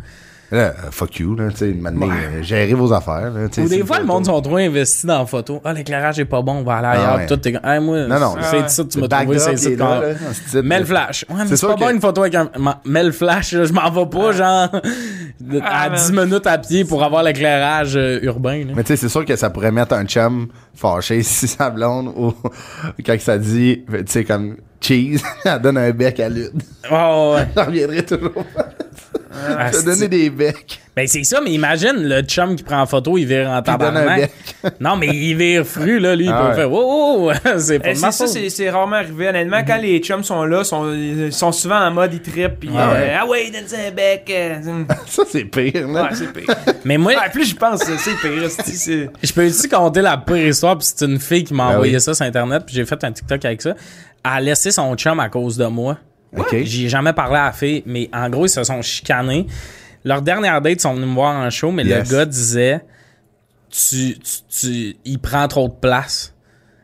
Là, 0.54 0.60
euh, 0.60 0.72
fuck 0.92 1.18
you, 1.20 1.36
là, 1.36 1.50
tu 1.50 1.58
sais, 1.58 1.74
maintenant, 1.74 2.10
euh, 2.10 2.44
gérez 2.44 2.74
vos 2.76 2.94
affaires, 2.94 3.32
là, 3.32 3.46
ou 3.58 3.68
des 3.68 3.84
fois 3.84 3.98
le 4.00 4.06
monde 4.06 4.26
sont 4.26 4.40
trop 4.40 4.58
investis 4.58 5.04
dans 5.06 5.20
la 5.20 5.26
photo. 5.26 5.60
Ah 5.66 5.74
l'éclairage 5.74 6.20
est 6.20 6.26
pas 6.26 6.44
bon, 6.44 6.58
on 6.60 6.64
va 6.64 6.76
aller 6.76 6.88
Ah, 6.92 6.92
ailleurs. 6.92 7.16
ouais. 7.18 7.26
Tout 7.26 7.40
comme 7.42 7.72
hey, 7.72 7.80
moi 7.80 8.06
Non, 8.08 8.20
non. 8.20 8.36
c'est 8.40 8.58
Ah, 8.64 8.68
ça 8.68 8.84
tu 8.86 9.00
m'as 9.00 9.08
trouvé, 9.08 9.40
c'est 9.40 9.54
est 9.54 9.58
ça. 9.58 9.70
là, 9.84 10.00
là, 10.10 10.14
type, 10.52 10.62
Mets 10.64 10.80
le 10.80 10.86
flash. 10.86 11.26
Ouais, 11.28 11.36
mais 11.50 11.56
C'est 11.56 11.66
pas 11.66 11.74
que- 11.74 11.80
bon 11.80 11.90
une 11.90 12.00
photo 12.02 12.22
avec 12.22 12.36
un. 12.36 12.50
Mets 12.86 13.04
le 13.04 13.12
flash, 13.12 13.54
là, 13.54 13.66
je 13.66 13.74
m'en 13.74 13.90
vais 13.90 14.06
pas, 14.06 14.32
genre, 14.32 14.70
Ah, 15.64 15.84
à 15.86 15.90
man. 15.90 15.98
10 15.98 16.12
minutes 16.12 16.46
à 16.48 16.58
pied 16.60 16.86
pour 16.86 17.04
avoir 17.04 17.24
l'éclairage 17.24 17.94
euh, 17.96 18.20
urbain. 18.22 18.60
là. 18.66 18.74
Mais 18.76 18.84
tu 18.84 18.90
sais, 18.90 18.96
c'est 18.96 19.10
sûr 19.10 19.26
que 19.26 19.36
ça 19.36 19.50
pourrait 19.50 19.72
mettre 19.72 19.96
un 19.96 20.06
chum 20.06 20.50
fâché 20.76 21.24
si 21.24 21.48
sa 21.48 21.72
blonde, 21.72 22.14
ou 22.16 22.32
quand 23.04 23.20
ça 23.20 23.40
dit, 23.40 23.84
tu 23.90 24.04
sais, 24.06 24.24
comme 24.24 24.58
cheese, 24.80 25.24
elle 25.46 25.60
donne 25.62 25.78
un 25.80 25.90
bec 25.92 26.20
à 26.20 26.30
Lude. 26.30 26.62
Oh, 26.92 27.34
ouais. 27.38 27.48
J'en 27.56 27.66
reviendrai 27.66 28.06
toujours. 28.06 28.32
Ah, 29.58 29.72
Je 29.72 29.84
donner 29.84 30.08
des 30.08 30.30
becs. 30.30 30.80
Ben, 30.96 31.08
c'est 31.08 31.24
ça, 31.24 31.42
mais 31.44 31.52
imagine 31.52 31.94
le 31.98 32.22
chum 32.22 32.56
qui 32.56 32.62
prend 32.62 32.80
en 32.82 32.86
photo, 32.86 33.18
il 33.18 33.26
vire 33.26 33.50
en 33.50 33.56
donne 33.56 33.64
tabarnak. 33.64 34.30
Non, 34.80 34.96
mais 34.96 35.08
il 35.08 35.36
vire 35.36 35.66
fru, 35.66 35.98
là, 36.00 36.16
lui, 36.16 36.26
il 36.26 36.32
Ah 36.32 36.40
peut 36.42 36.48
ouais. 36.50 36.56
faire 36.56 36.72
wow, 36.72 37.26
wow, 37.30 37.32
c'est 37.58 37.80
pas 37.80 37.90
Eh, 37.90 37.96
c'est 37.96 38.12
ça, 38.12 38.28
c'est 38.28 38.50
c'est 38.50 38.70
rarement 38.70 38.98
arrivé. 38.98 39.28
Honnêtement, 39.30 39.64
quand 39.66 39.78
les 39.78 39.98
chums 40.00 40.24
sont 40.24 40.44
là, 40.46 40.64
sont, 40.64 40.94
ils 40.94 41.34
sont 41.34 41.52
souvent 41.52 41.80
en 41.80 41.90
mode 41.92 42.14
ils 42.14 42.22
trippent. 42.22 42.60
Puis, 42.60 42.70
Ah 42.78 42.92
euh, 42.92 42.94
ouais. 42.94 43.14
ah 43.20 43.26
ouais, 43.26 43.50
donne-ça 43.52 43.78
un 43.88 43.92
bec. 43.92 44.30
euh, 44.30 44.56
hum. 44.70 44.88
Ça, 45.08 45.24
c'est 45.28 45.46
pire, 45.46 45.88
là. 45.88 46.04
ouais, 46.04 46.10
c'est 46.14 46.32
pire. 46.32 46.56
Mais 46.86 46.98
moi, 46.98 47.14
Ouais, 47.14 47.30
plus 47.32 47.46
j'y 47.46 47.56
pense, 47.56 47.82
c'est 47.84 47.98
c'est 47.98 48.16
pire. 48.22 49.08
je 49.24 49.34
peux 49.34 49.48
aussi 49.48 49.68
compter 49.68 50.02
la 50.02 50.18
pire 50.18 50.48
histoire, 50.48 50.78
puis 50.78 50.88
c'est 50.96 51.06
une 51.06 51.20
fille 51.20 51.44
qui 51.44 51.54
m'a 51.56 51.70
Ben 51.70 51.74
envoyé 51.76 51.96
oui. 51.96 52.02
ça 52.02 52.14
sur 52.14 52.26
Internet, 52.26 52.64
puis 52.68 52.76
j'ai 52.76 52.86
fait 52.86 53.04
un 53.04 53.12
TikTok 53.12 53.44
avec 53.46 53.62
ça. 53.64 53.72
Elle 54.26 54.32
a 54.32 54.40
laissé 54.42 54.70
son 54.72 54.96
chum 54.96 55.20
à 55.20 55.28
cause 55.30 55.58
de 55.58 55.66
moi. 55.66 55.98
OK. 56.38 56.56
J'y 56.64 56.86
ai 56.86 56.90
jamais 56.90 57.14
parlé 57.14 57.38
à 57.38 57.46
la 57.46 57.52
fille, 57.52 57.84
mais 57.86 58.10
en 58.14 58.30
gros, 58.30 58.46
ils 58.46 58.50
se 58.50 58.64
sont 58.64 58.82
chicanés. 58.82 59.48
Leur 60.04 60.22
dernière 60.22 60.62
date, 60.62 60.74
ils 60.74 60.82
sont 60.82 60.94
venus 60.96 61.08
me 61.10 61.14
voir 61.14 61.36
en 61.36 61.50
show, 61.50 61.72
mais 61.72 61.84
Yes. 61.84 62.10
le 62.10 62.16
gars 62.18 62.26
disait 62.26 62.82
tu, 63.70 64.18
tu, 64.20 64.32
tu, 64.50 64.96
il 65.06 65.20
prend 65.20 65.48
trop 65.48 65.68
de 65.68 65.74
place. 65.74 66.34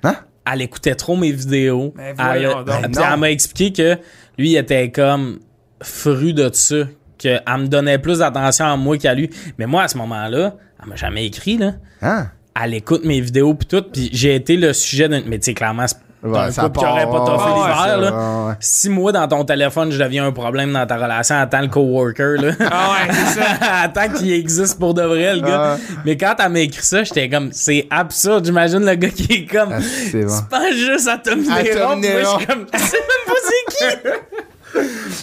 Hein? 0.04 0.16
Elle 0.52 0.62
écoutait 0.64 0.96
trop 0.96 1.16
mes 1.16 1.32
vidéos. 1.32 1.94
Ben, 1.96 2.16
elle, 2.34 2.44
donc. 2.66 2.66
puis 2.66 2.92
Non. 2.96 3.02
elle 3.14 3.20
m'a 3.20 3.32
expliqué 3.32 3.72
que 3.74 4.02
lui, 4.38 4.52
il 4.52 4.58
était 4.58 4.90
comme 4.92 5.40
fru 5.82 6.34
de 6.34 6.50
ça. 6.54 6.76
Qu'elle 7.18 7.42
me 7.58 7.68
donnait 7.68 8.00
plus 8.00 8.20
d'attention 8.20 8.66
à 8.66 8.78
moi 8.78 8.98
qu'à 8.98 9.14
lui. 9.14 9.30
Mais 9.58 9.66
moi, 9.66 9.84
à 9.84 9.88
ce 9.90 9.98
moment-là, 9.98 10.56
elle 10.82 10.88
m'a 10.90 10.96
jamais 10.96 11.26
écrit, 11.26 11.58
là. 11.58 11.74
Hein? 12.02 12.32
Elle 12.64 12.74
écoute 12.76 13.04
mes 13.04 13.20
vidéos 13.20 13.54
pis 13.54 13.66
tout, 13.66 13.82
puis 13.84 14.10
j'ai 14.14 14.36
été 14.36 14.56
le 14.56 14.72
sujet 14.72 15.10
d'un... 15.10 15.22
Mais 15.26 15.38
tu 15.38 15.46
sais, 15.46 15.54
clairement, 15.54 15.86
c'est 15.86 15.98
Ouais, 16.22 16.38
un 16.38 16.52
ça 16.52 16.64
couple 16.64 16.80
qui 16.80 16.86
aurait 16.86 17.06
pas 17.06 17.26
toffé 17.26 17.50
ouais, 17.50 17.56
l'hiver, 17.56 17.98
là. 17.98 18.12
ouais, 18.12 18.48
ouais. 18.50 18.54
Si 18.60 18.90
moi, 18.90 19.12
dans 19.14 19.26
ton 19.28 19.46
téléphone, 19.46 19.90
je 19.92 20.04
deviens 20.04 20.26
un 20.28 20.34
problème 20.34 20.74
dans 20.74 20.86
ta 20.86 20.98
relation, 20.98 21.36
attends 21.36 21.62
le 21.62 21.68
coworker, 21.70 22.36
là. 22.42 22.52
Ah 22.70 22.92
ouais, 22.92 23.14
c'est 23.14 23.40
ça. 23.40 23.46
attends 23.84 24.10
qu'il 24.10 24.34
existe 24.34 24.78
pour 24.78 24.94
de 24.94 25.02
vrai, 25.04 25.36
le 25.36 25.42
gars. 25.42 25.76
Ah. 25.76 25.78
Mais 26.04 26.18
quand 26.18 26.36
elle 26.44 26.52
m'a 26.52 26.60
écrit 26.60 26.84
ça, 26.86 27.04
j'étais 27.04 27.30
comme, 27.30 27.50
c'est 27.54 27.88
absurde. 27.90 28.46
J'imagine 28.46 28.86
le 28.86 28.96
gars 28.96 29.10
qui 29.10 29.32
est 29.32 29.46
comme, 29.46 29.70
Ah, 29.72 29.80
c'est 29.82 30.24
bon. 30.26 30.38
tu 30.38 30.44
penses 30.50 30.74
juste 30.74 31.08
à 31.08 31.18
Tom 31.18 31.40
Néron. 31.42 31.96
Moi, 31.96 32.02
je 32.04 32.26
suis 32.38 32.46
comme, 32.48 32.66
je 32.74 32.80
sais 32.80 32.98
même 32.98 33.26
pas 33.26 33.34
c'est 33.48 33.76
qui? 33.78 34.08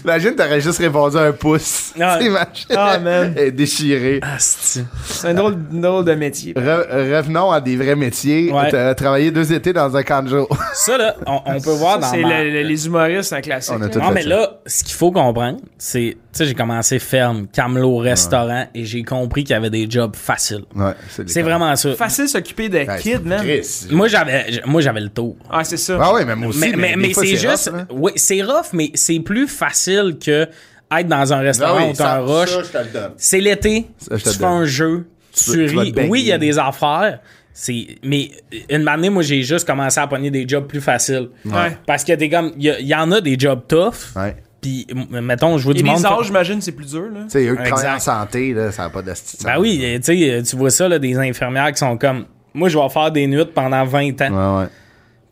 Imagine, 0.05 0.35
t'aurais 0.35 0.61
juste 0.61 0.79
répondu 0.79 1.17
un 1.17 1.33
pouce. 1.33 1.93
Ah. 2.01 2.19
Imagine. 2.23 2.67
Ah, 2.77 2.99
man. 2.99 3.35
Elle 3.37 3.45
est 3.49 3.51
déchirée. 3.53 4.21
Ah, 4.23 4.37
c'est 4.39 4.85
C'est 5.05 5.29
un 5.29 5.35
drôle, 5.35 5.57
drôle 5.71 6.05
de 6.05 6.15
métier. 6.15 6.53
Re- 6.55 7.17
revenons 7.17 7.51
à 7.51 7.61
des 7.61 7.77
vrais 7.77 7.97
métiers. 7.97 8.53
Ouais. 8.53 8.71
T'as 8.71 8.95
travaillé 8.95 9.31
deux 9.31 9.53
étés 9.53 9.73
dans 9.73 9.97
un 9.97 10.03
camp 10.03 10.23
de 10.23 10.29
jour. 10.31 10.49
Ça, 10.75 10.97
là, 10.99 11.17
on, 11.27 11.41
on 11.47 11.61
peut 11.61 11.71
voir 11.73 11.99
dans 11.99 12.11
C'est 12.11 12.23
ma... 12.23 12.43
le- 12.43 12.51
le- 12.51 12.63
les 12.63 12.87
humoristes, 12.87 13.33
un 13.33 13.41
classique. 13.41 13.75
On 13.77 13.81
a 13.83 13.87
là. 13.87 13.89
tout 13.89 13.99
Non, 13.99 14.09
fait 14.09 14.15
mais 14.15 14.23
ça. 14.23 14.29
là, 14.29 14.51
ce 14.67 14.85
qu'il 14.85 14.95
faut 14.95 15.11
comprendre, 15.13 15.59
c'est, 15.79 16.17
tu 16.17 16.19
sais, 16.33 16.47
j'ai 16.47 16.55
commencé 16.55 16.99
ferme, 16.99 17.47
camelot, 17.53 17.97
restaurant, 17.99 18.67
et 18.75 18.85
j'ai 18.85 19.03
compris 19.03 19.45
qu'il 19.45 19.55
y 19.55 19.57
avait 19.57 19.71
des 19.71 19.87
jobs 19.89 20.15
faciles. 20.17 20.65
Ouais, 20.75 20.93
des 21.19 21.29
C'est 21.33 21.43
vraiment 21.43 21.75
ça. 21.77 21.95
Facile 21.95 22.29
s'occuper 22.29 22.69
de 22.69 22.79
Ouais, 22.79 22.99
kids, 23.01 23.19
man. 23.25 23.41
Chris. 23.41 23.87
Moi, 23.91 24.09
j'avais, 24.09 24.53
j- 24.53 24.61
moi, 24.67 24.81
j'avais 24.81 25.01
le 25.01 25.09
tour. 25.09 25.37
Ah, 25.51 25.65
c'est 25.65 25.77
ça. 25.77 25.99
Ah 26.01 26.13
ouais, 26.13 26.25
mais 26.25 26.37
moi 26.37 26.49
aussi. 26.49 26.59
mais 26.61 26.73
mais, 26.77 26.91
des 26.91 26.97
mais 26.97 27.13
fois, 27.13 27.23
c'est 27.25 27.37
juste, 27.37 27.69
rough, 27.71 27.81
hein. 27.81 27.87
oui, 27.91 28.13
c'est 28.17 28.43
rough, 28.43 28.67
mais 28.73 28.91
c'est 28.95 29.19
plus 29.21 29.36
facile 29.47 30.17
que 30.25 30.49
être 30.97 31.09
dans 31.09 31.33
un 31.33 31.39
Ah 31.39 31.41
restaurant 31.41 31.79
oui, 31.85 31.91
ou 31.91 31.97
t'as 31.97 32.05
ça, 32.05 32.81
un 32.81 32.85
donne. 32.93 33.13
C'est 33.17 33.41
l'été, 33.41 33.87
tu 34.11 34.19
fais 34.19 34.45
un 34.45 34.65
jeu, 34.65 35.07
tu, 35.33 35.65
ris. 35.67 35.93
Oui, 36.09 36.21
il 36.21 36.27
y 36.29 36.33
a 36.33 36.39
des 36.39 36.59
affaires. 36.59 37.19
C'est, 37.53 37.87
mais 38.05 38.31
une 38.69 38.87
année, 38.87 39.09
moi, 39.09 39.23
j'ai 39.23 39.43
juste 39.43 39.67
commencé 39.67 39.99
à 39.99 40.07
pogner 40.07 40.31
des 40.31 40.47
jobs 40.47 40.67
plus 40.67 40.81
faciles. 40.81 41.29
Ouais. 41.45 41.77
Parce 41.87 42.05
que 42.05 42.13
t'es 42.13 42.29
comme, 42.29 42.53
il 42.59 42.65
y, 42.65 42.71
a- 42.71 42.79
il 42.81 42.87
y 42.87 42.95
en 42.95 43.11
a 43.13 43.21
des 43.21 43.37
jobs 43.39 43.63
tough. 43.67 44.15
Ouais. 44.15 44.37
Puis, 44.61 44.87
mettons, 45.11 45.57
je 45.59 45.65
vois 45.65 45.73
Et 45.73 45.79
du 45.79 45.85
monde. 45.85 45.99
les 45.99 46.07
âges, 46.07 46.27
j'imagine, 46.27 46.61
c'est 46.61 46.73
plus 46.73 46.91
dur, 46.91 47.03
là. 47.13 47.21
Tu 47.25 47.31
sais, 47.31 47.47
eux 47.47 47.57
qui 47.57 47.63
travaillent 47.71 47.97
en 47.97 48.01
santé, 48.01 48.53
là, 48.53 48.71
ça 48.73 48.83
n'a 48.85 48.91
pas 48.91 49.01
d'asti. 49.03 49.39
Ben 49.45 49.59
oui, 49.59 49.81
tu 49.97 50.03
sais, 50.03 50.43
tu 50.45 50.57
vois 50.57 50.71
ça, 50.71 50.87
là, 50.89 50.99
des 50.99 51.17
infirmières 51.17 51.73
qui 51.73 51.79
sont 51.79 51.97
comme, 51.97 52.27
moi, 52.53 52.69
je 52.69 52.79
vais 52.79 52.89
faire 52.91 53.11
des 53.11 53.27
nuits 53.27 53.45
pendant 53.55 53.85
20 53.85 54.21
ans. 54.23 54.57
Ouais, 54.59 54.63
ouais. 54.65 54.69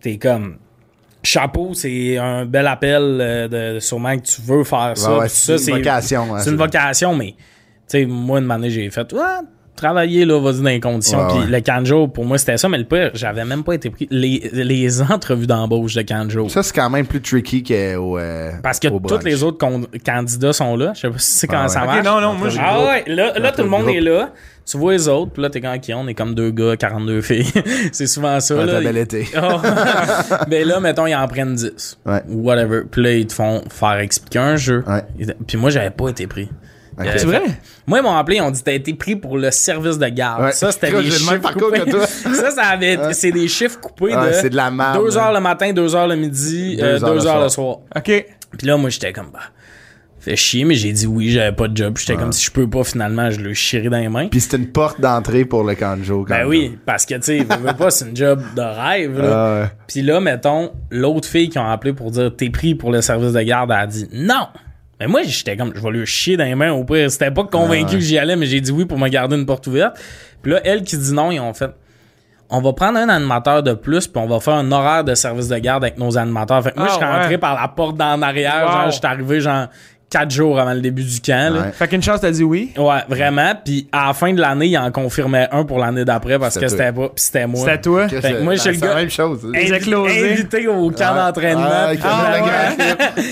T'es 0.00 0.16
comme, 0.18 0.57
chapeau, 1.24 1.74
c'est 1.74 2.18
un 2.18 2.44
bel 2.44 2.66
appel 2.66 3.02
euh, 3.02 3.74
de 3.74 3.80
sûrement 3.80 4.16
que 4.16 4.22
tu 4.22 4.40
veux 4.42 4.64
faire 4.64 4.92
ça. 4.96 5.18
Ouais, 5.18 5.28
c'est 5.28 5.56
une 5.56 5.78
vocation, 5.78 6.38
c'est 6.38 6.50
une 6.50 6.56
vocation, 6.56 7.16
mais, 7.16 7.32
tu 7.32 7.36
sais, 7.88 8.06
moi, 8.06 8.40
une 8.40 8.50
année, 8.50 8.70
j'ai 8.70 8.90
fait, 8.90 9.12
ouais, 9.12 9.20
travailler, 9.85 10.24
là, 10.24 10.41
vas-y 10.41 10.57
dans 10.62 10.68
les 10.70 10.80
conditions. 10.80 11.18
Ouais, 11.20 11.28
Puis 11.28 11.39
ouais. 11.41 11.47
le 11.47 11.61
canjo, 11.61 12.09
pour 12.09 12.24
moi, 12.24 12.39
c'était 12.39 12.57
ça, 12.57 12.68
mais 12.68 12.78
le 12.78 12.85
pire, 12.85 13.11
j'avais 13.14 13.45
même 13.45 13.62
pas 13.64 13.74
été 13.74 13.91
pris. 13.91 14.07
Les, 14.11 14.51
les 14.53 15.03
entrevues 15.11 15.47
d'embauche 15.47 15.95
de 15.95 16.03
canjo. 16.03 16.49
Ça, 16.49 16.62
c'est 16.62 16.74
quand 16.74 16.91
même 16.91 17.07
plus 17.07 17.20
tricky 17.20 17.62
qu'au. 17.62 18.18
Euh, 18.18 18.53
Parce 18.62 18.78
que 18.80 18.89
tous 18.89 19.24
les 19.24 19.43
autres 19.43 19.59
con- 19.59 19.87
candidats 20.05 20.53
sont 20.53 20.76
là. 20.76 20.93
Je 20.95 21.01
sais 21.01 21.11
pas 21.11 21.18
si 21.18 21.32
c'est 21.32 21.47
comment 21.47 21.62
Ah 21.62 21.66
ouais. 21.66 21.68
ça 21.72 21.80
Ok, 21.82 21.87
marche. 21.87 22.05
non, 22.05 22.20
non, 22.20 22.32
moi, 22.35 22.49
Ah 22.59 22.85
ouais, 22.87 23.05
là, 23.07 23.39
là 23.39 23.53
tout 23.53 23.62
le 23.62 23.68
monde 23.68 23.82
groupe. 23.85 23.97
est 23.97 24.01
là. 24.01 24.32
Tu 24.66 24.78
vois 24.78 24.93
les 24.95 25.09
autres, 25.09 25.32
puis 25.32 25.43
là, 25.43 25.51
t'es 25.51 25.61
quand 25.61 25.78
qui 25.78 25.93
on 25.93 26.09
est 26.09 26.14
comme 26.14 26.35
deux 26.35 26.51
gars, 26.51 26.74
42 26.78 27.20
filles. 27.20 27.45
c'est 27.93 28.07
souvent 28.07 28.41
ça. 28.41 28.57
Ouais, 28.57 28.64
là. 28.64 28.72
t'as 28.74 28.80
bel 28.80 28.97
été. 28.97 29.28
Oh. 29.37 29.61
ben 30.49 30.66
là, 30.66 30.80
mettons, 30.80 31.07
ils 31.07 31.14
en 31.14 31.28
prennent 31.28 31.55
10. 31.55 31.99
Ouais. 32.07 32.22
Ou 32.30 32.43
whatever. 32.47 32.80
Puis 32.91 33.03
là, 33.03 33.12
ils 33.12 33.26
te 33.26 33.35
font 33.35 33.62
faire 33.68 33.99
expliquer 33.99 34.39
un 34.39 34.57
jeu. 34.57 34.82
Ouais. 34.87 35.05
Puis 35.47 35.59
moi, 35.59 35.68
j'avais 35.68 35.91
pas 35.91 36.09
été 36.09 36.26
pris. 36.26 36.49
Euh, 37.01 37.05
C'est 37.16 37.26
vrai? 37.26 37.42
Moi, 37.86 37.99
ils 37.99 38.03
m'ont 38.03 38.16
appelé, 38.16 38.36
ils 38.36 38.42
ont 38.42 38.51
dit 38.51 38.62
t'as 38.62 38.72
été 38.72 38.95
pris 38.95 39.16
pour 39.16 39.36
le 39.36 39.51
service 39.51 39.99
de 39.99 40.07
garde. 40.09 40.42
Ouais. 40.45 40.53
Ça, 40.53 40.70
c'était 40.72 40.90
des 41.03 41.11
chiffres 41.11 41.53
coupés. 41.53 41.80
que 41.80 41.90
toi. 41.90 42.07
ça, 42.34 42.51
ça 42.51 42.62
avait, 42.66 42.99
c'est 43.12 43.32
des 43.32 43.49
chiffres 43.49 43.80
coupés 43.80 44.14
Ouais, 44.16 44.28
de 44.28 44.32
c'est 44.32 44.51
de 44.51 44.57
la 44.57 44.70
merde, 44.70 45.03
2 45.03 45.14
là. 45.16 45.24
heures 45.26 45.32
le 45.32 45.40
matin, 45.40 45.72
2 45.72 45.95
heures 45.97 46.07
le 46.09 46.16
midi, 46.16 46.76
Deux 46.76 46.99
2 47.01 47.05
heures 47.05 47.26
heures, 47.26 47.38
le 47.38 47.42
le 47.45 47.49
soir. 47.49 47.78
OK. 47.97 48.26
Puis 48.59 48.66
là, 48.66 48.76
moi, 48.76 48.88
j'étais 48.90 49.12
comme, 49.12 49.30
bah, 49.32 49.40
fait 50.20 50.36
chier, 50.36 50.64
mais 50.64 50.74
j'ai 50.74 50.92
dit 50.92 51.07
oui, 51.07 51.28
j'avais 51.30 51.55
pas 51.55 51.68
de 51.68 51.76
job. 51.76 51.99
J'étais 51.99 52.14
comme, 52.16 52.32
si 52.32 52.45
je 52.47 52.51
peux 52.51 52.70
pas, 52.70 52.82
finalement, 52.84 53.30
je 53.30 53.40
le 53.40 53.53
chierai 53.53 53.88
dans 53.90 53.99
les 53.99 54.09
mains. 54.09 54.28
Puis 54.28 54.40
c'était 54.40 54.57
une 54.57 54.68
porte 54.68 55.01
d'entrée 55.01 55.45
pour 55.45 55.64
le 55.64 55.74
canjo. 55.74 56.24
ben 56.28 56.47
oui, 56.47 56.78
parce 56.86 57.05
que, 57.05 57.14
tu 57.16 57.22
sais, 57.22 57.38
veux, 57.40 57.57
veux 57.66 57.74
pas, 57.76 57.90
c'est 57.90 58.07
une 58.09 58.16
job 58.16 58.40
de 58.57 58.62
rêve, 58.62 59.18
là. 59.20 59.64
Ah. 59.64 59.70
Puis 59.86 60.01
là, 60.03 60.20
mettons, 60.20 60.72
l'autre 60.90 61.28
fille 61.28 61.49
qui 61.51 61.59
ont 61.59 61.68
appelé 61.68 61.92
pour 61.92 62.11
dire, 62.11 62.34
t'es 62.34 62.49
pris 62.51 62.74
pour 62.74 62.90
le 62.92 63.03
service 63.03 63.32
de 63.32 63.42
garde, 63.42 63.70
elle 63.70 63.76
a 63.78 63.86
dit 63.86 64.09
non. 64.12 64.47
Mais 65.07 65.11
moi, 65.12 65.22
j'étais 65.24 65.57
comme, 65.57 65.72
je 65.74 65.80
vais 65.80 65.90
lui 65.90 66.07
chier 66.07 66.36
dans 66.36 66.44
les 66.44 66.55
mains 66.55 66.72
au 66.72 66.82
pire. 66.84 67.11
C'était 67.11 67.30
pas 67.30 67.44
convaincu 67.44 67.84
Ah 67.86 67.92
ouais. 67.92 67.98
que 67.98 68.00
j'y 68.00 68.16
allais, 68.18 68.36
mais 68.36 68.46
j'ai 68.46 68.61
dit 68.61 68.70
oui 68.72 68.86
pour 68.86 68.98
me 68.98 69.09
garder 69.09 69.36
une 69.36 69.44
porte 69.46 69.66
ouverte. 69.66 69.98
Puis 70.42 70.52
là, 70.52 70.61
elle 70.64 70.82
qui 70.82 70.96
dit 70.96 71.12
non, 71.12 71.30
ils 71.30 71.40
ont 71.40 71.52
fait, 71.52 71.70
on 72.48 72.61
va 72.61 72.72
prendre 72.72 72.98
un 72.98 73.09
animateur 73.09 73.62
de 73.62 73.72
plus, 73.74 74.07
puis 74.07 74.22
on 74.22 74.26
va 74.26 74.40
faire 74.40 74.55
un 74.55 74.70
horaire 74.72 75.05
de 75.05 75.14
service 75.14 75.48
de 75.48 75.59
garde 75.59 75.84
avec 75.84 75.98
nos 75.98 76.16
animateurs. 76.16 76.62
Fait 76.62 76.70
que 76.72 76.78
moi, 76.78 76.86
Ah 76.88 76.92
je 76.92 76.96
suis 76.96 77.05
rentré 77.05 77.28
ouais. 77.30 77.38
par 77.38 77.61
la 77.61 77.68
porte 77.68 77.96
d'en 77.96 78.22
arrière. 78.22 78.64
Wow. 78.66 78.72
Genre, 78.72 78.90
j'étais 78.92 79.07
arrivé, 79.07 79.40
genre, 79.40 79.66
quatre 80.18 80.30
jours 80.30 80.58
avant 80.60 80.72
le 80.74 80.80
début 80.80 81.02
du 81.02 81.20
camp. 81.20 81.52
là. 81.54 81.60
Ouais. 81.62 81.72
Fait 81.72 81.88
qu'une 81.88 82.02
chance, 82.02 82.20
t'as 82.20 82.30
dit 82.30 82.44
oui? 82.44 82.72
Ouais, 82.78 83.00
vraiment. 83.08 83.52
Puis 83.64 83.88
à 83.92 84.06
la 84.08 84.12
fin 84.12 84.32
de 84.32 84.40
l'année, 84.40 84.66
il 84.66 84.78
en 84.78 84.90
confirmait 84.92 85.48
un 85.50 85.64
pour 85.64 85.78
l'année 85.78 86.04
d'après 86.04 86.38
parce 86.38 86.56
que 86.58 86.68
c'était 86.68 86.92
pas. 86.92 87.08
Puis 87.08 87.24
c'était 87.24 87.46
moi. 87.46 87.60
C'était 87.60 87.72
à 87.72 87.78
toi? 87.78 88.08
Fait 88.08 88.20
que 88.20 88.42
moi, 88.42 88.52
ben, 88.52 88.56
je 88.56 88.60
suis 88.60 88.70
le 88.70 88.76
c'est 88.78 88.80
la 88.86 88.92
gars- 88.92 88.94
même 89.00 89.10
chose. 89.10 89.40
Hey, 89.54 89.70
Invi- 89.70 89.80
closé. 89.80 90.32
Invité 90.32 90.68
au 90.68 90.90
camp 90.90 91.12
Ouais. 91.14 91.18
d'entraînement. 91.18 91.64
Ah, 91.68 91.92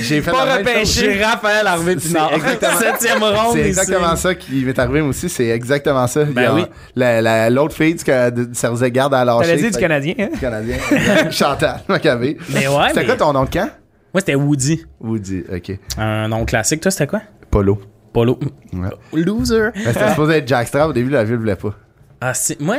J'ai 0.03 0.21
fait 0.21 0.31
Pas 0.31 0.45
la 0.47 0.57
même 0.59 0.67
repêché. 0.67 1.13
J'ai 1.15 1.23
Raphaël 1.25 1.67
Harvey 1.67 1.97
C'est 1.99 2.09
Pinard. 2.09 2.33
exactement- 2.35 2.79
Septième 2.79 3.23
ronde. 3.23 3.53
C'est 3.55 3.67
exactement 3.67 4.17
ça 4.17 4.35
qui 4.35 4.65
m'est 4.65 4.79
arrivé 4.79 5.01
moi 5.01 5.11
aussi. 5.11 5.29
C'est 5.29 5.49
exactement 5.49 6.07
ça. 6.07 6.21
A- 6.21 6.55
oui. 6.55 6.65
la- 6.97 7.21
la- 7.21 7.51
L'autre 7.51 7.75
fille 7.75 7.95
du, 7.95 8.05
de 8.05 8.89
garde 8.89 9.15
dire 9.61 9.69
du 9.69 9.75
fait- 9.75 9.81
Canadien, 9.81 10.15
hein? 10.19 10.29
du 10.33 10.39
Canadien. 10.41 10.77
Chantal 11.31 11.81
Maccabé. 11.89 12.37
Mais 12.51 12.67
ouais, 12.67 12.89
C'était 12.89 13.05
quoi 13.07 13.17
ton 13.17 13.33
nom 13.33 13.45
de 13.45 13.51
camp? 13.51 13.69
Moi, 14.15 14.21
c'était 14.21 14.35
Woody. 14.35 14.85
Woody, 15.01 15.45
ok. 15.53 15.79
Un 15.99 16.29
nom 16.29 16.45
classique. 16.45 16.81
Toi, 16.81 16.91
c'était 16.91 17.07
quoi? 17.07 17.23
Polo. 17.51 17.81
Polo. 18.13 18.39
Ouais. 18.73 18.89
Loser. 19.15 19.71
Mais 19.75 19.93
C'était 19.93 20.11
supposé 20.11 20.35
être 20.39 20.49
Jackstrap. 20.49 20.91
Au 20.91 20.93
début, 20.93 21.11
la 21.11 21.25
ville 21.25 21.37
voulait 21.37 21.57
pas. 21.57 21.75
Ah, 22.21 22.35
c'est- 22.35 22.61
moi, 22.61 22.77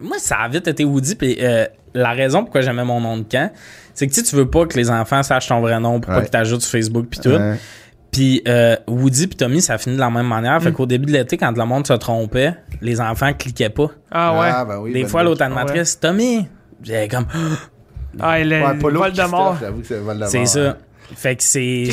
moi, 0.00 0.18
ça 0.18 0.38
a 0.38 0.48
vite 0.48 0.66
été 0.66 0.84
Woody. 0.84 1.14
Puis 1.14 1.36
euh, 1.40 1.66
la 1.94 2.10
raison 2.12 2.42
pourquoi 2.42 2.60
j'aimais 2.62 2.84
mon 2.84 3.00
nom 3.00 3.16
de 3.18 3.22
camp, 3.22 3.50
c'est 3.94 4.06
que 4.06 4.12
tu 4.12 4.20
sais, 4.20 4.26
tu 4.26 4.34
veux 4.36 4.50
pas 4.50 4.66
que 4.66 4.76
les 4.76 4.90
enfants 4.90 5.22
sachent 5.22 5.48
ton 5.48 5.60
vrai 5.60 5.78
nom 5.80 6.00
pour 6.00 6.12
pas 6.12 6.20
qu'ils 6.22 6.30
t'ajoutent 6.30 6.62
sur 6.62 6.70
Facebook 6.72 7.06
puis 7.10 7.20
tout. 7.20 7.30
Ouais. 7.30 7.54
Puis 8.10 8.42
euh, 8.48 8.76
Woody 8.88 9.26
puis 9.28 9.36
Tommy, 9.36 9.60
ça 9.62 9.78
finit 9.78 9.96
de 9.96 10.00
la 10.00 10.10
même 10.10 10.26
manière. 10.26 10.56
Mm. 10.56 10.62
Fait 10.62 10.72
qu'au 10.72 10.86
début 10.86 11.06
de 11.06 11.12
l'été, 11.12 11.36
quand 11.36 11.56
le 11.56 11.64
monde 11.64 11.86
se 11.86 11.92
trompait, 11.92 12.54
les 12.80 13.00
enfants 13.00 13.32
cliquaient 13.34 13.70
pas. 13.70 13.90
Ah 14.10 14.32
ouais. 14.40 14.48
Ah, 14.52 14.64
ben 14.64 14.78
oui. 14.80 14.92
Des 14.92 15.04
fois, 15.06 15.22
l'autre 15.22 15.42
animatrice, 15.42 16.00
Tommy, 16.00 16.46
j'avais 16.82 17.08
comme, 17.08 17.26
Ah, 18.20 18.38
le 18.42 18.62
Ouais, 18.62 18.74
Polo. 18.80 19.00
Voldemort. 19.00 19.56
c'est 20.26 20.46
ça. 20.46 20.76
Fait 21.14 21.36
que 21.36 21.42
c'est. 21.44 21.84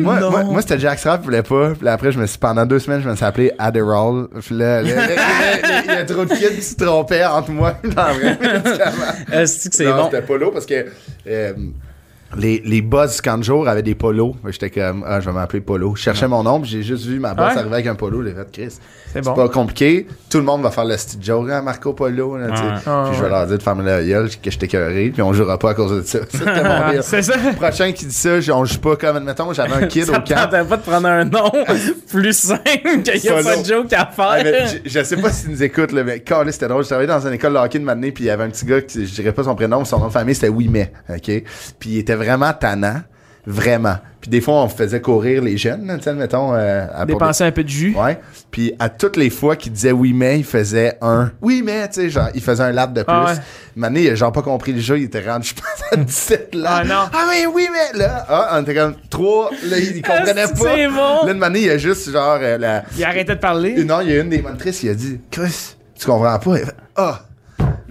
Moi, 0.00 0.18
Non. 0.18 0.30
moi, 0.30 0.44
moi, 0.44 0.62
c'était 0.62 0.78
Jackstrap, 0.78 1.20
je 1.20 1.24
voulais 1.26 1.42
pas. 1.42 1.72
Puis 1.78 1.86
après, 1.88 2.10
je 2.10 2.18
me 2.18 2.26
suis, 2.26 2.38
pendant 2.38 2.64
deux 2.64 2.78
semaines, 2.78 3.02
je 3.02 3.08
me 3.10 3.14
suis 3.14 3.24
appelé 3.24 3.52
Adderall. 3.58 4.28
Puis 4.40 4.54
là, 4.56 4.80
il 4.82 4.88
y 4.88 5.90
a 5.90 6.04
trop 6.06 6.24
de 6.24 6.34
kids 6.34 6.54
qui 6.56 6.62
se 6.62 6.74
trompaient 6.76 7.24
entre 7.26 7.50
moi 7.50 7.74
et 7.84 7.88
dans 7.88 8.06
le 8.08 8.12
vrai 8.14 8.38
médicament. 8.64 9.12
Est-ce 9.32 9.68
que 9.68 9.74
c'est 9.76 9.84
non, 9.84 9.96
bon? 9.96 10.04
c'était 10.10 10.22
polo 10.22 10.50
parce 10.52 10.64
que 10.64 10.86
euh, 11.26 11.52
les, 12.36 12.60
les 12.64 12.82
boss 12.82 13.20
Canjour 13.20 13.68
avaient 13.68 13.82
des 13.82 13.94
polos. 13.94 14.34
J'étais 14.48 14.70
comme, 14.70 15.04
ah, 15.06 15.20
je 15.20 15.26
vais 15.26 15.32
m'appeler 15.32 15.60
Polo. 15.60 15.94
Je 15.96 16.02
cherchais 16.02 16.26
mon 16.28 16.42
nom, 16.42 16.62
j'ai 16.64 16.82
juste 16.82 17.04
vu 17.06 17.18
ma 17.20 17.34
boss 17.34 17.52
Ouais. 17.52 17.58
arriver 17.60 17.74
avec 17.74 17.86
un 17.86 17.94
polo. 17.94 18.24
J'ai 18.24 18.32
fait, 18.34 18.48
Chris, 18.52 18.70
C'est 18.70 18.80
c'est 19.14 19.20
bon. 19.24 19.34
pas 19.34 19.48
compliqué. 19.48 20.06
Tout 20.28 20.38
le 20.38 20.44
monde 20.44 20.62
va 20.62 20.70
faire 20.72 20.84
le 20.84 20.96
style 20.96 21.22
joke, 21.22 21.48
hein, 21.50 21.62
Marco 21.62 21.92
Polo. 21.92 22.36
Là. 22.36 22.46
Ouais. 22.48 22.52
Puis 23.06 23.16
je 23.16 23.22
vais 23.22 23.28
leur 23.30 23.46
dire 23.46 23.58
de 23.58 23.62
fermer 23.62 23.84
la 23.84 24.02
gueule, 24.04 24.28
que 24.42 24.50
j'étais 24.50 24.66
cœuré, 24.66 25.10
puis 25.12 25.22
on 25.22 25.32
jouera 25.32 25.56
pas 25.58 25.70
à 25.70 25.74
cause 25.74 26.02
de 26.02 26.02
ça. 26.06 26.18
C'était 26.28 26.44
mon 26.64 26.90
deal. 26.90 27.00
C'est 27.02 27.22
ça. 27.22 27.34
Prochain 27.56 27.92
qui 27.92 28.06
dit 28.06 28.14
ça, 28.14 28.30
on 28.54 28.64
joue 28.64 28.78
pas 28.78 28.96
comme, 28.96 29.16
admettons, 29.16 29.52
j'avais 29.52 29.84
un 29.84 29.86
kid 29.86 30.04
Ça 30.06 30.12
au 30.12 30.14
camp. 30.16 30.34
tentait 30.50 30.64
pas 30.64 30.76
de 30.76 30.82
prendre 30.82 31.06
un 31.06 31.24
nom 31.24 31.50
plus 32.10 32.36
simple 32.36 32.62
qu'il 33.04 33.24
y 33.24 33.28
a 33.28 33.42
pas 33.42 33.56
de 33.56 33.64
joke 33.64 33.92
à 33.92 34.10
Ah, 34.18 34.38
mais 34.42 34.52
faire. 34.52 34.68
je, 34.84 34.90
je 34.90 35.04
sais 35.04 35.16
pas 35.16 35.30
s'il 35.30 35.50
nous 35.52 35.62
écoute, 35.62 35.92
là, 35.92 36.02
mais 36.02 36.20
calé, 36.20 36.50
c'était 36.50 36.68
drôle. 36.68 36.82
Je 36.82 36.88
travaillais 36.88 37.06
dans 37.08 37.24
une 37.26 37.34
école 37.34 37.52
de 37.52 37.58
hockey 37.58 37.78
de 37.78 37.84
matinée, 37.84 38.10
puis 38.10 38.24
il 38.24 38.26
y 38.26 38.30
avait 38.30 38.44
un 38.44 38.50
petit 38.50 38.66
gars, 38.66 38.80
qui, 38.82 39.06
je 39.06 39.14
dirais 39.14 39.32
pas 39.32 39.44
son 39.44 39.54
prénom, 39.54 39.84
son 39.84 40.00
nom 40.00 40.08
de 40.08 40.12
famille, 40.12 40.34
c'était 40.34 40.48
Ouimet, 40.48 40.92
OK? 41.08 41.30
Puis 41.78 41.90
il 41.90 41.98
était 41.98 42.15
vraiment 42.16 42.52
tannant, 42.52 43.02
vraiment. 43.46 43.96
Puis 44.20 44.30
des 44.30 44.40
fois, 44.40 44.54
on 44.64 44.68
faisait 44.68 45.00
courir 45.00 45.40
les 45.40 45.56
jeunes, 45.56 46.00
tu 46.02 46.10
mettons... 46.10 46.52
Euh, 46.54 46.86
à- 46.92 47.06
Dépenser 47.06 47.44
un 47.44 47.52
peu 47.52 47.62
de 47.62 47.68
jus. 47.68 47.92
des- 47.92 47.96
Ouais. 47.98 48.18
Puis 48.50 48.72
à 48.80 48.88
toutes 48.88 49.16
les 49.16 49.30
fois 49.30 49.54
qu'il 49.54 49.70
disait 49.72 49.92
Ouimet, 49.92 50.40
il 50.40 50.44
faisait 50.44 50.98
un 51.00 51.30
Ouimet, 51.40 51.86
tu 51.88 51.94
sais, 52.00 52.10
genre, 52.10 52.28
il 52.34 52.42
faisait 52.42 52.64
un 52.64 52.72
lap 52.72 52.92
de 52.92 53.02
plus. 53.04 53.14
Ah 53.14 53.24
ouais. 53.26 53.38
Mané, 53.76 54.02
il 54.02 54.10
a 54.10 54.14
genre 54.16 54.32
pas 54.32 54.42
compris 54.42 54.72
le 54.72 54.80
jeu, 54.80 54.98
il 54.98 55.04
était 55.04 55.20
rendu, 55.20 55.48
je 55.50 55.54
pense, 55.54 55.92
à 55.92 55.96
17 55.96 56.54
là. 56.56 56.70
Ah 56.80 56.84
non. 56.84 57.04
Ah, 57.12 57.24
mais 57.30 57.46
Ouimet, 57.46 57.92
là! 57.94 58.26
Ah, 58.28 58.56
on 58.58 58.62
était 58.62 58.74
comme 58.74 58.94
trois, 59.10 59.50
là, 59.68 59.78
il 59.78 60.02
comprenait 60.02 60.42
pas. 60.48 60.54
c'est 60.56 60.88
bon? 60.88 61.24
Là, 61.26 61.32
de 61.34 61.38
Mané, 61.38 61.60
il 61.60 61.70
a 61.70 61.78
juste, 61.78 62.10
genre, 62.10 62.38
euh, 62.40 62.58
la... 62.58 62.82
Il 62.96 63.04
arrêtait 63.04 63.36
de 63.36 63.40
parler. 63.40 63.84
Non, 63.84 64.00
il 64.00 64.10
y 64.10 64.16
a 64.18 64.22
une 64.22 64.30
des 64.30 64.42
monitrices 64.42 64.80
qui 64.80 64.88
a 64.88 64.94
dit 64.94 65.20
Chris, 65.30 65.76
tu 65.96 66.04
comprends 66.04 66.36
pas? 66.40 66.56
Ah! 66.96 67.20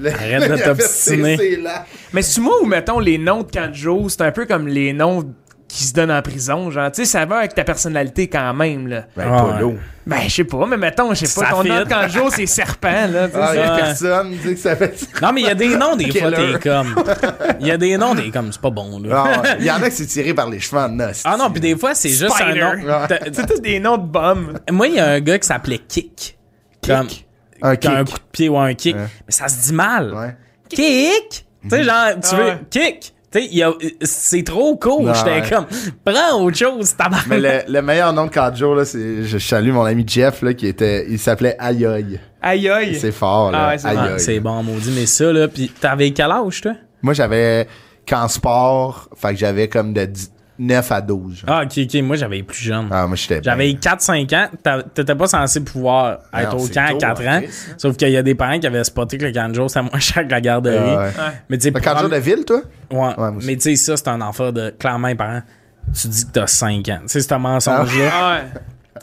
Arrête 0.04 0.52
de 0.52 0.58
t'obstiner. 0.64 1.38
Mais 2.14 2.22
c'est 2.22 2.42
moi 2.42 2.56
où, 2.62 2.66
mettons, 2.66 3.00
les 3.00 3.18
noms 3.18 3.44
de 3.44 3.52
Kanjo, 3.52 4.10
c'est 4.10 4.22
un 4.22 4.32
peu 4.32 4.46
comme 4.46 4.68
les 4.68 4.94
noms 4.94 5.24
qui 5.68 5.84
se 5.84 5.94
donnent 5.94 6.12
en 6.12 6.22
prison. 6.22 6.70
Genre, 6.72 6.90
tu 6.92 7.04
sais, 7.04 7.06
ça 7.06 7.26
va 7.26 7.38
avec 7.40 7.54
ta 7.56 7.64
personnalité 7.66 8.28
quand 8.30 8.54
même, 8.54 8.88
là. 8.88 9.06
Ben, 9.18 9.26
Ah, 9.30 9.42
Polo. 9.60 9.76
Ben, 10.06 10.20
je 10.28 10.30
sais 10.30 10.44
pas, 10.44 10.66
mais 10.68 10.78
mettons, 10.78 11.14
je 11.14 11.26
sais 11.26 11.42
pas, 11.42 11.50
ton 11.50 11.64
fit. 11.64 11.70
nom 11.70 11.80
de 11.80 11.84
Kanjo, 11.90 12.30
c'est 12.30 12.46
serpent, 12.46 13.08
là. 13.12 13.28
tu 13.28 13.34
sais, 13.34 13.40
Ah, 13.42 13.52
il 13.56 13.60
y 13.60 13.64
a 13.64 13.76
personne 13.76 14.32
tu 14.42 14.48
sais, 14.48 14.54
que 14.54 14.60
ça 14.60 14.76
fait. 14.76 14.96
Non, 15.22 15.34
mais 15.34 15.42
il 15.42 15.48
y 15.48 15.50
a 15.50 15.56
des 15.56 15.76
noms, 15.76 15.96
des 15.96 16.12
fois, 16.18 16.32
t'es 16.32 16.60
comme. 16.62 16.96
Il 17.60 17.68
y 17.68 17.72
a 17.72 17.78
des 17.78 17.98
noms, 17.98 18.14
des 18.14 18.30
comme, 18.30 18.52
c'est 18.54 18.62
pas 18.62 18.70
bon, 18.70 19.00
là. 19.00 19.24
Ah, 19.26 19.42
ouais. 19.42 19.50
Il 19.60 19.66
y 19.66 19.72
en 19.72 19.82
a 19.82 19.90
qui 19.90 19.96
c'est 19.96 20.06
tiré 20.06 20.34
par 20.36 20.50
les 20.50 20.60
cheveux 20.60 20.80
en 20.82 21.00
os. 21.00 21.24
Ah 21.26 21.36
non, 21.38 21.50
puis 21.50 21.60
des 21.60 21.76
fois, 21.76 21.96
c'est 21.96 22.10
juste 22.10 22.40
un 22.40 22.54
nom. 22.54 22.84
Ouais. 22.84 23.20
C'est 23.34 23.48
tous 23.48 23.60
des 23.60 23.80
noms 23.80 23.98
de 23.98 24.06
bums. 24.08 24.60
Moi, 24.72 24.88
il 24.88 24.94
y 24.96 25.00
a 25.00 25.08
un 25.10 25.20
gars 25.20 25.40
qui 25.40 25.48
s'appelait 25.48 25.80
Kick. 25.80 26.38
Comme, 26.86 27.08
Un 27.62 27.76
kick. 27.76 27.92
coup 27.92 28.04
de 28.18 28.24
pied 28.32 28.50
ou 28.50 28.58
un 28.58 28.74
kick. 28.74 28.96
Ouais. 28.96 29.02
Mais 29.28 29.32
ça 29.32 29.48
se 29.48 29.68
dit 29.68 29.74
mal. 29.74 30.14
Ouais. 30.14 30.36
Kick! 30.70 31.46
Tu 31.64 31.70
sais, 31.70 31.84
genre, 31.84 32.10
tu 32.22 32.30
Ah 32.32 32.36
veux, 32.36 32.44
ouais. 32.46 32.60
kick! 32.70 33.14
Tu 33.32 33.40
sais, 33.42 33.48
il 33.52 33.58
y 33.58 33.64
a- 33.64 33.74
c'est 34.02 34.44
trop 34.44 34.78
cool. 34.78 35.06
Ouais. 35.08 35.14
J'étais 35.16 35.50
comme, 35.50 35.66
prends 36.06 36.42
autre 36.42 36.58
chose, 36.58 36.96
tabarnak. 36.96 37.28
Mais 37.28 37.40
le, 37.40 37.72
le 37.74 37.82
meilleur 37.82 38.14
nom 38.14 38.26
de 38.26 38.30
Kadjo, 38.32 38.74
là, 38.76 38.86
c'est. 38.86 39.24
Je 39.24 39.38
salue 39.38 39.72
mon 39.72 39.84
ami 39.84 40.04
Jeff, 40.08 40.42
là, 40.42 40.54
qui 40.54 40.68
était. 40.68 41.06
Il 41.10 41.20
s'appelait 41.20 41.56
Aïe 41.60 41.86
Aïe. 41.86 42.20
Aïe 42.42 42.70
aïe. 42.70 42.96
C'est 43.00 43.12
fort, 43.12 43.52
là. 43.52 43.70
Ah 43.84 43.94
ouais, 44.14 44.20
c'est 44.20 44.40
bon. 44.40 44.58
Bon, 44.58 44.74
maudit. 44.74 44.92
Mais 44.96 45.06
ça, 45.06 45.32
là, 45.34 45.48
pis 45.48 45.70
t'avais 45.70 46.12
quel 46.12 46.32
âge, 46.32 46.62
toi? 46.62 46.74
Moi, 47.02 47.14
j'avais. 47.14 47.68
Qu'en 48.08 48.28
sport, 48.28 49.10
fait 49.16 49.32
que 49.34 49.40
j'avais 49.40 49.68
comme 49.68 49.92
de 49.92 50.06
10 50.06 50.32
9 50.58 50.92
à 50.92 51.02
12. 51.02 51.40
genre. 51.40 51.44
Ah, 51.50 51.64
ok, 51.64 51.78
ok. 51.84 52.02
Moi, 52.02 52.16
j'avais 52.16 52.42
plus 52.44 52.58
jeune. 52.64 52.88
Ah, 52.92 53.08
moi, 53.08 53.16
j'étais. 53.16 53.42
J'avais 53.44 53.70
4-5 53.74 54.34
ans. 54.36 54.48
T'a- 54.64 54.84
T'étais 54.84 55.16
pas 55.16 55.28
censé 55.28 55.64
pouvoir 55.64 56.20
être 56.34 56.52
Non, 56.56 56.58
au 56.62 56.66
c'est 56.66 56.74
camp 56.74 56.86
à 56.86 56.92
tôt, 56.92 56.98
4 57.00 57.22
hein, 57.28 57.38
ans. 57.38 57.42
Chris. 57.42 57.54
Sauf 57.78 57.98
qu'il 57.98 58.10
y 58.10 58.18
a 58.18 58.24
des 58.24 58.36
parents 58.36 58.60
qui 58.60 58.68
avaient 58.68 58.84
spoté 58.84 59.18
que 59.18 59.26
le 59.26 59.32
canjo, 59.32 59.68
c'était 59.68 59.82
moins 59.82 60.00
cher 60.00 60.26
que 60.26 60.32
la 60.32 60.42
garderie. 60.42 60.78
Ah, 60.80 60.98
ouais. 60.98 61.04
Ouais. 61.06 61.12
Mais 61.50 61.58
tu 61.58 61.72
pour- 61.72 61.82
Kadjo 61.82 62.08
de 62.08 62.16
ville, 62.18 62.46
toi? 62.46 62.62
Ouais. 62.92 63.14
aussi. 63.36 63.48
mais 63.48 63.56
tu 63.56 63.62
sais, 63.62 63.76
ça, 63.76 63.98
c'est 63.98 64.08
un 64.08 64.22
enfant 64.22 64.52
de 64.52 64.74
clairement 64.80 65.08
les 65.10 65.16
parents. 65.16 65.42
Tu 66.00 66.08
dis 66.08 66.26
que 66.26 66.32
t'as 66.32 66.48
5 66.48 66.88
ans. 66.90 67.00
Tu 67.02 67.08
sais, 67.10 67.22
ce 67.22 67.36
mensonge-là. 67.36 68.10
Ah 68.14 68.36
ouais. 68.38 68.62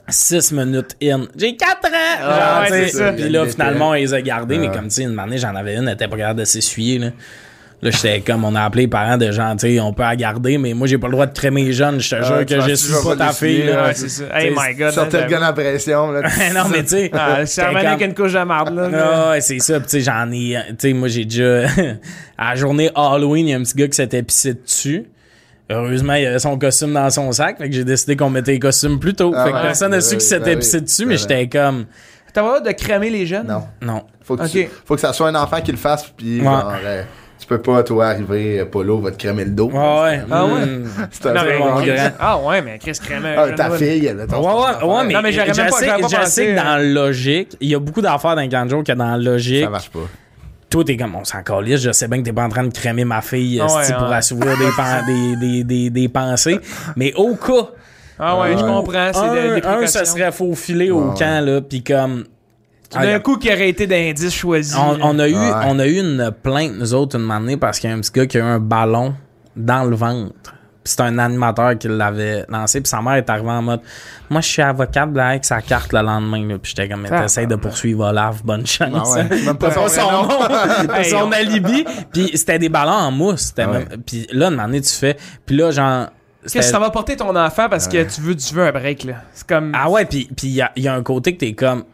6 0.08 0.52
minutes 0.52 0.96
in. 1.02 1.26
J'ai 1.36 1.54
4 1.56 1.86
ans! 1.86 1.90
Ah, 2.22 2.64
Genre, 2.64 2.70
ouais, 2.72 2.88
c'est. 2.88 3.12
Puis 3.14 3.28
là, 3.28 3.46
finalement, 3.46 3.90
on 3.90 3.92
les 3.92 4.12
a 4.14 4.20
gardés, 4.22 4.58
mais 4.58 4.68
Ah. 4.70 4.74
comme, 4.76 4.84
tu 4.88 4.94
sais, 4.94 5.02
une 5.04 5.18
année, 5.18 5.38
j'en 5.38 5.54
avais 5.54 5.76
une, 5.76 5.86
elle 5.86 5.94
était 5.94 6.08
pas 6.08 6.16
capable 6.16 6.40
de 6.40 6.44
s'essuyer, 6.44 6.98
là. 6.98 7.08
Là, 7.82 7.90
j'étais 7.90 8.20
comme, 8.20 8.44
on 8.44 8.54
a 8.54 8.62
appelé 8.62 8.82
les 8.82 8.88
parents 8.88 9.16
de 9.16 9.32
gens, 9.32 9.56
tu 9.56 9.74
sais, 9.74 9.80
on 9.80 9.92
peut 9.92 10.04
la 10.04 10.14
garder, 10.14 10.56
mais 10.56 10.72
moi, 10.72 10.86
j'ai 10.86 10.98
pas 10.98 11.08
le 11.08 11.14
droit 11.14 11.26
de 11.26 11.36
crémer 11.36 11.64
les 11.64 11.72
jeunes. 11.72 11.98
Je 11.98 12.14
te 12.14 12.22
jure 12.22 12.38
tu 12.38 12.54
que 12.54 12.60
je 12.60 12.74
suis 12.74 12.94
pas 13.02 13.16
ta 13.16 13.32
fille, 13.32 13.64
là. 13.64 13.86
Ouais, 13.86 13.94
c'est 13.94 14.08
ça. 14.08 14.24
Hey, 14.32 14.50
my 14.50 14.72
God. 14.76 14.94
Le 14.94 15.28
gun 15.28 15.42
à 15.42 15.52
pression, 15.52 16.12
là. 16.12 16.20
non, 16.54 16.68
mais 16.70 16.84
tu 16.84 16.90
sais. 16.90 17.10
Ah, 17.12 17.44
ça 17.46 17.70
revenait 17.70 17.86
avec 17.86 18.06
une 18.06 18.14
couche 18.14 18.34
de 18.34 18.44
marde, 18.44 18.72
là. 18.72 18.88
Ah 18.94 19.30
ouais, 19.30 19.40
c'est 19.40 19.58
ça. 19.58 19.80
Puis 19.80 19.88
tu 19.88 19.90
sais, 19.98 20.00
j'en 20.02 20.30
ai. 20.30 20.56
Tu 20.68 20.74
sais, 20.78 20.92
moi, 20.92 21.08
j'ai 21.08 21.24
déjà. 21.24 21.66
à 22.38 22.50
la 22.50 22.54
journée 22.54 22.88
Halloween, 22.94 23.48
il 23.48 23.50
y 23.50 23.54
a 23.54 23.56
un 23.56 23.62
petit 23.62 23.74
gars 23.74 23.88
qui 23.88 23.96
s'était 23.96 24.22
pissé 24.22 24.54
dessus. 24.54 25.06
Heureusement, 25.68 26.14
il 26.14 26.26
avait 26.26 26.38
son 26.38 26.56
costume 26.58 26.92
dans 26.92 27.10
son 27.10 27.32
sac. 27.32 27.58
Fait 27.58 27.68
que 27.68 27.74
j'ai 27.74 27.84
décidé 27.84 28.14
qu'on 28.14 28.30
mettait 28.30 28.52
les 28.52 28.58
costumes 28.60 29.00
plus 29.00 29.14
tôt. 29.14 29.32
Ah 29.34 29.44
fait 29.44 29.50
que 29.50 29.56
ouais. 29.56 29.62
personne 29.62 29.90
n'a 29.90 29.96
Ben 29.96 30.02
su 30.02 30.10
oui, 30.10 30.18
qu'il 30.18 30.28
s'était 30.28 30.54
ben 30.54 30.58
pissé 30.60 30.80
dessus, 30.82 31.02
Ben 31.02 31.08
mais 31.08 31.16
j'étais 31.16 31.48
comme. 31.48 31.86
T'as 32.32 32.42
pas 32.42 32.54
le 32.54 32.60
droit 32.60 32.72
de 32.72 32.78
cramer 32.78 33.10
les 33.10 33.26
jeunes? 33.26 33.48
Non. 33.48 33.64
Non. 33.80 34.02
Faut 34.22 34.36
que, 34.36 35.00
ça 35.00 35.12
soit 35.12 35.28
un 35.28 35.34
enfant 35.34 35.60
qui 35.60 35.72
le 35.72 35.78
fasse, 35.78 36.06
puis 36.16 36.40
euh, 36.40 37.02
tu 37.42 37.46
peux 37.48 37.60
pas, 37.60 37.82
toi, 37.82 38.06
arriver, 38.06 38.60
euh, 38.60 38.64
Polo 38.66 38.98
va 39.00 39.10
te 39.10 39.16
crémer 39.18 39.44
le 39.44 39.50
dos. 39.50 39.66
Ouais, 39.70 39.74
ouais. 39.74 40.20
Ah 40.30 40.46
ouais? 40.46 40.52
C'est 41.10 41.26
un 41.26 41.34
peu 41.44 41.58
mon 41.58 41.74
grand. 41.74 41.84
Ah 42.18 42.38
ouais, 42.38 42.62
mais 42.62 42.78
Chris 42.78 42.92
crème 43.04 43.24
un 43.26 43.34
Ah, 43.36 43.52
ta 43.52 43.70
fille, 43.70 44.06
elle 44.06 44.16
Ouais, 44.16 44.26
c'est 44.28 44.36
une 44.36 44.44
ouais, 44.44 44.62
affaire. 44.64 44.88
ouais, 44.88 45.04
mais, 45.06 45.14
Non, 45.14 45.20
mais 45.22 45.32
j'aurais 45.32 45.52
je 45.54 45.60
même 45.60 45.70
pas- 45.70 45.76
sais, 45.76 45.86
j'aurais 45.86 46.00
pas 46.02 46.24
je 46.24 46.30
sais 46.30 46.46
que 46.46 46.56
dans 46.56 46.64
la 46.64 46.82
logique, 46.82 47.56
il 47.60 47.68
y 47.68 47.74
a 47.74 47.78
beaucoup 47.78 48.00
d'affaires 48.00 48.36
dans 48.36 48.46
Ganjo 48.46 48.82
que 48.82 48.92
dans 48.92 49.10
la 49.10 49.16
logique, 49.18 49.64
Ça 49.64 49.70
marche 49.70 49.90
pas. 49.90 49.98
toi, 50.70 50.84
t'es 50.84 50.96
comme, 50.96 51.14
on 51.16 51.24
s'en 51.24 51.42
calisse, 51.42 51.80
je 51.82 51.92
sais 51.92 52.08
bien 52.08 52.18
que 52.20 52.24
t'es 52.24 52.32
pas 52.32 52.44
en 52.44 52.48
train 52.48 52.64
de 52.64 52.72
crémer 52.72 53.04
ma 53.04 53.20
fille 53.20 53.60
Ah 53.60 53.66
ouais, 53.66 53.92
pour 53.98 54.08
ouais. 54.08 54.14
assouvir 54.16 54.56
des, 54.56 54.66
des, 55.06 55.36
des, 55.36 55.64
des, 55.64 55.90
des 55.90 56.08
pensées. 56.08 56.60
Mais 56.96 57.12
au 57.14 57.34
cas, 57.36 57.68
Ah 58.18 58.38
ouais, 58.38 58.56
je 58.56 58.62
comprends. 58.64 59.10
C'est 59.12 59.30
des, 59.54 59.60
des 59.60 59.66
un, 59.66 59.86
ça 59.86 60.04
serait 60.04 60.30
faufilé 60.32 60.90
au 60.90 61.08
Ouais, 61.10 61.18
camp, 61.18 61.44
là, 61.44 61.60
pis 61.60 61.82
comme... 61.82 62.24
Tout 62.92 62.98
d'un 63.00 63.18
coup, 63.20 63.36
qui 63.36 63.48
aurait 63.52 63.68
été 63.68 63.86
d'indice 63.86 64.34
choisi. 64.34 64.74
On, 64.76 64.98
on 65.02 65.18
a 65.18 65.28
eu, 65.28 65.34
Ouais. 65.34 65.50
on 65.66 65.78
a 65.78 65.86
eu 65.86 65.98
une 65.98 66.30
plainte, 66.42 66.72
nous 66.78 66.94
autres, 66.94 67.18
une 67.18 67.30
année, 67.30 67.56
parce 67.56 67.78
qu'il 67.78 67.90
y 67.90 67.92
a 67.92 67.96
un 67.96 68.00
petit 68.00 68.12
gars 68.12 68.26
qui 68.26 68.36
a 68.38 68.40
eu 68.40 68.44
un 68.44 68.58
ballon 68.60 69.14
dans 69.56 69.84
le 69.84 69.96
ventre. 69.96 70.32
Puis 70.84 70.94
c'est 70.96 71.02
un 71.02 71.16
animateur 71.18 71.78
qui 71.78 71.86
l'avait 71.86 72.44
lancé. 72.48 72.80
Puis 72.80 72.88
sa 72.88 73.00
mère 73.00 73.14
est 73.14 73.30
arrivée 73.30 73.50
en 73.50 73.62
mode 73.62 73.82
Moi, 74.28 74.40
je 74.40 74.48
suis 74.48 74.62
avocate 74.62 75.14
là, 75.14 75.28
avec 75.28 75.44
sa 75.44 75.60
carte 75.62 75.92
le 75.92 76.00
lendemain. 76.02 76.44
Là. 76.48 76.58
Puis 76.60 76.74
j'étais 76.76 76.88
comme 76.88 77.06
Ah, 77.08 77.20
T'essayes 77.22 77.46
de 77.46 77.54
poursuivre 77.54 78.06
Olaf, 78.08 78.42
bonne 78.42 78.66
chance. 78.66 79.14
Ah 79.16 79.20
ouais, 79.30 79.42
même 79.46 79.56
pas 79.56 79.70
son 79.70 79.86
son 79.86 80.10
nom, 81.20 81.30
alibi. 81.32 81.84
Puis 82.12 82.32
c'était 82.34 82.58
des 82.58 82.68
ballons 82.68 82.90
en 82.90 83.12
mousse. 83.12 83.40
C'était 83.42 83.62
Ah 83.62 83.70
ouais. 83.70 83.78
même- 83.88 84.02
Puis 84.04 84.26
là, 84.32 84.48
une 84.48 84.58
année, 84.58 84.80
tu 84.80 84.90
fais. 84.92 85.16
Puis 85.46 85.54
là, 85.56 85.70
genre. 85.70 86.06
Qu'est-ce 86.42 86.54
que 86.56 86.62
ça 86.62 86.80
va 86.80 86.90
porter 86.90 87.14
ton 87.14 87.36
enfant 87.36 87.68
parce 87.68 87.86
que 87.86 88.02
tu 88.02 88.20
veux, 88.20 88.34
tu 88.34 88.52
veux 88.52 88.64
un 88.64 88.72
break, 88.72 89.04
là? 89.04 89.14
C'est 89.32 89.46
comme. 89.46 89.70
Ah 89.76 89.88
ouais, 89.88 90.04
puis 90.04 90.28
il 90.42 90.48
y 90.50 90.60
a, 90.62 90.72
y 90.74 90.88
a 90.88 90.94
un 90.94 91.02
côté 91.04 91.34
que 91.34 91.38
t'es 91.38 91.52
comme. 91.52 91.84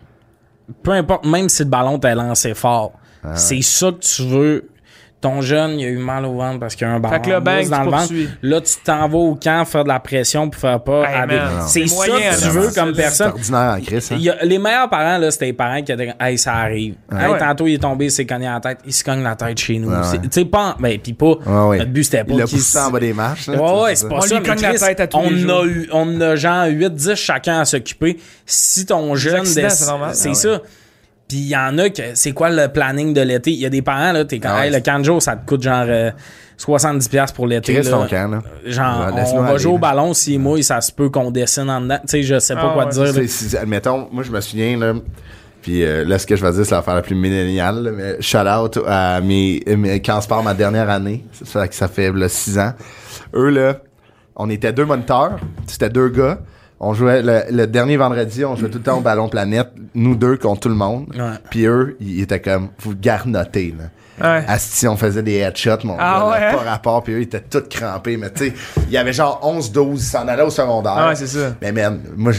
Peu 0.83 0.93
importe, 0.93 1.25
même 1.25 1.49
si 1.49 1.65
le 1.65 1.71
ballon 1.71 1.99
t'a 1.99 2.15
lancé 2.15 2.55
fort, 2.55 2.93
Ah 3.23 3.37
c'est 3.37 3.63
ça 3.63 3.93
que 3.93 3.99
tu 3.99 4.23
veux. 4.27 4.69
Ton 5.21 5.41
jeune, 5.41 5.81
il 5.81 5.85
a 5.85 5.89
eu 5.89 5.99
mal 5.99 6.25
au 6.27 6.35
ventre 6.37 6.61
parce 6.61 6.77
qu'il 6.77 6.87
y 6.87 6.91
a 6.91 6.95
un 6.95 7.01
ballon 7.01 7.15
Fait 7.17 7.23
que 7.23 7.31
là, 7.31 7.39
en 7.39 7.41
bang, 7.41 7.69
dans 7.69 7.83
le 7.83 7.91
ventre. 7.91 8.13
Là, 8.41 8.61
tu 8.61 8.75
t'en 8.85 9.09
vas 9.09 9.19
au 9.19 9.35
camp 9.35 9.65
faire 9.65 9.83
de 9.83 9.89
la 9.89 9.99
pression 9.99 10.49
pour 10.49 10.61
faire 10.61 10.81
pas. 10.81 11.03
Hey, 11.11 11.27
man, 11.27 11.41
C'est 11.67 11.89
ça 11.89 11.95
moyen, 11.97 12.31
que 12.31 12.41
tu 12.41 12.49
veux 12.51 12.71
comme 12.73 12.93
personne. 12.95 13.29
ordinaire 13.33 13.77
en 13.77 13.81
Chris. 13.81 14.09
hein. 14.13 14.15
Il 14.17 14.23
y 14.23 14.31
a- 14.31 14.45
les 14.45 14.59
meilleurs 14.59 14.89
parents, 14.89 15.19
là, 15.19 15.29
c'était 15.33 15.47
les 15.47 15.53
parents 15.55 15.83
qui 15.83 15.91
étaient 15.91 16.15
hey, 16.21 16.39
ça 16.39 16.55
arrive. 16.55 16.95
hey, 17.13 17.33
ouais. 17.33 17.39
tantôt, 17.41 17.67
il 17.67 17.75
est 17.75 17.79
tombé, 17.83 18.05
il 18.05 18.11
s'est 18.13 18.27
cogné 18.27 18.47
la 18.47 18.61
tête. 18.61 18.79
Il 18.87 18.93
se 18.93 19.03
cogne 19.03 19.25
la 19.25 19.35
tête 19.35 19.59
chez 19.59 19.79
nous. 19.81 19.89
Ouais, 19.91 19.97
C'est- 20.05 20.19
ouais. 20.19 20.23
Tu 20.23 20.29
sais, 20.31 20.45
pas, 20.45 20.77
en- 20.79 20.81
ben, 20.81 20.97
pis 21.01 21.13
pas. 21.15 21.27
Ouais, 21.27 21.69
ouais. 21.71 21.79
Notre 21.79 21.91
but, 21.91 22.05
c'était 22.05 22.23
pas 22.23 22.33
Il 22.35 22.39
l'a 22.39 22.45
qu'il 22.45 22.59
poussé 22.59 22.79
en 22.79 22.91
bas 22.93 23.01
des 23.01 23.13
marches. 23.13 23.49
là, 23.49 23.61
Ouais, 23.61 23.83
ouais, 23.83 23.97
c'est 23.97 24.09
pas 24.09 24.15
On 24.15 24.21
ça. 24.21 24.35
lui 24.37 24.41
mais 24.41 24.49
cogne 24.49 24.63
la 24.63 24.69
Chris, 24.71 24.79
tête 24.87 25.01
à 25.01 25.07
tous 25.09 25.17
on 25.17 25.31
les 25.31 25.45
a 25.45 25.47
jours. 25.49 25.65
eu, 25.65 25.89
on 25.93 26.21
a 26.21 26.37
genre 26.37 26.67
8-10 26.67 27.17
chacun 27.17 27.59
à 27.59 27.65
s'occuper. 27.65 28.19
Si 28.47 28.87
ton 28.87 29.17
jeune. 29.17 29.45
C'est 29.45 29.65
Ah 29.65 29.71
ça. 30.35 30.61
Puis 31.29 31.37
il 31.39 31.49
y 31.49 31.57
en 31.57 31.77
a 31.79 31.91
que. 31.91 32.03
C'est 32.15 32.33
quoi 32.33 32.49
le 32.51 32.69
planning 32.69 33.13
de 33.13 33.21
l'été? 33.21 33.51
Il 33.51 33.59
y 33.59 33.67
a 33.67 33.71
des 33.71 33.83
parents, 33.83 34.13
là, 34.13 34.25
t'es 34.25 34.39
comme, 34.39 34.51
Ah 34.55 34.61
ouais, 34.61 34.67
hey, 34.69 34.73
le 34.73 34.81
canjo, 34.81 35.21
ça 35.21 35.37
te 35.37 35.47
coûte 35.47 35.63
genre 35.63 35.85
euh, 35.87 36.11
70$ 36.59 37.33
pour 37.35 37.47
l'été. 37.47 37.75
Là. 37.83 37.91
ton 37.91 38.07
camp, 38.07 38.29
là. 38.31 38.43
Genre, 38.65 39.15
Ouais, 39.15 39.23
on 39.35 39.43
va 39.43 39.49
aller, 39.51 39.59
jouer 39.59 39.73
au 39.73 39.79
ballon, 39.79 40.15
s'il 40.15 40.41
mouille, 40.41 40.65
ça 40.65 40.81
se 40.81 40.91
peut 40.91 41.09
qu'on 41.11 41.31
dessine 41.31 41.71
en 41.71 41.81
dedans. 41.83 41.99
Tu 42.03 42.09
sais, 42.09 42.23
je 42.23 42.39
sais 42.39 42.55
pas 42.55 42.71
Ah 42.71 42.73
quoi 42.75 42.85
ouais, 42.87 42.91
te 42.91 43.13
dire. 43.21 43.29
c'est- 43.31 43.57
admettons, 43.57 44.09
moi 44.11 44.23
je 44.25 44.31
me 44.31 44.41
souviens 44.41 44.77
là, 44.79 44.95
puis 45.63 45.85
euh, 45.85 46.05
là 46.05 46.19
ce 46.19 46.27
que 46.27 46.35
je 46.37 46.45
vais 46.45 46.53
dire 46.53 46.65
c'est 46.65 46.75
l'affaire 46.75 46.95
la 46.95 47.03
plus 47.03 47.15
milléniale, 47.15 47.93
mais 47.97 48.17
shout 48.21 48.39
out 48.39 48.79
à 48.87 49.21
mes, 49.21 49.63
mes 49.77 50.01
quand 50.01 50.21
se 50.21 50.29
part 50.29 50.43
ma 50.43 50.55
dernière 50.55 50.89
année, 50.91 51.25
ça 51.45 51.61
fait 51.63 51.69
que 51.69 51.75
ça 51.75 51.89
fait 51.89 52.11
là, 52.13 52.29
six 52.29 52.59
ans. 52.59 52.73
Eux 53.35 53.51
là, 53.51 53.77
on 54.35 54.49
était 54.51 54.73
deux 54.73 54.85
moniteurs, 54.85 55.39
c'était 55.67 55.91
deux 55.91 56.09
gars. 56.09 56.39
On 56.81 56.95
jouait 56.95 57.23
le, 57.23 57.43
le 57.51 57.67
dernier 57.67 57.97
vendredi, 57.97 58.45
on 58.45 58.55
jouait 58.55 58.71
tout 58.71 58.79
le 58.79 58.85
temps 58.85 58.99
au 58.99 59.01
ballon 59.01 59.29
planète, 59.29 59.71
nous 59.95 60.15
deux 60.15 60.37
contre 60.37 60.61
tout 60.61 60.69
le 60.69 60.77
monde. 60.77 61.07
Puis 61.51 61.67
eux, 61.67 61.97
ils 62.01 62.21
étaient 62.23 62.41
comme 62.41 62.69
vous 62.81 62.95
garnotez 62.95 63.75
là. 63.77 63.87
Ouais. 64.21 64.45
Asti, 64.49 64.87
on 64.89 64.97
faisait 64.97 65.23
des 65.23 65.37
headshots, 65.39 65.85
mon 65.85 65.97
Ah 65.99 66.19
gars, 66.21 66.27
ouais, 66.31 66.47
hein? 66.47 66.55
pas 66.65 66.71
rapport, 66.71 67.03
puis 67.03 67.13
eux, 67.15 67.19
ils 67.21 67.25
étaient 67.25 67.41
tous 67.41 67.63
crampés, 67.69 68.17
mais 68.17 68.31
tu 68.31 68.47
sais, 68.49 68.53
il 68.87 68.93
y 68.93 68.97
avait 68.97 69.13
genre 69.13 69.41
11-12, 69.45 69.91
ils 69.95 70.01
s'en 70.01 70.27
allaient 70.29 70.43
au 70.43 70.51
secondaire. 70.51 70.95
Ah 70.97 71.09
ouais, 71.09 71.15
c'est 71.15 71.27
ça. 71.27 71.55
Mais 71.63 71.73
man, 71.73 72.01
moi, 72.17 72.33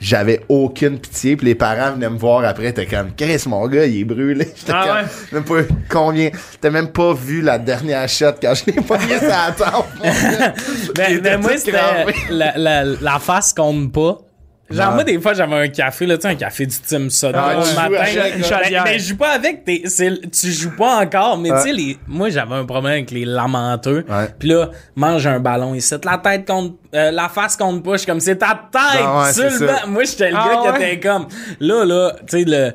j'avais 0.00 0.40
aucune 0.48 0.98
pitié, 0.98 1.36
puis 1.36 1.46
les 1.46 1.54
parents 1.54 1.92
venaient 1.92 2.10
me 2.10 2.18
voir 2.18 2.44
après, 2.44 2.72
t'es 2.72 2.86
comme, 2.86 3.12
Chris, 3.16 3.42
mon 3.46 3.66
gars, 3.66 3.84
il 3.86 4.00
est 4.00 4.04
brûlé. 4.04 4.52
J'étais 4.56 4.72
Ah 4.74 5.02
ouais? 5.02 5.08
même 5.32 5.44
pas 5.44 5.54
combien, 5.90 6.30
t'as 6.60 6.70
même 6.70 6.88
pas 6.88 7.12
vu 7.14 7.40
la 7.42 7.58
dernière 7.58 8.08
shot 8.08 8.32
quand 8.40 8.54
je 8.54 8.66
l'ai 8.72 8.72
pogné 8.82 9.18
sur 9.18 9.28
la 9.28 9.52
tempe, 9.56 9.86
mon 9.98 10.04
gars. 10.04 10.54
Ben, 10.94 11.20
ben, 11.20 11.40
moi, 11.40 11.56
c'était 11.56 11.72
la, 12.30 12.56
la, 12.56 12.84
la 12.84 13.18
face 13.18 13.52
compte 13.52 13.92
pas. 13.92 14.18
Genre, 14.70 14.88
Ouais. 14.88 14.94
moi, 14.94 15.04
des 15.04 15.20
fois, 15.20 15.34
j'avais 15.34 15.56
un 15.56 15.68
café, 15.68 16.06
là, 16.06 16.16
tu 16.16 16.22
sais, 16.22 16.28
un 16.28 16.34
café 16.36 16.64
du 16.64 16.74
Tim 16.78 17.10
Soda 17.10 17.44
Ah, 17.48 17.54
le 17.54 17.60
joues 17.60 17.74
matin. 17.74 17.88
une 18.34 18.40
Ben, 18.40 18.44
chaudière. 18.44 18.84
ben, 18.84 18.98
je 18.98 19.04
joue 19.08 19.16
pas 19.16 19.30
avec, 19.32 19.62
t'es- 19.64 19.82
tu 20.32 20.52
joues 20.52 20.74
pas 20.74 20.96
encore, 21.04 21.36
mais 21.36 21.52
Ouais. 21.52 21.62
tu 21.62 21.68
sais, 21.68 21.74
les, 21.74 21.98
moi, 22.06 22.30
j'avais 22.30 22.54
un 22.54 22.64
problème 22.64 22.92
avec 22.92 23.10
les 23.10 23.26
lamenteux. 23.26 24.06
Puis 24.38 24.48
là, 24.48 24.70
mange 24.96 25.26
un 25.26 25.38
ballon 25.38 25.74
ici, 25.74 25.94
la 26.02 26.16
tête 26.18 26.46
contre, 26.46 26.76
euh, 26.94 27.10
la 27.10 27.28
face 27.28 27.56
contre 27.58 27.82
pas, 27.82 27.92
je 27.92 27.96
suis 27.98 28.06
comme, 28.06 28.20
c'est 28.20 28.36
ta 28.36 28.58
tête, 28.72 29.02
Ah 29.04 29.30
ouais. 29.36 29.86
Moi, 29.86 30.04
j'étais 30.04 30.30
le 30.30 30.36
Ah 30.38 30.62
gars 30.64 30.72
qui 30.78 30.82
était 30.82 31.00
comme, 31.00 31.26
là, 31.60 31.84
là, 31.84 32.12
tu 32.26 32.38
sais, 32.38 32.44
le, 32.46 32.72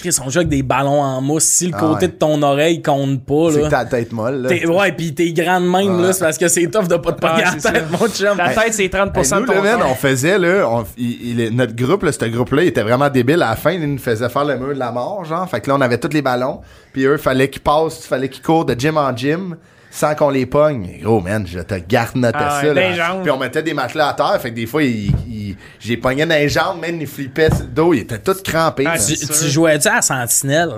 Chris, 0.00 0.16
on 0.24 0.28
joue 0.30 0.38
avec 0.38 0.48
des 0.48 0.62
ballons 0.62 1.00
en 1.02 1.20
mousse, 1.20 1.44
si 1.44 1.66
le 1.68 1.72
Ah 1.76 1.80
côté 1.80 2.06
ouais. 2.06 2.12
de 2.12 2.16
ton 2.16 2.42
oreille 2.42 2.82
compte 2.82 3.24
pas, 3.24 3.52
C'est 3.52 3.70
la 3.70 3.84
tête 3.84 4.12
molle, 4.12 4.42
là. 4.42 4.68
Ouais, 4.70 4.92
pis 4.92 5.14
t'es 5.14 5.32
grande 5.32 5.64
même, 5.70 5.96
Ouais. 5.96 6.02
là, 6.08 6.12
c'est 6.12 6.24
parce 6.24 6.38
que 6.38 6.48
c'est 6.48 6.66
tough 6.68 6.88
de 6.88 6.96
pas 6.96 7.12
te 7.12 7.20
pogner 7.20 7.42
Ah, 7.44 7.50
la 7.50 7.52
tête, 7.52 7.60
ça. 7.62 7.72
mon 7.98 8.08
chum. 8.08 8.36
La 8.38 8.48
tête, 8.54 8.74
c'est 8.74 8.88
30% 8.88 9.36
Hey, 9.36 9.42
nous, 9.42 9.48
de 9.48 9.52
ton 9.54 9.62
là, 9.62 9.78
on 9.90 9.94
faisait, 9.94 10.38
là, 10.38 10.68
on- 10.70 10.84
il- 10.98 11.38
il- 11.40 11.56
notre 11.56 11.74
groupe, 11.76 12.02
là, 12.02 12.12
ce 12.12 12.24
groupe-là, 12.24 12.62
il 12.62 12.68
était 12.68 12.82
vraiment 12.82 13.08
débile. 13.08 13.42
À 13.42 13.50
la 13.50 13.56
fin, 13.56 13.72
il 13.72 13.84
nous 13.92 13.98
faisait 13.98 14.28
faire 14.28 14.44
le 14.44 14.56
mur 14.58 14.68
de 14.74 14.78
la 14.78 14.90
mort, 14.92 15.24
genre. 15.24 15.48
Fait 15.48 15.60
que 15.60 15.68
là, 15.70 15.76
on 15.76 15.80
avait 15.80 15.98
tous 15.98 16.12
les 16.12 16.22
ballons. 16.22 16.60
Puis 16.92 17.04
eux, 17.04 17.16
fallait 17.16 17.48
qu'ils 17.50 17.62
passent, 17.62 18.06
fallait 18.06 18.28
qu'ils 18.28 18.42
courent 18.42 18.64
de 18.64 18.74
gym 18.78 18.96
en 18.96 19.16
gym 19.16 19.56
sans 19.90 20.14
qu'on 20.14 20.30
les 20.30 20.46
pogne. 20.46 20.98
Gros, 21.02 21.20
man, 21.20 21.44
je 21.46 21.58
te 21.60 21.74
garnotais 21.74 22.38
Ah 22.40 22.60
ça, 22.62 22.68
ouais, 22.68 22.74
là. 22.74 22.90
des 22.90 22.94
jambes. 22.96 23.22
Puis 23.22 23.30
on 23.30 23.38
mettait 23.38 23.62
des 23.62 23.74
matelas 23.74 24.08
à 24.10 24.14
terre. 24.14 24.40
Fait 24.40 24.50
que 24.50 24.54
des 24.56 24.66
fois, 24.66 24.82
il, 24.84 25.06
il- 25.28 25.56
j'ai 25.80 25.96
pogné 25.96 26.24
dans 26.24 26.34
les 26.36 26.48
jambes, 26.48 26.80
man, 26.80 26.96
il 27.00 27.06
flippait 27.06 27.50
sur 27.50 27.60
le 27.64 27.66
dos. 27.66 27.92
Il 27.94 28.00
était 28.00 28.18
tout 28.18 28.36
crampé. 28.44 28.84
Ah. 28.86 28.94
Tu, 28.98 29.48
jouais-tu 29.48 29.88
à 29.88 30.00
Sentinelle? 30.00 30.70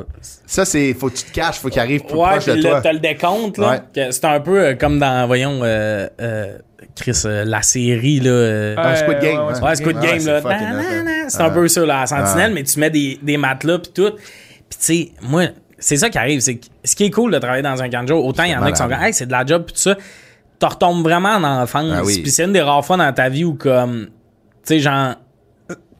Ça, 0.46 0.64
c'est, 0.64 0.94
faut 0.94 1.08
que 1.10 1.16
tu 1.16 1.24
te 1.24 1.32
caches, 1.32 1.56
faut 1.58 1.68
qu'il 1.68 1.80
arrive 1.80 2.04
plus 2.04 2.14
Ouais, 2.16 2.30
proche 2.30 2.46
de 2.46 2.54
pis 2.54 2.60
toi. 2.62 2.80
t'as 2.82 2.92
le 2.92 2.98
décompte, 2.98 3.58
là. 3.58 3.82
Ouais. 3.94 4.08
C'est 4.12 4.24
un 4.24 4.40
peu 4.40 4.58
euh, 4.60 4.74
comme 4.74 4.98
dans, 4.98 5.26
voyons, 5.26 5.60
euh, 5.62 6.08
euh, 6.20 6.58
Chris, 6.96 7.22
euh, 7.24 7.44
la 7.44 7.62
série, 7.62 8.20
là. 8.20 8.30
euh, 8.30 8.74
Ah, 8.76 8.96
Squid 8.96 9.18
Game, 9.20 9.46
ouais, 9.46 9.52
hein. 9.56 9.62
Ouais, 9.62 9.76
Squid 9.76 9.96
Ouais, 9.96 10.06
Game, 10.06 10.20
c'est 10.20 10.40
là. 10.42 10.42
hein. 10.44 11.24
C'est 11.28 11.40
un 11.40 11.50
peu 11.50 11.68
ça, 11.68 11.80
là, 11.86 12.00
la 12.00 12.06
sentinelle, 12.06 12.52
mais 12.54 12.62
tu 12.64 12.78
mets 12.80 12.90
des, 12.90 13.18
des 13.22 13.36
matelas 13.36 13.78
pis 13.78 13.92
tout. 13.92 14.10
Pis 14.12 14.18
tu 14.70 14.76
sais, 14.78 15.12
moi, 15.22 15.44
c'est 15.82 15.96
ça 15.96 16.08
qui 16.10 16.16
arrive. 16.18 16.40
C'est 16.40 16.60
ce 16.84 16.96
qui 16.96 17.04
est 17.04 17.10
cool 17.10 17.32
de 17.32 17.38
travailler 17.38 17.62
dans 17.62 17.82
un 17.82 17.88
canjo, 17.88 18.16
autant 18.24 18.44
il 18.44 18.52
y 18.52 18.56
en 18.56 18.62
a 18.62 18.70
qui 18.70 18.76
sont 18.78 18.88
comme, 18.88 19.02
hey, 19.02 19.12
c'est 19.12 19.26
de 19.26 19.32
la 19.32 19.44
job 19.44 19.64
pis 19.66 19.72
tout 19.74 19.80
ça. 19.80 19.96
Tu 20.60 20.66
retombes 20.66 21.02
vraiment 21.02 21.30
en 21.30 21.44
enfance. 21.44 21.92
Ah 21.92 22.02
oui. 22.04 22.22
Pis 22.22 22.30
c'est 22.30 22.44
une 22.44 22.52
des 22.52 22.62
rares 22.62 22.84
fois 22.84 22.96
dans 22.96 23.12
ta 23.12 23.28
vie 23.28 23.44
où, 23.44 23.54
comme, 23.54 24.06
tu 24.06 24.10
sais, 24.62 24.78
genre, 24.80 25.14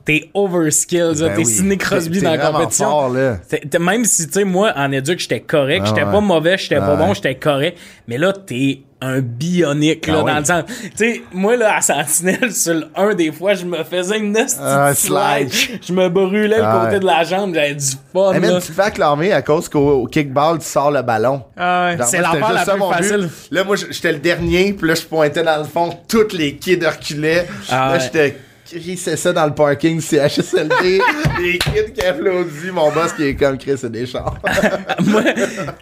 t'es 0.05 0.30
overskills, 0.35 0.99
là, 1.20 1.28
Ben 1.28 1.35
t'es 1.35 1.39
oui. 1.39 1.45
Sidney 1.47 1.76
Crosby 1.78 2.20
dans 2.22 2.30
la 2.30 2.39
compétition. 2.39 2.89
fort, 2.91 3.09
là. 3.11 3.39
Même 3.80 4.05
si, 4.05 4.26
tu 4.26 4.33
sais, 4.35 4.45
moi, 4.45 4.72
en 4.76 4.91
éduc, 4.93 5.18
j'étais 5.20 5.41
correct, 5.41 5.83
Ah 5.85 5.89
j'étais 5.89 6.05
ouais. 6.05 6.12
pas 6.12 6.20
mauvais, 6.20 6.59
j'étais 6.59 6.76
pas 6.76 6.93
Ah 6.93 6.97
bon, 6.97 7.09
ouais. 7.09 7.14
j'étais 7.14 7.35
correct. 7.37 7.78
Mais 8.09 8.18
là, 8.18 8.33
t'es 8.33 8.83
un 9.05 9.20
bionique, 9.20 10.07
là, 10.07 10.22
Ah 10.24 10.32
dans 10.32 10.38
le 10.38 10.44
sens. 10.44 10.64
Tu 10.82 10.90
sais, 10.94 11.22
moi, 11.32 11.57
là, 11.57 11.76
à 11.76 11.80
Sentinelle, 11.80 12.53
sur 12.53 12.74
le 12.74 12.86
1, 12.94 13.14
des 13.14 13.32
fois, 13.32 13.55
je 13.55 13.64
me 13.64 13.82
faisais 13.82 14.18
une 14.18 14.36
Ah, 14.61 14.94
slide. 14.94 15.50
Je 15.86 15.92
me 15.92 16.09
brûlais 16.09 16.59
le 16.59 16.64
Ah 16.64 16.78
côté 16.82 16.94
ouais. 16.94 17.00
de 17.00 17.07
la 17.07 17.24
jambe, 17.24 17.55
j'avais 17.55 17.74
du 17.74 17.84
fun, 18.12 18.32
man, 18.32 18.42
là. 18.42 18.61
tu 18.61 18.68
te 18.68 18.72
fais 18.72 18.82
acclamer 18.82 19.32
à 19.32 19.42
cause 19.42 19.68
qu'au 19.68 20.03
au 20.03 20.07
kickball, 20.07 20.59
tu 20.61 20.66
sors 20.66 20.90
le 20.90 21.03
ballon. 21.03 21.42
Ah 21.57 21.90
ouais. 21.98 22.05
C'est 22.07 22.20
l'affaire 22.20 22.46
juste 22.46 22.55
la 22.55 22.64
ça, 22.64 22.72
plus 22.74 22.80
but. 22.80 22.92
facile. 22.94 23.28
Là, 23.50 23.64
moi, 23.64 23.76
j'étais 23.76 24.12
le 24.12 24.18
dernier, 24.18 24.72
puis 24.72 24.88
là, 24.88 24.94
je 24.94 25.03
pointais 25.03 25.42
dans 25.42 25.59
le 25.59 25.64
fond, 25.64 25.90
toutes 26.09 26.32
les 26.32 26.55
kids 26.57 26.78
reculaient. 26.86 27.46
Ah 27.70 27.92
là, 27.94 27.98
j'étais 27.98 28.36
crissait 28.78 29.16
ça 29.16 29.32
dans 29.32 29.46
le 29.46 29.54
parking 29.54 30.00
CHSLD. 30.00 31.00
les 31.42 31.58
kids 31.58 31.92
qui 31.94 32.04
applaudissent, 32.06 32.72
mon 32.72 32.90
boss 32.92 33.12
qui 33.12 33.24
est 33.24 33.34
comme 33.34 33.58
Chris, 33.58 33.74
c'est 33.76 33.90
des 33.92 34.06
chars. 34.06 34.36
moi, 35.06 35.22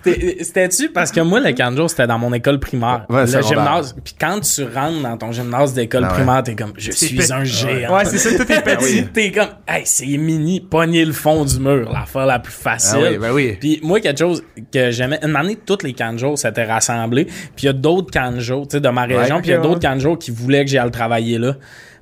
t'es- 0.03 0.38
c'était-tu? 0.41 0.88
Parce 0.91 1.11
que 1.12 1.20
moi, 1.20 1.41
le 1.41 1.53
canjo, 1.53 1.88
c'était 1.88 2.07
dans 2.07 2.18
mon 2.18 2.32
école 2.32 2.59
primaire. 2.61 3.07
Ouais, 3.09 3.26
le 3.26 3.43
gymnase. 3.43 3.95
Puis 4.03 4.14
quand 4.20 4.41
tu 4.41 4.64
rentres 4.64 5.03
dans 5.03 5.16
ton 5.16 5.32
gymnase 5.32 5.74
d'école 5.74 6.05
Ah 6.05 6.09
ouais. 6.09 6.14
primaire, 6.14 6.43
t'es 6.43 6.55
comme, 6.55 6.72
je 6.76 6.91
suis 6.91 7.32
un 7.32 7.45
géant. 7.45 7.97
Ouais, 7.97 8.05
c'est 8.05 8.18
ça, 8.18 8.30
tout 8.45 8.51
est 8.53 8.62
petit. 8.76 9.05
T'es 9.12 9.30
comme, 9.32 9.49
hey, 9.68 9.82
c'est 9.84 10.07
mini, 10.07 10.61
pogner 10.61 11.05
le 11.05 11.12
fond 11.12 11.45
du 11.45 11.59
mur, 11.59 11.91
l'affaire 11.93 12.26
la 12.26 12.38
plus 12.38 12.53
facile. 12.53 13.01
Ah 13.05 13.11
oui, 13.12 13.18
ben 13.18 13.32
oui. 13.32 13.57
Puis 13.61 13.80
moi, 13.82 14.01
quelque 14.01 14.18
chose 14.18 14.43
que 14.72 14.91
j'aimais, 14.91 15.18
une 15.22 15.36
année, 15.36 15.57
toutes 15.64 15.82
les 15.82 15.93
canjos 15.93 16.36
s'étaient 16.36 16.64
rassemblés. 16.64 17.24
Puis 17.24 17.64
il 17.64 17.66
y 17.66 17.68
a 17.68 17.72
d'autres 17.72 18.11
canjos, 18.11 18.66
tu 18.68 18.76
sais, 18.76 18.80
de 18.80 18.88
ma 18.88 19.05
région, 19.05 19.38
puis 19.41 19.49
il 19.51 19.53
y 19.53 19.57
a 19.57 19.59
d'autres 19.59 19.80
canjos 19.80 20.16
qui 20.16 20.30
voulaient 20.30 20.64
que 20.64 20.70
j'aille 20.70 20.91
travailler 20.91 21.38
là. 21.38 21.55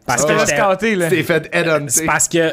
Parce 0.09 0.25
que 0.25 0.47
scanté, 0.47 0.97
là. 0.97 1.09
T'es 1.09 1.23
fait 1.23 1.49
head 1.53 1.89
c'est 1.89 2.05
parce 2.07 2.27
que 2.29 2.51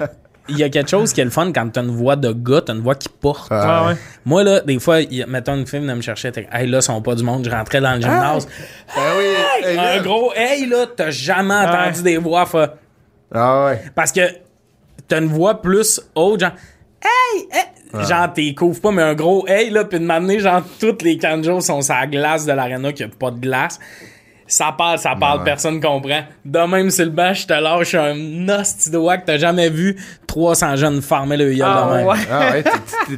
il 0.48 0.60
y 0.60 0.64
a 0.64 0.70
quelque 0.70 0.90
chose 0.92 1.12
qui 1.12 1.22
est 1.22 1.24
le 1.24 1.32
fun 1.32 1.52
quand 1.52 1.68
t'as 1.72 1.82
une 1.82 1.90
voix 1.90 2.16
de 2.16 2.32
gars, 2.32 2.62
t'as 2.64 2.74
une 2.76 2.82
voix 2.82 2.94
qui 2.94 3.10
porte. 3.10 3.48
Ah, 3.52 3.88
Ouais. 3.88 3.96
Moi, 4.26 4.44
là, 4.44 4.60
des 4.60 4.78
fois, 4.78 5.02
il 5.02 5.26
mettons 5.28 5.56
une 5.56 5.66
fille 5.66 5.80
venait 5.80 5.96
me 5.96 6.02
chercher, 6.02 6.32
t'es 6.32 6.48
hey, 6.52 6.68
là, 6.68 6.78
ils 6.78 6.84
sont 6.84 7.02
pas 7.02 7.16
du 7.16 7.24
monde. 7.24 7.44
Je 7.46 7.50
rentrais 7.50 7.82
dans 7.82 7.96
le 7.96 8.02
gymnase. 8.02 8.48
Ben 8.96 9.02
oui. 9.18 9.26
hey, 9.66 9.78
un 9.78 9.84
là. 9.96 10.00
gros 10.04 10.32
hey, 10.36 10.68
là, 10.68 10.86
t'as 10.96 11.10
jamais 11.10 11.56
entendu 11.56 12.04
des 12.04 12.18
voix. 12.18 12.46
fa- 12.46 12.76
Ah 13.34 13.66
ouais. 13.66 13.82
Parce 13.96 14.12
que 14.12 14.22
t'as 15.08 15.20
une 15.20 15.28
voix 15.30 15.60
plus 15.62 16.00
haute, 16.14 16.40
genre 16.42 16.52
hey, 17.02 17.48
hey. 17.52 18.06
Genre, 18.08 18.34
t'es 18.34 18.54
couvres 18.54 18.82
pas, 18.82 18.92
mais 18.92 19.02
un 19.04 19.16
gros 19.16 19.48
hey, 19.48 19.70
là, 19.70 19.86
puis 19.86 20.00
de 20.00 20.06
m'amener, 20.06 20.40
genre, 20.40 20.62
toutes 20.80 21.02
les 21.02 21.18
canjos 21.18 21.62
sont 21.62 21.82
sur 21.82 21.94
la 21.96 22.06
glace 22.08 22.46
de 22.46 22.52
l'aréna, 22.52 22.92
qu'il 22.92 23.06
y 23.08 23.10
a 23.10 23.12
pas 23.18 23.32
de 23.32 23.40
glace. 23.40 23.80
Ça 24.48 24.72
parle, 24.78 25.00
ça 25.00 25.16
parle, 25.20 25.40
Ouais. 25.40 25.46
personne 25.46 25.82
comprend. 25.82 26.22
De 26.46 26.60
même 26.60 26.92
sur 26.92 27.06
le 27.06 27.10
banc, 27.12 27.34
je 27.34 27.48
te 27.48 27.54
lâche 27.54 27.96
un 27.96 28.48
hostie 28.48 28.92
de 28.92 28.98
wack, 28.98 29.26
t'as 29.26 29.40
jamais 29.40 29.70
vu 29.72 29.96
300 30.28 30.76
jeunes 30.76 31.02
farmer 31.02 31.36
le 31.38 31.52
gueule 31.52 31.68
Ah, 31.68 31.88
de 31.90 31.96
même. 31.98 32.06
ouais. 32.06 32.16
Ah 32.32 32.52
ouais, 32.52 32.64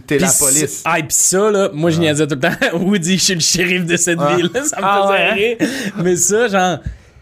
t'es- 0.08 0.20
la 0.20 0.30
police. 0.40 0.84
Ah, 0.86 0.96
pis 1.02 1.06
ça, 1.16 1.52
là, 1.52 1.70
moi, 1.74 1.90
je 1.90 2.00
niaisais 2.00 2.26
tout 2.28 2.36
le 2.36 2.40
temps. 2.40 2.56
Woody, 2.80 3.18
je 3.18 3.24
suis 3.24 3.34
le 3.34 3.40
shérif 3.42 3.86
de 3.86 3.98
cette 3.98 4.20
Ah. 4.22 4.36
ville. 4.38 4.50
Ça 4.64 4.78
me 4.80 4.86
Ah, 4.86 5.02
faisait 5.04 5.14
ouais, 5.14 5.58
rire. 5.60 5.94
Mais 5.98 6.16
ça, 6.16 6.48
genre, 6.48 6.78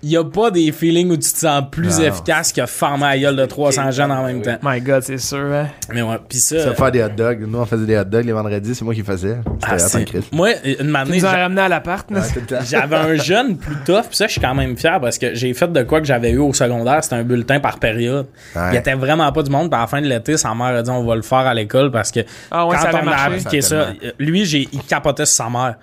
y 0.10 0.18
a 0.18 0.24
pas 0.24 0.52
des 0.52 0.72
feelings 0.72 1.10
où 1.10 1.16
tu 1.18 1.32
te 1.32 1.38
sens 1.38 1.64
plus 1.72 2.00
Non. 2.00 2.06
efficace 2.06 2.52
que 2.54 2.66
farmer 2.66 3.06
la 3.06 3.18
gueule 3.20 3.36
de 3.36 3.46
300 3.46 3.92
jeunes 3.92 4.12
en 4.12 4.24
même 4.24 4.42
temps. 4.42 4.58
My 4.64 4.80
God, 4.82 5.04
c'est 5.04 5.18
sûr, 5.18 5.40
hein. 5.54 5.68
Mais 5.94 6.02
ouais, 6.02 6.18
pis 6.28 6.40
ça. 6.40 6.60
Ça 6.64 6.74
faire 6.74 6.92
des 6.92 7.04
hot 7.04 7.10
dogs. 7.10 7.46
Nous, 7.48 7.58
on 7.60 7.66
faisait 7.66 7.86
des 7.86 7.98
hot 7.98 8.04
dogs 8.04 8.26
les 8.26 8.32
vendredis, 8.34 8.76
c'est 8.76 8.86
moi 8.86 8.94
qui 8.94 9.04
faisais. 9.04 9.38
ah, 9.64 9.78
C'était 9.80 10.06
Christ. 10.06 10.28
moi, 10.32 10.50
une 10.64 10.76
Tu 10.92 10.96
année, 10.96 11.20
nous 11.22 11.28
ramené 11.28 11.62
à 11.62 11.68
l'appart, 11.70 12.10
là. 12.12 12.20
Ouais, 12.22 12.60
j'avais 12.70 12.96
un 12.96 13.16
jeune 13.24 13.58
plus 13.58 13.76
tough, 13.86 14.04
pis 14.10 14.16
ça, 14.18 14.28
je 14.28 14.34
suis 14.34 14.42
quand 14.42 14.56
même 14.56 14.78
fier 14.78 15.00
parce 15.00 15.18
que 15.18 15.34
j'ai 15.36 15.54
fait 15.54 15.72
de 15.72 15.84
quoi 15.84 16.00
que 16.02 16.08
j'avais 16.08 16.32
eu 16.32 16.38
au 16.40 16.54
secondaire, 16.54 17.04
c'était 17.04 17.16
un 17.16 17.24
bulletin 17.24 17.60
par 17.60 17.80
période. 17.80 18.28
Ouais. 18.56 18.62
Il 18.72 18.76
y 18.76 18.78
était 18.78 18.94
vraiment 18.94 19.32
pas 19.32 19.44
du 19.44 19.50
monde, 19.52 19.70
pis 19.70 19.76
à 19.76 19.82
la 19.82 19.88
fin 19.88 20.02
de 20.02 20.08
l'été, 20.08 20.38
sa 20.38 20.54
mère 20.54 20.68
a 20.68 20.82
dit 20.82 20.90
on 20.90 21.04
va 21.06 21.16
le 21.16 21.22
faire 21.22 21.40
à 21.40 21.54
l'école 21.54 21.92
parce 21.92 22.12
que 22.12 22.20
Ah 22.52 22.66
ouais, 22.68 22.76
quand 22.76 22.92
ça 22.92 23.02
on 23.04 23.08
a 23.08 23.16
appliqué 23.16 23.62
Ça 23.62 23.76
euh, 23.76 23.94
lui, 24.20 24.46
j'ai, 24.46 24.68
il 24.72 24.82
capotait 24.84 25.26
sur 25.26 25.44
sa 25.46 25.50
mère. 25.50 25.76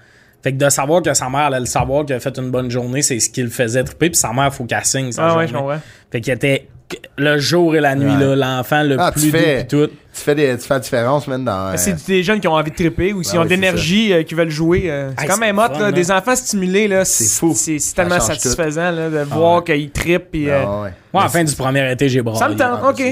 Fait 0.43 0.53
que 0.53 0.57
de 0.59 0.68
savoir 0.70 1.03
que 1.03 1.14
sa 1.14 1.28
mère 1.28 1.43
allait 1.43 1.61
le 1.61 1.66
savoir 1.66 2.05
qu'il 2.05 2.16
a 2.16 2.20
fait 2.20 2.36
une 2.36 2.51
bonne 2.51 2.70
journée, 2.70 3.03
c'est 3.03 3.20
ce 3.20 3.30
qui 3.30 3.43
le 3.43 3.49
faisait 3.51 3.84
triper, 3.84 4.11
puis 4.11 4.16
sa 4.18 4.32
mère, 4.32 4.53
faut 4.53 4.64
qu'elle 4.64 4.84
signe 4.84 5.12
sa 5.12 5.24
Ah 5.24 5.28
journée. 5.28 5.43
ouais, 5.45 5.49
je 5.49 5.53
comprends. 5.55 5.78
Fait 6.11 6.20
qu'il 6.20 6.32
était 6.32 6.68
le 7.16 7.38
jour 7.38 7.74
et 7.76 7.80
la 7.80 7.95
nuit, 7.95 8.11
Ouais. 8.11 8.34
là, 8.36 8.57
l'enfant 8.59 8.82
le 8.82 8.97
Ah, 8.99 9.11
tu 9.14 9.20
plus 9.20 9.30
doux 9.30 9.38
fais- 9.38 9.61
pis 9.61 9.66
tout. 9.68 9.86
Tu 9.86 10.20
fais, 10.20 10.34
des, 10.34 10.59
tu 10.59 10.66
fais 10.66 10.74
la 10.74 10.80
différence, 10.80 11.26
même 11.28 11.45
dans. 11.45 11.68
euh, 11.68 11.74
C'est 11.76 12.05
des 12.07 12.22
jeunes 12.22 12.38
qui 12.40 12.49
ont 12.49 12.53
envie 12.53 12.70
de 12.70 12.76
tripper 12.76 13.14
ou 13.14 13.22
qui 13.22 13.30
Ah 13.32 13.36
ont 13.38 13.43
oui, 13.43 13.45
de 13.47 13.51
l'énergie, 13.51 14.12
euh, 14.12 14.22
qui 14.24 14.34
veulent 14.34 14.51
jouer. 14.51 14.90
euh, 14.90 15.11
c'est 15.16 15.22
Hey, 15.24 15.30
quand 15.30 15.38
même 15.38 15.59
hot, 15.59 15.68
là. 15.72 15.78
là. 15.78 15.93
Des 15.93 16.11
enfants 16.11 16.36
stimulés, 16.36 16.88
là. 16.88 17.05
C'est 17.07 17.24
fou. 17.38 17.55
C'est 17.57 17.78
tellement 17.95 18.20
satisfaisant, 18.20 18.90
là, 18.90 19.09
de 19.09 19.18
voir 19.20 19.64
qu'ils 19.64 19.90
trippent. 19.90 20.32
Puis, 20.32 20.51
euh, 20.51 20.59
Ah 20.66 20.82
ouais. 20.82 20.90
Moi, 21.14 21.22
à 21.22 21.26
la 21.26 21.30
fin 21.30 21.45
du 21.45 21.55
premier 21.55 21.90
été, 21.93 22.09
j'ai 22.11 22.20
braillé. 22.20 22.38
ça 22.40 22.49
me 22.49 22.57
tente, 22.57 22.80
Ah, 22.82 22.90
ok. 22.90 23.03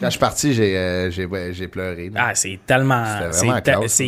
Quand 0.00 0.06
je 0.06 0.10
suis 0.10 0.18
parti, 0.18 0.54
j'ai 0.54 0.74
euh, 0.76 1.10
ouais, 1.30 1.52
pleuré. 1.70 2.10
là. 2.14 2.26
Ah, 2.28 2.30
c'est 2.34 2.58
tellement. 2.66 3.04
C'est 3.30 3.48
hein. 3.48 3.60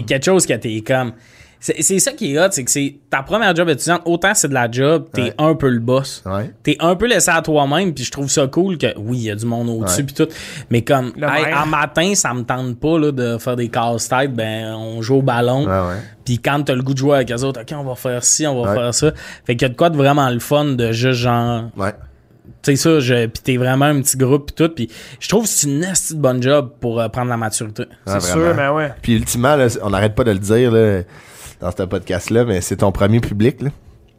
quelque 0.07 0.25
chose 0.25 0.47
que 0.47 0.55
t'es 0.55 0.83
comme. 0.87 1.13
C'est 1.67 1.81
c'est 1.83 1.99
ça 1.99 2.13
qui 2.13 2.35
est 2.35 2.39
hot, 2.39 2.49
c'est 2.51 2.63
que 2.63 2.71
c'est 2.71 2.95
ta 3.09 3.23
première 3.23 3.57
job 3.57 3.71
étudiante. 3.71 4.03
Autant 4.05 4.35
c'est 4.35 4.49
de 4.49 4.53
la 4.53 4.71
job, 4.71 5.07
t'es 5.15 5.23
Ouais. 5.23 5.35
un 5.39 5.55
peu 5.55 5.71
le 5.71 5.79
boss. 5.79 6.23
Ouais. 6.27 6.51
T'es 6.63 6.77
un 6.79 6.95
peu 6.95 7.07
laissé 7.07 7.31
à 7.31 7.41
toi-même, 7.41 7.95
puis 7.95 8.05
je 8.05 8.11
trouve 8.11 8.29
ça 8.31 8.47
cool 8.49 8.77
que, 8.77 8.89
oui, 8.99 9.17
il 9.17 9.23
y 9.23 9.31
a 9.31 9.35
du 9.35 9.47
monde 9.47 9.71
au-dessus, 9.71 10.01
Ouais. 10.01 10.05
puis 10.05 10.15
tout. 10.15 10.29
Mais 10.69 10.83
comme, 10.83 11.13
hey, 11.17 11.55
en 11.55 11.65
matin, 11.65 12.15
ça 12.15 12.35
me 12.35 12.43
tente 12.43 12.79
pas 12.79 12.99
là, 12.99 13.13
de 13.13 13.39
faire 13.39 13.57
des 13.57 13.71
casse-têtes, 13.71 14.35
ben, 14.35 14.75
on 14.75 15.01
joue 15.01 15.15
au 15.17 15.23
ballon. 15.23 15.65
Ouais, 15.65 15.71
ouais. 15.95 16.03
Puis 16.27 16.39
quand 16.39 16.63
t'as 16.65 16.75
le 16.75 16.83
goût 16.83 16.93
de 16.93 16.99
jouer 16.99 17.17
avec 17.17 17.33
eux 17.33 17.43
autres, 17.45 17.63
OK, 17.63 17.69
on 17.75 17.83
va 17.85 17.95
faire 17.95 18.23
ci, 18.25 18.47
on 18.47 18.61
va 18.63 18.69
Ouais. 18.71 18.77
faire 18.77 18.93
ça. 18.95 19.13
Fait 19.47 19.57
qu'il 19.57 19.63
y 19.63 19.71
a 19.71 19.73
de 19.73 19.77
quoi 19.77 19.89
de 19.89 19.97
vraiment 19.97 20.29
le 20.29 20.41
fun 20.41 20.67
de 20.67 20.93
juste 20.93 21.21
genre, 21.21 21.71
Ouais. 21.79 21.93
tu 22.63 22.73
sais 22.73 22.77
ça, 22.77 23.01
je, 23.01 23.25
pis 23.25 23.41
t'es 23.41 23.57
vraiment 23.57 23.87
un 23.87 24.03
petit 24.03 24.19
groupe 24.19 24.49
pis 24.49 24.53
tout. 24.53 24.69
Puis 24.69 24.91
je 25.19 25.29
trouve 25.31 25.45
que 25.45 25.49
c'est 25.49 25.67
une 25.67 25.81
de 25.81 26.15
bonne 26.17 26.43
job 26.43 26.73
pour 26.79 27.01
euh, 27.01 27.09
prendre 27.09 27.31
la 27.31 27.39
maturité. 27.39 27.85
Ah, 28.07 28.21
C'est 28.21 28.33
sûr, 28.33 28.55
mais 28.55 28.69
ouais. 28.69 28.93
Puis 29.01 29.15
ultimement, 29.15 29.57
là, 29.57 29.67
on 29.83 29.89
n'arrête 29.89 30.15
pas 30.15 30.25
de 30.25 30.33
le 30.33 30.39
dire 30.39 30.71
là, 30.71 31.01
dans 31.61 31.71
ce 31.71 31.83
podcast-là, 31.85 32.45
mais 32.45 32.61
c'est 32.61 32.77
ton 32.77 32.93
premier 32.93 33.21
public. 33.21 33.63
Là. 33.63 33.71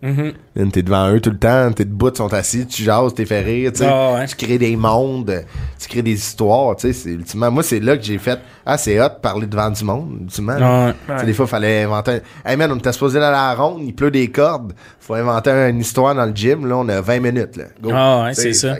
Mhm. 0.01 0.33
Là, 0.55 0.65
T'es 0.71 0.83
devant 0.83 1.09
eux 1.11 1.19
tout 1.19 1.31
le 1.31 1.37
temps, 1.39 1.71
t'es 1.71 1.85
debout, 1.85 2.09
ils 2.11 2.17
sont 2.17 2.31
assis, 2.31 2.67
tu 2.67 2.83
jases, 2.83 3.13
t'es 3.15 3.25
fait 3.25 3.39
rire, 3.41 3.71
tu 3.71 3.79
sais. 3.79 3.87
Ah 3.89 4.13
ouais. 4.15 4.27
Tu 4.27 4.35
crées 4.35 4.57
des 4.59 4.75
mondes, 4.75 5.43
tu 5.79 5.87
crées 5.87 6.03
des 6.03 6.13
histoires, 6.13 6.75
tu 6.75 6.93
sais. 6.93 7.09
Ultimement, 7.09 7.49
moi, 7.49 7.63
c'est 7.63 7.79
là 7.79 7.97
que 7.97 8.03
j'ai 8.03 8.19
fait 8.19 8.37
Ah, 8.65 8.77
c'est 8.77 8.99
hot 8.99 9.05
de 9.09 9.19
parler 9.21 9.47
devant 9.47 9.69
du 9.71 9.83
monde, 9.83 10.17
ultimement. 10.23 10.57
Ouais. 10.57 10.93
Sais, 11.19 11.25
Des 11.25 11.33
fois, 11.33 11.45
il 11.45 11.49
fallait 11.49 11.83
inventer. 11.83 12.19
un- 12.45 12.51
Hey 12.51 12.57
man, 12.57 12.71
on 12.71 12.75
était 12.75 12.91
supposé 12.91 13.17
aller 13.17 13.25
à 13.27 13.31
la 13.31 13.55
ronde, 13.55 13.81
il 13.83 13.95
pleut 13.95 14.11
des 14.11 14.27
cordes. 14.29 14.73
Faut 14.99 15.15
inventer 15.15 15.49
une 15.69 15.79
histoire 15.79 16.13
dans 16.13 16.25
le 16.25 16.35
gym. 16.35 16.67
Là, 16.67 16.77
on 16.77 16.89
a 16.89 17.01
20 17.01 17.19
minutes. 17.21 17.55
Là. 17.57 17.63
Go. 17.81 17.89
Ah 17.93 18.25
ouais, 18.25 18.33
c'est 18.35 18.53
ça. 18.53 18.75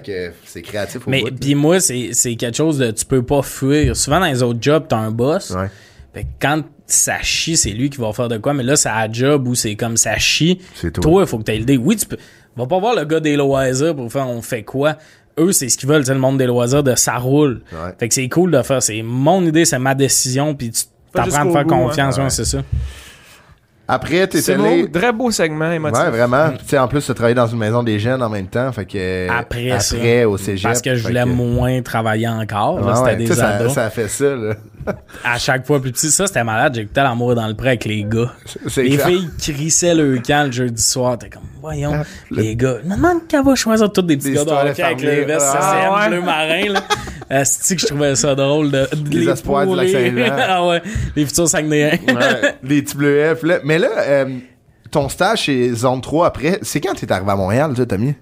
C'est 0.46 0.62
créatif 0.62 1.08
au 1.08 1.10
Mais 1.10 1.24
puis 1.40 1.56
moi, 1.56 1.80
c'est 1.80 2.36
quelque 2.36 2.56
chose 2.58 2.78
de 2.78 2.92
tu 2.92 3.06
peux 3.06 3.24
pas 3.24 3.42
fuir. 3.42 3.96
Souvent 3.96 4.20
dans 4.20 4.26
les 4.28 4.44
autres 4.44 4.60
jobs, 4.62 4.86
t'as 4.88 4.98
un 4.98 5.12
boss. 5.12 5.52
Ouais. 5.52 5.70
Fait 6.14 6.24
que 6.24 6.30
quand 6.42 6.62
ça 6.88 7.22
chie, 7.22 7.58
c'est 7.58 7.72
lui 7.72 7.90
qui 7.90 7.98
va 8.00 8.12
faire 8.14 8.28
de 8.28 8.38
quoi. 8.38 8.54
Mais 8.54 8.64
là, 8.64 8.76
c'est 8.76 8.90
à 8.90 9.12
job 9.12 9.48
où 9.48 9.56
c'est 9.56 9.76
comme 9.76 9.98
ça 9.98 10.18
chie. 10.18 10.60
C'est 10.76 10.92
toi. 10.92 11.02
Toi, 11.04 11.22
il 11.24 11.28
faut 11.28 11.38
que 11.40 11.44
t'aies 11.44 11.58
l'idée. 11.58 11.78
Oui, 11.78 11.96
tu 11.96 12.06
peux. 12.06 12.18
Va 12.56 12.66
pas 12.68 12.80
voir 12.80 12.96
le 12.96 13.04
gars 13.06 13.20
des 13.20 13.36
loisirs 13.36 13.96
pour 13.96 14.12
faire 14.12 14.28
on 14.28 14.42
fait 14.42 14.64
quoi. 14.64 14.98
Eux, 15.38 15.52
c'est 15.52 15.68
ce 15.68 15.78
qu'ils 15.78 15.90
veulent, 15.90 16.06
c'est 16.06 16.14
le 16.14 16.20
monde 16.20 16.38
des 16.38 16.46
loisirs 16.46 16.84
de 16.84 16.96
ça 16.96 17.18
roule. 17.18 17.62
Ouais. 17.74 17.92
Fait 18.00 18.08
que 18.08 18.14
c'est 18.14 18.30
cool 18.30 18.52
de 18.52 18.62
faire. 18.62 18.82
C'est 18.82 19.02
mon 19.02 19.46
idée, 19.46 19.66
c'est 19.66 19.80
ma 19.80 19.94
décision, 19.94 20.56
puis 20.56 20.72
tu 20.72 20.84
t'apprends 21.14 21.42
à 21.42 21.44
me 21.46 21.52
faire 21.52 21.66
bout, 21.66 21.74
hein. 21.74 21.78
confiance, 21.88 22.16
ouais, 22.18 22.24
Ouais. 22.24 22.30
c'est 22.30 22.46
ça. 22.46 22.60
Après, 23.88 24.26
t'es 24.28 24.42
C'est 24.42 24.54
allé. 24.54 24.84
beau, 24.84 24.88
très 25.00 25.12
beau 25.14 25.30
segment 25.30 25.72
émotif. 25.72 26.02
Ouais, 26.04 26.10
vraiment. 26.10 26.50
Tu 26.58 26.66
sais, 26.66 26.78
en 26.80 26.88
plus, 26.88 27.06
tu 27.06 27.14
travaillé 27.14 27.36
dans 27.36 27.46
une 27.46 27.60
maison 27.60 27.84
des 27.84 28.00
jeunes 28.00 28.24
en 28.24 28.30
même 28.30 28.48
temps. 28.48 28.72
Fait 28.72 28.86
que. 28.86 29.30
Après, 29.30 29.70
Après, 29.70 29.80
ça. 29.80 30.28
au 30.30 30.38
cégep. 30.38 30.64
Parce 30.64 30.82
que 30.82 30.96
je 30.96 31.04
voulais 31.08 31.22
que- 31.24 31.28
moins 31.30 31.82
travailler 31.84 32.28
encore. 32.28 32.80
là, 32.80 32.86
Ouais, 32.88 32.94
c'était 32.96 33.10
ouais. 33.12 33.16
des 33.18 33.26
Tu 33.26 33.34
sais, 33.34 33.40
ça, 33.40 33.48
ados. 33.50 33.74
ça 33.74 33.86
a 33.86 33.90
fait 33.92 34.08
ça, 34.08 34.36
là. 34.36 34.54
À 35.24 35.38
chaque 35.40 35.66
fois 35.66 35.80
plus 35.82 35.92
petit. 35.92 36.10
Ça, 36.12 36.28
c'était 36.28 36.44
malade. 36.44 36.74
J'écoutais 36.76 37.02
l'amour 37.04 37.34
dans 37.36 37.48
le 37.48 37.54
pré 37.56 37.70
avec 37.70 37.86
les 37.86 38.04
gars. 38.04 38.32
Les 38.78 38.90
clair. 38.98 39.08
filles 39.08 39.30
crissaient 39.40 39.96
le 39.96 40.18
camp 40.20 40.46
le 40.48 40.52
jeudi 40.52 40.82
soir. 40.82 41.18
T'es 41.18 41.30
comme, 41.30 41.42
voyons, 41.62 41.92
Ah, 41.94 42.04
le- 42.32 42.42
les 42.42 42.56
gars. 42.56 42.78
Je 42.84 42.90
me 42.90 42.96
demande 42.96 43.28
qu'elle 43.28 43.44
va 43.44 43.56
choisir 43.56 43.92
toutes 43.92 44.08
des 44.08 44.18
petits 44.18 44.30
Des 44.32 44.36
gars 44.36 44.46
de 44.46 44.50
hockey 44.52 44.84
avec 44.84 45.00
fermiers. 45.00 45.22
le 45.22 45.26
veste 45.26 45.46
Ah, 45.60 46.08
bleu 46.08 46.22
marin, 46.22 46.70
là. 46.74 46.80
Asti 47.30 47.76
que 47.76 47.82
je 47.82 47.88
trouvais 47.88 48.16
ça 48.16 48.36
drôle 48.36 48.72
de, 48.72 48.88
de 48.96 49.10
Les 49.18 49.30
espoirs 49.30 49.66
du 49.66 49.76
lac. 49.76 49.90
Saint-Jean. 49.90 50.36
ah 50.48 50.68
ouais, 50.68 50.82
les 51.16 51.26
futurs 51.26 51.48
Saguenayens. 51.48 51.98
Ouais, 52.08 52.56
les 52.64 52.82
petits 52.82 52.96
bleuets. 52.98 53.36
Là- 53.44 53.60
mais 53.64 53.80
là, 53.80 53.90
euh, 54.00 54.38
ton 54.92 55.10
stage 55.10 55.42
chez 55.44 55.74
Zone 55.74 56.02
3 56.02 56.28
après, 56.28 56.60
c'est 56.62 56.80
quand 56.82 56.94
t'es 56.94 57.12
arrivé 57.12 57.32
à 57.32 57.36
Montréal, 57.36 57.74
toi, 57.74 57.86
Tommy? 57.86 58.14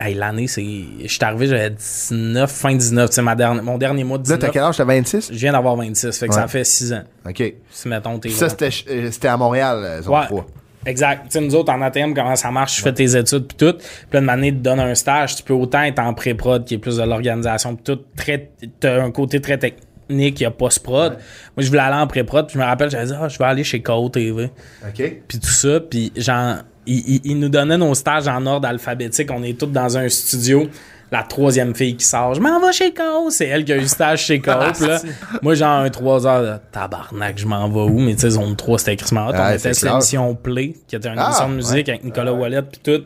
hey, 0.00 0.14
l'année, 0.14 0.48
c'est. 0.48 0.64
Je 0.64 1.06
suis 1.06 1.18
arrivé, 1.22 1.46
j'avais 1.46 1.70
19, 1.70 2.50
fin 2.50 2.74
19. 2.74 3.10
C'est 3.12 3.22
ma 3.22 3.36
dernière, 3.36 3.62
mon 3.62 3.78
dernier 3.78 4.02
mois 4.02 4.18
de 4.18 4.28
Là, 4.28 4.36
19. 4.36 4.40
t'as 4.40 4.48
quel 4.48 4.62
âge? 4.62 4.76
T'as 4.78 4.84
26? 4.84 5.28
Je 5.32 5.38
viens 5.38 5.52
d'avoir 5.52 5.76
26. 5.76 6.18
Fait 6.18 6.26
que 6.26 6.32
Ouais. 6.34 6.40
ça 6.40 6.48
fait 6.48 6.64
6 6.64 6.92
ans. 6.92 7.04
OK. 7.28 7.54
Si, 7.70 7.88
mettons, 7.88 8.18
t'es. 8.18 8.30
Ça, 8.30 8.48
c'était 8.48 8.70
euh, 8.90 9.10
c'était 9.12 9.28
à 9.28 9.36
Montréal, 9.36 9.76
euh, 9.84 10.02
Zone 10.02 10.14
Ouais. 10.14 10.26
3. 10.26 10.46
Exact. 10.86 11.24
Tu 11.24 11.30
sais, 11.30 11.40
nous 11.40 11.54
autres, 11.54 11.72
en 11.72 11.80
ATM, 11.80 12.14
comment 12.14 12.36
ça 12.36 12.50
marche, 12.50 12.76
tu 12.76 12.82
fais 12.82 12.92
tes 12.92 13.16
études 13.16 13.46
puis 13.46 13.56
tout. 13.56 13.76
Puis 13.76 13.86
là, 14.12 14.20
une 14.20 14.28
année, 14.28 14.52
te 14.52 14.58
donne 14.58 14.80
un 14.80 14.94
stage. 14.94 15.36
Tu 15.36 15.42
peux 15.42 15.54
autant 15.54 15.82
être 15.82 15.98
en 15.98 16.14
pré-prod, 16.14 16.64
qui 16.64 16.74
est 16.74 16.78
plus 16.78 16.96
de 16.96 17.02
l'organisation 17.02 17.76
puis 17.76 17.84
tout. 17.84 18.00
Très, 18.16 18.50
t'as 18.80 19.02
un 19.02 19.10
côté 19.10 19.40
très 19.40 19.58
technique, 19.58 20.40
il 20.40 20.42
y 20.42 20.46
a 20.46 20.50
post-prod. 20.50 21.12
Moi, 21.12 21.64
je 21.64 21.68
voulais 21.68 21.80
aller 21.80 21.96
en 21.96 22.06
pré-prod, 22.06 22.46
puis 22.46 22.54
je 22.54 22.58
me 22.58 22.64
rappelle, 22.64 22.90
j'avais 22.90 23.06
dit, 23.06 23.14
ah, 23.18 23.28
je 23.28 23.38
vais 23.38 23.44
aller 23.44 23.64
chez 23.64 23.80
KO 23.80 24.08
TV. 24.08 24.50
OK. 24.86 25.12
Puis 25.28 25.38
tout 25.38 25.46
ça, 25.50 25.80
puis 25.80 26.12
genre, 26.16 26.56
ils 26.86 26.98
il, 27.08 27.20
il 27.24 27.38
nous 27.38 27.48
donnaient 27.48 27.78
nos 27.78 27.94
stages 27.94 28.26
en 28.28 28.44
ordre 28.46 28.66
alphabétique. 28.66 29.30
On 29.32 29.42
est 29.42 29.58
tous 29.58 29.66
dans 29.66 29.96
un 29.96 30.08
studio. 30.08 30.68
La 31.12 31.22
troisième 31.22 31.74
fille 31.74 31.94
qui 31.96 32.04
sort, 32.06 32.32
je 32.34 32.40
m'en 32.40 32.58
vais 32.58 32.72
chez 32.72 32.92
KO. 32.92 33.28
C'est 33.30 33.46
elle 33.46 33.64
qui 33.66 33.72
a 33.72 33.76
eu 33.76 33.86
stage 33.86 34.24
chez. 34.24 34.38
Puis 34.40 34.50
là, 34.86 35.00
moi, 35.42 35.54
genre, 35.54 35.80
un 35.80 35.90
3 35.90 36.26
heures 36.26 36.42
de 36.42 36.58
tabarnak, 36.72 37.38
je 37.38 37.46
m'en 37.46 37.68
vais 37.68 37.80
où? 37.92 37.98
Mais 38.00 38.14
tu 38.14 38.22
sais, 38.22 38.30
zone 38.30 38.56
3, 38.56 38.78
c'était 38.78 38.94
écrit 38.94 39.14
hot. 39.14 39.18
On 39.18 39.30
Ouais, 39.30 39.56
était 39.56 39.74
sur 39.74 39.90
l'émission 39.90 40.34
Play, 40.34 40.74
qui 40.88 40.96
était 40.96 41.08
une 41.10 41.18
Ah, 41.18 41.26
émission 41.26 41.48
de 41.50 41.54
musique 41.54 41.88
avec 41.90 42.02
Nicolas 42.02 42.32
Wallet, 42.32 42.62
puis 42.62 42.80
tout. 42.82 43.04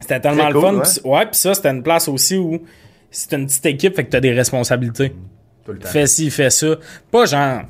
C'était 0.00 0.18
tellement 0.20 0.48
le 0.48 0.54
cool, 0.54 0.62
fun. 0.62 0.74
ouais. 0.76 0.82
Puis- 0.82 1.00
Ouais, 1.10 1.26
puis 1.26 1.36
ça, 1.36 1.54
c'était 1.54 1.70
une 1.70 1.82
place 1.82 2.08
aussi 2.08 2.36
où 2.38 2.60
c'est 3.10 3.32
une 3.34 3.46
petite 3.46 3.66
équipe, 3.66 3.96
fait 3.96 4.04
que 4.04 4.10
t'as 4.10 4.20
des 4.20 4.32
responsabilités 4.32 5.14
Tout 5.64 5.72
le 5.72 5.78
temps. 5.78 5.88
fais 5.88 6.06
ci, 6.06 6.30
fais 6.30 6.50
ça. 6.50 6.76
Pas 7.10 7.26
genre. 7.26 7.60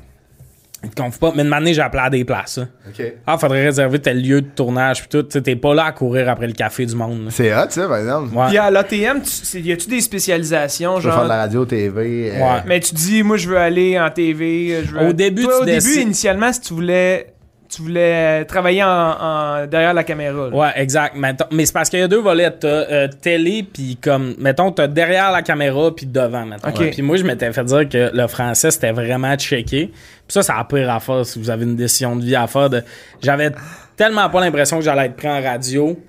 Ils 0.85 0.89
te 0.91 1.01
confient 1.01 1.19
pas. 1.19 1.33
Mais 1.35 1.43
de 1.43 1.49
manière, 1.49 1.73
j'ai 1.73 1.81
appelé 1.81 2.03
à 2.05 2.09
des 2.09 2.23
places. 2.23 2.57
là. 2.59 2.65
OK. 2.87 3.03
Ah, 3.27 3.37
faudrait 3.37 3.63
réserver 3.65 3.99
tel 3.99 4.21
lieu 4.21 4.41
de 4.41 4.47
tournage 4.47 4.99
puis 5.01 5.09
tout. 5.09 5.23
Tu 5.23 5.31
sais, 5.31 5.41
t'es 5.41 5.55
pas 5.55 5.73
là 5.73 5.85
à 5.85 5.91
courir 5.91 6.29
après 6.29 6.47
le 6.47 6.53
café 6.53 6.85
du 6.85 6.95
monde. 6.95 7.25
là. 7.25 7.31
C'est 7.31 7.53
hot, 7.53 7.65
ça, 7.69 7.87
par 7.87 7.97
exemple. 7.97 8.35
Ouais. 8.35 8.47
Puis 8.47 8.57
à 8.57 8.69
l'ATM, 8.71 9.21
tu- 9.21 9.29
c'est- 9.29 9.61
y 9.61 9.71
a-tu 9.71 9.89
des 9.89 10.01
spécialisations, 10.01 10.99
Je 10.99 11.07
veux 11.07 11.11
faire 11.11 11.23
de 11.23 11.27
genre... 11.27 11.35
la 11.35 11.41
radio, 11.41 11.65
TV. 11.65 12.31
euh, 12.31 12.39
Ouais. 12.39 12.61
Mais 12.67 12.79
tu 12.79 12.93
dis, 12.95 13.23
moi, 13.23 13.37
je 13.37 13.49
veux 13.49 13.57
aller 13.57 13.99
en 13.99 14.09
TV. 14.09 14.83
Je 14.85 14.91
veux... 14.91 15.07
Au 15.09 15.13
début, 15.13 15.43
Toi, 15.43 15.53
tu 15.57 15.61
au 15.63 15.65
début, 15.65 15.77
décides- 15.77 16.01
initialement, 16.03 16.51
si 16.53 16.61
tu 16.61 16.73
voulais, 16.73 17.27
tu 17.75 17.81
voulais 17.81 18.41
euh, 18.41 18.43
travailler 18.45 18.83
en, 18.83 18.87
en- 18.87 19.67
derrière 19.67 19.93
la 19.93 20.03
caméra. 20.03 20.49
là. 20.49 20.55
Ouais, 20.55 20.69
exact. 20.75 21.15
Mais 21.51 21.65
c'est 21.65 21.73
parce 21.73 21.89
qu'il 21.89 21.99
y 21.99 22.03
a 22.03 22.07
deux 22.07 22.21
volets. 22.21 22.51
T'as 22.51 22.67
euh, 22.67 23.07
télé, 23.21 23.63
puis 23.63 23.97
comme, 24.01 24.35
mettons, 24.39 24.71
t'as 24.71 24.87
derrière 24.87 25.31
la 25.31 25.41
caméra, 25.41 25.93
puis 25.95 26.05
devant, 26.05 26.45
mettons. 26.45 26.69
Ok. 26.69 26.79
Ouais. 26.79 26.91
Puis 26.91 27.01
moi, 27.01 27.17
je 27.17 27.23
m'étais 27.23 27.51
fait 27.51 27.63
dire 27.63 27.89
que 27.89 28.11
le 28.13 28.27
français, 28.27 28.71
c'était 28.71 28.91
vraiment 28.91 29.35
checké. 29.35 29.87
Puis 29.87 29.93
ça, 30.27 30.41
c'est 30.43 30.53
la 30.53 30.63
pire 30.63 30.89
affaire 30.89 31.25
si 31.25 31.37
vous 31.39 31.49
avez 31.49 31.63
une 31.65 31.75
décision 31.75 32.15
de 32.15 32.23
vie 32.23 32.35
à 32.35 32.47
faire. 32.47 32.69
De... 32.69 32.83
J'avais 33.21 33.51
tellement 33.95 34.29
pas 34.29 34.39
l'impression 34.41 34.77
que 34.77 34.83
j'allais 34.83 35.05
être 35.07 35.15
pris 35.15 35.27
en 35.29 35.41
radio 35.41 35.99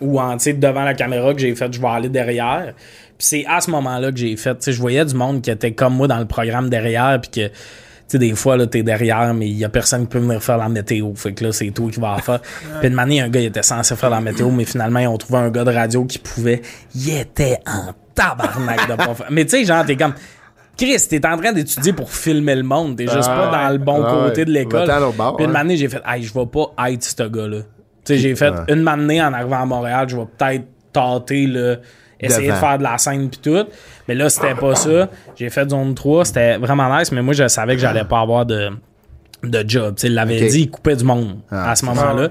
ou 0.00 0.20
en, 0.20 0.36
tu 0.36 0.44
sais, 0.44 0.52
devant 0.52 0.84
la 0.84 0.94
caméra 0.94 1.32
que 1.32 1.40
j'ai 1.40 1.54
fait, 1.54 1.72
je 1.72 1.80
vais 1.80 1.88
aller 1.88 2.08
derrière. 2.08 2.72
Puis 2.76 3.26
c'est 3.26 3.44
à 3.48 3.60
ce 3.60 3.70
moment-là 3.70 4.12
que 4.12 4.18
j'ai 4.18 4.36
fait, 4.36 4.54
tu 4.54 4.62
sais, 4.62 4.72
je 4.72 4.80
voyais 4.80 5.04
du 5.04 5.14
monde 5.14 5.40
qui 5.42 5.50
était 5.50 5.72
comme 5.72 5.94
moi 5.94 6.06
dans 6.06 6.18
le 6.18 6.26
programme 6.26 6.68
derrière, 6.68 7.18
puis 7.20 7.30
que... 7.30 7.52
Tu 8.08 8.12
sais, 8.12 8.18
des 8.18 8.34
fois, 8.36 8.56
là, 8.56 8.66
t'es 8.68 8.82
derrière, 8.84 9.34
mais 9.34 9.48
il 9.48 9.56
y 9.58 9.64
a 9.64 9.68
personne 9.68 10.02
qui 10.02 10.06
peut 10.08 10.18
venir 10.20 10.40
faire 10.42 10.58
la 10.58 10.68
météo. 10.68 11.12
Fait 11.16 11.32
que 11.32 11.42
là, 11.44 11.50
c'est 11.52 11.70
toi 11.72 11.90
qui 11.90 11.98
vas 11.98 12.14
la 12.16 12.22
faire. 12.22 12.40
Puis 12.80 12.88
une 12.88 12.94
manière, 12.94 13.24
un 13.26 13.28
gars, 13.28 13.40
il 13.40 13.46
était 13.46 13.62
censé 13.64 13.96
faire 13.96 14.10
la 14.10 14.20
météo, 14.20 14.48
mais 14.50 14.64
finalement, 14.64 15.00
ils 15.00 15.08
ont 15.08 15.16
trouvé 15.18 15.40
un 15.40 15.50
gars 15.50 15.64
de 15.64 15.72
radio 15.72 16.04
qui 16.04 16.18
pouvait. 16.18 16.62
Il 16.94 17.10
était 17.18 17.58
en 17.66 17.92
tabarnak 18.14 18.88
de 18.88 18.94
pas 18.94 19.14
faire. 19.14 19.26
Mais 19.30 19.44
tu 19.44 19.50
sais, 19.50 19.64
genre, 19.64 19.84
t'es 19.84 19.96
comme... 19.96 20.14
Chris, 20.78 20.98
t'es 21.08 21.26
en 21.26 21.36
train 21.38 21.52
d'étudier 21.52 21.94
pour 21.94 22.10
filmer 22.10 22.54
le 22.54 22.62
monde. 22.62 22.96
T'es 22.96 23.04
juste 23.08 23.26
pas 23.26 23.50
Ah, 23.52 23.66
dans 23.66 23.72
le 23.72 23.78
bon 23.78 24.02
ouais. 24.02 24.28
côté 24.28 24.44
de 24.44 24.50
l'école. 24.52 24.86
Puis 25.36 25.46
une 25.46 25.56
année, 25.56 25.76
j'ai 25.76 25.88
fait, 25.88 26.02
hey, 26.06 26.22
je 26.22 26.32
vais 26.34 26.46
pas 26.46 26.72
être 26.90 27.02
ce 27.02 27.22
gars-là. 27.22 27.58
Tu 28.04 28.14
sais, 28.14 28.18
j'ai 28.18 28.36
fait 28.36 28.52
une 28.68 28.86
année 28.86 29.20
en 29.22 29.32
arrivant 29.32 29.62
à 29.62 29.64
Montréal, 29.64 30.06
je 30.08 30.16
vais 30.16 30.26
peut-être 30.38 30.64
tâter, 30.92 31.46
là, 31.46 31.76
essayer 32.20 32.46
Devant. 32.48 32.54
de 32.56 32.60
faire 32.60 32.78
de 32.78 32.82
la 32.82 32.98
scène 32.98 33.28
pis 33.30 33.38
tout. 33.38 33.64
Mais 34.08 34.14
là, 34.14 34.28
c'était 34.28 34.54
pas 34.54 34.74
ça. 34.74 35.08
J'ai 35.36 35.50
fait 35.50 35.68
zone 35.68 35.94
3, 35.94 36.24
c'était 36.24 36.56
vraiment 36.58 36.96
nice, 36.98 37.12
mais 37.12 37.22
moi, 37.22 37.34
je 37.34 37.46
savais 37.48 37.74
que 37.74 37.80
j'allais 37.80 38.04
pas 38.04 38.20
avoir 38.20 38.46
de, 38.46 38.70
de 39.42 39.64
job. 39.68 39.96
Il 40.02 40.14
l'avait 40.14 40.46
dit, 40.48 40.62
il 40.62 40.70
coupait 40.70 40.96
du 40.96 41.04
monde 41.04 41.38
Ah, 41.50 41.70
à 41.70 41.76
ce 41.76 41.84
moment-là. 41.86 42.28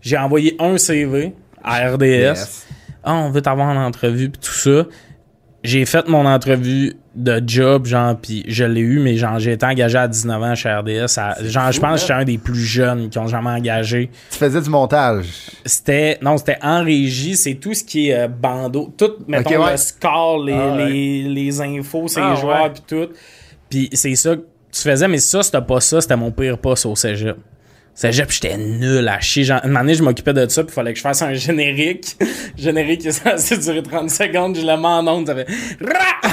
J'ai 0.00 0.18
envoyé 0.18 0.56
un 0.58 0.76
CV 0.78 1.34
à 1.62 1.88
RDS. 1.90 2.02
Yes. 2.04 2.66
Ah, 3.04 3.14
on 3.14 3.30
veut 3.30 3.40
t'avoir 3.42 3.68
en 3.68 3.76
entrevue 3.84 4.30
pis 4.30 4.38
tout 4.38 4.52
ça. 4.52 4.84
J'ai 5.62 5.84
fait 5.86 6.06
mon 6.08 6.24
entrevue 6.26 6.94
de 7.18 7.42
job, 7.46 7.84
genre, 7.86 8.16
puis 8.16 8.44
je 8.48 8.64
l'ai 8.64 8.80
eu, 8.80 9.00
mais 9.00 9.16
genre, 9.16 9.38
j'ai 9.38 9.52
été 9.52 9.66
engagé 9.66 9.98
à 9.98 10.06
19 10.08 10.42
ans 10.42 10.54
chez 10.54 10.70
RDS. 10.72 11.18
à- 11.18 11.36
genre, 11.44 11.72
je 11.72 11.80
pense 11.80 11.94
que 11.94 12.00
j'étais 12.00 12.12
un 12.12 12.24
des 12.24 12.38
plus 12.38 12.54
jeunes 12.62 13.10
qui 13.10 13.18
ont 13.18 13.26
jamais 13.26 13.50
engagé. 13.50 14.08
Tu 14.30 14.38
faisais 14.38 14.60
du 14.60 14.70
montage? 14.70 15.26
C'était, 15.64 16.18
non, 16.22 16.36
c'était 16.38 16.58
en 16.62 16.82
régie, 16.84 17.36
c'est 17.36 17.54
tout 17.54 17.74
ce 17.74 17.82
qui 17.84 18.10
est 18.10 18.18
euh, 18.20 18.28
bandeau, 18.28 18.94
tout, 18.96 19.12
mettons, 19.26 19.50
ouais. 19.64 19.72
le 19.72 19.76
score, 19.76 20.44
les, 20.44 20.52
Ah, 20.52 20.74
ouais. 20.76 20.88
les, 20.90 21.22
les 21.24 21.60
infos, 21.60 22.06
ces 22.08 22.20
Ah, 22.22 22.34
joueurs, 22.36 22.72
puis 22.72 22.82
tout. 22.86 23.08
Puis 23.68 23.90
c'est 23.92 24.14
ça 24.14 24.36
que 24.36 24.42
tu 24.72 24.80
faisais, 24.80 25.08
mais 25.08 25.18
ça, 25.18 25.42
c'était 25.42 25.60
pas 25.60 25.80
ça, 25.80 26.00
c'était 26.00 26.16
mon 26.16 26.30
pire 26.30 26.56
poste 26.58 26.86
au 26.86 26.94
cégep. 26.94 27.36
Cégep, 27.98 28.30
j'étais 28.30 28.56
nul 28.56 29.08
à 29.08 29.18
chier. 29.18 29.42
Genre, 29.42 29.60
une 29.64 29.76
année, 29.76 29.94
je 29.94 30.04
m'occupais 30.04 30.32
de 30.32 30.48
ça, 30.48 30.62
puis 30.62 30.70
il 30.70 30.74
fallait 30.74 30.92
que 30.92 30.98
je 30.98 31.02
fasse 31.02 31.20
un 31.20 31.34
générique. 31.34 32.16
générique 32.56 33.00
qui 33.00 33.08
est 33.08 33.10
censé 33.10 33.58
durer 33.58 33.82
30 33.82 34.08
secondes, 34.08 34.54
je 34.56 34.60
le 34.64 34.76
mets 34.76 34.86
en 34.86 35.04
onde, 35.08 35.26
ça 35.26 35.34
fait... 35.34 35.48
Ra! 35.84 36.30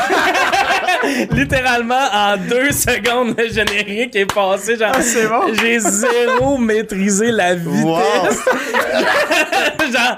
Littéralement, 1.31 2.05
en 2.13 2.37
deux 2.37 2.71
secondes, 2.71 3.35
le 3.37 3.49
générique 3.51 4.15
est 4.15 4.31
passé. 4.31 4.77
Genre, 4.77 4.95
c'est 5.01 5.27
bon. 5.27 5.53
J'ai 5.59 5.79
zéro 5.79 6.57
maîtrisé 6.59 7.31
la 7.31 7.55
vitesse. 7.55 8.45
genre, 9.91 10.17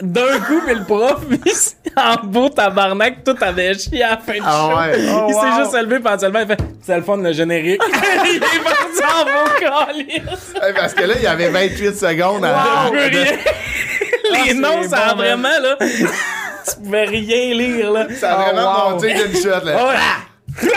d'un 0.00 0.38
coup, 0.40 0.60
puis 0.66 0.74
le 0.74 0.84
prof, 0.84 1.20
en 1.96 2.26
beau 2.26 2.48
tabarnak, 2.48 3.24
tout 3.24 3.36
avait 3.40 3.74
chié 3.74 4.02
à 4.02 4.10
la 4.10 4.18
fin 4.18 4.32
du 4.32 4.40
Ah 4.44 4.68
show. 4.70 4.76
ouais. 4.78 5.06
Oh, 5.08 5.26
il 5.28 5.34
wow. 5.34 5.40
s'est 5.40 5.62
juste 5.62 5.82
levé, 5.84 6.00
puis 6.00 6.12
il 6.42 6.46
fait 6.46 6.58
C'est 6.82 6.96
le 6.96 7.02
fun, 7.02 7.16
le 7.16 7.32
générique. 7.32 7.80
il 8.24 8.36
est 8.36 8.40
parti 8.40 9.02
en 9.04 9.24
beau 9.24 9.50
calice. 9.60 10.54
Parce 10.80 10.94
que 10.94 11.04
là, 11.04 11.14
il 11.16 11.22
y 11.22 11.26
avait 11.26 11.48
28 11.48 11.96
secondes 11.96 12.44
à. 12.44 12.86
Je 12.86 12.90
peux 12.90 12.98
rien. 12.98 13.32
Les 14.32 14.50
Ah, 14.50 14.54
noms, 14.54 14.88
ça 14.88 14.96
a 15.08 15.14
bon, 15.14 15.22
vraiment, 15.22 15.48
là. 15.62 15.76
tu 15.80 16.76
pouvais 16.82 17.04
rien 17.04 17.54
lire, 17.54 17.90
là. 17.92 18.06
Ça 18.18 18.32
a 18.32 18.38
Oh, 18.38 18.44
vraiment 18.54 18.84
wow. 18.86 18.90
monté 18.92 19.14
d'une 19.14 19.36
shot, 19.42 19.64
là. 19.64 19.76
Oh, 19.78 19.92
là. 19.92 20.70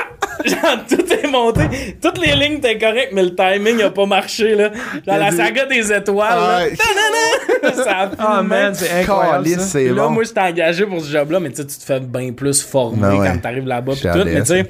Genre, 0.45 0.77
tout 0.89 1.13
est 1.13 1.27
monté. 1.27 1.97
Toutes 2.01 2.17
les 2.17 2.33
lignes 2.35 2.57
étaient 2.57 2.77
correctes, 2.77 3.11
mais 3.13 3.23
le 3.23 3.33
timing 3.35 3.81
a 3.83 3.89
pas 3.91 4.05
marché, 4.05 4.55
là. 4.55 4.71
Dans 5.05 5.15
la 5.17 5.31
saga 5.31 5.65
des 5.65 5.91
étoiles, 5.93 6.27
Ah 6.37 6.59
là. 6.61 6.69
Ta-da-da! 6.69 7.83
Ça 7.83 7.91
a 7.91 8.09
Ah, 8.17 8.41
de 8.41 8.47
man, 8.47 8.73
c'est 8.75 8.91
incroyable. 9.01 9.47
C'est 9.59 9.85
là, 9.89 10.03
bon. 10.03 10.09
moi, 10.09 10.23
j'étais 10.23 10.41
engagé 10.41 10.85
pour 10.85 10.99
ce 11.01 11.09
job-là, 11.11 11.39
mais 11.39 11.49
tu 11.51 11.57
sais, 11.57 11.65
tu 11.67 11.77
te 11.77 11.83
fais 11.83 11.99
bien 12.01 12.33
plus 12.33 12.61
former 12.61 13.01
Ben 13.01 13.15
ouais. 13.15 13.27
quand 13.27 13.37
t'arrives 13.39 13.67
là-bas 13.67 13.93
tout. 13.95 14.07
Mais 14.25 14.41
tu 14.41 14.47
sais, 14.47 14.63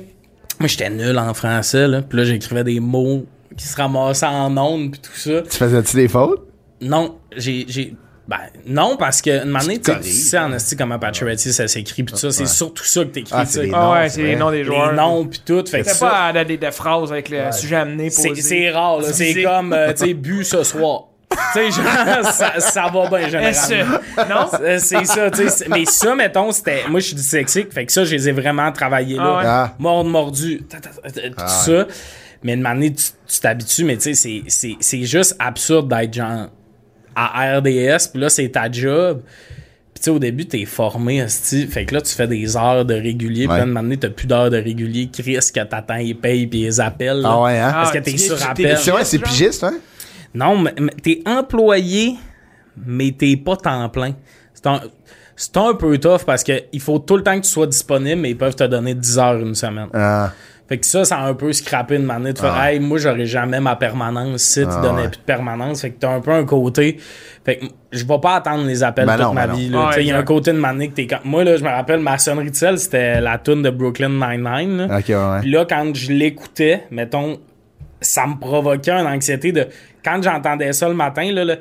moi, 0.59 0.67
j'étais 0.67 0.89
nul 0.89 1.17
en 1.17 1.33
français, 1.33 1.87
là. 1.87 2.01
Puis 2.07 2.17
là, 2.19 2.23
j'écrivais 2.25 2.63
des 2.63 2.79
mots 2.79 3.25
qui 3.57 3.65
se 3.65 3.75
ramassaient 3.75 4.25
en 4.25 4.55
ondes 4.57 4.91
pis 4.91 4.99
tout 4.99 5.11
ça. 5.15 5.41
Tu 5.41 5.57
faisais-tu 5.57 5.95
des 5.95 6.07
fautes? 6.07 6.47
Non, 6.81 7.17
j'ai... 7.35 7.65
j'ai 7.67 7.95
ben, 8.25 8.37
non, 8.65 8.95
parce 8.95 9.21
que 9.21 9.43
une 9.45 9.53
année, 9.53 9.79
tu 9.79 9.91
sais, 9.91 9.97
tu 9.97 9.97
corriges, 9.97 10.13
sais 10.13 10.39
en 10.39 10.53
esti 10.53 10.77
comment 10.77 10.97
Pacioretty 10.97 11.51
ça 11.51 11.67
s'écrit 11.67 12.03
pis 12.03 12.13
tout 12.13 12.17
ça, 12.19 12.31
c'est 12.31 12.45
surtout 12.45 12.85
ça 12.85 13.01
que 13.01 13.09
t'écris, 13.09 13.33
Ah, 13.35 13.45
tu 13.45 13.51
c'est 13.51 13.59
sais. 13.59 13.65
les 13.65 13.71
Ah 13.73 13.79
noms, 13.81 13.91
ouais, 13.91 14.09
c'est 14.09 14.15
c'est 14.15 14.23
les 14.23 14.35
noms 14.37 14.49
des 14.51 14.63
joueurs. 14.63 14.91
Les 14.91 14.97
noms 14.97 15.25
pis 15.25 15.41
tout, 15.45 15.65
fait 15.69 15.81
que 15.81 15.99
pas 15.99 16.27
à 16.27 16.43
des, 16.45 16.57
des 16.57 16.71
phrases 16.71 17.11
avec 17.11 17.27
le 17.27 17.51
sujet 17.51 17.75
amené 17.75 18.09
c'est 18.09 18.29
posé. 18.29 18.41
c'est 18.41 18.71
rare, 18.71 19.01
là. 19.01 19.11
C'est 19.11 19.43
comme, 19.43 19.73
euh, 19.73 19.91
tu 19.97 20.05
sais, 20.05 20.13
bu 20.13 20.45
ce 20.45 20.63
soir. 20.63 21.07
tu 21.31 21.37
sais, 21.53 21.71
genre, 21.71 22.31
ça, 22.31 22.59
ça 22.59 22.89
va 22.93 23.07
bien, 23.09 23.27
généralement. 23.27 23.99
Non? 24.29 24.47
C'est 24.77 25.03
ça, 25.03 25.31
tu 25.31 25.49
sais. 25.49 25.65
Mais 25.67 25.83
ça, 25.85 26.15
mettons, 26.15 26.51
c'était. 26.51 26.83
Moi, 26.87 26.99
je 26.99 27.07
suis 27.07 27.15
dyslexique, 27.15 27.73
fait 27.73 27.87
que 27.87 27.91
ça, 27.91 28.05
je 28.05 28.15
les 28.15 28.29
ai 28.29 28.31
vraiment 28.31 28.71
travaillés 28.71 29.17
là. 29.17 29.23
Ah 29.25 29.37
ouais. 29.37 29.43
Ah. 29.47 29.73
Mordre, 29.79 30.09
mordu, 30.11 30.61
tout 30.69 30.77
Ah 31.37 31.47
ça. 31.47 31.87
Mais 32.43 32.53
une 32.53 32.65
année, 32.65 32.93
tu 32.93 33.03
tu 33.27 33.39
t'habitues, 33.39 33.83
mais 33.85 33.95
tu 33.97 34.03
sais, 34.03 34.13
c'est- 34.13 34.43
c'est- 34.47 34.77
c'est 34.79 35.03
juste 35.03 35.35
absurde 35.39 35.87
d'être 35.89 36.13
genre 36.13 36.47
à 37.15 37.57
RDS, 37.57 38.09
puis 38.11 38.21
là, 38.21 38.29
c'est 38.29 38.49
ta 38.49 38.71
job. 38.71 39.21
Puis 39.93 40.01
tu 40.01 40.03
sais, 40.05 40.09
au 40.11 40.19
début, 40.19 40.45
t'es 40.47 40.65
formé, 40.65 41.17
esti. 41.19 41.67
Fait 41.67 41.85
que 41.85 41.93
là, 41.95 42.01
tu 42.01 42.13
fais 42.13 42.27
des 42.27 42.57
heures 42.57 42.83
de 42.85 42.93
régulier. 42.95 43.47
Puis 43.47 43.57
là, 43.57 43.63
une 43.65 43.77
année, 43.77 43.97
t'as 43.97 44.09
plus 44.09 44.27
d'heures 44.27 44.49
de 44.49 44.57
régulier. 44.57 45.09
Chris, 45.11 45.37
que 45.53 45.63
t'attends, 45.63 45.95
ils 45.97 46.15
payent, 46.17 46.47
puis 46.47 46.61
ils 46.61 46.81
appellent. 46.81 47.21
là. 47.21 47.29
Ah 47.33 47.41
ouais, 47.43 47.59
hein? 47.59 47.71
Parce 47.71 47.91
que 47.91 47.99
Ah, 47.99 48.01
t'es 48.01 48.11
tu 48.11 48.17
sur 48.19 48.43
appel. 48.49 48.77
C'est 48.77 48.91
vrai, 48.91 49.05
c'est 49.05 49.19
pigiste, 49.19 49.63
hein? 49.63 49.73
Non, 50.33 50.57
mais, 50.57 50.73
mais 50.79 50.91
t'es 51.01 51.21
employé, 51.25 52.15
mais 52.85 53.11
t'es 53.17 53.37
pas 53.37 53.55
temps 53.55 53.87
plein. 53.89 54.13
C'est 54.55 54.65
un, 54.67 54.81
c'est 55.35 55.55
un 55.57 55.73
peu 55.75 55.97
tough 55.99 56.23
parce 56.25 56.43
que 56.43 56.53
il 56.71 56.79
faut 56.81 56.97
tout 56.99 57.15
le 57.17 57.23
temps 57.23 57.35
que 57.39 57.45
tu 57.45 57.51
sois 57.51 57.67
disponible, 57.67 58.19
mais 58.21 58.31
ils 58.31 58.37
peuvent 58.37 58.55
te 58.55 58.63
donner 58.63 58.95
10 58.95 59.17
heures 59.19 59.39
une 59.39 59.53
semaine. 59.55 59.89
Ah. 59.93 60.31
Fait 60.69 60.77
que 60.77 60.85
ça, 60.85 61.03
ça 61.03 61.17
a 61.17 61.27
un 61.27 61.33
peu 61.33 61.51
scrappé 61.51 61.95
une 61.97 62.03
manière 62.05 62.33
de 62.33 62.39
faire, 62.39 62.53
Ah. 62.57 62.71
hey, 62.73 62.79
moi, 62.79 62.97
j'aurais 62.97 63.25
jamais 63.25 63.59
ma 63.59 63.75
permanence 63.75 64.41
si 64.41 64.61
tu 64.61 64.67
Ah, 64.69 64.81
donnais 64.81 65.01
ouais. 65.03 65.07
plus 65.09 65.17
de 65.19 65.23
permanence. 65.23 65.81
Fait 65.81 65.89
que 65.91 65.99
t'as 65.99 66.11
un 66.13 66.21
peu 66.21 66.31
un 66.31 66.45
côté. 66.45 66.97
Fait 67.43 67.57
que 67.57 67.65
je 67.91 68.05
vais 68.05 68.19
pas 68.19 68.35
attendre 68.35 68.65
les 68.65 68.81
appels 68.81 69.05
Ben 69.05 69.17
toute 69.17 69.25
non, 69.25 69.33
ma 69.33 69.47
ben 69.47 69.53
vie. 69.55 69.69
non. 69.69 69.79
là. 69.79 69.85
Ah, 69.87 69.89
Tu 69.91 69.95
sais, 69.95 70.05
Il 70.05 70.07
y 70.07 70.11
a 70.13 70.17
un 70.17 70.23
côté 70.23 70.53
de 70.53 70.57
manière 70.57 70.87
que 70.89 70.93
t'es 70.93 71.05
quand... 71.07 71.19
Moi, 71.25 71.43
là, 71.43 71.57
je 71.57 71.63
me 71.63 71.69
rappelle, 71.69 71.99
ma 71.99 72.17
sonnerie 72.17 72.49
de 72.51 72.55
sel, 72.55 72.79
c'était 72.79 73.19
la 73.19 73.37
tune 73.37 73.61
de 73.61 73.69
Brooklyn 73.69 74.09
Nine-Nine. 74.09 74.87
là. 74.87 74.97
Ok, 74.99 75.09
ouais. 75.09 75.39
Puis 75.41 75.51
là, 75.51 75.65
quand 75.69 75.93
je 75.93 76.11
l'écoutais, 76.13 76.83
mettons, 76.91 77.39
ça 77.99 78.25
me 78.25 78.39
provoquait 78.39 78.91
une 78.91 79.07
anxiété 79.07 79.51
de. 79.51 79.67
Quand 80.03 80.21
j'entendais 80.23 80.71
ça 80.73 80.87
le 80.87 80.95
matin, 80.95 81.29
là, 81.33 81.43
le. 81.43 81.57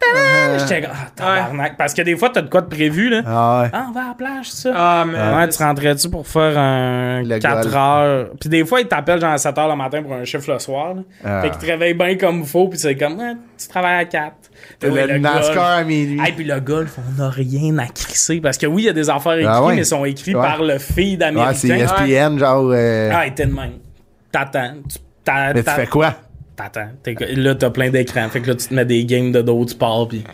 Tanan-tan-tan, 0.00 0.58
J'étais 0.66 0.82
comme, 0.82 0.90
ah, 0.94 1.10
tabarnak. 1.14 1.76
Parce 1.76 1.94
que 1.94 2.02
des 2.02 2.16
fois, 2.16 2.30
t'as 2.30 2.42
de 2.42 2.48
quoi 2.48 2.60
de 2.60 2.66
prévu, 2.68 3.08
là. 3.10 3.22
Ah 3.26 3.62
ouais. 3.62 3.70
Ah, 3.72 3.86
on 3.88 3.92
va 3.92 4.00
à 4.02 4.08
la 4.08 4.14
plage, 4.14 4.50
ça. 4.50 4.70
Ah, 4.74 5.04
mais. 5.06 5.18
Ouais, 5.18 5.48
tu 5.48 5.62
rentrais-tu 5.62 6.08
pour 6.10 6.26
faire 6.26 6.58
un 6.58 7.22
Le 7.22 7.38
4 7.38 7.62
golf. 7.62 7.74
heures? 7.74 8.26
Puis 8.40 8.48
des 8.48 8.64
fois, 8.64 8.80
ils 8.80 8.88
t'appellent 8.88 9.20
genre 9.20 9.32
à 9.32 9.38
7 9.38 9.56
heures 9.58 9.68
le 9.68 9.76
matin 9.76 10.02
pour 10.02 10.12
un 10.14 10.24
chiffre 10.24 10.52
le 10.52 10.58
soir. 10.58 10.94
Là. 10.94 11.02
Ah. 11.24 11.42
Fait 11.42 11.50
qu'ils 11.50 11.58
te 11.60 11.66
réveillent 11.66 11.94
bien 11.94 12.16
comme 12.16 12.40
il 12.40 12.46
faut, 12.46 12.68
puis 12.68 12.78
c'est 12.78 12.96
comme, 12.96 13.18
Ouais, 13.18 13.34
tu 13.60 13.68
travailles 13.68 14.00
à 14.00 14.04
4. 14.04 14.32
Le 14.82 15.18
NASCAR 15.18 15.64
à 15.78 15.84
minuit. 15.84 16.20
Et 16.26 16.32
puis 16.32 16.44
le 16.44 16.60
golf, 16.60 16.96
on 16.98 17.20
n'a 17.22 17.30
rien 17.30 17.78
à 17.78 17.86
crisser. 17.86 18.40
Parce 18.40 18.58
que 18.58 18.66
oui, 18.66 18.82
il 18.82 18.86
y 18.86 18.88
a 18.88 18.92
des 18.92 19.08
affaires 19.10 19.32
écrites, 19.34 19.48
Ah 19.50 19.62
ouais. 19.64 19.74
mais 19.76 19.84
sont 19.84 20.04
écrits 20.04 20.34
Ouais. 20.34 20.42
par 20.42 20.62
le 20.62 20.78
feed 20.78 21.22
Ouais, 21.22 21.54
c'est 21.54 21.70
américain. 21.70 22.04
ESPN, 22.06 22.38
genre. 22.38 22.70
euh, 22.72 23.10
Ah, 23.12 23.24
même. 23.46 23.72
T'attends. 24.32 24.74
Tu 24.88 24.98
mais 25.54 25.62
tu 25.62 25.70
fais 25.70 25.86
quoi? 25.86 26.14
T'attends. 26.58 26.88
T'es- 27.02 27.14
Là, 27.36 27.54
t'as 27.54 27.70
plein 27.70 27.88
d'écrans. 27.88 28.28
Fait 28.28 28.40
que 28.40 28.48
là, 28.48 28.54
tu 28.56 28.66
te 28.66 28.74
mets 28.74 28.84
des 28.84 29.04
games 29.04 29.30
de 29.32 29.40
d'autres 29.40 29.70
sports. 29.70 30.08
Puis... 30.08 30.24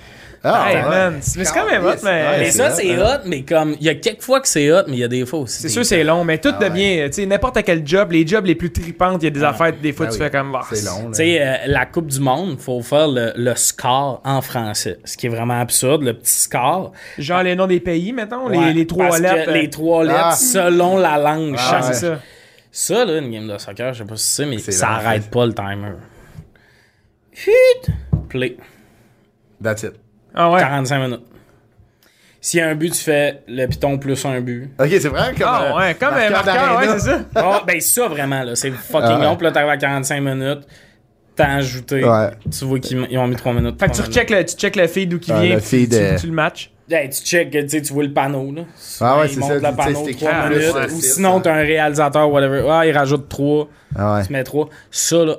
Ah, 0.47 0.67
Hey, 0.69 0.77
ouais. 0.77 0.83
man, 0.83 1.19
c'est- 1.23 1.39
mais 1.39 1.45
c'est 1.47 1.55
quand 1.55 1.65
même 1.67 1.83
hot, 1.87 1.91
mais. 2.03 2.11
Ouais, 2.11 2.39
mais 2.39 2.45
c'est 2.51 2.59
ça, 2.59 2.69
hot, 2.69 2.75
c'est 2.77 2.95
hein. 2.95 3.03
hot, 3.17 3.23
mais 3.27 3.43
comme. 3.45 3.77
Il 3.81 3.87
y 3.87 3.89
a 3.89 3.95
quelques 3.95 4.21
fois 4.23 4.41
que 4.41 4.49
c'est 4.49 4.71
hot, 4.71 4.83
mais 4.89 4.93
il 4.97 4.99
y 4.99 5.05
a 5.05 5.09
des 5.09 5.25
fois 5.25 5.39
aussi. 5.41 5.63
C'est 5.63 5.71
sûr, 5.71 5.87
c'est 5.87 6.05
long, 6.05 6.23
mais 6.23 6.37
tout 6.37 6.51
Ah 6.53 6.61
ouais. 6.61 6.69
devient. 6.69 7.07
Tu 7.07 7.13
sais, 7.23 7.27
n'importe 7.27 7.63
quel 7.65 7.87
job, 7.87 8.13
les 8.13 8.27
jobs 8.27 8.45
les 8.45 8.55
plus 8.55 8.71
tripantes, 8.71 9.23
il 9.23 9.25
y 9.25 9.29
a 9.29 9.31
des 9.31 9.43
affaires, 9.43 9.73
des 9.81 9.95
fois, 9.95 10.05
Ah 10.07 10.13
tu 10.13 10.19
oui. 10.19 10.25
fais 10.25 10.31
comme. 10.31 10.53
bah, 10.53 10.61
C'est 10.71 10.85
long, 10.85 11.05
là. 11.05 11.09
Tu 11.09 11.15
sais, 11.15 11.39
euh, 11.41 11.55
la 11.67 11.87
Coupe 11.87 12.09
du 12.09 12.21
Monde, 12.21 12.59
faut 12.61 12.83
faire 12.83 13.09
le, 13.09 13.33
le 13.37 13.55
score 13.55 14.21
en 14.23 14.43
français. 14.43 14.99
Ce 15.07 15.17
qui 15.17 15.27
est 15.27 15.31
vraiment 15.31 15.59
absurde, 15.61 16.03
le 16.03 16.13
petit 16.13 16.33
score. 16.43 16.93
Genre 17.19 17.43
les 17.43 17.57
noms 17.57 17.67
des 17.67 17.81
pays, 17.81 18.13
mettons, 18.13 18.47
Ouais, 18.49 18.67
les, 18.69 18.73
les 18.75 18.87
trois 18.87 19.07
parce 19.09 19.19
que 19.21 19.23
lettres. 19.23 19.49
euh, 19.51 19.53
Les 19.55 19.71
trois 19.71 20.05
lettres 20.05 20.19
Ah. 20.25 20.37
selon 20.37 20.99
la 20.99 21.17
langue. 21.17 21.57
Ah, 21.59 21.81
c'est 21.83 21.95
ça. 21.95 22.19
Ça, 22.71 23.05
là, 23.07 23.17
une 23.19 23.31
game 23.31 23.47
de 23.49 23.57
soccer, 23.57 23.95
je 23.95 24.03
sais 24.03 24.05
pas 24.05 24.17
si 24.17 24.27
c'est, 24.31 24.45
mais 24.47 24.59
C'est 24.59 24.73
ça 24.73 24.91
arrête 24.91 25.31
pas 25.31 25.47
le 25.47 25.55
timer. 25.55 25.93
Chut! 27.35 27.91
Play. 28.29 28.57
That's 29.63 29.83
it. 29.83 29.95
Ah 30.35 30.51
ouais. 30.51 30.61
45 30.61 30.99
minutes. 30.99 31.21
S'il 32.41 32.61
y 32.61 32.63
a 32.63 32.69
un 32.69 32.75
but, 32.75 32.93
tu 32.93 32.99
fais 33.03 33.43
le 33.49 33.67
piton 33.67 33.97
plus 33.97 34.23
un 34.27 34.41
but. 34.41 34.71
Ok, 34.79 34.89
c'est 34.91 35.09
vraiment 35.09 35.33
comme. 35.37 35.47
Ah 35.47 35.63
euh, 35.73 35.77
ouais, 35.79 35.95
comme 35.95 36.13
un 36.15 36.31
marqueur 36.31 36.55
marqueur, 36.55 36.79
ouais, 36.79 36.99
c'est 36.99 37.11
ça. 37.11 37.21
Ah, 37.35 37.63
ben 37.67 37.81
ça, 37.81 38.09
vraiment, 38.09 38.43
là, 38.43 38.55
c'est 38.55 38.71
fucking 38.71 39.01
Ah 39.03 39.19
ouais. 39.19 39.25
long. 39.25 39.37
Puis 39.37 39.47
là, 39.47 39.53
t'arrives 39.53 39.71
à 39.71 39.77
45 39.79 40.21
minutes, 40.21 40.67
t'as 41.35 41.55
ajouté. 41.55 42.05
Ouais. 42.05 42.31
Tu 42.51 42.65
vois 42.67 42.79
qu'ils 42.81 43.19
ont 43.19 43.27
mis 43.27 43.37
3 43.37 43.53
minutes. 43.55 43.81
Fait 43.81 43.89
que 43.89 43.95
tu 43.97 44.03
recheck 44.03 44.29
le, 44.29 44.45
tu 44.45 44.57
check 44.57 44.77
le 44.77 44.87
feed 44.87 45.09
d'où 45.09 45.19
qui 45.19 45.33
Ah, 45.33 45.41
vient, 45.41 45.55
le 45.55 45.61
feed, 45.61 45.91
tu, 45.91 45.97
euh, 45.97 46.19
tu 46.19 46.27
le 46.27 46.33
match. 46.35 46.71
Hey, 46.91 47.09
tu 47.09 47.23
check, 47.23 47.51
tu 47.51 47.67
sais, 47.67 47.81
tu 47.81 47.95
vois 47.95 48.03
le 48.05 48.13
panneau, 48.13 48.53
là. 48.53 48.63
Ah 49.01 49.21
ouais, 49.21 49.27
Il 49.29 49.35
c'est 49.37 49.41
ça, 49.41 49.55
le 49.55 49.61
panneau 49.75 50.05
c'est 50.05 50.13
3 50.15 50.31
écrit 50.31 50.49
minutes. 50.51 50.93
Ou 50.93 51.01
sinon, 51.01 51.41
t'as 51.41 51.55
un 51.55 51.63
réalisateur, 51.63 52.31
whatever. 52.31 52.63
Ah, 52.69 52.85
il 52.87 52.93
rajoute 52.93 53.27
3. 53.31 53.69
Ah 53.97 54.17
ouais. 54.17 54.27
Tu 54.27 54.33
mets 54.35 54.45
3. 54.45 54.69
Ça, 54.91 55.25
là, 55.25 55.37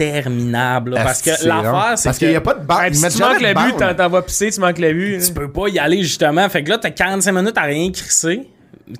interminable. 0.00 0.92
là, 0.92 1.04
parce 1.04 1.22
que 1.22 1.30
long. 1.46 1.62
l'affaire, 1.62 1.98
c'est 1.98 2.08
Parce 2.08 2.18
que. 2.18 2.24
qu'il 2.24 2.28
n'y 2.30 2.36
a 2.36 2.40
pas 2.40 2.54
de 2.54 2.66
puis 2.66 2.96
si 2.96 3.08
tu 3.08 3.22
manques 3.22 3.40
le 3.40 3.54
but, 3.54 3.76
t'en, 3.76 3.94
t'en 3.94 4.08
vas 4.08 4.22
pisser, 4.22 4.50
tu 4.50 4.60
manques 4.60 4.78
le 4.78 4.92
but. 4.92 5.26
tu 5.26 5.32
peux 5.32 5.50
pas 5.50 5.68
y 5.68 5.78
aller 5.78 6.02
justement. 6.02 6.48
Fait 6.48 6.62
que 6.62 6.70
là, 6.70 6.78
t'as 6.78 6.90
45 6.90 7.32
minutes 7.32 7.58
à 7.58 7.62
rien 7.62 7.90
crisser. 7.90 8.48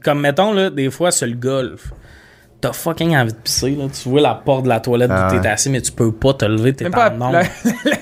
Comme 0.02 0.20
mettons, 0.20 0.52
là, 0.52 0.70
des 0.70 0.90
fois, 0.90 1.10
sur 1.12 1.27
le 1.27 1.35
golf. 1.35 1.93
T'as 2.66 2.72
fucking 2.72 3.16
envie 3.16 3.32
de 3.32 3.38
pisser, 3.38 3.70
là. 3.70 3.84
Tu 3.93 4.09
vois 4.09 4.20
la 4.20 4.34
porte 4.34 4.64
de 4.64 4.68
la 4.68 4.80
toilette 4.80 5.10
Ah 5.12 5.28
où 5.34 5.40
t'es 5.40 5.48
assis, 5.48 5.70
mais 5.70 5.80
tu 5.80 5.93
peux 5.93 6.12
pas 6.12 6.34
te 6.34 6.44
lever, 6.44 6.72
t'es 6.72 6.86
en 6.86 6.90
pas 6.90 7.10
nombre. 7.10 7.40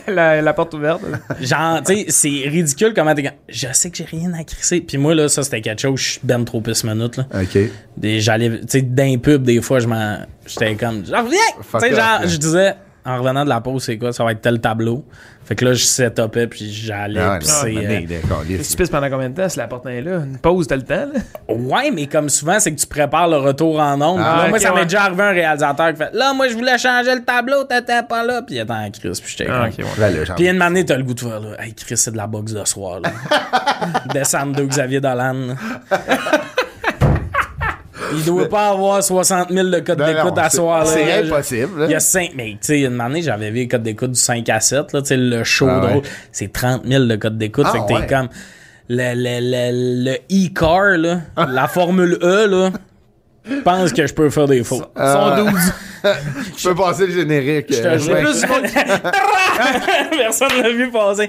la, 0.09 0.13
la, 0.15 0.43
la 0.43 0.53
porte 0.55 0.75
ouverte. 0.75 1.03
Genre, 1.41 1.83
tu 1.83 1.95
sais, 1.95 2.05
c'est 2.09 2.49
ridicule 2.49 2.93
comment 2.95 3.15
t'es 3.15 3.23
comme, 3.25 3.33
Je 3.49 3.69
sais 3.73 3.91
que 3.91 3.97
j'ai 3.97 4.05
rien 4.05 4.33
à 4.35 4.45
crisser. 4.45 4.81
Puis 4.81 4.99
moi, 4.99 5.15
là, 5.15 5.29
ça, 5.29 5.43
c'était 5.43 5.61
quelque 5.61 5.81
chose, 5.83 5.99
je 6.01 6.05
suis 6.13 6.21
ben 6.23 6.45
trop 6.45 6.61
pisse 6.61 6.85
minutes, 6.85 7.17
là. 7.17 7.27
Ok. 7.35 7.59
Des- 7.97 8.21
J'allais, 8.21 8.51
tu 8.61 8.67
sais, 8.69 8.83
d'un 8.83 9.17
pub, 9.19 9.43
des 9.43 9.61
fois, 9.61 9.81
je 9.81 9.87
m'en. 9.87 10.19
J'étais 10.47 10.75
comme, 10.75 11.05
genre, 11.07 11.25
viens! 11.25 11.39
Tu 11.81 11.81
sais, 11.81 11.95
genre, 11.95 12.21
je 12.27 12.37
disais, 12.37 12.75
en 13.07 13.19
revenant 13.19 13.45
de 13.45 13.49
la 13.51 13.61
pause, 13.61 13.85
c'est 13.85 13.99
quoi? 13.99 14.13
Ça 14.13 14.25
va 14.25 14.33
être 14.33 14.41
tel 14.41 14.61
tableau. 14.61 15.05
Fait 15.45 15.55
que 15.55 15.65
là, 15.67 15.75
je 15.75 15.85
setupais, 15.85 16.47
puis 16.47 16.73
j'allais 16.73 17.21
Ah 17.21 17.39
non, 17.39 17.69
euh, 17.69 17.73
mais 17.87 18.07
d'accord, 18.07 18.43
Et 18.49 18.57
lisse. 18.57 18.71
tu 18.71 18.77
pisses 18.79 18.89
pendant 18.89 19.11
combien 19.11 19.29
de 19.29 19.35
temps 19.35 19.47
si 19.47 19.59
la 19.59 19.69
porte 19.69 19.85
est 19.85 20.01
là? 20.01 20.21
Une 20.25 20.39
pause, 20.39 20.67
t'as 20.67 20.77
le 20.77 20.83
temps, 20.85 21.07
là? 21.13 21.21
Ouais, 21.55 21.91
mais 21.91 22.07
comme 22.07 22.31
souvent, 22.31 22.59
c'est 22.59 22.75
que 22.75 22.81
tu 22.81 22.87
prépares 22.87 23.29
le 23.29 23.37
retour 23.37 23.79
en 23.79 24.01
ondes. 24.01 24.21
Ah, 24.25 24.33
Puis 24.37 24.43
là, 24.45 24.49
moi, 24.49 24.59
ça 24.59 24.73
ouais. 24.73 24.79
m'est 24.81 24.85
déjà 24.87 25.03
arrivé 25.03 25.23
un 25.23 25.31
réalisateur 25.33 25.91
qui 25.93 25.97
fait 25.99 26.11
Là, 26.15 26.33
moi, 26.33 26.49
je 26.49 26.55
voulais 26.55 26.79
changer 26.79 27.15
le 27.15 27.23
tableau, 27.23 27.65
t'étais 27.65 28.03
pas 28.09 28.25
là. 28.25 28.41
Puis 28.41 28.55
il 28.55 28.61
était 28.61 28.73
en 28.73 28.91
crise, 28.91 29.21
puis 29.21 29.35
j'étais 29.37 29.51
Ah, 29.53 29.69
comme- 29.77 29.85
ok, 29.85 29.93
ouais. 29.99 30.01
Là, 30.01 30.11
là, 30.11 30.25
j'en- 30.25 30.35
Puis 30.35 30.49
une 30.49 30.63
année, 30.63 30.85
t'as 30.87 30.97
le 30.97 31.03
goût 31.03 31.13
de 31.15 31.21
faire 31.21 31.41
là. 31.41 31.63
Hey, 31.63 31.75
Chris, 31.75 31.99
c'est 31.99 32.13
de 32.13 32.17
la 32.17 32.27
boxe 32.27 32.53
de 32.55 32.65
soir, 32.65 33.01
là. 33.01 33.11
Descendre 34.15 34.57
de 34.57 34.65
Xavier 34.65 35.01
Dolan. 35.03 35.57
Il 38.13 38.25
doit 38.25 38.49
pas 38.49 38.69
avoir 38.69 39.03
60 39.03 39.51
000 39.51 39.69
de 39.69 39.79
code 39.81 39.99
d'écoute 40.03 40.39
à 40.39 40.51
soir, 40.51 40.81
là. 40.81 40.87
C'est 40.87 41.13
impossible. 41.25 41.81
là. 41.81 41.87
Il 41.87 41.93
y 41.93 41.95
a 41.95 42.01
5, 42.01 42.31
mais 42.37 42.51
tu 42.53 42.59
sais, 42.63 42.81
une 42.81 43.01
année, 43.01 43.23
j'avais 43.23 43.51
vu 43.51 43.57
les 43.59 43.69
codes 43.69 43.83
d'écoute 43.83 44.13
du 44.13 44.21
5 44.21 44.49
à 44.49 44.61
7, 44.61 44.93
là, 44.93 45.03
tu 45.03 45.09
sais, 45.09 45.17
le 45.17 45.45
show 45.45 45.67
Ah 45.69 45.87
ouais. 45.87 46.03
C'est 46.33 46.53
30 46.53 46.83
000 46.87 47.05
de 47.05 47.17
code 47.17 47.39
d'écoute. 47.39 47.65
Ah 47.69 47.73
fait 47.73 47.79
que 47.81 47.87
t'es 47.89 47.95
ouais. 47.95 48.07
comme, 48.07 48.29
le, 48.89 49.15
le, 49.15 49.41
le, 49.41 50.05
le 50.11 50.47
e-car, 50.47 50.99
là, 50.99 51.21
la 51.51 51.69
Formule 51.69 52.19
E, 52.23 52.47
là, 52.47 52.71
je 53.49 53.61
pense 53.61 53.93
que 53.93 54.07
je 54.07 54.15
peux 54.15 54.31
faire 54.31 54.47
des 54.47 54.65
faux. 54.65 54.83
Ah. 54.97 55.37
Son 55.39 55.45
12. 55.45 55.61
Je 56.59 56.69
peux 56.69 56.75
passer 56.75 57.07
le 57.07 57.13
générique. 57.15 57.67
Je 57.71 57.81
te 57.81 57.87
euh, 57.87 57.99
jure. 57.99 58.15
ouais. 59.59 59.81
plus, 59.81 60.11
du 60.11 60.17
monde, 60.17 60.19
Personne 60.19 60.49
l'a 60.63 60.71
vu 60.71 60.91
passer. 60.91 61.29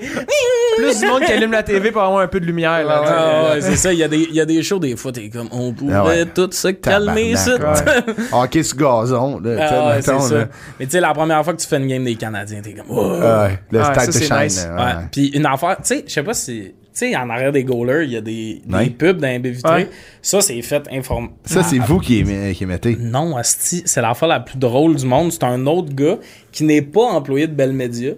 plus 0.78 1.00
du 1.00 1.06
monde 1.08 1.22
qui 1.24 1.32
allume 1.32 1.52
la 1.52 1.64
TV 1.64 1.92
pour 1.92 2.02
avoir 2.02 2.20
un 2.22 2.28
peu 2.28 2.40
de 2.40 2.46
lumière. 2.46 2.86
Là. 2.86 3.02
Ah 3.06 3.54
ouais, 3.54 3.62
c'est 3.62 3.76
ça. 3.76 3.94
Il 3.94 4.00
y, 4.00 4.04
a 4.04 4.08
des, 4.08 4.28
il 4.30 4.36
y 4.36 4.42
a 4.42 4.46
des 4.46 4.62
shows, 4.64 4.80
des 4.80 4.96
fois, 4.96 5.12
t'es 5.12 5.30
comme, 5.30 5.48
on 5.52 5.74
pourrait 5.74 5.94
Ah 5.96 6.04
ouais. 6.06 6.26
tout 6.26 6.50
se 6.52 6.70
calmer 6.70 7.34
ouais. 7.36 8.16
Hockey 8.32 8.64
sur 8.64 8.78
gazon, 8.78 9.40
là. 9.44 9.68
Ah 9.70 9.88
ouais, 9.90 9.96
mettons, 9.98 10.20
ça. 10.20 10.36
là. 10.36 10.46
Mais 10.80 10.86
tu 10.86 10.92
sais, 10.94 11.00
la 11.00 11.14
première 11.14 11.44
fois 11.44 11.54
que 11.54 11.62
tu 11.62 11.68
fais 11.68 11.78
une 11.78 11.88
game 11.88 12.04
des 12.04 12.16
Canadiens, 12.16 12.62
t'es 12.62 12.74
comme, 12.74 12.86
oh. 12.90 13.12
Ouais, 13.20 13.60
le 13.72 13.80
Ah, 13.82 13.94
stade 13.94 14.12
ça, 14.12 14.38
de 14.40 14.44
nice. 14.44 14.68
Puis 15.12 15.28
une 15.30 15.46
affaire, 15.46 15.78
tu 15.78 15.84
sais, 15.84 16.04
je 16.08 16.14
sais 16.14 16.24
pas 16.24 16.34
si. 16.34 16.74
Tu 16.98 17.10
sais, 17.10 17.16
en 17.18 17.30
arrière 17.30 17.52
des 17.52 17.66
goalers, 17.66 18.04
il 18.06 18.12
y 18.14 18.16
a 18.16 18.22
des, 18.22 18.62
des 18.66 18.74
Ouais. 18.74 18.90
pubs 18.90 19.18
dans 19.20 19.28
les 19.28 19.40
baies 19.40 19.50
vitrées. 19.52 19.74
Ouais. 19.84 19.90
Ça, 20.22 20.40
c'est 20.40 20.62
fait 20.62 20.88
inform... 20.94 21.28
Ça, 21.44 21.62
c'est 21.62 21.78
vous 21.80 22.00
qui, 22.00 22.24
éme- 22.24 22.54
qui 22.54 22.66
mettez. 22.66 22.96
Non, 22.98 23.36
Asti, 23.36 23.82
c'est 23.86 24.02
l'affaire 24.02 24.30
la 24.30 24.40
plus 24.40 24.58
drôle 24.58 24.96
du 24.96 25.06
monde. 25.06 25.30
C'est 25.34 25.44
un 25.44 25.66
autre 25.68 25.94
gars 25.94 26.18
qui 26.54 26.64
n'est 26.64 26.82
pas 26.82 27.04
employé 27.04 27.48
de 27.48 27.54
Bell 27.54 27.74
Media. 27.74 28.14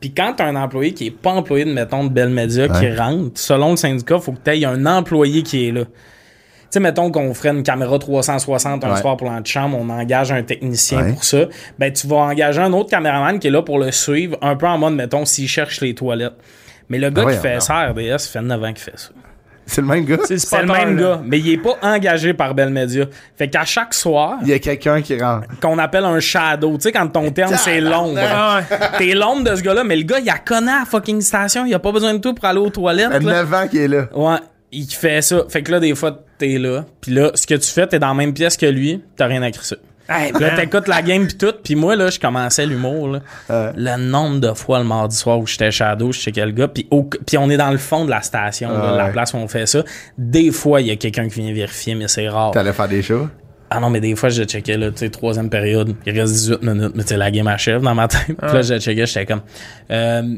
Puis 0.00 0.12
quand 0.14 0.32
t'as 0.34 0.46
un 0.46 0.56
employé 0.56 0.94
qui 0.94 1.08
est 1.08 1.10
pas 1.10 1.30
employé 1.32 1.66
de, 1.66 1.72
mettons, 1.74 2.04
de 2.04 2.08
Bell 2.08 2.30
Media 2.30 2.68
qui 2.68 2.90
rentre, 2.94 3.38
selon 3.38 3.72
le 3.72 3.76
syndicat, 3.76 4.18
faut 4.18 4.32
que 4.32 4.38
t'aies 4.40 4.64
un 4.64 4.86
employé 4.86 5.42
qui 5.42 5.68
est 5.68 5.72
là. 5.72 5.84
Tu 5.84 5.90
sais, 6.78 6.80
mettons 6.80 7.10
qu'on 7.12 7.34
ferait 7.34 7.50
une 7.50 7.62
caméra 7.62 7.98
360 7.98 8.82
un 8.82 8.94
Ouais. 8.94 9.00
soir 9.00 9.18
pour 9.18 9.28
l'antichambre, 9.28 9.76
on 9.78 9.90
engage 9.90 10.32
un 10.32 10.42
technicien 10.42 11.02
Ouais. 11.02 11.12
pour 11.12 11.22
ça. 11.22 11.44
Ben, 11.78 11.92
tu 11.92 12.06
vas 12.06 12.16
engager 12.16 12.60
un 12.62 12.72
autre 12.72 12.88
caméraman 12.88 13.38
qui 13.38 13.48
est 13.48 13.50
là 13.50 13.60
pour 13.60 13.78
le 13.78 13.92
suivre, 13.92 14.38
un 14.40 14.56
peu 14.56 14.66
en 14.66 14.78
mode, 14.78 14.94
mettons, 14.94 15.26
s'il 15.26 15.48
cherche 15.48 15.82
les 15.82 15.94
toilettes. 15.94 16.32
Mais 16.92 16.98
le 16.98 17.10
gars 17.10 17.24
Ah 17.26 17.32
qui 17.32 17.38
fait 17.38 17.54
non. 17.54 17.60
ça 17.60 17.88
RDS, 17.88 18.18
ça 18.18 18.40
fait 18.40 18.42
9 18.42 18.62
ans 18.62 18.72
qu'il 18.72 18.84
fait 18.84 18.92
ça. 18.98 19.08
C'est 19.64 19.80
le 19.80 19.86
même 19.86 20.04
gars? 20.04 20.18
C'est 20.24 20.34
le 20.34 20.38
C'est 20.40 20.56
le 20.60 20.66
spotter, 20.66 20.84
même 20.84 20.96
là. 20.98 21.02
gars, 21.02 21.20
mais 21.24 21.38
il 21.38 21.50
est 21.52 21.56
pas 21.56 21.76
engagé 21.82 22.34
par 22.34 22.52
Bell 22.54 22.68
Media. 22.70 23.06
Fait 23.38 23.48
qu'à 23.48 23.64
chaque 23.64 23.94
soir, 23.94 24.38
Il 24.42 24.48
y 24.48 24.52
a 24.52 24.58
quelqu'un 24.58 25.00
qui 25.00 25.16
rentre. 25.18 25.46
qu'on 25.60 25.78
appelle 25.78 26.04
un 26.04 26.18
shadow. 26.20 26.74
Tu 26.76 26.82
sais, 26.82 26.92
quand 26.92 27.06
ton 27.08 27.30
terme, 27.30 27.54
c'est 27.56 27.80
l'ombre. 27.80 28.18
Ah 28.20 28.60
ouais. 28.70 28.76
T'es 28.98 29.14
l'ombre 29.14 29.48
de 29.50 29.54
ce 29.56 29.62
gars-là, 29.62 29.84
mais 29.84 29.96
le 29.96 30.02
gars, 30.02 30.18
il 30.18 30.28
a 30.28 30.36
connaît 30.38 30.72
à 30.72 30.80
la 30.80 30.84
fucking 30.84 31.20
station. 31.22 31.64
Il 31.64 31.72
a 31.74 31.78
pas 31.78 31.92
besoin 31.92 32.12
de 32.12 32.18
tout 32.18 32.34
pour 32.34 32.44
aller 32.44 32.58
aux 32.58 32.70
toilettes. 32.70 33.10
Il 33.20 33.24
y 33.24 33.28
a 33.30 33.32
là. 33.32 33.42
9 33.44 33.54
ans 33.54 33.68
qui 33.68 33.78
est 33.78 33.88
là. 33.88 34.08
Ouais, 34.14 34.36
il 34.72 34.86
fait 34.86 35.22
ça. 35.22 35.44
Fait 35.48 35.62
que 35.62 35.70
là, 35.70 35.78
des 35.80 35.94
fois, 35.94 36.18
t'es 36.38 36.58
là. 36.58 36.84
Puis 37.00 37.12
là, 37.12 37.30
ce 37.34 37.46
que 37.46 37.54
tu 37.54 37.70
fais, 37.70 37.86
t'es 37.86 38.00
dans 38.00 38.08
la 38.08 38.14
même 38.14 38.34
pièce 38.34 38.56
que 38.56 38.66
lui. 38.66 39.00
T'as 39.16 39.26
rien 39.26 39.42
à 39.42 39.50
crisser. 39.52 39.76
Hey, 40.14 40.32
là, 40.32 40.38
man. 40.40 40.50
t'écoutes 40.56 40.88
la 40.88 41.02
game 41.02 41.26
pis 41.26 41.36
tout. 41.36 41.52
Puis 41.64 41.74
moi, 41.74 41.96
là, 41.96 42.10
je 42.10 42.18
commençais 42.20 42.66
l'humour, 42.66 43.08
là. 43.08 43.20
Le 43.76 43.96
nombre 43.96 44.40
de 44.40 44.52
fois 44.52 44.78
le 44.78 44.84
mardi 44.84 45.16
soir 45.16 45.38
où 45.38 45.46
j'étais 45.46 45.70
shadow, 45.70 46.12
je 46.12 46.18
checkais 46.20 46.44
le 46.46 46.52
gars. 46.52 46.68
Puis 46.68 46.86
au- 46.90 47.02
puis 47.04 47.38
on 47.38 47.48
est 47.50 47.56
dans 47.56 47.70
le 47.70 47.78
fond 47.78 48.04
de 48.04 48.10
la 48.10 48.22
station, 48.22 48.70
là, 48.70 48.90
Ah 48.94 48.96
la 48.96 49.08
place 49.08 49.32
où 49.34 49.36
on 49.38 49.48
fait 49.48 49.66
ça. 49.66 49.82
Des 50.18 50.50
fois, 50.50 50.80
il 50.80 50.88
y 50.88 50.90
a 50.90 50.96
quelqu'un 50.96 51.28
qui 51.28 51.40
vient 51.40 51.52
vérifier, 51.52 51.94
mais 51.94 52.08
c'est 52.08 52.28
rare. 52.28 52.50
T'allais 52.52 52.72
faire 52.72 52.88
des 52.88 53.02
shows? 53.02 53.28
Ah 53.70 53.80
non, 53.80 53.88
mais 53.88 54.00
des 54.00 54.14
fois, 54.16 54.28
je 54.28 54.42
checkais, 54.44 54.76
là, 54.76 54.90
tu 54.90 54.98
sais, 54.98 55.08
troisième 55.08 55.48
période, 55.48 55.94
il 56.04 56.20
reste 56.20 56.32
18 56.34 56.62
minutes, 56.62 56.92
mais 56.94 57.02
tu 57.04 57.08
sais, 57.08 57.16
la 57.16 57.30
game 57.30 57.46
achève 57.48 57.80
dans 57.80 57.94
ma 57.94 58.06
tête. 58.06 58.26
Puis 58.26 58.52
là, 58.52 58.60
je 58.60 58.78
checkais, 58.78 59.06
j'étais 59.06 59.24
comme, 59.24 59.40
euh, 59.90 60.36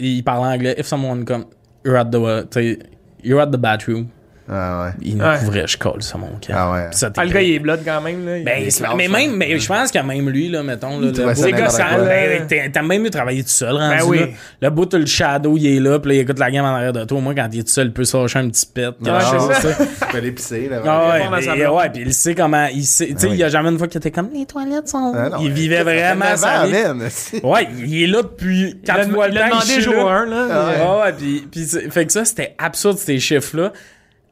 il 0.00 0.24
parlait 0.24 0.54
anglais, 0.56 0.74
if 0.76 0.86
someone 0.86 1.24
come, 1.24 1.44
you're 1.84 1.96
at 1.96 2.06
the, 2.06 2.52
sais, 2.52 2.78
you're 3.22 3.40
at 3.40 3.46
the 3.46 3.56
bathroom. 3.58 4.08
Ah 4.50 4.84
ouais. 4.84 4.90
Il 5.02 5.16
nous 5.16 5.24
couvrait, 5.38 5.66
je 5.66 5.78
colle 5.78 6.02
sur 6.02 6.18
mon 6.18 6.32
cœur. 6.40 6.56
Ah 6.58 6.72
ouais. 6.72 6.86
Puis 6.90 6.98
ça, 6.98 7.10
Ah, 7.16 7.24
le 7.24 7.30
gars, 7.30 7.40
il 7.40 7.52
est 7.54 7.58
blood 7.58 7.80
quand 7.84 8.00
même. 8.02 8.26
Là. 8.26 8.32
ben, 8.44 8.62
Il 8.64 8.70
c'est- 8.70 8.84
mais 8.94 9.06
hein. 9.06 9.08
même, 9.10 9.36
mais 9.36 9.58
je 9.58 9.66
pense 9.66 9.90
que 9.90 9.98
même 10.00 10.28
lui, 10.28 10.48
là, 10.50 10.62
mettons, 10.62 11.00
là, 11.00 11.06
le 11.06 11.12
bout- 11.12 11.16
ça 11.16 11.34
C'est 11.34 11.50
quoi. 11.52 11.60
là. 11.60 12.44
ben, 12.48 12.70
t'as 12.72 12.82
même 12.82 13.02
mieux 13.02 13.10
travailler 13.10 13.42
tout 13.42 13.48
seul, 13.48 13.74
rendu 13.74 13.96
Ben 13.96 14.04
oui. 14.06 14.18
là. 14.20 14.26
Le 14.60 14.70
bout, 14.70 14.86
t'as 14.86 14.98
le 14.98 15.06
shadow, 15.06 15.56
il 15.56 15.76
est 15.76 15.80
là, 15.80 15.98
puis 15.98 16.10
là, 16.10 16.14
il 16.16 16.20
écoute 16.20 16.38
la 16.38 16.50
game 16.50 16.64
en 16.64 16.74
arrière 16.74 16.92
de 16.92 17.04
toi. 17.04 17.20
Moi, 17.20 17.34
quand 17.34 17.48
il 17.52 17.60
est 17.60 17.62
tout 17.62 17.68
seul, 17.70 17.86
il 17.86 17.92
peut 17.92 18.04
se 18.04 18.16
lâcher 18.16 18.38
un 18.38 18.48
petit 18.50 18.66
pet. 18.66 18.90
quelque 19.02 19.10
Ah. 19.10 19.48
Tu 19.60 20.06
peux 20.10 20.18
aller 20.18 20.32
pisser, 20.32 20.68
là. 20.68 20.80
Ah 20.84 21.08
ouais, 21.08 21.66
ouais, 21.66 21.90
puis 21.90 22.02
il 22.04 22.12
sait 22.12 22.34
comment. 22.34 22.66
Il 22.72 22.84
sait, 22.84 23.06
tu 23.06 23.12
sais, 23.12 23.18
Ah 23.22 23.26
oui. 23.30 23.36
il 23.36 23.38
y 23.38 23.44
a 23.44 23.48
jamais 23.48 23.70
une 23.70 23.78
fois 23.78 23.88
qu'il 23.88 23.98
était 23.98 24.10
comme 24.10 24.28
les 24.34 24.44
toilettes 24.44 24.88
sont. 24.88 25.12
Non, 25.14 25.38
il 25.40 25.52
vivait 25.52 25.78
ça 25.78 25.84
vraiment 25.84 26.24
9 26.26 26.38
sa 26.38 26.66
vie. 26.66 27.40
Ouais, 27.42 27.68
il 27.78 28.02
est 28.02 28.06
là 28.06 28.22
depuis. 28.22 28.78
Quand 28.86 28.94
Il 28.98 29.04
tu 29.06 29.10
vois 29.12 29.28
le 29.28 29.34
il 29.34 29.38
demandé 29.38 29.72
il 29.76 29.80
jour 29.82 29.94
là. 29.94 30.12
1. 30.18 30.26
Là. 30.26 30.46
Ah 30.50 31.04
ouais. 31.06 31.12
Puis, 31.50 31.64
c'est- 31.64 31.90
fait 31.90 32.04
que 32.06 32.12
ça, 32.12 32.24
c'était 32.24 32.54
absurde, 32.58 32.98
ces 32.98 33.18
chiffres-là. 33.18 33.72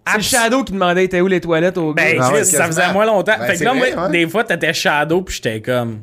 C'est 0.06 0.14
Abs- 0.16 0.22
Shadow 0.28 0.64
qui 0.64 0.72
demandait 0.72 1.04
était 1.04 1.20
où 1.20 1.26
les 1.28 1.40
toilettes 1.40 1.78
au 1.78 1.92
Ben, 1.94 2.16
gars? 2.16 2.24
Ah 2.24 2.32
ouais, 2.32 2.40
Chris, 2.40 2.46
ça 2.46 2.58
quasiment. 2.64 2.82
faisait 2.82 2.92
moins 2.92 3.06
longtemps. 3.06 3.32
Ben, 3.38 3.46
fait 3.46 3.52
que 3.52 3.58
c'est 3.58 3.64
là, 3.64 3.72
vrai, 3.74 3.92
moi, 3.94 4.06
ouais. 4.06 4.10
des 4.12 4.28
fois, 4.28 4.44
t'étais 4.44 4.72
Shadow, 4.72 5.22
puis 5.22 5.36
j'étais 5.36 5.60
comme. 5.60 6.00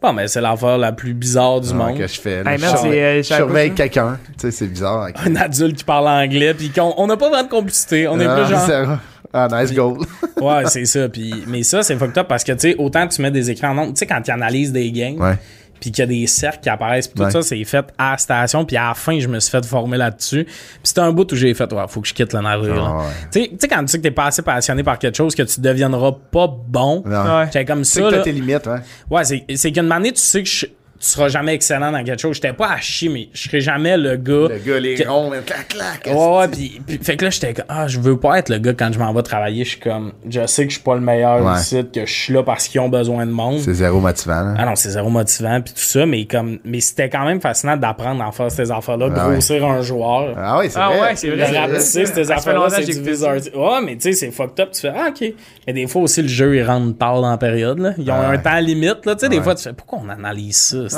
Bon, 0.00 0.14
ben, 0.14 0.26
c'est 0.26 0.40
l'affaire 0.40 0.78
la 0.78 0.92
plus 0.92 1.12
bizarre 1.12 1.60
du 1.60 1.68
Ah, 1.72 1.74
monde. 1.74 1.98
que 1.98 2.06
je 2.06 2.18
fais. 2.18 2.42
là? 2.42 2.52
Hey, 2.52 2.58
Je 2.58 2.64
man, 2.64 2.70
surveille- 2.76 2.92
c'est, 2.92 3.02
euh, 3.04 3.16
je 3.18 3.28
Shadow, 3.28 3.44
surveille 3.44 3.68
ça. 3.68 3.74
quelqu'un. 3.74 4.18
Tu 4.32 4.32
sais, 4.38 4.50
c'est 4.50 4.66
bizarre. 4.66 5.08
Un 5.26 5.36
adulte 5.36 5.76
qui 5.76 5.84
parle 5.84 6.08
anglais, 6.08 6.54
puis 6.54 6.70
qu'on 6.70 6.94
on 6.96 7.06
n'a 7.06 7.16
pas 7.18 7.28
vraiment 7.28 7.44
de 7.44 7.50
complicité. 7.50 8.08
On 8.08 8.18
est 8.18 8.24
Ah, 8.26 8.36
plus 8.36 8.46
genre. 8.50 8.66
c'est- 8.66 8.84
Ah, 9.32 9.48
nice 9.52 9.72
goal. 9.74 9.98
Ouais, 10.40 10.62
c'est 10.66 10.86
ça. 10.86 11.06
Puis, 11.10 11.44
mais 11.46 11.62
ça, 11.62 11.82
c'est 11.82 11.96
fucked 11.96 12.16
up 12.16 12.26
parce 12.26 12.42
que, 12.42 12.52
tu 12.52 12.60
sais, 12.70 12.74
autant 12.78 13.06
tu 13.06 13.20
mets 13.20 13.30
des 13.30 13.50
écrans 13.50 13.68
en 13.72 13.78
ondes, 13.78 13.94
tu 13.94 13.98
sais, 13.98 14.06
quand 14.06 14.22
tu 14.22 14.30
analyses 14.30 14.72
des 14.72 14.90
games, 14.90 15.20
Ouais. 15.20 15.36
Puis 15.80 15.90
qu'il 15.90 16.00
y 16.00 16.02
a 16.02 16.06
des 16.06 16.26
cercles 16.26 16.60
qui 16.62 16.68
apparaissent, 16.68 17.08
puis 17.08 17.16
tout 17.16 17.22
Ouais. 17.24 17.30
ça, 17.30 17.42
c'est 17.42 17.62
fait 17.64 17.86
à 17.98 18.12
la 18.12 18.18
station, 18.18 18.64
puis 18.64 18.76
à 18.76 18.88
la 18.88 18.94
fin, 18.94 19.18
je 19.18 19.26
me 19.28 19.40
suis 19.40 19.50
fait 19.50 19.64
former 19.64 19.96
là-dessus. 19.96 20.44
Puis 20.44 20.54
c'était 20.84 21.00
un 21.00 21.12
bout 21.12 21.30
où 21.32 21.36
j'ai 21.36 21.54
fait, 21.54 21.72
ouais, 21.72 21.84
faut 21.88 22.00
que 22.00 22.08
je 22.08 22.14
quitte 22.14 22.32
le 22.32 22.40
navire. 22.40 22.84
Ah, 22.84 22.98
ouais. 22.98 23.04
Tu 23.48 23.56
sais- 23.58 23.68
quand 23.68 23.80
tu 23.80 23.88
sais 23.88 23.98
que 23.98 24.02
t'es 24.02 24.10
pas 24.10 24.26
assez 24.26 24.42
passionné 24.42 24.82
par 24.82 24.98
quelque 24.98 25.16
chose, 25.16 25.34
que 25.34 25.42
tu 25.42 25.60
deviendras 25.60 26.12
pas 26.30 26.46
bon. 26.46 27.02
Ouais. 27.06 27.46
j'étais 27.46 27.64
comme 27.64 27.84
ça, 27.84 28.00
que 28.00 28.06
là. 28.06 28.18
t'as 28.18 28.22
tes 28.24 28.32
limites, 28.32 28.66
hein. 28.66 28.82
Ouais, 29.10 29.24
c'est, 29.24 29.44
c'est 29.56 29.72
qu'une 29.72 29.90
année, 29.90 30.12
tu 30.12 30.20
sais 30.20 30.42
que 30.42 30.48
je- 30.48 30.66
tu 31.00 31.08
seras 31.08 31.28
jamais 31.28 31.54
excellent 31.54 31.90
dans 31.92 32.04
quelque 32.04 32.20
chose. 32.20 32.34
J'étais 32.34 32.52
pas 32.52 32.72
à 32.72 32.76
chier, 32.78 33.08
mais 33.08 33.28
je 33.32 33.44
serais 33.48 33.60
jamais 33.62 33.96
le 33.96 34.16
gars. 34.16 34.48
Le 34.50 34.58
gars, 34.64 34.78
les 34.78 34.94
que- 34.96 35.08
ronds, 35.08 35.30
mais 35.30 35.38
clac, 35.38 35.68
clac. 35.68 36.06
Ouais, 36.06 36.36
ouais, 36.38 36.48
pis, 36.48 36.80
pis- 36.86 36.98
fait 37.02 37.16
que 37.16 37.24
là, 37.24 37.30
j'étais 37.30 37.54
comme, 37.54 37.64
ah, 37.70 37.88
je 37.88 37.98
veux 38.00 38.18
pas 38.18 38.38
être 38.38 38.50
le 38.50 38.58
gars 38.58 38.74
quand 38.74 38.92
je 38.92 38.98
m'en 38.98 39.10
vais 39.14 39.22
travailler. 39.22 39.64
Je 39.64 39.70
suis 39.70 39.80
comme, 39.80 40.12
je 40.28 40.46
sais 40.46 40.64
que 40.64 40.70
je 40.70 40.74
suis 40.76 40.84
pas 40.84 40.94
le 40.94 41.00
meilleur 41.00 41.42
Ouais. 41.42 41.58
ici, 41.58 41.82
que 41.90 42.04
je 42.04 42.12
suis 42.12 42.34
là 42.34 42.42
parce 42.42 42.68
qu'ils 42.68 42.80
ont 42.82 42.90
besoin 42.90 43.24
de 43.24 43.30
monde. 43.30 43.60
C'est 43.60 43.72
zéro 43.72 43.98
motivant, 43.98 44.42
là. 44.42 44.54
Ah 44.58 44.66
non, 44.66 44.76
c'est 44.76 44.90
zéro 44.90 45.08
motivant 45.08 45.60
puis 45.62 45.72
tout 45.72 45.80
ça, 45.80 46.04
mais 46.04 46.26
comme, 46.26 46.58
mais 46.64 46.80
c'était 46.80 47.08
quand 47.08 47.24
même 47.24 47.40
fascinant 47.40 47.78
d'apprendre 47.78 48.22
à 48.22 48.28
en 48.28 48.32
faire 48.32 48.50
ces 48.50 48.70
affaires-là, 48.70 49.08
Ah 49.16 49.26
ouais. 49.28 49.32
grossir 49.32 49.64
un 49.64 49.80
joueur. 49.80 50.34
Ah 50.36 50.58
oui, 50.58 50.66
c'est 50.68 50.78
Ah 50.78 50.88
vrai. 50.90 51.00
ouais, 51.00 51.16
c'est 51.16 51.28
Le 51.28 51.36
vrai. 51.42 51.58
rapetisser, 51.58 52.04
ces 52.06 52.30
affaires-là, 52.30 52.68
c'est 52.68 52.84
du 52.84 53.00
bizarre. 53.00 53.36
Ouais, 53.54 53.80
mais 53.84 53.94
tu 53.96 54.02
sais, 54.02 54.12
c'est 54.12 54.30
fucked 54.30 54.60
up. 54.60 54.70
Tu 54.72 54.82
fais, 54.82 54.92
ah, 54.94 55.08
ok. 55.08 55.32
Mais 55.66 55.72
des 55.72 55.86
fois 55.86 56.02
aussi, 56.02 56.20
le 56.20 56.28
jeu, 56.28 56.56
il 56.56 56.62
rentre 56.62 56.98
tard 56.98 57.22
dans 57.22 57.30
la 57.30 57.38
période, 57.38 57.78
là. 57.78 57.92
Ils 57.96 58.10
ont 58.10 58.14
Ah 58.14 58.28
ouais. 58.30 58.36
un 58.36 58.38
temps 58.38 58.58
limite, 58.60 59.06
là. 59.06 59.14
Tu 59.14 59.20
sais, 59.20 59.28
des 59.30 59.40
fois, 59.40 59.54
tu 59.54 59.62
fais, 59.62 59.72
pourquoi 59.72 60.00
on 60.04 60.08
analyse 60.10 60.56
ça? 60.56 60.89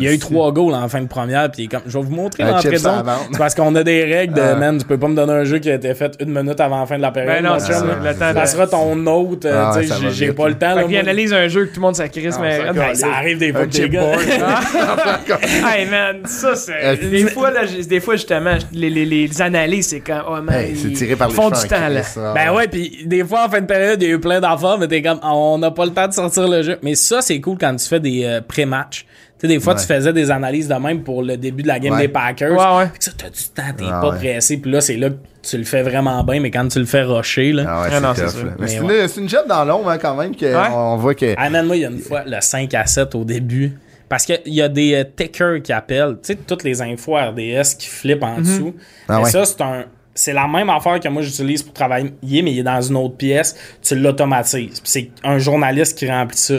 Il 0.00 0.04
y 0.04 0.08
a 0.08 0.12
eu 0.12 0.18
trois 0.18 0.52
goals 0.52 0.74
en 0.74 0.88
fin 0.88 1.00
de 1.00 1.06
première, 1.08 1.50
puis 1.50 1.68
comme, 1.68 1.80
je 1.86 1.96
vais 1.98 2.04
vous 2.04 2.14
montrer 2.14 2.44
l'entrée 2.44 2.70
de 2.70 2.76
zone. 2.76 3.02
parce 3.36 3.54
qu'on 3.54 3.74
a 3.74 3.82
des 3.82 4.04
règles 4.04 4.34
de, 4.34 4.40
Ah. 4.40 4.54
man, 4.56 4.78
tu 4.78 4.84
peux 4.84 4.98
pas 4.98 5.08
me 5.08 5.14
donner 5.16 5.32
un 5.32 5.44
jeu 5.44 5.58
qui 5.58 5.70
a 5.70 5.74
été 5.74 5.94
fait 5.94 6.14
une 6.20 6.32
minute 6.32 6.60
avant 6.60 6.80
la 6.80 6.86
fin 6.86 6.96
de 6.96 7.02
la 7.02 7.10
période. 7.10 7.42
Ben 7.42 7.48
non, 7.48 7.58
ça, 7.58 7.84
là. 7.84 7.94
le 8.02 8.14
temps 8.14 8.32
Ça 8.34 8.40
de- 8.42 8.46
sera 8.46 8.66
ton 8.66 9.06
autre, 9.06 9.46
euh, 9.48 9.64
Ah 9.74 9.80
j'ai- 10.12 10.32
pas 10.32 10.48
le 10.48 10.54
temps, 10.54 10.74
Fait 10.88 10.98
analyse 10.98 11.32
un 11.32 11.48
jeu 11.48 11.64
que 11.66 11.70
tout 11.74 11.80
le 11.80 11.86
monde 11.86 11.96
s'accrisse, 11.96 12.34
Ah, 12.38 12.42
mais. 12.42 12.56
ça 12.58 12.64
Ah, 12.68 12.72
Ben, 12.88 12.94
ça 12.94 13.06
arrive 13.14 13.38
des 13.38 13.52
fois 13.52 13.62
les 13.66 13.88
gars. 13.88 14.12
chipboard. 14.18 14.20
Hey 15.66 15.86
man, 15.86 16.16
ça 16.26 16.54
c'est. 16.56 16.72
Euh, 16.84 16.96
des 17.10 17.26
fois, 17.26 17.50
là, 17.50 17.66
j'ai- 17.66 17.84
des 17.84 18.00
fois 18.00 18.16
justement, 18.16 18.54
les, 18.72 18.90
les, 18.90 19.04
les 19.04 19.42
analyses, 19.42 19.88
c'est 19.88 20.00
quand. 20.00 20.22
Oh 20.28 20.40
man, 20.42 20.54
Hey, 20.54 20.72
ils 20.72 20.92
tiré 20.92 21.16
par 21.16 21.28
les 21.28 21.34
font 21.34 21.50
du 21.50 21.68
temps 21.68 21.88
là. 21.88 22.02
ça. 22.02 22.32
Ben 22.34 22.52
ouais, 22.54 22.68
puis 22.68 23.02
des 23.06 23.24
fois 23.24 23.46
en 23.46 23.48
fin 23.50 23.60
de 23.60 23.66
période, 23.66 24.02
il 24.02 24.08
y 24.08 24.12
a 24.12 24.14
eu 24.14 24.20
plein 24.20 24.40
d'affaires, 24.40 24.78
mais 24.78 24.88
t'es 24.88 25.02
comme, 25.02 25.20
on 25.22 25.58
n'a 25.58 25.70
pas 25.70 25.84
le 25.84 25.92
temps 25.92 26.08
de 26.08 26.12
sortir 26.12 26.48
le 26.48 26.62
jeu. 26.62 26.78
Mais 26.82 26.94
ça, 26.94 27.20
c'est 27.20 27.40
cool 27.40 27.56
quand 27.60 27.74
tu 27.76 27.86
fais 27.86 28.00
des 28.00 28.24
euh, 28.24 28.40
pré-matchs. 28.46 29.06
Tu 29.40 29.46
sais, 29.46 29.54
des 29.54 29.60
fois, 29.60 29.74
Ouais. 29.74 29.80
tu 29.80 29.86
faisais 29.86 30.12
des 30.12 30.30
analyses 30.32 30.66
de 30.66 30.74
même 30.74 31.02
pour 31.04 31.22
le 31.22 31.36
début 31.36 31.62
de 31.62 31.68
la 31.68 31.78
game 31.78 31.94
Ouais. 31.94 32.02
des 32.02 32.08
Packers. 32.08 32.50
Ouais, 32.50 32.78
ouais. 32.84 32.90
Ça, 32.98 33.12
t'as 33.16 33.30
du 33.30 33.42
temps, 33.54 33.62
t'es 33.76 33.84
Ah 33.88 34.00
pas 34.00 34.12
pressé. 34.16 34.56
Puis 34.56 34.70
là, 34.70 34.80
c'est 34.80 34.96
là 34.96 35.10
que 35.10 35.16
tu 35.42 35.56
le 35.58 35.62
fais 35.64 35.82
vraiment 35.82 36.24
bien, 36.24 36.40
mais 36.40 36.50
quand 36.50 36.66
tu 36.66 36.80
le 36.80 36.86
fais 36.86 37.02
rusher, 37.02 37.52
là. 37.52 37.64
Ah 37.68 37.82
ouais, 37.82 37.88
Ah 37.92 38.12
c'est. 38.16 38.22
Mais 38.22 38.50
Mais 38.58 38.66
c'est 38.66 38.80
ouais. 38.80 39.02
une, 39.02 39.08
c'est 39.08 39.20
une 39.20 39.28
job 39.28 39.46
dans 39.48 39.64
l'ombre, 39.64 39.90
hein, 39.90 39.98
quand 39.98 40.16
même, 40.16 40.34
que 40.34 40.44
Ouais. 40.46 40.68
on 40.72 40.96
voit 40.96 41.14
que. 41.14 41.34
Ah, 41.36 41.48
man, 41.50 41.66
moi, 41.66 41.76
il 41.76 41.82
y 41.82 41.84
a 41.84 41.88
une 41.88 42.00
fois, 42.00 42.24
le 42.26 42.36
5 42.40 42.74
à 42.74 42.84
7 42.86 43.14
au 43.14 43.24
début. 43.24 43.72
Parce 44.08 44.24
qu'il 44.24 44.40
y 44.46 44.62
a 44.62 44.68
des 44.68 44.94
euh, 44.94 45.04
takers 45.04 45.62
qui 45.62 45.72
appellent, 45.72 46.14
tu 46.22 46.32
sais, 46.32 46.34
toutes 46.34 46.64
les 46.64 46.80
infos 46.82 47.14
RDS 47.14 47.74
qui 47.78 47.88
flippent 47.88 48.22
en 48.24 48.38
dessous. 48.40 48.74
Ah 49.06 49.18
mais 49.18 49.24
ouais. 49.24 49.30
ça, 49.30 49.44
c'est 49.44 49.60
un. 49.60 49.84
C'est 50.14 50.32
la 50.32 50.48
même 50.48 50.68
affaire 50.68 50.98
que 50.98 51.08
moi 51.08 51.22
j'utilise 51.22 51.62
pour 51.62 51.72
travailler, 51.74 52.10
mais 52.42 52.50
il 52.52 52.58
est 52.58 52.62
dans 52.64 52.80
une 52.80 52.96
autre 52.96 53.16
pièce. 53.16 53.54
Tu 53.82 53.94
l'automatises. 53.94 54.80
Puis 54.80 54.90
c'est 54.90 55.10
un 55.22 55.38
journaliste 55.38 55.96
qui 55.96 56.10
remplit 56.10 56.36
ça. 56.38 56.54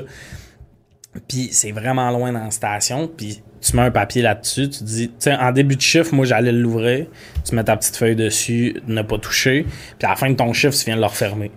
Puis 1.28 1.50
c'est 1.52 1.72
vraiment 1.72 2.10
loin 2.12 2.32
dans 2.32 2.44
la 2.44 2.52
station. 2.52 3.08
Puis 3.08 3.42
tu 3.62 3.76
mets 3.76 3.84
un 3.84 3.92
papier 3.92 4.22
là-dessus. 4.22 4.70
Tu 4.70 4.84
dis, 4.84 5.08
tu 5.10 5.16
sais, 5.20 5.36
en 5.36 5.52
début 5.52 5.76
de 5.76 5.82
chiffre, 5.82 6.14
moi 6.14 6.26
j'allais 6.26 6.52
l'ouvrir. 6.52 7.08
Tu 7.44 7.56
mets 7.56 7.64
ta 7.64 7.76
petite 7.76 7.96
feuille 7.96 8.16
dessus, 8.16 8.82
ne 8.88 9.02
pas 9.02 9.18
toucher. 9.18 9.66
Puis 9.98 10.06
à 10.06 10.10
la 10.10 10.16
fin 10.16 10.30
de 10.30 10.36
ton 10.36 10.54
chiffre, 10.54 10.78
tu 10.78 10.86
viens 10.86 10.96
de 10.96 11.02
le 11.02 11.08
refermer. 11.08 11.52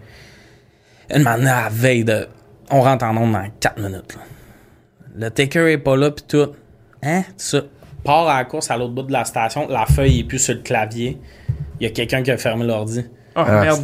Une 1.14 1.22
manière 1.22 1.56
à 1.56 1.62
la 1.64 1.68
veille 1.68 2.04
de. 2.04 2.28
On 2.70 2.80
rentre 2.80 3.04
en 3.04 3.16
onde 3.16 3.32
dans 3.32 3.46
4 3.60 3.78
minutes. 3.78 4.14
là. 4.14 4.22
Le 5.14 5.30
taker 5.30 5.66
est 5.70 5.78
pas 5.78 5.96
là, 5.96 6.10
puis 6.10 6.24
tout. 6.26 6.52
Hein? 7.02 7.24
Ça. 7.36 7.62
Part 8.02 8.28
à 8.28 8.38
la 8.38 8.44
course 8.46 8.70
à 8.70 8.76
l'autre 8.76 8.94
bout 8.94 9.02
de 9.02 9.12
la 9.12 9.24
station. 9.24 9.68
La 9.68 9.86
feuille 9.86 10.20
est 10.20 10.24
plus 10.24 10.38
sur 10.38 10.54
le 10.54 10.60
clavier. 10.60 11.18
Il 11.78 11.84
y 11.84 11.86
a 11.86 11.90
quelqu'un 11.90 12.22
qui 12.22 12.30
a 12.30 12.38
fermé 12.38 12.64
l'ordi. 12.64 13.04
Oh 13.34 13.42
Ah, 13.46 13.60
merde. 13.62 13.80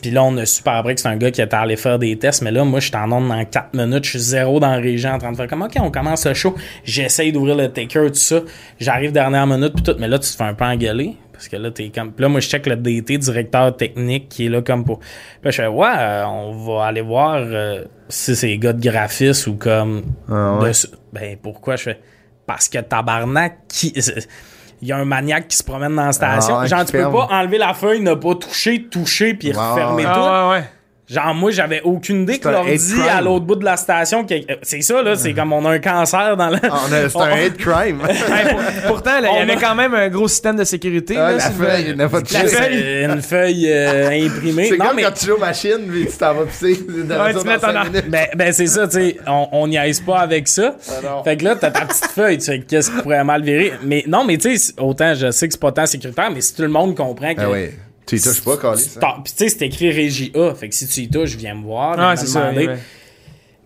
Puis 0.00 0.10
là, 0.10 0.22
on 0.22 0.36
a 0.36 0.46
su 0.46 0.62
par 0.62 0.76
après 0.76 0.94
que 0.94 1.00
c'est 1.00 1.08
un 1.08 1.16
gars 1.16 1.30
qui 1.30 1.40
était 1.42 1.54
allé 1.56 1.76
faire 1.76 1.98
des 1.98 2.16
tests. 2.18 2.42
Mais 2.42 2.50
là, 2.52 2.64
moi, 2.64 2.80
je 2.80 2.86
suis 2.86 2.96
en 2.96 3.10
onde 3.10 3.28
dans 3.28 3.44
4 3.44 3.74
minutes. 3.74 4.04
Je 4.04 4.10
suis 4.10 4.18
zéro 4.20 4.60
dans 4.60 4.70
la 4.70 4.76
région 4.76 5.10
en 5.10 5.18
train 5.18 5.32
de 5.32 5.36
faire 5.36 5.48
comme, 5.48 5.62
OK, 5.62 5.76
on 5.80 5.90
commence 5.90 6.26
le 6.26 6.34
show. 6.34 6.54
J'essaye 6.84 7.32
d'ouvrir 7.32 7.56
le 7.56 7.68
taker, 7.68 8.06
tout 8.08 8.14
ça. 8.14 8.40
J'arrive 8.78 9.12
dernière 9.12 9.46
minute, 9.46 9.74
puis 9.74 9.82
tout. 9.82 9.96
Mais 9.98 10.08
là, 10.08 10.18
tu 10.18 10.30
te 10.30 10.36
fais 10.36 10.44
un 10.44 10.54
peu 10.54 10.64
engueuler. 10.64 11.16
Parce 11.32 11.48
que 11.48 11.56
là, 11.56 11.70
t'es 11.70 11.90
comme. 11.94 12.12
Puis 12.12 12.22
là, 12.22 12.28
moi, 12.28 12.40
je 12.40 12.48
check 12.48 12.66
le 12.66 12.74
DT, 12.76 13.18
directeur 13.18 13.76
technique, 13.76 14.28
qui 14.28 14.46
est 14.46 14.48
là 14.48 14.60
comme 14.60 14.84
pour. 14.84 14.98
Puis 14.98 15.08
là, 15.44 15.50
je 15.50 15.56
fais, 15.56 15.66
ouais, 15.68 15.88
euh, 15.96 16.26
on 16.26 16.52
va 16.64 16.86
aller 16.86 17.00
voir 17.00 17.36
euh, 17.38 17.84
si 18.08 18.34
c'est 18.34 18.48
les 18.48 18.58
gars 18.58 18.72
de 18.72 18.80
graphisme 18.80 19.52
ou 19.52 19.54
comme. 19.54 20.02
Ah 20.28 20.58
ouais. 20.58 20.70
de 20.70 20.76
Ben, 21.12 21.36
pourquoi? 21.40 21.76
Je 21.76 21.82
fais. 21.84 22.00
Parce 22.44 22.68
que 22.68 22.78
tabarnak, 22.78 23.58
qui. 23.68 23.94
Il 24.80 24.88
y 24.88 24.92
a 24.92 24.96
un 24.96 25.04
maniaque 25.04 25.48
qui 25.48 25.56
se 25.56 25.64
promène 25.64 25.94
dans 25.96 26.06
la 26.06 26.12
station. 26.12 26.54
Ah 26.56 26.60
ouais, 26.62 26.68
Genre, 26.68 26.84
tu 26.84 26.92
peux 26.92 26.98
ferme. 26.98 27.12
pas 27.12 27.28
enlever 27.30 27.58
la 27.58 27.74
feuille, 27.74 28.00
ne 28.00 28.14
pas 28.14 28.34
toucher, 28.36 28.84
toucher, 28.84 29.34
puis 29.34 29.48
Ouais, 29.50 29.56
refermer 29.56 30.04
tout. 30.04 30.08
Ah 30.12 30.48
ouais, 30.50 30.56
ouais. 30.58 30.64
Genre, 31.10 31.34
moi, 31.34 31.50
j'avais 31.50 31.80
aucune 31.82 32.22
idée 32.22 32.38
que 32.38 32.48
l'ordi 32.48 32.94
à 33.10 33.20
l'autre 33.22 33.46
bout 33.46 33.54
de 33.56 33.64
la 33.64 33.76
station. 33.78 34.24
que- 34.26 34.34
euh, 34.34 34.56
C'est 34.62 34.82
ça, 34.82 35.02
là. 35.02 35.16
C'est 35.16 35.32
comme 35.32 35.52
on 35.54 35.64
a 35.64 35.70
un 35.70 35.78
cancer 35.78 36.36
dans 36.36 36.50
le. 36.50 36.58
Ah, 36.62 36.80
on 36.88 36.92
a- 36.92 37.08
C'est 37.08 37.18
un 37.18 37.30
hate 37.46 37.56
crime. 37.56 38.02
Hey, 38.08 38.50
pour- 38.52 38.60
pourtant, 38.88 39.20
là, 39.20 39.28
il 39.32 39.36
y 39.36 39.38
On 39.38 39.42
avait 39.42 39.52
a- 39.52 39.56
quand 39.60 39.74
même 39.74 39.94
un 39.94 40.08
gros 40.08 40.28
système 40.28 40.56
de 40.56 40.64
sécurité. 40.64 41.16
Ah, 41.16 41.30
là, 41.30 41.36
la 41.36 41.50
feuille, 41.50 41.94
La 41.96 42.08
une 43.14 43.22
feuille 43.22 43.66
euh, 43.72 44.26
imprimée. 44.26 44.66
C'est 44.68 44.76
Non, 44.76 44.86
comme 44.88 44.96
mais. 44.96 45.02
quand 45.04 45.12
tu 45.12 45.26
joues 45.26 45.34
aux 45.34 45.38
machines, 45.38 45.86
puis 45.88 46.06
tu 46.10 46.16
t'en 46.18 46.34
vas 46.34 46.44
pisser. 46.44 46.78
Ben, 48.08 48.26
ben 48.36 48.52
c'est 48.52 48.66
ça, 48.66 48.86
tu 48.86 48.92
sais, 48.94 49.16
on, 49.26 49.48
on 49.52 49.66
niaise 49.66 50.00
pas 50.00 50.18
avec 50.18 50.46
ça. 50.48 50.74
Non. 51.02 51.24
fait 51.24 51.36
que 51.38 51.44
là, 51.44 51.56
t'as 51.56 51.70
ta 51.70 51.86
petite 51.86 52.06
feuille, 52.06 52.38
tu 52.38 52.44
fais 52.46 52.60
qu'est-ce 52.60 52.90
qui 52.90 53.02
pourrait 53.02 53.24
mal 53.24 53.42
virer? 53.42 53.72
Mais 53.82 54.04
non, 54.06 54.24
mais 54.24 54.36
tu 54.36 54.56
sais, 54.58 54.74
autant 54.78 55.14
je 55.14 55.30
sais 55.30 55.46
que 55.48 55.54
c'est 55.54 55.60
pas 55.60 55.72
tant 55.72 55.86
sécuritaire, 55.86 56.30
mais 56.30 56.40
si 56.42 56.54
tout 56.54 56.62
le 56.62 56.68
monde 56.68 56.94
comprend 56.94 57.34
que. 57.34 57.40
Tu 58.08 58.16
y 58.16 58.20
touches 58.20 58.40
pas, 58.42 58.56
Calis. 58.56 58.96
hein? 58.96 59.20
Puis 59.24 59.32
tu 59.36 59.44
sais, 59.44 59.56
c'est 59.58 59.66
écrit 59.66 59.90
Régie 59.90 60.32
A. 60.34 60.54
Fait 60.54 60.68
que 60.68 60.74
si 60.74 60.88
tu 60.88 61.00
y 61.02 61.08
touches, 61.10 61.36
viens 61.36 61.54
me 61.54 61.62
voir. 61.64 61.96
Ah, 61.98 62.12
me 62.12 62.16
c'est 62.16 62.26
ça. 62.26 62.52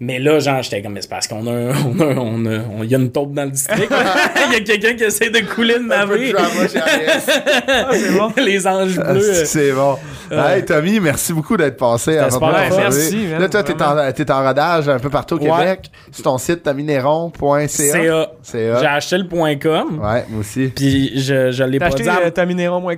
Mais 0.05 0.19
là, 0.19 0.41
genre, 0.41 0.61
j'étais 0.63 0.83
comme, 0.83 0.95
mais 0.95 1.01
c'est 1.03 1.09
parce 1.09 1.29
qu'on 1.29 1.47
a, 1.47 1.51
un- 1.53 1.69
on 1.87 2.01
a, 2.01 2.05
on 2.17 2.45
a, 2.47 2.59
on- 2.77 2.83
y 2.83 2.93
a 2.93 2.99
une 2.99 3.13
taupe 3.13 3.35
dans 3.35 3.45
le 3.45 3.51
district. 3.53 3.89
Il 4.49 4.53
y 4.53 4.57
a 4.57 4.61
quelqu'un 4.61 4.95
qui 4.97 5.05
essaie 5.05 5.31
de 5.31 5.39
couler 5.55 5.75
de 5.79 5.89
RS. 5.89 6.77
Ah, 6.77 7.87
c'est 7.93 8.19
bon. 8.19 8.33
Les 8.43 8.67
anges 8.67 8.99
Ah, 9.01 9.13
bleus. 9.13 9.23
c'est- 9.23 9.45
C'est 9.47 9.73
bon. 9.73 9.97
Hey, 10.31 10.65
Tommy, 10.65 10.99
merci 10.99 11.33
beaucoup 11.33 11.57
d'être 11.57 11.77
passé 11.77 12.17
à 12.19 12.31
super. 12.31 12.53
Merci, 12.77 13.27
Là, 13.39 13.49
toi, 13.49 13.63
t'es 13.63 13.81
en, 13.83 14.13
t'es 14.13 14.31
en 14.31 14.43
rodage 14.45 14.89
un 14.89 14.99
peu 14.99 15.11
partout 15.11 15.37
au 15.37 15.39
Ouais. 15.39 15.51
Québec. 15.51 15.91
Sur 16.11 16.25
ton 16.25 16.39
site, 16.39 16.63
tamineron.ca. 16.63 17.69
CA. 17.69 18.27
CA. 18.43 18.81
J'ai 18.81 18.87
acheté 18.87 19.19
le 19.19 19.29
point 19.29 19.55
.com. 19.57 20.01
Ouais, 20.03 20.25
moi 20.31 20.41
aussi. 20.41 20.69
Puis 20.75 21.13
je, 21.21 21.53
je 21.53 21.65
l'ai 21.65 21.79
T'as 21.79 21.85
pas 21.87 21.95
acheté 21.95 22.03
dit 22.05 22.09
à... 22.09 22.21
euh, 22.27 22.31
ta 22.31 22.45
minéron.com. 22.47 22.97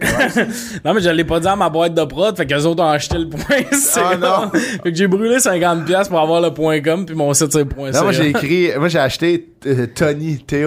Non, 0.84 0.94
mais 0.94 1.00
je 1.00 1.10
l'ai 1.10 1.24
pas 1.24 1.40
dit 1.40 1.48
à 1.48 1.56
ma 1.56 1.68
boîte 1.68 1.92
de 1.94 2.04
prod. 2.04 2.36
Fait 2.36 2.46
qu'eux 2.46 2.62
autres 2.64 2.82
ont 2.82 2.88
acheté 2.90 3.18
le 3.18 3.28
point 3.28 3.62
CA. 3.72 4.10
Ah, 4.12 4.16
non. 4.16 4.50
fait 4.54 4.90
que 4.92 4.94
j'ai 4.96 5.06
brûlé 5.08 5.36
50$ 5.38 5.84
piastres 5.84 6.10
pour 6.10 6.20
avoir 6.20 6.40
le 6.40 6.52
point 6.54 6.80
.com. 6.80 6.93
Puis 7.06 7.14
mon 7.14 7.32
site, 7.34 7.52
c'est 7.52 7.64
point 7.64 7.90
Non, 7.90 8.02
moi, 8.04 8.12
j'ai 8.12 8.28
écrit, 8.28 8.70
moi, 8.78 8.88
j'ai 8.88 8.98
acheté 8.98 9.48
euh, 9.66 9.86
Tony, 9.94 10.44
CA. 10.50 10.66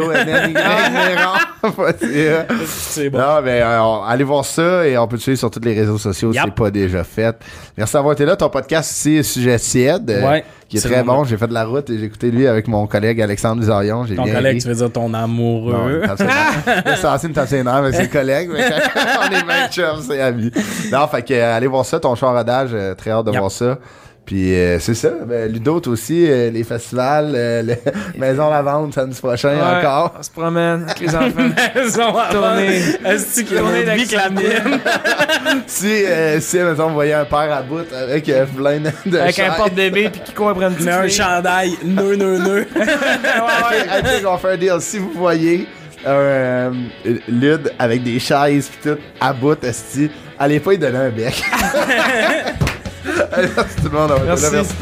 C'est 2.65 3.09
bon. 3.09 3.17
Non, 3.17 3.41
mais 3.43 3.61
euh, 3.61 3.81
on- 3.81 4.03
allez 4.03 4.23
voir 4.23 4.45
ça 4.45 4.87
et 4.87 4.97
on 4.97 5.07
peut 5.07 5.17
te 5.17 5.21
suivre 5.23 5.37
sur 5.37 5.51
tous 5.51 5.59
les 5.63 5.73
réseaux 5.73 5.97
sociaux 5.97 6.33
si 6.33 6.39
c'est 6.43 6.53
pas 6.53 6.71
déjà 6.71 7.03
fait. 7.03 7.35
Merci 7.77 7.93
d'avoir 7.93 8.13
été 8.13 8.25
là. 8.25 8.35
Ton 8.35 8.49
podcast 8.49 8.91
ici, 8.91 9.23
Sujet 9.23 9.57
Tiède, 9.59 10.09
euh, 10.09 10.27
Ouais, 10.29 10.43
qui 10.69 10.77
est 10.77 10.79
c'est 10.79 10.89
très 10.89 11.03
bon. 11.03 11.17
bon. 11.17 11.23
J'ai 11.23 11.37
fait 11.37 11.47
de 11.47 11.53
la 11.53 11.65
route 11.65 11.89
et 11.89 11.97
j'ai 11.97 12.05
écouté 12.05 12.31
lui 12.31 12.47
avec 12.47 12.67
mon 12.67 12.87
collègue 12.87 13.21
Alexandre 13.21 13.59
Duzarion. 13.61 14.05
J'ai 14.05 14.15
Ton 14.15 14.23
bien 14.23 14.35
collègue, 14.35 14.55
ri. 14.55 14.61
tu 14.61 14.67
veux 14.67 14.75
dire 14.75 14.91
ton 14.91 15.09
Non, 15.09 15.19
amoureux. 15.19 16.01
il 16.03 16.07
tape 16.07 16.19
nerfs. 16.19 17.33
Tape 17.33 17.47
ses 17.47 17.63
nerfs 17.63 17.73
avec 17.75 17.95
ses 17.95 18.07
collègues, 18.09 18.49
mais 18.53 18.69
quand 18.69 19.21
on 19.29 19.31
est 19.33 19.45
même 19.45 19.69
chum, 19.71 20.01
c'est 20.07 20.21
amis. 20.21 20.51
Non, 20.91 21.07
fait 21.07 21.21
que, 21.23 21.33
euh, 21.33 21.55
allez 21.57 21.67
voir 21.67 21.85
ça, 21.85 21.99
ton 21.99 22.13
en 22.13 22.33
rodage, 22.33 22.69
euh, 22.73 22.95
très 22.95 23.11
hâte 23.11 23.25
de 23.25 23.31
Yep. 23.31 23.39
voir 23.39 23.51
ça. 23.51 23.77
Puis 24.27 24.53
euh, 24.53 24.77
c'est 24.77 24.93
ça, 24.93 25.11
ben, 25.25 25.49
Ludo, 25.49 25.79
toi 25.79 25.93
aussi, 25.93 26.29
euh, 26.29 26.49
les 26.51 26.65
festivals, 26.65 27.31
euh, 27.33 27.63
le 27.63 27.75
Maison 28.19 28.49
la 28.49 28.61
Vente 28.61 28.93
samedi 28.93 29.17
prochain 29.21 29.55
Ouais, 29.55 29.77
encore. 29.77 30.15
On 30.19 30.21
se 30.21 30.29
promène 30.29 30.83
avec 30.83 30.99
les 30.99 31.15
enfants. 31.15 31.49
Maison 31.75 32.17
à 32.17 32.27
Tournée. 32.29 32.79
vendre. 32.79 33.07
Est-ce 33.07 33.41
y 33.41 33.57
a 33.57 33.59
Tournée 33.61 33.95
vie 33.95 34.05
que 34.05 34.15
la 34.15 34.29
mienne? 34.29 34.79
Si, 35.65 36.03
euh, 36.05 36.41
si, 36.41 36.57
mettons, 36.57 36.89
vous 36.89 36.95
voyez 36.95 37.13
un 37.13 37.23
père 37.23 37.49
à 37.53 37.61
bout 37.61 37.85
avec 37.93 38.27
euh, 38.27 38.45
plein 38.45 38.81
de 39.05 39.17
Avec 39.17 39.39
un 39.39 39.53
porte-bébé 39.53 40.09
puis 40.09 40.21
qui 40.25 40.33
court 40.33 40.49
après 40.49 40.65
une 40.65 40.73
petite 40.73 40.87
Mais 40.87 40.91
un 40.91 41.07
chandail, 41.07 41.77
nœud, 41.85 42.17
nœud, 42.17 42.37
nœud. 42.37 42.67
Ok, 42.75 43.75
ok, 43.97 44.25
on 44.27 44.37
fait 44.37 44.51
un 44.51 44.57
deal. 44.57 44.75
Si 44.81 44.97
vous 44.97 45.11
voyez 45.15 45.67
un 46.05 46.09
euh, 46.11 46.71
Lud 47.29 47.71
avec 47.79 48.03
des 48.03 48.19
chaises 48.19 48.67
pis 48.67 48.89
tout 48.89 48.97
à 49.21 49.31
bout, 49.31 49.63
esti, 49.63 50.11
allez 50.37 50.59
pas 50.59 50.71
lui 50.71 50.77
donner 50.79 50.97
un 50.97 51.09
bec. 51.09 51.41
Allez, 53.31 53.49
merci 53.55 53.75
tout 53.77 53.83
le 53.83 53.89
monde. 53.89 54.11
Merci. 54.25 54.45
Merci 54.51 54.75